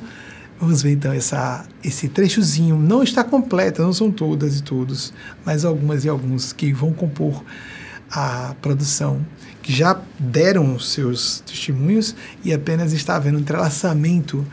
vamos 0.59 0.81
ver 0.81 0.91
então 0.91 1.13
essa, 1.13 1.65
esse 1.83 2.09
trechozinho. 2.09 2.75
Não 2.77 3.01
está 3.01 3.23
completa, 3.23 3.81
não 3.81 3.93
são 3.93 4.11
todas 4.11 4.57
e 4.57 4.63
todos, 4.63 5.13
mas 5.45 5.63
algumas 5.63 6.03
e 6.03 6.09
alguns 6.09 6.51
que 6.51 6.73
vão 6.73 6.91
compor 6.91 7.43
a 8.11 8.55
produção, 8.61 9.25
que 9.61 9.71
já 9.71 10.01
deram 10.17 10.77
seus 10.79 11.41
testemunhos 11.41 12.15
e 12.43 12.53
apenas 12.53 12.91
está 12.91 13.15
havendo 13.15 13.37
um 13.37 13.41
entrelaçamento 13.41 14.45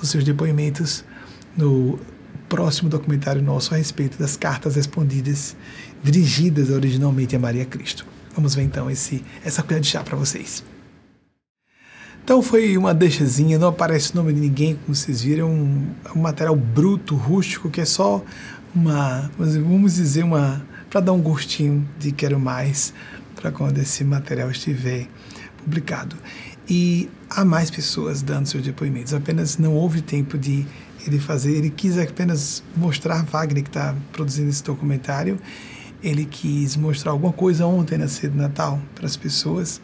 dos 0.00 0.10
seus 0.10 0.24
depoimentos 0.24 1.04
no 1.56 1.98
próximo 2.48 2.88
documentário 2.88 3.40
nosso 3.40 3.72
a 3.72 3.76
respeito 3.76 4.18
das 4.18 4.36
cartas 4.36 4.76
respondidas 4.76 5.56
dirigidas 6.02 6.70
originalmente 6.70 7.34
a 7.34 7.38
Maria 7.38 7.64
Cristo. 7.64 8.04
Vamos 8.34 8.54
ver 8.54 8.62
então 8.62 8.90
esse, 8.90 9.24
essa 9.44 9.62
colher 9.62 9.80
de 9.80 9.86
chá 9.86 10.02
para 10.02 10.16
vocês. 10.16 10.73
Então 12.24 12.40
foi 12.40 12.74
uma 12.78 12.94
deixazinha, 12.94 13.58
não 13.58 13.68
aparece 13.68 14.14
o 14.14 14.16
nome 14.16 14.32
de 14.32 14.40
ninguém, 14.40 14.76
como 14.76 14.94
vocês 14.94 15.20
viram, 15.20 15.50
um, 15.50 15.86
um 16.16 16.20
material 16.22 16.56
bruto, 16.56 17.14
rústico, 17.14 17.68
que 17.68 17.82
é 17.82 17.84
só 17.84 18.24
uma, 18.74 19.30
vamos 19.36 19.96
dizer, 19.96 20.24
uma 20.24 20.66
para 20.88 21.02
dar 21.02 21.12
um 21.12 21.20
gostinho 21.20 21.86
de 21.98 22.12
quero 22.12 22.40
mais 22.40 22.94
para 23.36 23.52
quando 23.52 23.76
esse 23.76 24.02
material 24.04 24.50
estiver 24.50 25.06
publicado. 25.58 26.16
E 26.66 27.10
há 27.28 27.44
mais 27.44 27.70
pessoas 27.70 28.22
dando 28.22 28.46
seus 28.46 28.64
depoimentos, 28.64 29.12
apenas 29.12 29.58
não 29.58 29.74
houve 29.74 30.00
tempo 30.00 30.38
de 30.38 30.66
ele 31.06 31.18
fazer, 31.18 31.52
ele 31.52 31.68
quis 31.68 31.98
apenas 31.98 32.64
mostrar 32.74 33.22
Wagner 33.26 33.62
que 33.62 33.68
está 33.68 33.94
produzindo 34.14 34.48
esse 34.48 34.64
documentário, 34.64 35.38
ele 36.02 36.24
quis 36.24 36.74
mostrar 36.74 37.12
alguma 37.12 37.34
coisa 37.34 37.66
ontem 37.66 37.98
na 37.98 38.08
ceia 38.08 38.32
de 38.32 38.38
Natal 38.38 38.80
para 38.94 39.04
as 39.04 39.14
pessoas. 39.14 39.78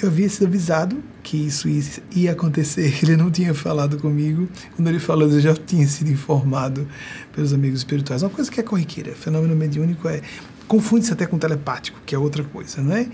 Eu 0.00 0.08
havia 0.08 0.28
sido 0.28 0.46
avisado 0.46 1.02
que 1.24 1.36
isso 1.36 1.68
ia 2.14 2.30
acontecer, 2.32 2.98
ele 3.02 3.16
não 3.16 3.30
tinha 3.32 3.52
falado 3.52 3.98
comigo. 3.98 4.48
Quando 4.76 4.86
ele 4.86 5.00
falou, 5.00 5.28
eu 5.28 5.40
já 5.40 5.54
tinha 5.54 5.86
sido 5.88 6.10
informado 6.10 6.86
pelos 7.34 7.52
amigos 7.52 7.80
espirituais. 7.80 8.22
Uma 8.22 8.30
coisa 8.30 8.48
que 8.50 8.60
é 8.60 8.62
corriqueira, 8.62 9.12
fenômeno 9.12 9.56
mediúnico 9.56 10.08
é 10.08 10.22
confunde-se 10.68 11.12
até 11.12 11.26
com 11.26 11.36
telepático, 11.36 11.98
que 12.06 12.14
é 12.14 12.18
outra 12.18 12.44
coisa, 12.44 12.80
não 12.80 12.94
é? 12.94 13.08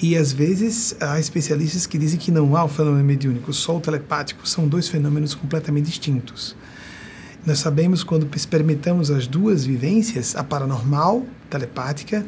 E 0.00 0.16
às 0.16 0.32
vezes 0.32 0.94
há 1.00 1.18
especialistas 1.18 1.86
que 1.86 1.98
dizem 1.98 2.18
que 2.18 2.30
não 2.30 2.56
há 2.56 2.64
o 2.64 2.68
fenômeno 2.68 3.04
mediúnico, 3.04 3.52
só 3.52 3.76
o 3.76 3.80
telepático, 3.80 4.46
são 4.46 4.68
dois 4.68 4.88
fenômenos 4.88 5.34
completamente 5.34 5.86
distintos. 5.86 6.54
Nós 7.46 7.58
sabemos 7.58 8.02
quando 8.02 8.28
experimentamos 8.34 9.10
as 9.10 9.26
duas 9.26 9.64
vivências, 9.64 10.34
a 10.34 10.42
paranormal, 10.42 11.26
telepática, 11.50 12.24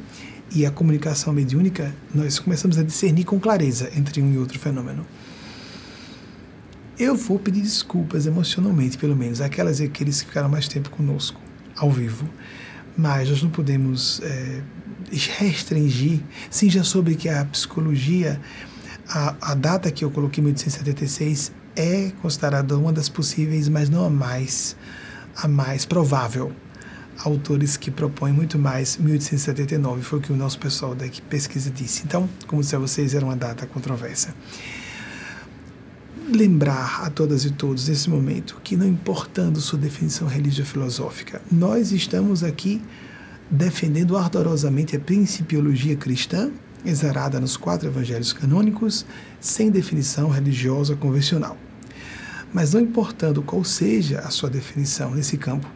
e 0.54 0.64
a 0.64 0.70
comunicação 0.70 1.32
mediúnica, 1.32 1.94
nós 2.14 2.38
começamos 2.38 2.78
a 2.78 2.82
discernir 2.82 3.24
com 3.24 3.38
clareza 3.38 3.90
entre 3.96 4.22
um 4.22 4.32
e 4.32 4.38
outro 4.38 4.58
fenômeno. 4.58 5.06
Eu 6.98 7.14
vou 7.14 7.38
pedir 7.38 7.60
desculpas 7.60 8.26
emocionalmente, 8.26 8.96
pelo 8.96 9.14
menos, 9.14 9.40
aquelas 9.40 9.80
e 9.80 9.84
aqueles 9.84 10.20
que 10.20 10.28
ficaram 10.28 10.48
mais 10.48 10.66
tempo 10.66 10.88
conosco, 10.90 11.40
ao 11.76 11.90
vivo, 11.90 12.28
mas 12.96 13.28
nós 13.28 13.42
não 13.42 13.50
podemos 13.50 14.20
é, 14.22 14.62
restringir, 15.38 16.20
sim, 16.48 16.70
já 16.70 16.82
soube 16.82 17.14
que 17.14 17.28
a 17.28 17.44
psicologia 17.44 18.40
a, 19.08 19.34
a 19.40 19.54
data 19.54 19.90
que 19.90 20.04
eu 20.04 20.10
coloquei, 20.10 20.42
1876, 20.42 21.52
é 21.74 22.10
considerada 22.22 22.76
uma 22.76 22.92
das 22.92 23.08
possíveis, 23.08 23.68
mas 23.68 23.88
não 23.88 24.04
a 24.04 24.10
mais, 24.10 24.76
a 25.36 25.46
mais 25.46 25.84
provável. 25.84 26.52
Autores 27.18 27.76
que 27.76 27.90
propõem 27.90 28.32
muito 28.32 28.58
mais 28.58 28.96
1879, 28.98 30.02
foi 30.02 30.18
o 30.18 30.22
que 30.22 30.32
o 30.32 30.36
nosso 30.36 30.58
pessoal 30.58 30.94
da 30.94 31.06
pesquisa 31.28 31.70
disse. 31.70 32.02
Então, 32.04 32.28
como 32.46 32.60
disse 32.62 32.76
a 32.76 32.78
vocês, 32.78 33.14
era 33.14 33.24
uma 33.24 33.36
data 33.36 33.66
controversa. 33.66 34.34
Lembrar 36.28 37.04
a 37.04 37.10
todas 37.10 37.44
e 37.44 37.50
todos 37.50 37.88
nesse 37.88 38.10
momento 38.10 38.60
que, 38.62 38.76
não 38.76 38.86
importando 38.86 39.60
sua 39.60 39.78
definição 39.78 40.28
religiosa 40.28 40.68
filosófica, 40.70 41.40
nós 41.50 41.92
estamos 41.92 42.42
aqui 42.44 42.82
defendendo 43.50 44.16
ardorosamente 44.16 44.96
a 44.96 45.00
principiologia 45.00 45.96
cristã, 45.96 46.50
exarada 46.84 47.40
nos 47.40 47.56
quatro 47.56 47.88
evangelhos 47.88 48.32
canônicos, 48.32 49.06
sem 49.40 49.70
definição 49.70 50.28
religiosa 50.28 50.96
convencional. 50.96 51.56
Mas 52.52 52.72
não 52.72 52.80
importando 52.80 53.42
qual 53.42 53.64
seja 53.64 54.20
a 54.20 54.30
sua 54.30 54.50
definição 54.50 55.14
nesse 55.14 55.36
campo, 55.36 55.66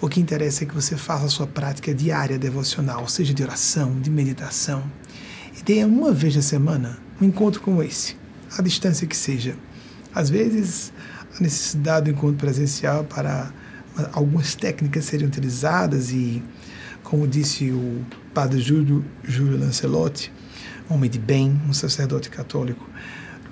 o 0.00 0.08
que 0.08 0.20
interessa 0.20 0.62
é 0.62 0.66
que 0.66 0.74
você 0.74 0.96
faça 0.96 1.26
a 1.26 1.28
sua 1.28 1.46
prática 1.46 1.92
diária 1.92 2.38
devocional, 2.38 3.08
seja 3.08 3.34
de 3.34 3.42
oração, 3.42 4.00
de 4.00 4.10
meditação, 4.10 4.84
e 5.58 5.62
tenha 5.62 5.86
uma 5.86 6.12
vez 6.12 6.36
na 6.36 6.42
semana 6.42 6.98
um 7.20 7.24
encontro 7.24 7.60
como 7.60 7.82
esse, 7.82 8.16
à 8.56 8.62
distância 8.62 9.06
que 9.06 9.16
seja. 9.16 9.56
Às 10.14 10.30
vezes, 10.30 10.92
a 11.36 11.42
necessidade 11.42 12.04
do 12.04 12.16
encontro 12.16 12.36
presencial 12.36 13.02
para 13.04 13.52
algumas 14.12 14.54
técnicas 14.54 15.04
serem 15.04 15.26
utilizadas 15.26 16.12
e, 16.12 16.42
como 17.02 17.26
disse 17.26 17.72
o 17.72 18.04
padre 18.32 18.60
Júlio, 18.60 19.04
Júlio 19.24 19.58
Lancelotti, 19.58 20.32
homem 20.88 21.10
de 21.10 21.18
bem, 21.18 21.60
um 21.68 21.72
sacerdote 21.72 22.30
católico, 22.30 22.88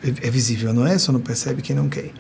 é, 0.01 0.29
é 0.29 0.31
visível, 0.31 0.73
não 0.73 0.87
é? 0.87 0.97
Só 0.97 1.11
não 1.11 1.21
percebe 1.21 1.61
quem 1.61 1.75
não 1.75 1.89
quer 1.89 2.13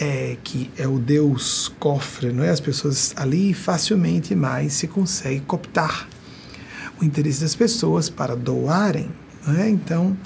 é, 0.00 0.38
que 0.42 0.70
é 0.78 0.88
o 0.88 0.98
Deus 0.98 1.70
cofre, 1.78 2.32
não 2.32 2.42
é? 2.42 2.48
As 2.48 2.58
pessoas 2.58 3.12
ali 3.16 3.52
facilmente 3.52 4.34
mais 4.34 4.72
se 4.72 4.88
consegue 4.88 5.40
cooptar 5.40 6.08
o 7.00 7.04
interesse 7.04 7.42
das 7.42 7.54
pessoas 7.54 8.08
para 8.08 8.34
doarem, 8.34 9.10
não 9.46 9.60
é? 9.60 9.68
Então, 9.68 10.16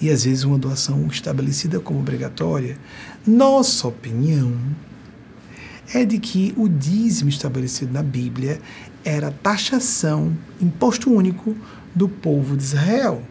e 0.00 0.10
às 0.10 0.24
vezes 0.24 0.44
uma 0.44 0.56
doação 0.56 1.06
estabelecida 1.08 1.80
como 1.80 1.98
obrigatória. 1.98 2.78
Nossa 3.26 3.88
opinião 3.88 4.56
é 5.92 6.04
de 6.04 6.18
que 6.18 6.54
o 6.56 6.68
dízimo 6.68 7.28
estabelecido 7.28 7.92
na 7.92 8.02
Bíblia 8.02 8.60
era 9.04 9.30
taxação, 9.30 10.36
imposto 10.60 11.12
único 11.12 11.56
do 11.94 12.08
povo 12.08 12.56
de 12.56 12.62
Israel. 12.62 13.22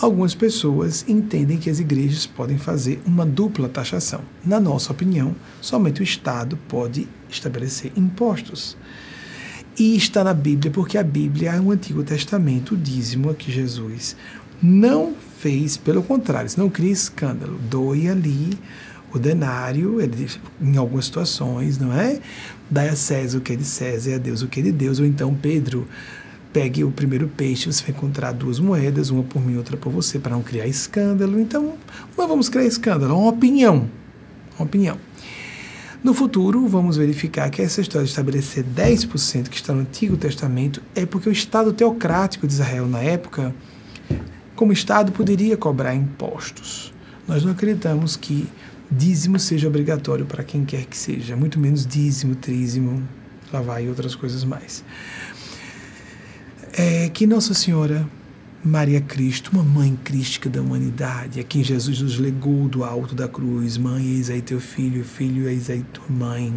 Algumas 0.00 0.34
pessoas 0.34 1.04
entendem 1.06 1.58
que 1.58 1.68
as 1.68 1.78
igrejas 1.78 2.24
podem 2.24 2.56
fazer 2.56 3.02
uma 3.04 3.26
dupla 3.26 3.68
taxação. 3.68 4.22
Na 4.42 4.58
nossa 4.58 4.92
opinião, 4.92 5.36
somente 5.60 6.00
o 6.00 6.02
Estado 6.02 6.56
pode 6.68 7.06
estabelecer 7.28 7.92
impostos. 7.94 8.78
E 9.78 9.94
está 9.94 10.24
na 10.24 10.32
Bíblia, 10.32 10.70
porque 10.70 10.96
a 10.96 11.02
Bíblia 11.02 11.50
é 11.52 11.60
um 11.60 11.70
Antigo 11.70 12.02
Testamento, 12.02 12.72
o 12.74 12.78
dízimo 12.78 13.34
que 13.34 13.52
Jesus 13.52 14.16
não 14.62 15.14
fez, 15.38 15.76
pelo 15.76 16.02
contrário, 16.02 16.50
não 16.56 16.70
cria 16.70 16.92
escândalo. 16.92 17.58
Doe 17.68 18.08
ali 18.08 18.58
o 19.12 19.18
denário, 19.18 20.00
ele, 20.00 20.28
em 20.60 20.78
algumas 20.78 21.06
situações, 21.06 21.78
não 21.78 21.92
é? 21.92 22.20
Dai 22.70 22.88
a 22.88 22.96
César 22.96 23.36
o 23.36 23.40
que 23.42 23.52
é 23.52 23.56
de 23.56 23.64
César 23.64 24.10
e 24.10 24.14
a 24.14 24.18
Deus 24.18 24.40
o 24.40 24.48
que 24.48 24.60
é 24.60 24.62
de 24.62 24.72
Deus. 24.72 24.98
Ou 24.98 25.04
então 25.04 25.34
Pedro 25.34 25.86
pegue 26.52 26.82
o 26.84 26.90
primeiro 26.90 27.28
peixe, 27.28 27.72
você 27.72 27.82
vai 27.82 27.90
encontrar 27.90 28.32
duas 28.32 28.58
moedas, 28.58 29.10
uma 29.10 29.22
por 29.22 29.40
mim, 29.44 29.56
outra 29.56 29.76
por 29.76 29.90
você, 29.90 30.18
para 30.18 30.32
não 30.32 30.42
criar 30.42 30.66
escândalo. 30.66 31.38
Então, 31.38 31.74
não 32.16 32.28
vamos 32.28 32.48
criar 32.48 32.64
escândalo, 32.64 33.12
é 33.12 33.16
uma 33.16 33.30
opinião. 33.30 33.88
Uma 34.58 34.66
opinião. 34.66 34.98
No 36.02 36.14
futuro, 36.14 36.66
vamos 36.66 36.96
verificar 36.96 37.50
que 37.50 37.60
essa 37.60 37.80
história 37.80 38.04
de 38.04 38.10
estabelecer 38.10 38.64
10% 38.64 39.48
que 39.48 39.56
está 39.56 39.72
no 39.72 39.80
Antigo 39.80 40.16
Testamento 40.16 40.82
é 40.94 41.04
porque 41.04 41.28
o 41.28 41.32
Estado 41.32 41.72
teocrático 41.72 42.46
de 42.46 42.54
Israel, 42.54 42.86
na 42.86 43.00
época, 43.00 43.54
como 44.56 44.72
Estado, 44.72 45.12
poderia 45.12 45.56
cobrar 45.56 45.94
impostos. 45.94 46.92
Nós 47.28 47.44
não 47.44 47.52
acreditamos 47.52 48.16
que 48.16 48.48
dízimo 48.90 49.38
seja 49.38 49.68
obrigatório 49.68 50.24
para 50.24 50.42
quem 50.42 50.64
quer 50.64 50.86
que 50.86 50.96
seja, 50.96 51.36
muito 51.36 51.60
menos 51.60 51.86
dízimo, 51.86 52.34
trízimo, 52.34 53.06
lá 53.52 53.60
vai 53.60 53.84
e 53.84 53.88
outras 53.88 54.14
coisas 54.14 54.42
mais 54.42 54.82
é 56.72 57.08
que 57.08 57.26
Nossa 57.26 57.54
Senhora 57.54 58.08
Maria 58.62 59.00
Cristo, 59.00 59.50
uma 59.52 59.62
mãe 59.62 59.98
crística 60.04 60.48
da 60.48 60.60
humanidade, 60.60 61.40
a 61.40 61.44
quem 61.44 61.64
Jesus 61.64 62.00
nos 62.00 62.18
legou 62.18 62.68
do 62.68 62.84
alto 62.84 63.14
da 63.14 63.26
cruz, 63.26 63.78
mãe, 63.78 64.04
eis 64.04 64.28
aí 64.28 64.42
teu 64.42 64.60
filho, 64.60 65.02
filho, 65.02 65.48
eis 65.48 65.70
aí 65.70 65.82
tua 65.92 66.08
mãe, 66.08 66.54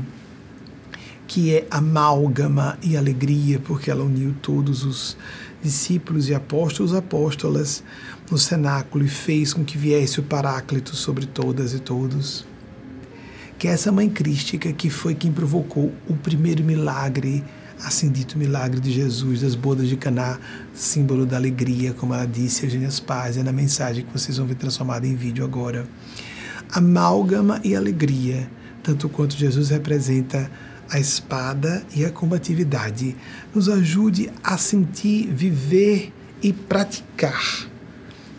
que 1.26 1.56
é 1.56 1.66
amálgama 1.72 2.78
e 2.84 2.98
alegria, 2.98 3.58
porque 3.60 3.90
ela 3.90 4.04
uniu 4.04 4.36
todos 4.42 4.84
os 4.84 5.18
discípulos 5.64 6.28
e 6.28 6.36
apóstolos, 6.36 6.94
apóstolas 6.94 7.82
no 8.30 8.38
cenáculo 8.38 9.06
e 9.06 9.10
fez 9.10 9.54
com 9.54 9.64
que 9.64 9.78
viesse 9.78 10.20
o 10.20 10.24
Paráclito 10.24 10.96
sobre 10.96 11.26
todas 11.26 11.74
e 11.74 11.80
todos. 11.80 12.46
Que 13.58 13.70
é 13.70 13.72
essa 13.72 13.94
mãe 13.94 14.10
crística 14.10 14.74
que 14.74 14.90
foi 14.90 15.16
quem 15.16 15.32
provocou 15.32 15.94
o 16.06 16.16
primeiro 16.16 16.64
milagre 16.66 17.44
assim 17.84 18.10
dito 18.10 18.38
milagre 18.38 18.80
de 18.80 18.92
Jesus 18.92 19.42
das 19.42 19.56
bodas 19.56 19.90
de 19.90 19.98
Caná, 19.98 20.40
símbolo 20.74 21.26
da 21.26 21.36
alegria, 21.36 21.94
como 21.94 22.14
ela 22.14 22.26
disse, 22.26 22.66
Eugênia 22.66 22.90
Paz, 23.06 23.38
é 23.38 23.44
na 23.44 23.52
mensagem 23.52 24.06
que 24.06 24.12
vocês 24.12 24.38
vão 24.38 24.48
ver 24.48 24.56
transformada 24.56 25.06
em 25.06 25.16
vídeo 25.16 25.44
agora. 25.44 25.86
Amálgama 26.72 27.60
e 27.64 27.76
alegria, 27.76 28.50
tanto 28.82 29.10
quanto 29.10 29.36
Jesus 29.36 29.70
representa 29.70 30.50
a 30.90 31.00
espada 31.00 31.84
e 31.96 32.06
a 32.06 32.12
combatividade, 32.12 33.16
nos 33.54 33.68
ajude 33.68 34.32
a 34.44 34.58
sentir, 34.58 35.28
viver 35.28 36.14
e 36.42 36.54
praticar 36.54 37.73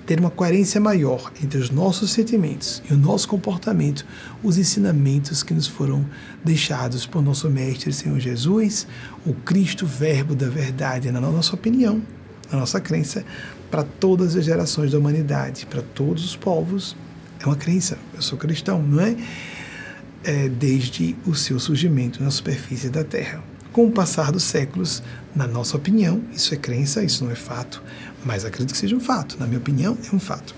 ter 0.07 0.21
uma 0.21 0.31
coerência 0.31 0.81
maior 0.81 1.33
entre 1.43 1.59
os 1.59 1.71
nossos 1.71 2.13
sentimentos 2.13 2.83
e 2.89 2.93
o 2.93 2.97
nosso 2.97 3.27
comportamento, 3.29 4.05
os 4.43 4.59
ensinamentos 4.59 5.43
que 5.43 5.55
nos 5.55 5.67
foram 5.67 6.05
deixados 6.45 7.07
por 7.07 7.23
nosso 7.23 7.49
Mestre 7.49 7.93
Senhor 7.93 8.19
Jesus, 8.19 8.87
o 9.25 9.33
Cristo, 9.33 9.87
Verbo 9.87 10.35
da 10.35 10.49
Verdade, 10.49 11.11
na 11.11 11.21
nossa 11.21 11.55
opinião, 11.55 12.03
na 12.53 12.59
nossa 12.59 12.81
crença, 12.81 13.25
para 13.71 13.83
todas 13.83 14.37
as 14.37 14.45
gerações 14.45 14.93
da 14.93 14.99
humanidade, 14.99 15.67
para 15.67 15.83
todos 15.83 16.25
os 16.25 16.37
povos. 16.37 16.97
É 17.41 17.47
uma 17.47 17.57
crença, 17.57 17.99
eu 18.15 18.23
sou 18.23 18.39
cristão, 18.39 18.83
não 18.83 19.01
é? 19.01 19.17
é 20.25 20.49
desde 20.49 21.17
o 21.27 21.35
seu 21.35 21.59
surgimento 21.59 22.23
na 22.23 22.31
superfície 22.31 22.89
da 22.89 23.05
Terra. 23.05 23.43
Com 23.73 23.87
o 23.87 23.91
passar 23.91 24.31
dos 24.31 24.45
séculos, 24.45 25.03
na 25.35 25.47
nossa 25.47 25.77
opinião, 25.77 26.23
isso 26.33 26.55
é 26.55 26.57
crença, 26.57 27.03
isso 27.03 27.25
não 27.25 27.33
é 27.33 27.35
fato, 27.35 27.83
mas 28.25 28.45
acredito 28.45 28.73
que 28.73 28.79
seja 28.79 28.97
um 28.97 29.01
fato. 29.01 29.37
Na 29.39 29.47
minha 29.47 29.59
opinião, 29.59 29.97
é 30.11 30.15
um 30.15 30.19
fato. 30.19 30.55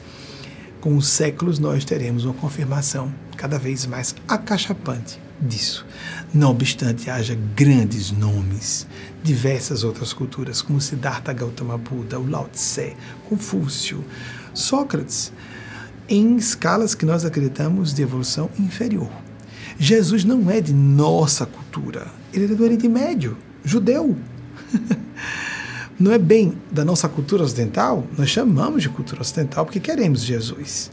Com 0.80 0.96
os 0.96 1.08
séculos, 1.08 1.58
nós 1.58 1.84
teremos 1.84 2.24
uma 2.24 2.34
confirmação 2.34 3.12
cada 3.36 3.58
vez 3.58 3.86
mais 3.86 4.14
acachapante 4.28 5.20
disso. 5.40 5.84
Não 6.32 6.50
obstante 6.50 7.10
haja 7.10 7.36
grandes 7.54 8.10
nomes, 8.10 8.86
diversas 9.22 9.84
outras 9.84 10.12
culturas, 10.12 10.62
como 10.62 10.80
Siddhartha 10.80 11.32
Gautama 11.32 11.76
Buda, 11.76 12.18
o 12.18 12.28
Lao 12.28 12.48
Tse, 12.48 12.96
Confúcio, 13.28 14.04
Sócrates, 14.54 15.32
em 16.08 16.36
escalas 16.36 16.94
que 16.94 17.04
nós 17.04 17.24
acreditamos 17.24 17.92
de 17.92 18.02
evolução 18.02 18.50
inferior. 18.58 19.10
Jesus 19.78 20.24
não 20.24 20.50
é 20.50 20.60
de 20.60 20.72
nossa 20.72 21.44
cultura, 21.44 22.06
ele 22.32 22.44
é 22.44 22.56
do 22.56 22.62
Oriente 22.62 22.88
Médio, 22.88 23.36
judeu. 23.64 24.16
não 25.98 26.12
é 26.12 26.18
bem 26.18 26.56
da 26.70 26.84
nossa 26.84 27.08
cultura 27.08 27.42
ocidental, 27.42 28.06
nós 28.16 28.28
chamamos 28.28 28.82
de 28.82 28.88
cultura 28.88 29.22
ocidental 29.22 29.64
porque 29.64 29.80
queremos 29.80 30.22
Jesus 30.22 30.90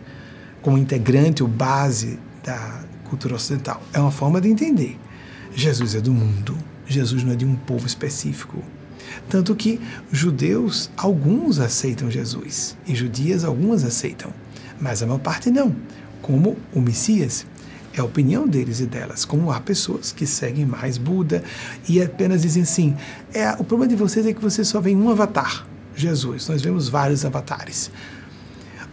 como 0.61 0.77
integrante 0.77 1.43
ou 1.43 1.49
base 1.49 2.17
da 2.43 2.84
cultura 3.09 3.35
ocidental. 3.35 3.84
É 3.93 3.99
uma 3.99 4.11
forma 4.11 4.39
de 4.39 4.49
entender. 4.49 4.97
Jesus 5.53 5.93
é 5.93 6.01
do 6.01 6.13
mundo, 6.13 6.57
Jesus 6.88 7.23
não 7.23 7.34
é 7.34 7.35
de 7.35 7.45
um 7.45 7.55
povo 7.55 7.85
específico. 7.85 8.63
Tanto 9.30 9.55
que 9.55 9.80
judeus, 10.11 10.89
alguns 10.97 11.59
aceitam 11.59 12.09
Jesus, 12.09 12.75
e 12.88 12.95
judias, 12.95 13.43
algumas 13.43 13.84
aceitam, 13.84 14.31
mas 14.80 15.03
a 15.03 15.05
maior 15.05 15.19
parte 15.19 15.51
não, 15.51 15.75
como 16.21 16.57
o 16.73 16.80
Messias. 16.80 17.45
É 17.95 18.02
a 18.02 18.03
opinião 18.03 18.48
deles 18.48 18.80
e 18.80 18.86
delas. 18.86 19.24
Como 19.24 19.52
há 19.52 19.60
pessoas 19.60 20.11
que 20.11 20.26
seguem 20.26 20.65
mais 20.65 20.98
Buda 20.98 21.44
e 21.88 22.02
apenas 22.02 22.41
dizem 22.41 22.64
assim: 22.64 22.95
é, 23.34 23.52
o 23.52 23.64
problema 23.64 23.88
de 23.88 23.95
vocês 23.95 24.26
é 24.26 24.34
que 24.34 24.41
vocês 24.41 24.68
só 24.68 24.82
veem 24.82 24.98
um 24.98 25.10
avatar, 25.10 25.68
Jesus. 25.95 26.48
Nós 26.49 26.61
vemos 26.61 26.90
vários 26.90 27.24
avatares. 27.24 27.91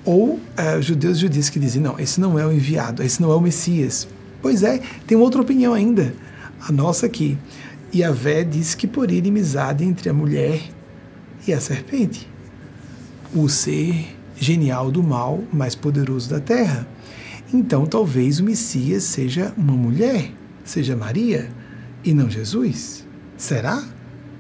Ou 0.04 0.38
é, 0.56 0.80
judeus 0.82 1.16
e 1.16 1.20
judias 1.22 1.48
que 1.48 1.58
dizem: 1.58 1.80
não, 1.80 1.98
esse 1.98 2.20
não 2.20 2.38
é 2.38 2.46
o 2.46 2.52
enviado, 2.52 3.02
esse 3.02 3.22
não 3.22 3.30
é 3.32 3.34
o 3.34 3.40
Messias. 3.40 4.06
Pois 4.42 4.62
é, 4.62 4.80
tem 5.06 5.16
outra 5.16 5.40
opinião 5.40 5.72
ainda. 5.72 6.14
A 6.60 6.70
nossa 6.70 7.06
aqui. 7.06 7.38
E 7.92 8.04
a 8.04 8.12
Vé 8.12 8.44
diz 8.44 8.74
que 8.74 8.86
por 8.86 9.10
inimizade 9.10 9.84
entre 9.84 10.08
a 10.08 10.12
mulher 10.12 10.60
e 11.46 11.52
a 11.52 11.60
serpente. 11.60 12.28
O 13.34 13.48
ser 13.48 14.16
genial 14.36 14.90
do 14.90 15.02
mal, 15.02 15.42
mais 15.52 15.74
poderoso 15.74 16.28
da 16.30 16.40
terra. 16.40 16.86
Então 17.52 17.84
talvez 17.84 18.38
o 18.38 18.44
Messias 18.44 19.02
seja 19.02 19.52
uma 19.56 19.72
mulher, 19.72 20.30
seja 20.64 20.94
Maria 20.94 21.50
e 22.04 22.14
não 22.14 22.30
Jesus. 22.30 23.06
Será? 23.36 23.82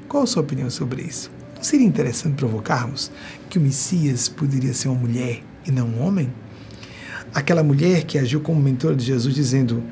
Qual 0.08 0.22
a 0.22 0.26
sua 0.26 0.42
opinião 0.42 0.70
sobre 0.70 1.02
isso? 1.02 1.30
Não 1.56 1.62
seria 1.62 1.86
interessante 1.86 2.36
provocarmos 2.36 3.10
que 3.48 3.58
o 3.58 3.60
Messias 3.60 4.28
poderia 4.28 4.72
ser 4.72 4.88
uma 4.88 5.00
mulher 5.00 5.42
e 5.66 5.70
não 5.70 5.88
um 5.88 6.02
homem? 6.02 6.32
Aquela 7.34 7.62
mulher 7.62 8.04
que 8.04 8.18
agiu 8.18 8.40
como 8.40 8.60
mentora 8.60 8.94
de 8.94 9.04
Jesus, 9.04 9.34
dizendo: 9.34 9.82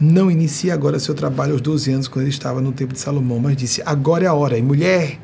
Não 0.00 0.30
inicie 0.30 0.70
agora 0.70 0.98
seu 0.98 1.14
trabalho 1.14 1.52
aos 1.52 1.60
12 1.60 1.90
anos, 1.92 2.08
quando 2.08 2.24
ele 2.24 2.30
estava 2.30 2.60
no 2.60 2.72
tempo 2.72 2.92
de 2.92 3.00
Salomão, 3.00 3.40
mas 3.40 3.56
disse: 3.56 3.82
Agora 3.84 4.24
é 4.24 4.28
a 4.28 4.34
hora. 4.34 4.58
E 4.58 4.62
mulher, 4.62 5.18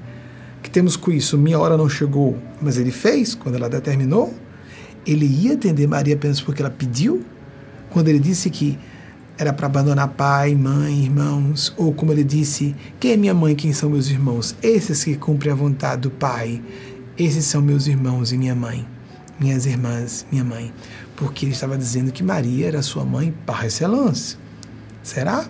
que 0.62 0.70
temos 0.70 0.96
com 0.96 1.10
isso? 1.12 1.36
Minha 1.36 1.58
hora 1.58 1.76
não 1.76 1.88
chegou. 1.88 2.38
Mas 2.60 2.78
ele 2.78 2.90
fez, 2.90 3.34
quando 3.34 3.56
ela 3.56 3.68
determinou. 3.68 4.32
Ele 5.06 5.26
ia 5.26 5.54
atender 5.54 5.86
Maria 5.86 6.14
apenas 6.14 6.40
porque 6.40 6.62
ela 6.62 6.70
pediu? 6.70 7.24
Quando 7.90 8.08
ele 8.08 8.18
disse 8.18 8.48
que 8.50 8.78
era 9.36 9.52
para 9.52 9.66
abandonar 9.66 10.08
pai, 10.08 10.54
mãe, 10.54 11.04
irmãos, 11.04 11.72
ou 11.76 11.92
como 11.92 12.12
ele 12.12 12.22
disse, 12.22 12.76
quem 13.00 13.12
é 13.12 13.16
minha 13.16 13.34
mãe, 13.34 13.54
quem 13.54 13.72
são 13.72 13.90
meus 13.90 14.08
irmãos? 14.08 14.54
Esses 14.62 15.02
que 15.02 15.16
cumprem 15.16 15.52
a 15.52 15.56
vontade 15.56 16.02
do 16.02 16.10
Pai, 16.10 16.62
esses 17.18 17.44
são 17.44 17.60
meus 17.60 17.86
irmãos 17.86 18.32
e 18.32 18.36
minha 18.36 18.54
mãe, 18.54 18.86
minhas 19.40 19.66
irmãs, 19.66 20.26
minha 20.30 20.44
mãe, 20.44 20.72
porque 21.16 21.44
ele 21.44 21.52
estava 21.52 21.76
dizendo 21.76 22.12
que 22.12 22.22
Maria 22.22 22.68
era 22.68 22.82
sua 22.82 23.04
mãe 23.04 23.34
par 23.44 23.64
excellence. 23.66 24.36
Será 25.02 25.46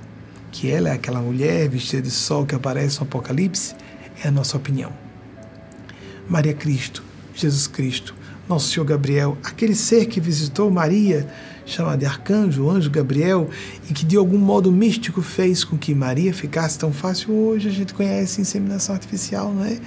que 0.50 0.70
ela 0.70 0.88
é 0.88 0.92
aquela 0.92 1.20
mulher 1.20 1.68
vestida 1.68 2.02
de 2.02 2.10
sol 2.10 2.46
que 2.46 2.54
aparece 2.54 2.98
no 2.98 3.04
Apocalipse? 3.04 3.74
É 4.24 4.28
a 4.28 4.30
nossa 4.30 4.56
opinião. 4.56 4.92
Maria 6.28 6.54
Cristo, 6.54 7.02
Jesus 7.34 7.66
Cristo, 7.66 8.14
nosso 8.52 8.70
Senhor 8.70 8.84
Gabriel, 8.84 9.38
aquele 9.42 9.74
ser 9.74 10.06
que 10.06 10.20
visitou 10.20 10.70
Maria 10.70 11.26
chamado 11.64 12.00
de 12.00 12.06
arcanjo, 12.06 12.68
anjo 12.68 12.90
Gabriel, 12.90 13.48
e 13.88 13.94
que 13.94 14.04
de 14.04 14.16
algum 14.16 14.36
modo 14.36 14.70
místico 14.70 15.22
fez 15.22 15.64
com 15.64 15.78
que 15.78 15.94
Maria 15.94 16.34
ficasse 16.34 16.78
tão 16.78 16.92
fácil. 16.92 17.32
Hoje 17.32 17.68
a 17.68 17.72
gente 17.72 17.94
conhece 17.94 18.40
inseminação 18.40 18.94
artificial, 18.94 19.54
não 19.54 19.64
é? 19.64 19.78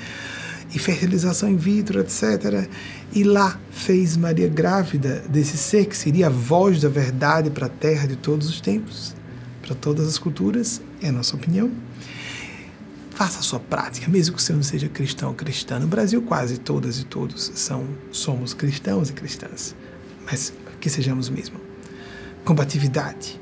E 0.74 0.80
fertilização 0.80 1.50
in 1.50 1.58
vitro, 1.58 2.00
etc. 2.00 2.68
E 3.14 3.24
lá 3.24 3.60
fez 3.70 4.18
Maria 4.18 4.48
grávida 4.48 5.24
desse 5.30 5.58
ser 5.58 5.86
que 5.86 5.96
seria 5.96 6.28
a 6.28 6.30
voz 6.30 6.82
da 6.82 6.90
verdade 6.90 7.50
para 7.50 7.68
a 7.68 7.70
terra 7.70 8.08
de 8.08 8.16
todos 8.16 8.50
os 8.50 8.60
tempos, 8.60 9.14
para 9.62 9.76
todas 9.76 10.08
as 10.08 10.18
culturas, 10.18 10.82
é 11.02 11.10
a 11.10 11.12
nossa 11.12 11.36
opinião. 11.36 11.70
Faça 13.16 13.40
a 13.40 13.42
sua 13.42 13.60
prática, 13.60 14.12
mesmo 14.12 14.36
que 14.36 14.44
você 14.44 14.54
não 14.54 14.62
seja 14.62 14.90
cristão 14.90 15.30
ou 15.30 15.36
cristã. 15.36 15.80
No 15.80 15.88
Brasil, 15.88 16.22
quase 16.22 16.60
todas 16.60 17.00
e 17.00 17.06
todos 17.06 17.52
são, 17.56 17.88
somos 18.12 18.54
cristãos 18.54 19.10
e 19.10 19.14
cristãs, 19.14 19.74
mas 20.30 20.54
que 20.80 20.90
sejamos 20.90 21.30
mesmo 21.30 21.66
combatividade, 22.46 23.42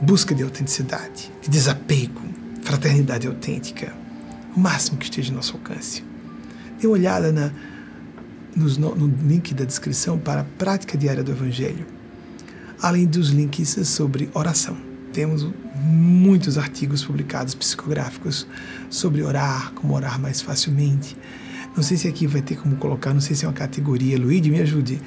busca 0.00 0.34
de 0.34 0.42
autenticidade, 0.42 1.32
de 1.40 1.48
desapego, 1.48 2.20
fraternidade 2.62 3.26
autêntica, 3.26 3.94
o 4.54 4.60
máximo 4.60 4.98
que 4.98 5.04
esteja 5.04 5.32
em 5.32 5.34
nosso 5.34 5.54
alcance. 5.54 6.04
Dê 6.78 6.86
uma 6.86 6.92
olhada 6.92 7.32
na, 7.32 7.50
no, 8.54 8.94
no 8.94 9.26
link 9.26 9.54
da 9.54 9.64
descrição 9.64 10.18
para 10.18 10.42
a 10.42 10.44
prática 10.44 10.98
diária 10.98 11.24
do 11.24 11.30
Evangelho, 11.30 11.86
além 12.82 13.06
dos 13.06 13.30
links 13.30 13.78
sobre 13.88 14.28
oração. 14.34 14.76
Temos 15.12 15.48
muitos 15.84 16.56
artigos 16.56 17.04
publicados 17.04 17.54
psicográficos 17.54 18.46
sobre 18.88 19.22
orar, 19.22 19.72
como 19.74 19.94
orar 19.94 20.20
mais 20.20 20.40
facilmente. 20.40 21.16
Não 21.76 21.82
sei 21.82 21.96
se 21.96 22.08
aqui 22.08 22.26
vai 22.26 22.40
ter 22.40 22.56
como 22.56 22.76
colocar, 22.76 23.12
não 23.12 23.20
sei 23.20 23.36
se 23.36 23.44
é 23.44 23.48
uma 23.48 23.54
categoria. 23.54 24.18
Luíde, 24.18 24.50
me 24.50 24.60
ajude 24.60 25.00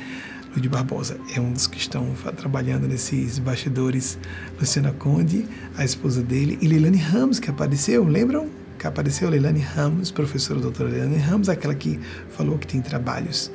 de 0.59 0.67
Barbosa 0.67 1.19
é 1.35 1.39
um 1.39 1.53
dos 1.53 1.67
que 1.67 1.77
estão 1.77 2.13
trabalhando 2.35 2.87
nesses 2.87 3.37
bastidores. 3.37 4.17
Luciana 4.59 4.91
Conde, 4.91 5.45
a 5.77 5.85
esposa 5.85 6.21
dele, 6.23 6.57
e 6.61 6.67
Leilani 6.67 6.97
Ramos, 6.97 7.39
que 7.39 7.49
apareceu, 7.49 8.03
lembram? 8.03 8.49
Que 8.79 8.87
apareceu 8.87 9.29
Leilani 9.29 9.59
Ramos, 9.59 10.11
professora 10.11 10.59
doutora 10.59 10.89
Leilani 10.89 11.17
Ramos, 11.17 11.49
aquela 11.49 11.75
que 11.75 11.99
falou 12.29 12.57
que 12.57 12.67
tem 12.67 12.81
trabalhos 12.81 13.51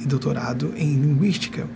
e 0.00 0.06
doutorado 0.06 0.72
em 0.76 0.94
linguística. 0.94 1.68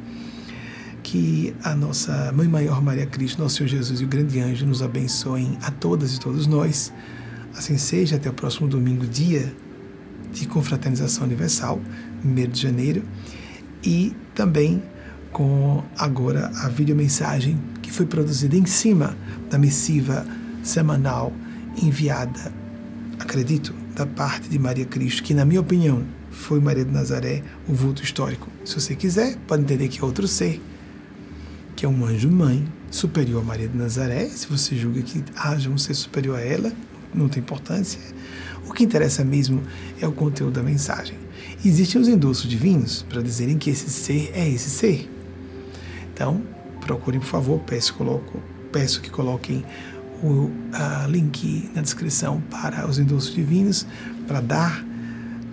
Que 1.15 1.55
a 1.63 1.77
nossa 1.77 2.33
Mãe 2.33 2.49
Maior 2.49 2.83
Maria 2.83 3.07
Cristo, 3.07 3.41
nosso 3.41 3.59
Senhor 3.59 3.69
Jesus 3.69 4.01
e 4.01 4.05
o 4.05 4.09
grande 4.09 4.41
anjo 4.41 4.67
nos 4.67 4.83
abençoem 4.83 5.57
a 5.63 5.71
todas 5.71 6.17
e 6.17 6.19
todos 6.19 6.49
nós. 6.49 6.93
Assim 7.57 7.79
seja, 7.79 8.17
até 8.17 8.29
o 8.29 8.33
próximo 8.33 8.67
domingo, 8.67 9.07
dia 9.07 9.55
de 10.33 10.45
confraternização 10.49 11.23
universal, 11.23 11.81
1 12.25 12.51
de 12.51 12.61
janeiro 12.61 13.05
e 13.81 14.13
também 14.35 14.83
com 15.31 15.85
agora 15.97 16.51
a 16.57 16.69
videomensagem 16.69 17.61
que 17.81 17.93
foi 17.93 18.07
produzida 18.07 18.57
em 18.57 18.67
cima 18.67 19.17
da 19.49 19.57
missiva 19.57 20.27
semanal 20.65 21.33
enviada, 21.81 22.53
acredito, 23.21 23.73
da 23.95 24.05
parte 24.05 24.49
de 24.49 24.59
Maria 24.59 24.85
Cristo, 24.85 25.23
que 25.23 25.33
na 25.33 25.45
minha 25.45 25.61
opinião 25.61 26.03
foi 26.33 26.59
Maria 26.59 26.85
de 26.85 26.91
Nazaré, 26.91 27.41
o 27.69 27.73
vulto 27.73 28.03
histórico. 28.03 28.49
Se 28.65 28.75
você 28.81 28.97
quiser, 28.97 29.37
pode 29.47 29.63
entender 29.63 29.87
que 29.87 30.01
é 30.01 30.05
outro 30.05 30.27
ser, 30.27 30.61
que 31.75 31.85
é 31.85 31.89
um 31.89 32.05
anjo-mãe 32.05 32.67
superior 32.91 33.43
a 33.43 33.45
Maria 33.45 33.69
de 33.69 33.77
Nazaré. 33.77 34.27
Se 34.29 34.47
você 34.47 34.77
julga 34.77 35.03
que 35.03 35.25
haja 35.37 35.69
um 35.69 35.79
ser 35.79 35.95
superior 35.95 36.39
a 36.39 36.41
ela, 36.41 36.73
não 37.15 37.29
tem 37.29 37.43
importância. 37.43 38.01
O 38.67 38.73
que 38.73 38.85
interessa 38.85 39.25
mesmo 39.25 39.63
é 40.01 40.07
o 40.07 40.13
conteúdo 40.13 40.55
da 40.55 40.63
mensagem. 40.63 41.17
Existem 41.65 42.01
os 42.01 42.09
endossos 42.09 42.49
divinos 42.49 43.03
para 43.09 43.23
dizerem 43.23 43.59
que 43.59 43.71
esse 43.71 43.91
ser 43.91 44.31
é 44.35 44.49
esse 44.49 44.71
ser. 44.71 45.11
Então, 46.13 46.43
procurem, 46.81 47.21
por 47.21 47.27
favor, 47.27 47.61
peço, 47.61 47.95
coloco, 47.95 48.41
peço 48.71 49.01
que 49.01 49.11
coloquem 49.11 49.65
o 50.23 50.51
link 51.09 51.71
na 51.75 51.83
descrição 51.83 52.41
para 52.51 52.89
os 52.89 52.99
endossos 52.99 53.35
divinos, 53.35 53.87
para 54.27 54.41
dar 54.41 54.85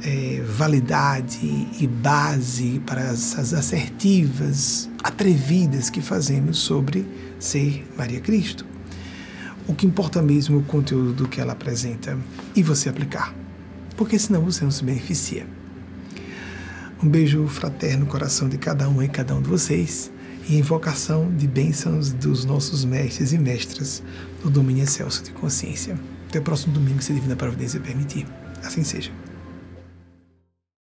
é, 0.03 0.41
validade 0.47 1.67
e 1.79 1.87
base 1.87 2.81
para 2.85 3.09
as 3.09 3.53
assertivas, 3.53 4.89
atrevidas 5.03 5.89
que 5.89 6.01
fazemos 6.01 6.59
sobre 6.59 7.05
ser 7.39 7.87
Maria 7.97 8.19
Cristo. 8.19 8.65
O 9.67 9.73
que 9.73 9.85
importa 9.85 10.21
mesmo 10.21 10.57
é 10.57 10.59
o 10.59 10.63
conteúdo 10.63 11.13
do 11.13 11.27
que 11.27 11.39
ela 11.39 11.53
apresenta 11.53 12.17
e 12.55 12.63
você 12.63 12.89
aplicar, 12.89 13.33
porque 13.95 14.17
senão 14.17 14.41
você 14.41 14.63
não 14.63 14.71
se 14.71 14.83
beneficia. 14.83 15.45
Um 17.03 17.09
beijo 17.09 17.47
fraterno 17.47 18.05
no 18.05 18.11
coração 18.11 18.47
de 18.47 18.57
cada 18.57 18.87
um 18.87 19.01
e 19.01 19.07
cada 19.07 19.35
um 19.35 19.41
de 19.41 19.49
vocês 19.49 20.11
e 20.47 20.57
invocação 20.57 21.31
de 21.35 21.47
bênçãos 21.47 22.11
dos 22.11 22.45
nossos 22.45 22.83
mestres 22.83 23.31
e 23.31 23.37
mestras 23.37 24.03
no 24.43 24.49
domínio 24.49 24.83
excelso 24.83 25.23
de 25.23 25.31
consciência. 25.31 25.97
Até 26.29 26.39
o 26.39 26.43
próximo 26.43 26.73
domingo, 26.73 27.01
se 27.01 27.11
a 27.11 27.15
Divina 27.15 27.35
Providência 27.35 27.79
permitir. 27.79 28.25
Assim 28.63 28.83
seja. 28.83 29.20